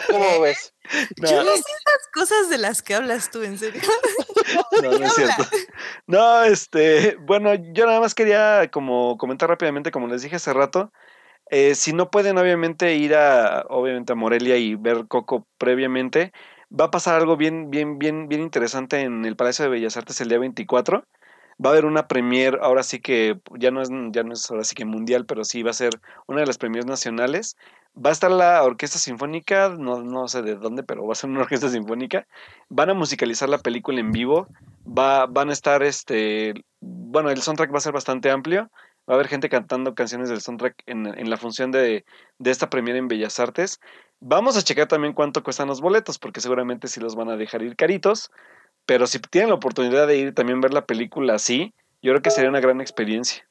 ¿Cómo 0.09 0.39
ves? 0.41 0.73
Yo 1.17 1.37
No, 1.37 1.43
no 1.43 1.51
sé 1.51 1.59
esas 1.59 2.07
cosas 2.13 2.49
de 2.49 2.57
las 2.57 2.81
que 2.81 2.95
hablas 2.95 3.31
tú, 3.31 3.43
en 3.43 3.57
serio. 3.57 3.81
no, 4.83 4.91
no 4.91 5.05
es 5.05 5.13
cierto. 5.13 5.43
No, 6.07 6.43
este, 6.43 7.15
bueno, 7.21 7.53
yo 7.73 7.85
nada 7.85 7.99
más 7.99 8.15
quería 8.15 8.69
como 8.71 9.17
comentar 9.17 9.49
rápidamente, 9.49 9.91
como 9.91 10.07
les 10.07 10.21
dije 10.21 10.35
hace 10.35 10.53
rato, 10.53 10.91
eh, 11.49 11.75
si 11.75 11.93
no 11.93 12.09
pueden 12.09 12.37
obviamente 12.37 12.95
ir 12.95 13.15
a, 13.15 13.65
obviamente 13.69 14.13
a 14.13 14.15
Morelia 14.15 14.57
y 14.57 14.75
ver 14.75 15.07
Coco 15.07 15.47
previamente, 15.57 16.31
va 16.79 16.85
a 16.85 16.91
pasar 16.91 17.15
algo 17.15 17.37
bien, 17.37 17.69
bien, 17.69 17.99
bien, 17.99 18.27
bien 18.27 18.41
interesante 18.41 19.01
en 19.01 19.25
el 19.25 19.35
Palacio 19.35 19.63
de 19.63 19.71
Bellas 19.71 19.97
Artes 19.97 20.19
el 20.21 20.29
día 20.29 20.39
24. 20.39 21.05
Va 21.63 21.69
a 21.69 21.71
haber 21.71 21.85
una 21.85 22.07
premier, 22.07 22.59
ahora 22.61 22.83
sí 22.83 22.99
que 22.99 23.39
ya 23.57 23.71
no 23.71 23.81
es, 23.81 23.89
ya 24.11 24.23
no 24.23 24.33
es 24.33 24.51
ahora 24.51 24.65
sí 24.65 24.75
que 24.75 24.83
mundial, 24.83 25.25
pero 25.25 25.45
sí 25.45 25.63
va 25.63 25.71
a 25.71 25.73
ser 25.73 26.01
una 26.27 26.41
de 26.41 26.47
las 26.47 26.57
premiers 26.57 26.85
nacionales. 26.85 27.55
Va 27.95 28.09
a 28.09 28.13
estar 28.13 28.29
la 28.29 28.61
Orquesta 28.63 28.99
Sinfónica, 28.99 29.69
no, 29.69 30.03
no 30.03 30.27
sé 30.27 30.41
de 30.41 30.55
dónde, 30.55 30.83
pero 30.83 31.07
va 31.07 31.13
a 31.13 31.15
ser 31.15 31.29
una 31.29 31.39
orquesta 31.43 31.69
sinfónica. 31.69 32.27
Van 32.67 32.89
a 32.89 32.93
musicalizar 32.93 33.47
la 33.47 33.59
película 33.59 34.01
en 34.01 34.11
vivo. 34.11 34.47
Va, 34.85 35.27
van 35.27 35.49
a 35.49 35.53
estar, 35.53 35.81
este, 35.81 36.65
bueno, 36.81 37.29
el 37.29 37.41
soundtrack 37.41 37.73
va 37.73 37.77
a 37.77 37.81
ser 37.81 37.93
bastante 37.93 38.29
amplio. 38.29 38.69
Va 39.07 39.13
a 39.13 39.15
haber 39.15 39.27
gente 39.27 39.49
cantando 39.49 39.93
canciones 39.93 40.29
del 40.29 40.41
soundtrack 40.41 40.83
en, 40.87 41.05
en 41.07 41.29
la 41.29 41.37
función 41.37 41.71
de, 41.71 42.05
de 42.39 42.51
esta 42.51 42.69
premiere 42.69 42.99
en 42.99 43.07
Bellas 43.07 43.39
Artes. 43.39 43.79
Vamos 44.19 44.57
a 44.57 44.63
checar 44.63 44.87
también 44.87 45.13
cuánto 45.13 45.43
cuestan 45.43 45.67
los 45.67 45.81
boletos, 45.81 46.17
porque 46.17 46.41
seguramente 46.41 46.87
sí 46.87 46.99
los 46.99 47.15
van 47.15 47.29
a 47.29 47.37
dejar 47.37 47.61
ir 47.61 47.75
caritos. 47.75 48.31
Pero 48.85 49.07
si 49.07 49.19
tienen 49.19 49.49
la 49.49 49.55
oportunidad 49.55 50.07
de 50.07 50.17
ir 50.17 50.33
también 50.33 50.61
ver 50.61 50.73
la 50.73 50.85
película 50.85 51.35
así, 51.35 51.73
yo 52.01 52.11
creo 52.11 52.21
que 52.21 52.31
sería 52.31 52.49
una 52.49 52.59
gran 52.59 52.81
experiencia. 52.81 53.47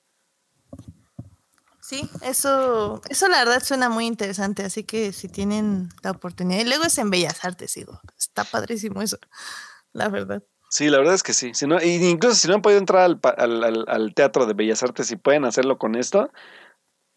Sí, 1.80 2.08
eso, 2.22 3.02
eso 3.10 3.28
la 3.28 3.44
verdad 3.44 3.62
suena 3.62 3.90
muy 3.90 4.06
interesante, 4.06 4.64
así 4.64 4.84
que 4.84 5.12
si 5.12 5.28
tienen 5.28 5.90
la 6.02 6.12
oportunidad, 6.12 6.60
y 6.60 6.64
luego 6.64 6.84
es 6.84 6.96
en 6.96 7.10
Bellas 7.10 7.44
Artes, 7.44 7.74
digo, 7.74 8.00
está 8.16 8.44
padrísimo 8.44 9.02
eso, 9.02 9.18
la 9.92 10.08
verdad. 10.08 10.42
Sí, 10.74 10.88
la 10.90 10.98
verdad 10.98 11.14
es 11.14 11.22
que 11.22 11.34
sí. 11.34 11.54
Si 11.54 11.68
no, 11.68 11.80
incluso 11.80 12.34
si 12.34 12.48
no 12.48 12.54
han 12.54 12.60
podido 12.62 12.80
entrar 12.80 13.02
al, 13.02 13.20
al, 13.38 13.62
al- 13.62 13.84
al 13.86 14.12
Teatro 14.12 14.44
de 14.44 14.54
Bellas 14.54 14.82
Artes 14.82 15.08
y 15.12 15.14
pueden 15.16 15.44
hacerlo 15.44 15.78
con 15.78 15.94
esto, 15.94 16.32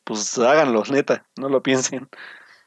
pues 0.04 0.38
háganlo, 0.38 0.84
neta, 0.92 1.26
no 1.38 1.50
lo 1.50 1.64
piensen. 1.64 2.08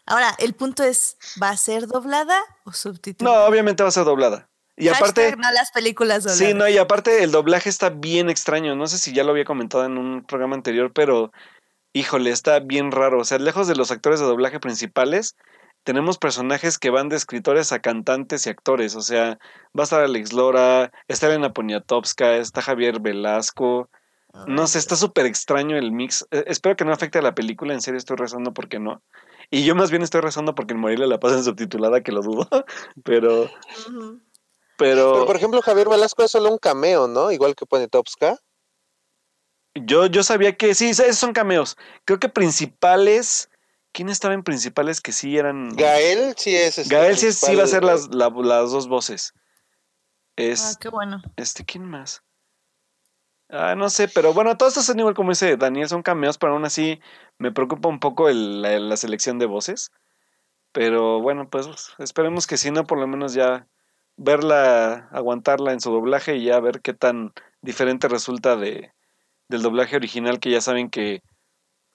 Ahora, 0.04 0.34
el 0.40 0.54
punto 0.54 0.82
es, 0.82 1.16
¿va 1.40 1.50
a 1.50 1.56
ser 1.56 1.86
doblada 1.86 2.40
o 2.64 2.70
No, 2.70 2.74
subtitulada? 2.74 3.46
obviamente 3.46 3.84
va 3.84 3.90
a 3.90 3.92
ser 3.92 4.04
doblada. 4.04 4.50
Y 4.76 4.88
aparte, 4.88 5.36
no 5.36 5.52
las 5.52 5.70
películas 5.70 6.24
dobladas. 6.24 6.38
sí, 6.48 6.54
no, 6.54 6.68
y 6.68 6.76
aparte 6.76 7.22
el 7.22 7.30
doblaje 7.30 7.68
está 7.68 7.90
bien 7.90 8.28
extraño. 8.28 8.74
No 8.74 8.88
sé 8.88 8.98
si 8.98 9.12
ya 9.12 9.22
lo 9.22 9.30
había 9.30 9.44
comentado 9.44 9.84
en 9.84 9.96
un 9.96 10.24
programa 10.24 10.56
anterior, 10.56 10.90
pero 10.92 11.30
híjole, 11.92 12.30
está 12.30 12.58
bien 12.58 12.90
raro. 12.90 13.20
O 13.20 13.24
sea, 13.24 13.38
lejos 13.38 13.68
de 13.68 13.76
los 13.76 13.92
actores 13.92 14.18
de 14.18 14.26
doblaje 14.26 14.58
principales, 14.58 15.36
tenemos 15.84 16.18
personajes 16.18 16.78
que 16.78 16.90
van 16.90 17.08
de 17.08 17.16
escritores 17.16 17.72
a 17.72 17.80
cantantes 17.80 18.46
y 18.46 18.50
actores. 18.50 18.96
O 18.96 19.00
sea, 19.00 19.38
va 19.76 19.82
a 19.82 19.84
estar 19.84 20.02
Alex 20.02 20.32
Lora, 20.32 20.92
está 21.08 21.26
Elena 21.26 21.52
Poniatowska, 21.52 22.36
está 22.36 22.62
Javier 22.62 23.00
Velasco. 23.00 23.88
No 24.46 24.66
sé, 24.68 24.78
está 24.78 24.94
súper 24.94 25.26
extraño 25.26 25.76
el 25.76 25.90
mix. 25.90 26.26
Eh, 26.30 26.44
espero 26.46 26.76
que 26.76 26.84
no 26.84 26.92
afecte 26.92 27.18
a 27.18 27.22
la 27.22 27.34
película, 27.34 27.74
en 27.74 27.80
serio 27.80 27.98
estoy 27.98 28.16
rezando 28.16 28.52
porque 28.54 28.78
no. 28.78 29.02
Y 29.50 29.64
yo 29.64 29.74
más 29.74 29.90
bien 29.90 30.02
estoy 30.02 30.20
rezando 30.20 30.54
porque 30.54 30.74
en 30.74 30.80
Morelia 30.80 31.06
la 31.06 31.18
pasan 31.18 31.42
subtitulada, 31.42 32.02
que 32.02 32.12
lo 32.12 32.22
dudo. 32.22 32.48
Pero, 33.04 33.50
pero, 34.76 35.12
Pero 35.12 35.26
por 35.26 35.36
ejemplo, 35.36 35.60
Javier 35.60 35.88
Velasco 35.88 36.22
es 36.22 36.30
solo 36.30 36.50
un 36.50 36.58
cameo, 36.58 37.08
¿no? 37.08 37.32
Igual 37.32 37.54
que 37.54 37.66
pone 37.66 37.88
Topska. 37.88 38.38
yo, 39.74 40.06
yo 40.06 40.22
sabía 40.22 40.56
que 40.56 40.74
sí, 40.74 40.90
esos 40.90 41.18
son 41.18 41.32
cameos. 41.32 41.76
Creo 42.04 42.20
que 42.20 42.28
principales. 42.28 43.49
¿Quién 43.92 44.08
estaba 44.08 44.34
en 44.34 44.42
principales 44.44 45.00
que 45.00 45.12
sí 45.12 45.36
eran? 45.36 45.70
Gael 45.76 46.34
sí 46.36 46.54
es. 46.54 46.78
este, 46.78 46.94
Gael 46.94 47.16
sí, 47.16 47.32
sí 47.32 47.56
va 47.56 47.64
a 47.64 47.66
ser 47.66 47.82
las, 47.84 48.08
la- 48.14 48.28
las 48.30 48.70
dos 48.70 48.88
voces. 48.88 49.34
Es, 50.36 50.62
Ah, 50.74 50.78
qué 50.80 50.88
bueno. 50.88 51.20
este, 51.36 51.64
¿quién 51.64 51.84
más? 51.84 52.22
Ah, 53.48 53.74
no 53.74 53.90
sé, 53.90 54.06
pero 54.06 54.32
bueno, 54.32 54.56
todos 54.56 54.72
estos 54.72 54.86
son 54.86 55.00
igual 55.00 55.14
como 55.14 55.32
ese 55.32 55.56
Daniel, 55.56 55.88
son 55.88 56.02
cameos, 56.02 56.38
pero 56.38 56.52
aún 56.52 56.64
así 56.64 57.00
me 57.38 57.50
preocupa 57.50 57.88
un 57.88 57.98
poco 57.98 58.28
el- 58.28 58.62
la, 58.62 58.78
la 58.78 58.96
selección 58.96 59.38
de 59.40 59.46
voces. 59.46 59.90
Pero 60.72 61.20
bueno, 61.20 61.48
pues 61.50 61.68
esperemos 61.98 62.46
que 62.46 62.56
si 62.56 62.70
no, 62.70 62.84
por 62.86 62.98
lo 62.98 63.08
menos 63.08 63.34
ya 63.34 63.66
verla, 64.16 65.08
aguantarla 65.10 65.72
en 65.72 65.80
su 65.80 65.90
doblaje 65.90 66.36
y 66.36 66.44
ya 66.44 66.60
ver 66.60 66.80
qué 66.80 66.94
tan 66.94 67.32
diferente 67.60 68.06
resulta 68.06 68.54
de, 68.54 68.92
del 69.48 69.62
doblaje 69.62 69.96
original, 69.96 70.38
que 70.38 70.50
ya 70.50 70.60
saben 70.60 70.88
que 70.90 71.22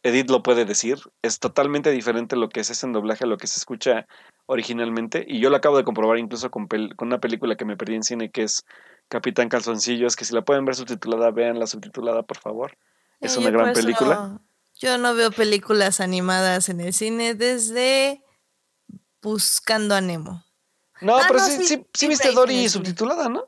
Edith 0.05 0.29
lo 0.29 0.43
puede 0.43 0.65
decir. 0.65 0.99
Es 1.21 1.39
totalmente 1.39 1.91
diferente 1.91 2.35
lo 2.35 2.47
que 2.49 2.59
es 2.59 2.69
ese 2.69 2.85
en 2.85 2.93
doblaje 2.93 3.23
a 3.23 3.27
lo 3.27 3.37
que 3.37 3.47
se 3.47 3.59
escucha 3.59 4.05
originalmente. 4.45 5.25
Y 5.27 5.39
yo 5.39 5.49
lo 5.49 5.55
acabo 5.57 5.77
de 5.77 5.83
comprobar 5.83 6.17
incluso 6.19 6.51
con, 6.51 6.67
pel- 6.69 6.95
con 6.95 7.07
una 7.07 7.19
película 7.19 7.55
que 7.55 7.65
me 7.65 7.75
perdí 7.75 7.95
en 7.95 8.03
cine 8.03 8.29
que 8.29 8.43
es 8.43 8.63
Capitán 9.07 9.49
Calzoncillos, 9.49 10.15
que 10.15 10.23
si 10.25 10.33
la 10.33 10.43
pueden 10.43 10.63
ver 10.65 10.75
subtitulada, 10.75 11.31
vean 11.31 11.59
la 11.59 11.67
subtitulada, 11.67 12.23
por 12.23 12.37
favor. 12.37 12.77
Es 13.19 13.35
una 13.37 13.49
gran 13.49 13.65
por 13.73 13.77
eso 13.79 13.81
película. 13.81 14.15
no- 14.15 14.41
yo 14.75 14.97
no 14.97 15.15
veo 15.15 15.31
películas 15.31 15.99
animadas 16.01 16.69
en 16.69 16.81
el 16.81 16.93
cine 16.93 17.33
desde 17.33 18.21
Buscando 19.21 19.95
a 19.95 20.01
Nemo. 20.01 20.43
No, 21.01 21.17
Ah, 21.17 21.25
pero 21.27 21.39
no, 21.39 21.45
sí, 21.45 21.65
sí, 21.65 21.85
sí, 21.93 22.07
viste 22.07 22.31
Dory 22.31 22.69
subtitulada, 22.69 23.27
¿no? 23.29 23.47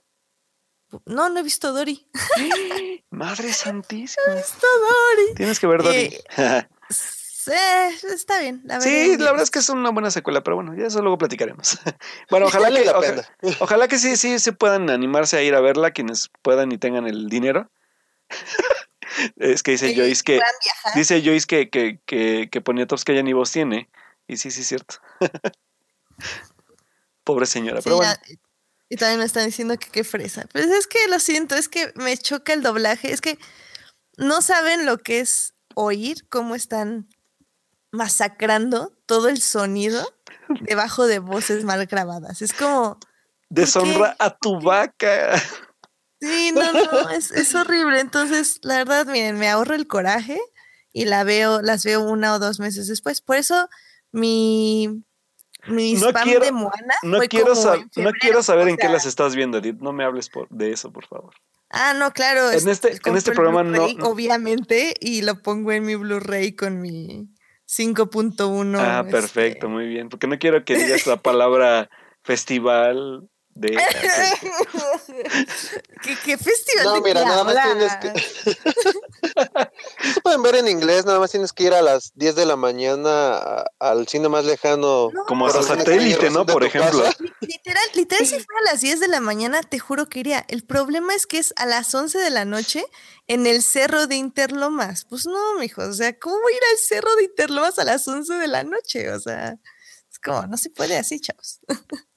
No, 1.06 1.30
no 1.30 1.40
he 1.40 1.44
visto 1.44 1.74
Dory. 1.74 2.08
Madre 3.10 3.52
santísima. 3.54 4.24
No 4.28 4.34
he 4.34 4.38
visto 4.38 4.68
Dory. 4.68 5.34
Tienes 5.36 5.60
que 5.60 5.68
ver 5.68 5.84
Dory. 5.84 6.18
Eh, 6.38 6.68
Sí, 7.48 7.54
está 8.14 8.42
bien. 8.42 8.62
La 8.66 8.82
sí, 8.82 9.16
la 9.18 9.32
verdad 9.32 9.44
es 9.44 9.52
que 9.52 9.60
es 9.60 9.70
una 9.70 9.90
buena 9.92 10.12
secuela, 10.12 10.44
pero 10.44 10.58
bueno, 10.58 10.76
ya 10.76 10.88
eso 10.88 11.00
luego 11.02 11.18
platicaremos. 11.18 11.80
bueno, 12.30 12.48
ojalá 12.48 12.70
que, 12.70 12.84
la 12.84 12.98
oja- 13.00 13.10
pena. 13.42 13.58
ojalá 13.62 13.88
que 13.88 13.98
sí, 14.00 14.18
sí 14.18 14.38
se 14.40 14.52
puedan 14.52 14.90
animarse 14.90 15.38
a 15.38 15.42
ir 15.44 15.56
a 15.56 15.62
verla, 15.62 15.92
quienes 15.92 16.30
puedan 16.42 16.74
y 16.74 16.78
tengan 16.78 17.08
el 17.08 17.30
dinero. 17.30 17.72
es 19.38 19.64
que 19.64 19.72
dice 19.72 19.96
Joyce 19.96 20.24
que, 20.26 20.42
dice 20.96 21.22
Joyce 21.24 21.48
que, 21.48 21.70
que, 21.70 22.02
que, 22.06 22.50
que 22.52 22.60
Poniatowska 22.60 23.14
ya 23.14 23.24
ni 23.24 23.32
voz 23.32 23.50
tiene. 23.54 23.90
Y 24.28 24.36
sí, 24.36 24.52
sí, 24.52 24.60
es 24.60 24.68
cierto. 24.68 24.96
Pobre 27.24 27.46
señora, 27.46 27.78
Sí, 27.82 27.86
pero 27.86 27.96
bueno. 27.98 28.12
la- 28.12 28.38
Y 28.90 28.96
también 28.96 29.20
me 29.20 29.26
están 29.26 29.46
diciendo 29.46 29.78
que 29.78 29.90
qué 29.90 30.04
fresa. 30.04 30.46
Pues 30.52 30.68
es 30.68 30.88
que 30.88 31.00
lo 31.10 31.20
siento, 31.20 31.56
es 31.56 31.68
que 31.68 31.92
me 31.96 32.18
choca 32.18 32.54
el 32.54 32.62
doblaje. 32.62 33.12
Es 33.12 33.22
que 33.22 33.38
no 34.18 34.42
saben 34.42 34.86
lo 34.86 34.98
que 34.98 35.20
es 35.20 35.54
oír 35.76 36.28
cómo 36.30 36.56
están 36.56 37.10
masacrando 37.92 38.94
todo 39.06 39.30
el 39.30 39.42
sonido 39.42 40.14
debajo 40.62 41.06
de 41.08 41.20
voces 41.20 41.64
mal 41.64 41.86
grabadas. 41.86 42.42
Es 42.42 42.54
como. 42.54 43.00
Deshonra 43.50 44.16
a 44.20 44.38
tu 44.38 44.60
vaca. 44.60 45.42
Sí, 46.20 46.52
no, 46.52 46.74
no, 46.74 47.10
es, 47.10 47.32
es, 47.32 47.54
horrible. 47.54 48.00
Entonces, 48.00 48.60
la 48.64 48.78
verdad, 48.78 49.06
miren, 49.06 49.38
me 49.38 49.50
ahorro 49.50 49.76
el 49.76 49.88
coraje 49.88 50.40
y 50.92 51.06
la 51.06 51.24
veo, 51.24 51.62
las 51.62 51.84
veo 51.86 52.02
una 52.02 52.34
o 52.34 52.40
dos 52.40 52.60
meses 52.60 52.88
después. 52.88 53.22
Por 53.22 53.36
eso 53.36 53.70
mi, 54.12 55.04
mi 55.69 55.94
no 55.94 56.10
spam 56.10 56.23
quiero, 56.23 56.45
de 56.45 56.52
Moana. 56.52 56.95
No 57.03 57.18
fue 57.18 57.27
quiero, 57.27 57.53
como 57.53 57.61
sab- 57.61 57.76
en 57.76 57.81
no 57.81 57.89
febrero, 57.94 58.14
quiero 58.19 58.44
saber 58.44 58.65
o 58.68 58.69
en 58.69 58.77
qué 58.77 58.89
las 58.89 59.06
estás 59.06 59.35
viendo, 59.35 59.57
Edith. 59.60 59.80
No 59.80 59.94
me 59.94 60.03
hables 60.03 60.30
por, 60.30 60.48
de 60.49 60.72
eso, 60.72 60.91
por 60.91 61.06
favor. 61.06 61.34
Ah, 61.69 61.94
no, 61.94 62.11
claro. 62.14 62.49
En 62.52 62.68
este- 62.69 62.98
en 63.06 63.15
este 63.18 63.31
programa 63.34 63.64
no- 63.64 63.72
Blu-ray, 63.72 63.98
Obviamente, 64.02 64.94
y 64.99 65.22
lo 65.22 65.41
pongo 65.41 65.72
en 65.73 65.84
mi 65.85 65.95
Blu-ray 65.95 66.56
con 66.56 66.80
mi 66.80 67.27
5.1. 67.65 68.80
ah, 68.80 68.99
este, 69.06 69.11
perfecto, 69.11 69.68
muy 69.69 69.88
bien. 69.88 70.10
Porque 70.10 70.27
no 70.27 70.39
quiero 70.39 70.64
que 70.64 70.76
digas 70.77 71.06
la 71.07 71.18
palabra 71.22 71.89
festival 72.23 73.27
de... 73.60 73.70
¿Qué, 76.04 76.16
qué 76.24 76.38
festival 76.38 76.86
No, 76.86 76.94
de 76.96 77.02
mira, 77.02 77.26
nada 77.26 77.44
más 77.44 77.56
tienes 77.64 77.96
que. 77.98 78.14
Se 80.14 80.22
pueden 80.22 80.44
ver 80.44 80.56
en 80.56 80.68
inglés, 80.68 81.06
nada 81.06 81.20
más 81.20 81.32
tienes 81.32 81.54
que 81.54 81.64
ir 81.64 81.74
a 81.74 81.82
las 81.82 82.12
10 82.16 82.36
de 82.36 82.46
la 82.46 82.56
mañana 82.56 83.66
al 83.80 84.08
cine 84.08 84.30
más 84.30 84.46
lejano. 84.46 85.10
No, 85.12 85.26
Como 85.26 85.48
hasta 85.48 85.64
satélite, 85.64 86.30
¿no? 86.30 86.46
Por 86.46 86.64
ejemplo. 86.64 87.04
Literal, 87.42 87.84
literal, 87.96 88.26
si 88.26 88.40
fuera 88.40 88.60
a 88.62 88.66
las 88.72 88.82
10 88.82 89.00
de 89.00 89.08
la 89.08 89.20
mañana, 89.20 89.64
te 89.64 89.80
juro 89.80 90.08
que 90.08 90.20
iría. 90.20 90.46
El 90.48 90.64
problema 90.64 91.16
es 91.16 91.26
que 91.26 91.40
es 91.40 91.54
a 91.58 91.66
las 91.66 91.94
11 91.94 92.20
de 92.20 92.30
la 92.30 92.46
noche 92.46 92.86
en 93.28 93.48
el 93.48 93.64
cerro 93.64 94.06
de 94.08 94.16
Interlomas. 94.16 95.06
Pues 95.06 95.26
no, 95.26 95.56
mijo, 95.60 95.82
o 95.82 95.94
sea, 95.94 96.18
¿cómo 96.18 96.40
voy 96.40 96.54
a 96.54 96.58
ir 96.58 96.62
al 96.72 96.78
cerro 96.78 97.16
de 97.16 97.24
Interlomas 97.24 97.80
a 97.80 97.84
las 97.84 98.08
11 98.08 98.36
de 98.36 98.48
la 98.48 98.64
noche? 98.64 99.12
O 99.12 99.20
sea, 99.20 99.58
es 100.12 100.20
como, 100.20 100.46
no 100.48 100.58
se 100.58 100.70
puede 100.70 100.98
así, 100.98 101.20
chavos. 101.20 101.60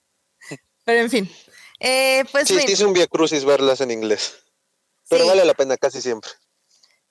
Pero 0.90 1.02
en 1.02 1.10
fin, 1.10 1.30
eh, 1.78 2.24
pues 2.32 2.48
Sí, 2.48 2.58
sí, 2.58 2.72
es 2.72 2.80
un 2.80 2.92
via 2.92 3.06
crucis 3.06 3.44
verlas 3.44 3.80
en 3.80 3.92
inglés. 3.92 4.34
Pero 5.08 5.22
sí, 5.22 5.28
vale 5.28 5.44
la 5.44 5.54
pena 5.54 5.76
casi 5.76 6.02
siempre. 6.02 6.28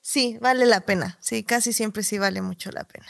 sí, 0.02 0.36
vale 0.38 0.66
la 0.66 0.82
pena. 0.82 1.18
Sí, 1.22 1.44
casi 1.44 1.72
siempre 1.72 2.02
sí 2.02 2.18
vale 2.18 2.42
mucho 2.42 2.70
la 2.72 2.84
pena. 2.84 3.06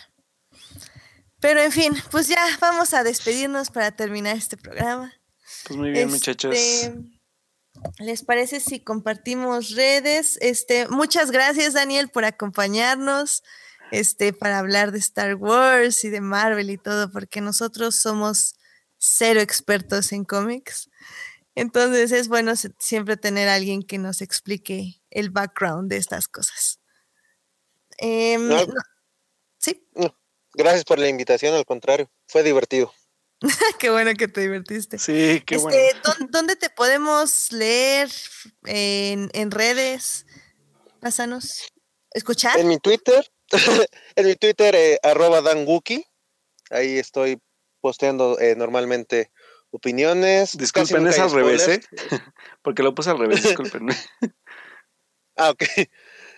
Pero 1.41 1.61
en 1.61 1.73
fin, 1.73 1.93
pues 2.13 2.29
ya 2.29 2.41
vamos 2.61 2.95
a 2.95 3.03
despedirnos 3.03 3.71
para 3.71 3.91
terminar 3.91 4.37
este 4.37 4.57
programa. 4.57 5.13
Pues 5.67 5.77
muy 5.77 5.91
bien, 5.91 6.09
muchachos. 6.09 6.55
Este, 6.55 6.95
¿Les 7.99 8.23
parece 8.23 8.61
si 8.61 8.79
compartimos 8.79 9.71
redes? 9.71 10.39
Este, 10.41 10.87
muchas 10.87 11.33
gracias, 11.33 11.73
Daniel, 11.75 12.11
por 12.11 12.25
acompañarnos, 12.25 13.43
este, 13.91 14.33
para 14.33 14.61
hablar 14.61 14.93
de 14.93 15.01
Star 15.01 15.35
Wars 15.35 16.05
y 16.05 16.11
de 16.11 16.21
Marvel 16.21 16.71
y 16.71 16.79
todo, 16.79 17.11
porque 17.11 17.41
nosotros 17.41 17.97
somos 17.97 18.55
cero 19.01 19.41
expertos 19.41 20.13
en 20.13 20.25
cómics. 20.25 20.89
Entonces 21.57 22.13
es 22.13 22.29
bueno 22.29 22.53
siempre 22.79 23.17
tener 23.17 23.49
a 23.49 23.55
alguien 23.55 23.83
que 23.83 23.99
nos 23.99 24.21
explique 24.23 25.03
el 25.11 25.31
background 25.31 25.91
de 25.91 25.97
estas 25.97 26.29
cosas. 26.29 26.79
Em, 27.99 28.47
No. 28.49 28.57
no- 28.67 28.83
sí, 29.59 29.85
Gracias 30.53 30.85
por 30.85 30.99
la 30.99 31.09
invitación, 31.09 31.55
al 31.55 31.65
contrario, 31.65 32.11
fue 32.27 32.43
divertido. 32.43 32.93
qué 33.79 33.89
bueno 33.91 34.13
que 34.15 34.27
te 34.29 34.41
divertiste. 34.41 34.99
Sí, 34.99 35.43
qué 35.47 35.55
Este, 35.57 35.59
bueno. 35.59 36.01
¿dó- 36.05 36.27
¿Dónde 36.31 36.57
te 36.57 36.71
podemos 36.71 37.53
leer? 37.53 38.11
¿En, 38.65 39.31
en 39.33 39.51
redes? 39.53 40.27
Pásanos. 41.01 41.73
¿Escuchar? 42.13 42.59
En 42.59 42.67
mi 42.69 42.79
Twitter, 42.79 43.25
en 44.17 44.27
mi 44.27 44.35
Twitter, 44.35 44.75
eh, 44.75 44.99
arroba 45.05 45.41
danguki, 45.41 46.05
ahí 46.71 46.99
estoy 46.99 47.41
posteando 47.81 48.39
eh, 48.39 48.55
normalmente 48.57 49.31
opiniones. 49.71 50.57
Disculpen, 50.57 51.07
es 51.07 51.19
al 51.19 51.31
revés, 51.31 51.69
¿eh? 51.69 51.81
Porque 52.63 52.83
lo 52.83 52.95
puse 52.95 53.11
al 53.11 53.19
revés, 53.19 53.43
disculpen. 53.43 53.89
Ah, 55.37 55.51
ok. 55.51 55.65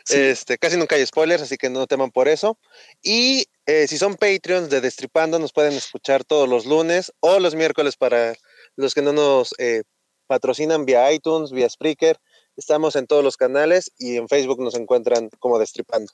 Sí. 0.05 0.19
Este, 0.19 0.59
casi 0.59 0.77
nunca 0.77 0.97
hay 0.97 1.06
spoilers, 1.06 1.44
así 1.44 1.56
que 1.56 1.70
no 1.70 1.86
teman 1.86 2.10
por 2.10 2.27
eso. 2.27 2.59
Y 3.05 3.47
eh, 3.66 3.86
si 3.86 3.97
son 3.98 4.16
Patreons 4.16 4.69
de 4.69 4.81
Destripando, 4.81 5.39
nos 5.39 5.52
pueden 5.52 5.74
escuchar 5.74 6.24
todos 6.24 6.48
los 6.48 6.66
lunes 6.66 7.12
o 7.20 7.39
los 7.39 7.55
miércoles 7.55 7.94
para 7.94 8.35
los 8.74 8.94
que 8.94 9.02
no 9.02 9.12
nos 9.12 9.55
eh, 9.59 9.85
patrocinan 10.27 10.86
vía 10.86 11.12
iTunes, 11.12 11.52
vía 11.52 11.70
Spreaker. 11.70 12.19
Estamos 12.56 12.97
en 12.97 13.06
todos 13.06 13.23
los 13.23 13.36
canales 13.36 13.93
y 13.97 14.16
en 14.16 14.28
Facebook 14.28 14.60
nos 14.60 14.74
encuentran 14.74 15.31
como 15.39 15.60
Destripando. 15.60 16.12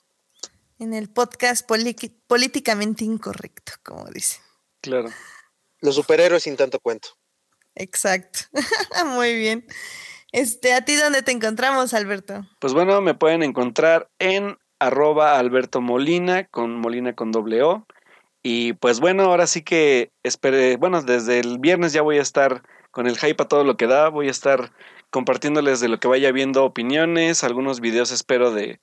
En 0.77 0.93
el 0.93 1.09
podcast 1.09 1.67
políticamente 2.27 3.05
incorrecto, 3.05 3.73
como 3.81 4.05
dicen. 4.11 4.39
Claro. 4.81 5.09
Los 5.81 5.95
superhéroes 5.95 6.43
sin 6.43 6.57
tanto 6.57 6.79
cuento. 6.79 7.09
Exacto. 7.75 8.39
Muy 9.05 9.35
bien. 9.35 9.65
Este, 10.31 10.73
¿a 10.73 10.85
ti 10.85 10.95
dónde 10.95 11.23
te 11.23 11.31
encontramos, 11.31 11.93
Alberto? 11.93 12.45
Pues 12.59 12.73
bueno, 12.73 13.01
me 13.01 13.15
pueden 13.15 13.41
encontrar 13.41 14.09
en 14.19 14.57
arroba 14.79 15.39
Alberto 15.39 15.81
Molina, 15.81 16.45
con 16.45 16.75
Molina 16.75 17.13
con 17.13 17.31
doble 17.31 17.63
O. 17.63 17.85
Y 18.43 18.73
pues 18.73 18.99
bueno, 18.99 19.23
ahora 19.23 19.47
sí 19.47 19.63
que 19.63 20.11
esperé, 20.23 20.77
bueno, 20.77 21.01
desde 21.01 21.39
el 21.39 21.59
viernes 21.59 21.93
ya 21.93 22.01
voy 22.01 22.19
a 22.19 22.21
estar 22.21 22.63
con 22.91 23.07
el 23.07 23.17
hype 23.17 23.43
a 23.43 23.47
todo 23.47 23.63
lo 23.63 23.75
que 23.75 23.87
da, 23.87 24.09
voy 24.09 24.27
a 24.27 24.31
estar 24.31 24.71
compartiéndoles 25.09 25.79
de 25.79 25.89
lo 25.89 25.99
que 25.99 26.07
vaya 26.07 26.31
viendo 26.31 26.63
opiniones, 26.63 27.43
algunos 27.43 27.81
videos 27.81 28.11
espero 28.11 28.51
de 28.51 28.79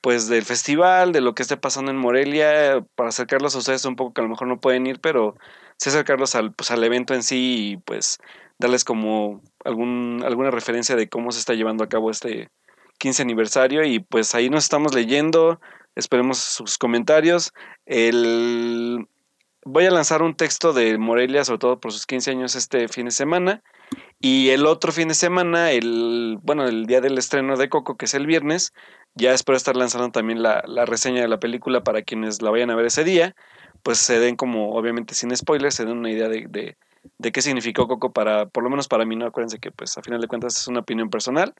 pues 0.00 0.28
del 0.28 0.44
festival, 0.44 1.12
de 1.12 1.20
lo 1.20 1.34
que 1.34 1.42
esté 1.42 1.56
pasando 1.56 1.90
en 1.90 1.96
Morelia, 1.96 2.84
para 2.94 3.08
acercarlos 3.08 3.54
a 3.54 3.58
ustedes 3.58 3.84
un 3.84 3.96
poco 3.96 4.14
que 4.14 4.20
a 4.20 4.24
lo 4.24 4.30
mejor 4.30 4.48
no 4.48 4.60
pueden 4.60 4.86
ir, 4.86 5.00
pero 5.00 5.36
sí 5.76 5.90
acercarlos 5.90 6.34
al, 6.34 6.52
pues, 6.52 6.70
al 6.70 6.84
evento 6.84 7.14
en 7.14 7.22
sí 7.22 7.72
y 7.72 7.76
pues 7.78 8.18
darles 8.58 8.84
como 8.84 9.42
algún, 9.64 10.22
alguna 10.24 10.50
referencia 10.50 10.96
de 10.96 11.08
cómo 11.08 11.32
se 11.32 11.40
está 11.40 11.54
llevando 11.54 11.84
a 11.84 11.88
cabo 11.88 12.10
este 12.10 12.50
15 12.98 13.22
aniversario 13.22 13.84
y 13.84 14.00
pues 14.00 14.34
ahí 14.34 14.50
nos 14.50 14.64
estamos 14.64 14.94
leyendo, 14.94 15.60
esperemos 15.94 16.38
sus 16.38 16.78
comentarios. 16.78 17.52
El... 17.86 19.08
Voy 19.64 19.84
a 19.86 19.90
lanzar 19.90 20.22
un 20.22 20.34
texto 20.34 20.72
de 20.72 20.96
Morelia, 20.98 21.44
sobre 21.44 21.58
todo 21.58 21.80
por 21.80 21.92
sus 21.92 22.06
15 22.06 22.30
años 22.30 22.54
este 22.54 22.88
fin 22.88 23.06
de 23.06 23.10
semana. 23.10 23.62
Y 24.20 24.50
el 24.50 24.66
otro 24.66 24.92
fin 24.92 25.08
de 25.08 25.14
semana, 25.14 25.70
el 25.70 26.38
bueno, 26.42 26.66
el 26.66 26.86
día 26.86 27.00
del 27.00 27.18
estreno 27.18 27.56
de 27.56 27.68
Coco, 27.68 27.96
que 27.96 28.06
es 28.06 28.14
el 28.14 28.26
viernes, 28.26 28.72
ya 29.14 29.32
espero 29.32 29.56
estar 29.56 29.76
lanzando 29.76 30.10
también 30.10 30.42
la, 30.42 30.62
la 30.66 30.84
reseña 30.86 31.22
de 31.22 31.28
la 31.28 31.38
película 31.40 31.82
para 31.84 32.02
quienes 32.02 32.42
la 32.42 32.50
vayan 32.50 32.70
a 32.70 32.76
ver 32.76 32.86
ese 32.86 33.04
día. 33.04 33.34
Pues 33.82 33.98
se 33.98 34.18
den 34.18 34.36
como, 34.36 34.74
obviamente 34.74 35.14
sin 35.14 35.34
spoilers, 35.36 35.76
se 35.76 35.84
den 35.84 35.98
una 35.98 36.10
idea 36.10 36.28
de, 36.28 36.46
de, 36.48 36.76
de 37.18 37.32
qué 37.32 37.42
significó 37.42 37.86
Coco 37.88 38.12
para, 38.12 38.46
por 38.46 38.64
lo 38.64 38.70
menos 38.70 38.88
para 38.88 39.04
mí, 39.04 39.16
no 39.16 39.26
acuérdense 39.26 39.58
que 39.60 39.70
pues 39.70 39.96
a 39.98 40.02
final 40.02 40.20
de 40.20 40.28
cuentas 40.28 40.56
es 40.56 40.68
una 40.68 40.80
opinión 40.80 41.10
personal, 41.10 41.54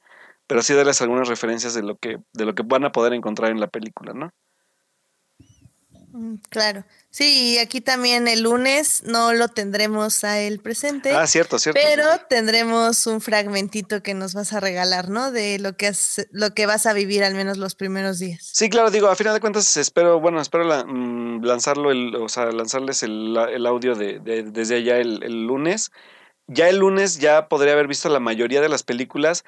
pero 0.47 0.63
sí 0.63 0.75
darles 0.75 1.01
algunas 1.03 1.29
referencias 1.29 1.75
de 1.75 1.83
lo 1.83 1.97
que, 1.97 2.19
de 2.33 2.45
lo 2.45 2.55
que 2.55 2.65
van 2.65 2.85
a 2.85 2.93
poder 2.93 3.13
encontrar 3.13 3.51
en 3.51 3.61
la 3.61 3.69
película, 3.69 4.13
¿no? 4.15 4.31
Mm, 6.19 6.35
Claro. 6.51 6.85
Sí, 7.11 7.55
y 7.55 7.59
aquí 7.59 7.81
también 7.81 8.29
el 8.29 8.43
lunes 8.43 9.03
no 9.05 9.33
lo 9.33 9.49
tendremos 9.49 10.25
a 10.25 10.39
él 10.41 10.59
presente. 10.61 11.13
Ah, 11.13 11.27
cierto, 11.27 11.59
cierto. 11.59 11.81
Pero 11.83 12.05
tendremos 12.29 13.07
un 13.07 13.21
fragmentito 13.21 14.03
que 14.03 14.15
nos 14.15 14.35
vas 14.35 14.53
a 14.53 14.61
regalar, 14.61 15.09
¿no? 15.09 15.31
De 15.33 15.59
lo 15.59 15.77
que 15.77 15.87
has- 15.89 16.27
lo 16.33 16.53
que 16.55 16.67
vas 16.67 16.87
a 16.87 16.93
vivir 16.93 17.25
al 17.25 17.35
menos 17.35 17.57
los 17.57 17.75
primeros 17.75 18.19
días. 18.19 18.51
Sí, 18.53 18.69
claro, 18.69 18.91
digo, 18.91 19.09
a 19.09 19.17
final 19.17 19.33
de 19.35 19.41
cuentas 19.41 19.77
espero, 19.77 20.21
bueno, 20.21 20.41
espero 20.41 20.65
la- 20.65 20.85
mm, 20.85 21.43
lanzarlo, 21.45 21.91
el, 21.91 22.15
o 22.17 22.29
sea, 22.29 22.47
lanzarles 22.53 23.03
el, 23.03 23.37
el 23.37 23.67
audio 23.67 23.95
de, 23.95 24.19
de- 24.21 24.43
desde 24.43 24.77
allá 24.77 24.99
el, 24.99 25.23
el 25.23 25.47
lunes. 25.47 25.91
Ya 26.47 26.69
el 26.69 26.79
lunes 26.79 27.19
ya 27.19 27.49
podría 27.49 27.75
haber 27.75 27.89
visto 27.89 28.09
la 28.09 28.21
mayoría 28.21 28.61
de 28.61 28.69
las 28.71 28.83
películas. 28.83 29.45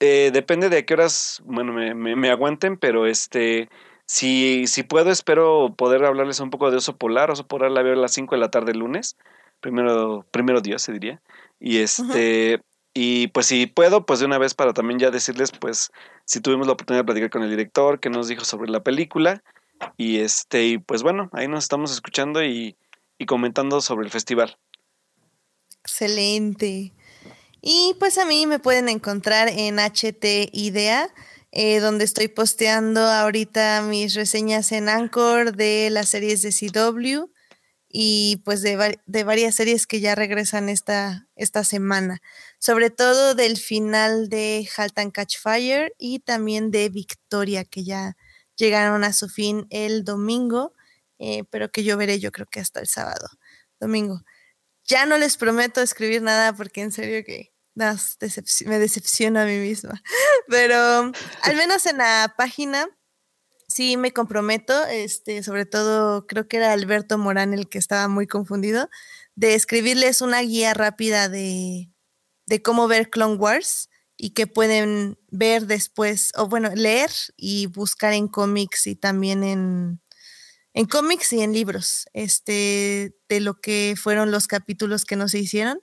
Eh, 0.00 0.30
depende 0.32 0.68
de 0.68 0.84
qué 0.84 0.94
horas, 0.94 1.40
bueno, 1.44 1.72
me, 1.72 1.94
me- 1.94 2.16
me 2.16 2.30
aguanten, 2.30 2.76
pero 2.76 3.06
este, 3.06 3.68
si, 4.06 4.66
si 4.66 4.82
puedo, 4.82 5.10
espero 5.10 5.74
poder 5.76 6.04
hablarles 6.04 6.40
un 6.40 6.50
poco 6.50 6.70
de 6.70 6.76
Oso 6.76 6.96
Polar. 6.96 7.30
Oso 7.30 7.46
Polar 7.46 7.70
la 7.70 7.82
veo 7.82 7.94
a 7.94 7.96
las 7.96 8.12
5 8.12 8.34
de 8.34 8.40
la 8.40 8.50
tarde 8.50 8.72
el 8.72 8.78
lunes. 8.78 9.16
Primero, 9.60 10.26
primero 10.30 10.60
Dios, 10.60 10.82
se 10.82 10.92
diría. 10.92 11.22
Y 11.58 11.78
este, 11.78 12.60
y 12.92 13.28
pues 13.28 13.46
si 13.46 13.66
puedo, 13.66 14.04
pues 14.04 14.20
de 14.20 14.26
una 14.26 14.38
vez 14.38 14.54
para 14.54 14.74
también 14.74 14.98
ya 15.00 15.10
decirles, 15.10 15.50
pues, 15.52 15.90
si 16.26 16.40
tuvimos 16.40 16.66
la 16.66 16.74
oportunidad 16.74 17.02
de 17.02 17.06
platicar 17.06 17.30
con 17.30 17.42
el 17.42 17.50
director, 17.50 17.98
que 17.98 18.10
nos 18.10 18.28
dijo 18.28 18.44
sobre 18.44 18.70
la 18.70 18.82
película. 18.82 19.42
Y 19.96 20.20
este, 20.20 20.64
y 20.66 20.78
pues 20.78 21.02
bueno, 21.02 21.30
ahí 21.32 21.48
nos 21.48 21.64
estamos 21.64 21.90
escuchando 21.92 22.44
y, 22.44 22.76
y 23.18 23.26
comentando 23.26 23.80
sobre 23.80 24.04
el 24.04 24.12
festival. 24.12 24.56
Excelente. 25.80 26.92
Y 27.60 27.96
pues 27.98 28.18
a 28.18 28.26
mí 28.26 28.46
me 28.46 28.58
pueden 28.58 28.88
encontrar 28.88 29.48
en 29.48 29.78
HTIDA, 29.78 31.08
eh, 31.56 31.78
donde 31.78 32.04
estoy 32.04 32.26
posteando 32.26 33.00
ahorita 33.00 33.82
mis 33.82 34.14
reseñas 34.14 34.72
en 34.72 34.88
Anchor 34.88 35.54
de 35.54 35.88
las 35.88 36.08
series 36.08 36.42
de 36.42 36.50
CW 36.50 37.30
y 37.88 38.42
pues 38.44 38.60
de, 38.62 38.98
de 39.06 39.24
varias 39.24 39.54
series 39.54 39.86
que 39.86 40.00
ya 40.00 40.16
regresan 40.16 40.68
esta, 40.68 41.28
esta 41.36 41.62
semana. 41.62 42.20
sobre 42.58 42.90
todo 42.90 43.36
del 43.36 43.56
final 43.56 44.28
de 44.28 44.68
Halt 44.76 44.98
and 44.98 45.12
Catch 45.12 45.38
Fire 45.38 45.94
y 45.96 46.18
también 46.18 46.72
de 46.72 46.88
Victoria, 46.88 47.64
que 47.64 47.84
ya 47.84 48.16
llegaron 48.56 49.04
a 49.04 49.12
su 49.12 49.28
fin 49.28 49.66
el 49.70 50.02
domingo, 50.04 50.72
eh, 51.20 51.44
pero 51.50 51.70
que 51.70 51.84
yo 51.84 51.96
veré 51.96 52.18
yo 52.18 52.32
creo 52.32 52.46
que 52.50 52.58
hasta 52.60 52.80
el 52.80 52.88
sábado, 52.88 53.28
domingo. 53.78 54.22
Ya 54.84 55.06
no 55.06 55.18
les 55.18 55.36
prometo 55.36 55.80
escribir 55.82 56.22
nada 56.22 56.52
porque 56.54 56.82
en 56.82 56.92
serio 56.92 57.24
que 57.24 57.53
me 57.74 58.78
decepciona 58.78 59.42
a 59.42 59.46
mí 59.46 59.58
misma, 59.58 60.02
pero 60.48 60.76
al 61.42 61.56
menos 61.56 61.86
en 61.86 61.98
la 61.98 62.34
página 62.36 62.88
sí 63.68 63.96
me 63.96 64.12
comprometo, 64.12 64.86
este, 64.86 65.42
sobre 65.42 65.66
todo 65.66 66.26
creo 66.26 66.46
que 66.48 66.58
era 66.58 66.72
Alberto 66.72 67.18
Morán 67.18 67.54
el 67.54 67.68
que 67.68 67.78
estaba 67.78 68.08
muy 68.08 68.26
confundido, 68.26 68.88
de 69.34 69.54
escribirles 69.54 70.20
una 70.20 70.40
guía 70.42 70.74
rápida 70.74 71.28
de, 71.28 71.90
de 72.46 72.62
cómo 72.62 72.86
ver 72.88 73.10
Clone 73.10 73.36
Wars 73.36 73.88
y 74.16 74.30
que 74.30 74.46
pueden 74.46 75.18
ver 75.30 75.66
después, 75.66 76.30
o 76.36 76.48
bueno, 76.48 76.70
leer 76.74 77.10
y 77.36 77.66
buscar 77.66 78.12
en 78.12 78.28
cómics 78.28 78.86
y 78.86 78.94
también 78.94 79.42
en, 79.42 80.00
en 80.72 80.86
cómics 80.86 81.32
y 81.32 81.40
en 81.40 81.52
libros, 81.52 82.06
este, 82.12 83.16
de 83.28 83.40
lo 83.40 83.60
que 83.60 83.94
fueron 84.00 84.30
los 84.30 84.46
capítulos 84.46 85.04
que 85.04 85.16
no 85.16 85.28
se 85.28 85.40
hicieron. 85.40 85.80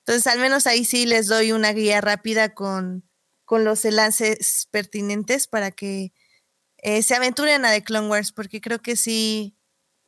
Entonces, 0.00 0.26
al 0.26 0.38
menos 0.38 0.66
ahí 0.66 0.84
sí 0.84 1.06
les 1.06 1.26
doy 1.26 1.52
una 1.52 1.72
guía 1.72 2.00
rápida 2.00 2.54
con, 2.54 3.08
con 3.44 3.64
los 3.64 3.84
enlaces 3.84 4.68
pertinentes 4.70 5.46
para 5.46 5.70
que 5.70 6.12
eh, 6.78 7.02
se 7.02 7.14
aventuren 7.14 7.64
a 7.64 7.70
The 7.72 7.82
Clone 7.82 8.08
Wars, 8.08 8.32
porque 8.32 8.60
creo 8.60 8.80
que 8.80 8.96
sí, 8.96 9.56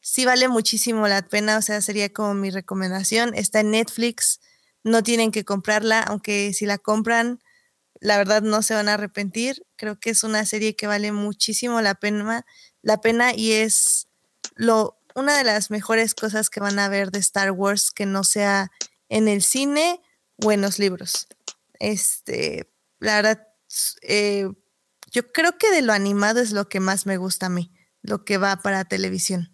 sí 0.01 0.25
vale 0.25 0.49
muchísimo 0.49 1.07
la 1.09 1.23
pena, 1.23 1.59
o 1.59 1.63
sea, 1.63 1.81
sería 1.83 2.13
como 2.13 2.35
mi 2.35 2.51
recomendación. 2.51 3.35
Está 3.35 3.61
en 3.61 3.73
Netflix, 3.73 4.41
no 4.85 5.03
tienen 5.03 5.31
que 5.31 5.45
comprarla, 5.45 6.01
aunque 6.01 6.53
si 6.55 6.67
la 6.67 6.79
compran, 6.79 7.41
la 8.01 8.17
verdad 8.17 8.43
no 8.43 8.63
se 8.63 8.75
van 8.75 8.89
a 8.89 8.95
arrepentir. 8.95 9.65
Creo 9.77 9.99
que 10.01 10.11
es 10.11 10.25
una 10.25 10.45
serie 10.47 10.75
que 10.77 10.87
vale 10.87 11.13
muchísimo 11.13 11.81
la 11.81 11.95
pena, 11.95 12.45
la 12.83 13.01
pena 13.01 13.35
y 13.35 13.53
es 13.53 14.09
lo, 14.57 14.99
una 15.15 15.37
de 15.37 15.45
las 15.45 15.71
mejores 15.71 16.15
cosas 16.15 16.51
que 16.51 16.61
van 16.61 16.79
a 16.79 16.89
ver 16.89 17.11
de 17.11 17.21
Star 17.21 17.53
Wars 17.53 17.91
que 17.91 18.07
no 18.07 18.25
sea 18.25 18.71
en 19.13 19.29
el 19.29 19.43
cine 19.43 20.01
o 20.43 20.53
en 20.53 20.63
los 20.63 20.79
libros. 20.79 21.29
Este, 21.79 22.73
la 22.99 23.17
verdad, 23.17 23.47
eh, 24.01 24.49
yo 25.11 25.31
creo 25.33 25.59
que 25.59 25.71
de 25.71 25.83
lo 25.83 25.93
animado 25.93 26.41
es 26.41 26.53
lo 26.53 26.69
que 26.69 26.81
más 26.81 27.05
me 27.05 27.19
gusta 27.19 27.47
a 27.47 27.51
mí, 27.51 27.71
lo 28.01 28.25
que 28.25 28.39
va 28.39 28.57
para 28.57 28.87
televisión. 28.87 29.53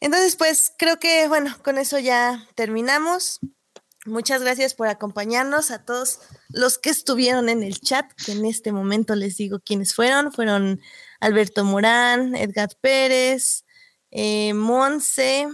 Entonces, 0.00 0.36
pues 0.36 0.72
creo 0.78 0.98
que, 0.98 1.28
bueno, 1.28 1.56
con 1.64 1.78
eso 1.78 1.98
ya 1.98 2.46
terminamos. 2.54 3.40
Muchas 4.04 4.42
gracias 4.42 4.74
por 4.74 4.88
acompañarnos 4.88 5.70
a 5.70 5.84
todos 5.84 6.20
los 6.50 6.78
que 6.78 6.90
estuvieron 6.90 7.48
en 7.48 7.62
el 7.62 7.80
chat, 7.80 8.10
que 8.24 8.32
en 8.32 8.44
este 8.44 8.72
momento 8.72 9.14
les 9.14 9.38
digo 9.38 9.60
quiénes 9.60 9.94
fueron. 9.94 10.30
Fueron 10.32 10.80
Alberto 11.20 11.64
Morán, 11.64 12.34
Edgar 12.34 12.68
Pérez, 12.82 13.64
eh, 14.10 14.52
Monse, 14.52 15.48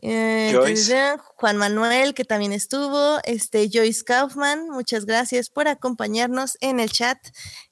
eh, 0.00 1.16
Juan 1.36 1.56
Manuel, 1.56 2.14
que 2.14 2.24
también 2.24 2.52
estuvo, 2.52 3.18
este, 3.24 3.68
Joyce 3.72 4.04
Kaufman, 4.04 4.68
muchas 4.70 5.06
gracias 5.06 5.50
por 5.50 5.66
acompañarnos 5.66 6.56
en 6.60 6.78
el 6.78 6.90
chat. 6.90 7.18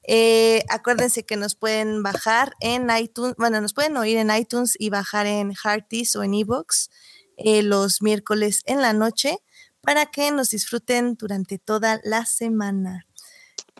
Eh, 0.03 0.63
acuérdense 0.69 1.25
que 1.25 1.37
nos 1.37 1.55
pueden 1.55 2.03
bajar 2.03 2.53
en 2.59 2.89
iTunes, 2.89 3.35
bueno, 3.37 3.61
nos 3.61 3.73
pueden 3.73 3.95
oír 3.97 4.17
en 4.17 4.31
iTunes 4.31 4.75
y 4.77 4.89
bajar 4.89 5.25
en 5.25 5.53
Hearties 5.53 6.15
o 6.17 6.23
en 6.23 6.33
Evox 6.33 6.89
eh, 7.37 7.63
los 7.63 8.01
miércoles 8.01 8.61
en 8.65 8.81
la 8.81 8.93
noche 8.93 9.37
para 9.81 10.05
que 10.07 10.31
nos 10.31 10.49
disfruten 10.49 11.15
durante 11.15 11.59
toda 11.59 12.01
la 12.03 12.25
semana. 12.25 13.07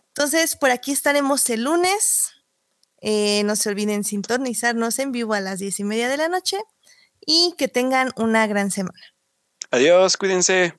Entonces, 0.09 0.55
por 0.55 0.71
aquí 0.71 0.93
estaremos 0.93 1.49
el 1.49 1.65
lunes. 1.65 2.31
no 3.01 3.55
se 3.55 3.69
olviden 3.69 4.05
sintonizarnos 4.05 4.99
en 4.99 5.11
vivo 5.11 5.33
a 5.33 5.41
las 5.41 5.59
diez 5.59 5.79
y 5.79 5.83
media 5.83 6.07
de 6.07 6.17
la 6.17 6.29
noche 6.29 6.57
y 7.27 7.53
que 7.57 7.67
tengan 7.67 8.09
una 8.15 8.47
gran 8.47 8.71
semana. 8.71 8.97
Adiós, 9.69 10.17
cuídense. 10.17 10.73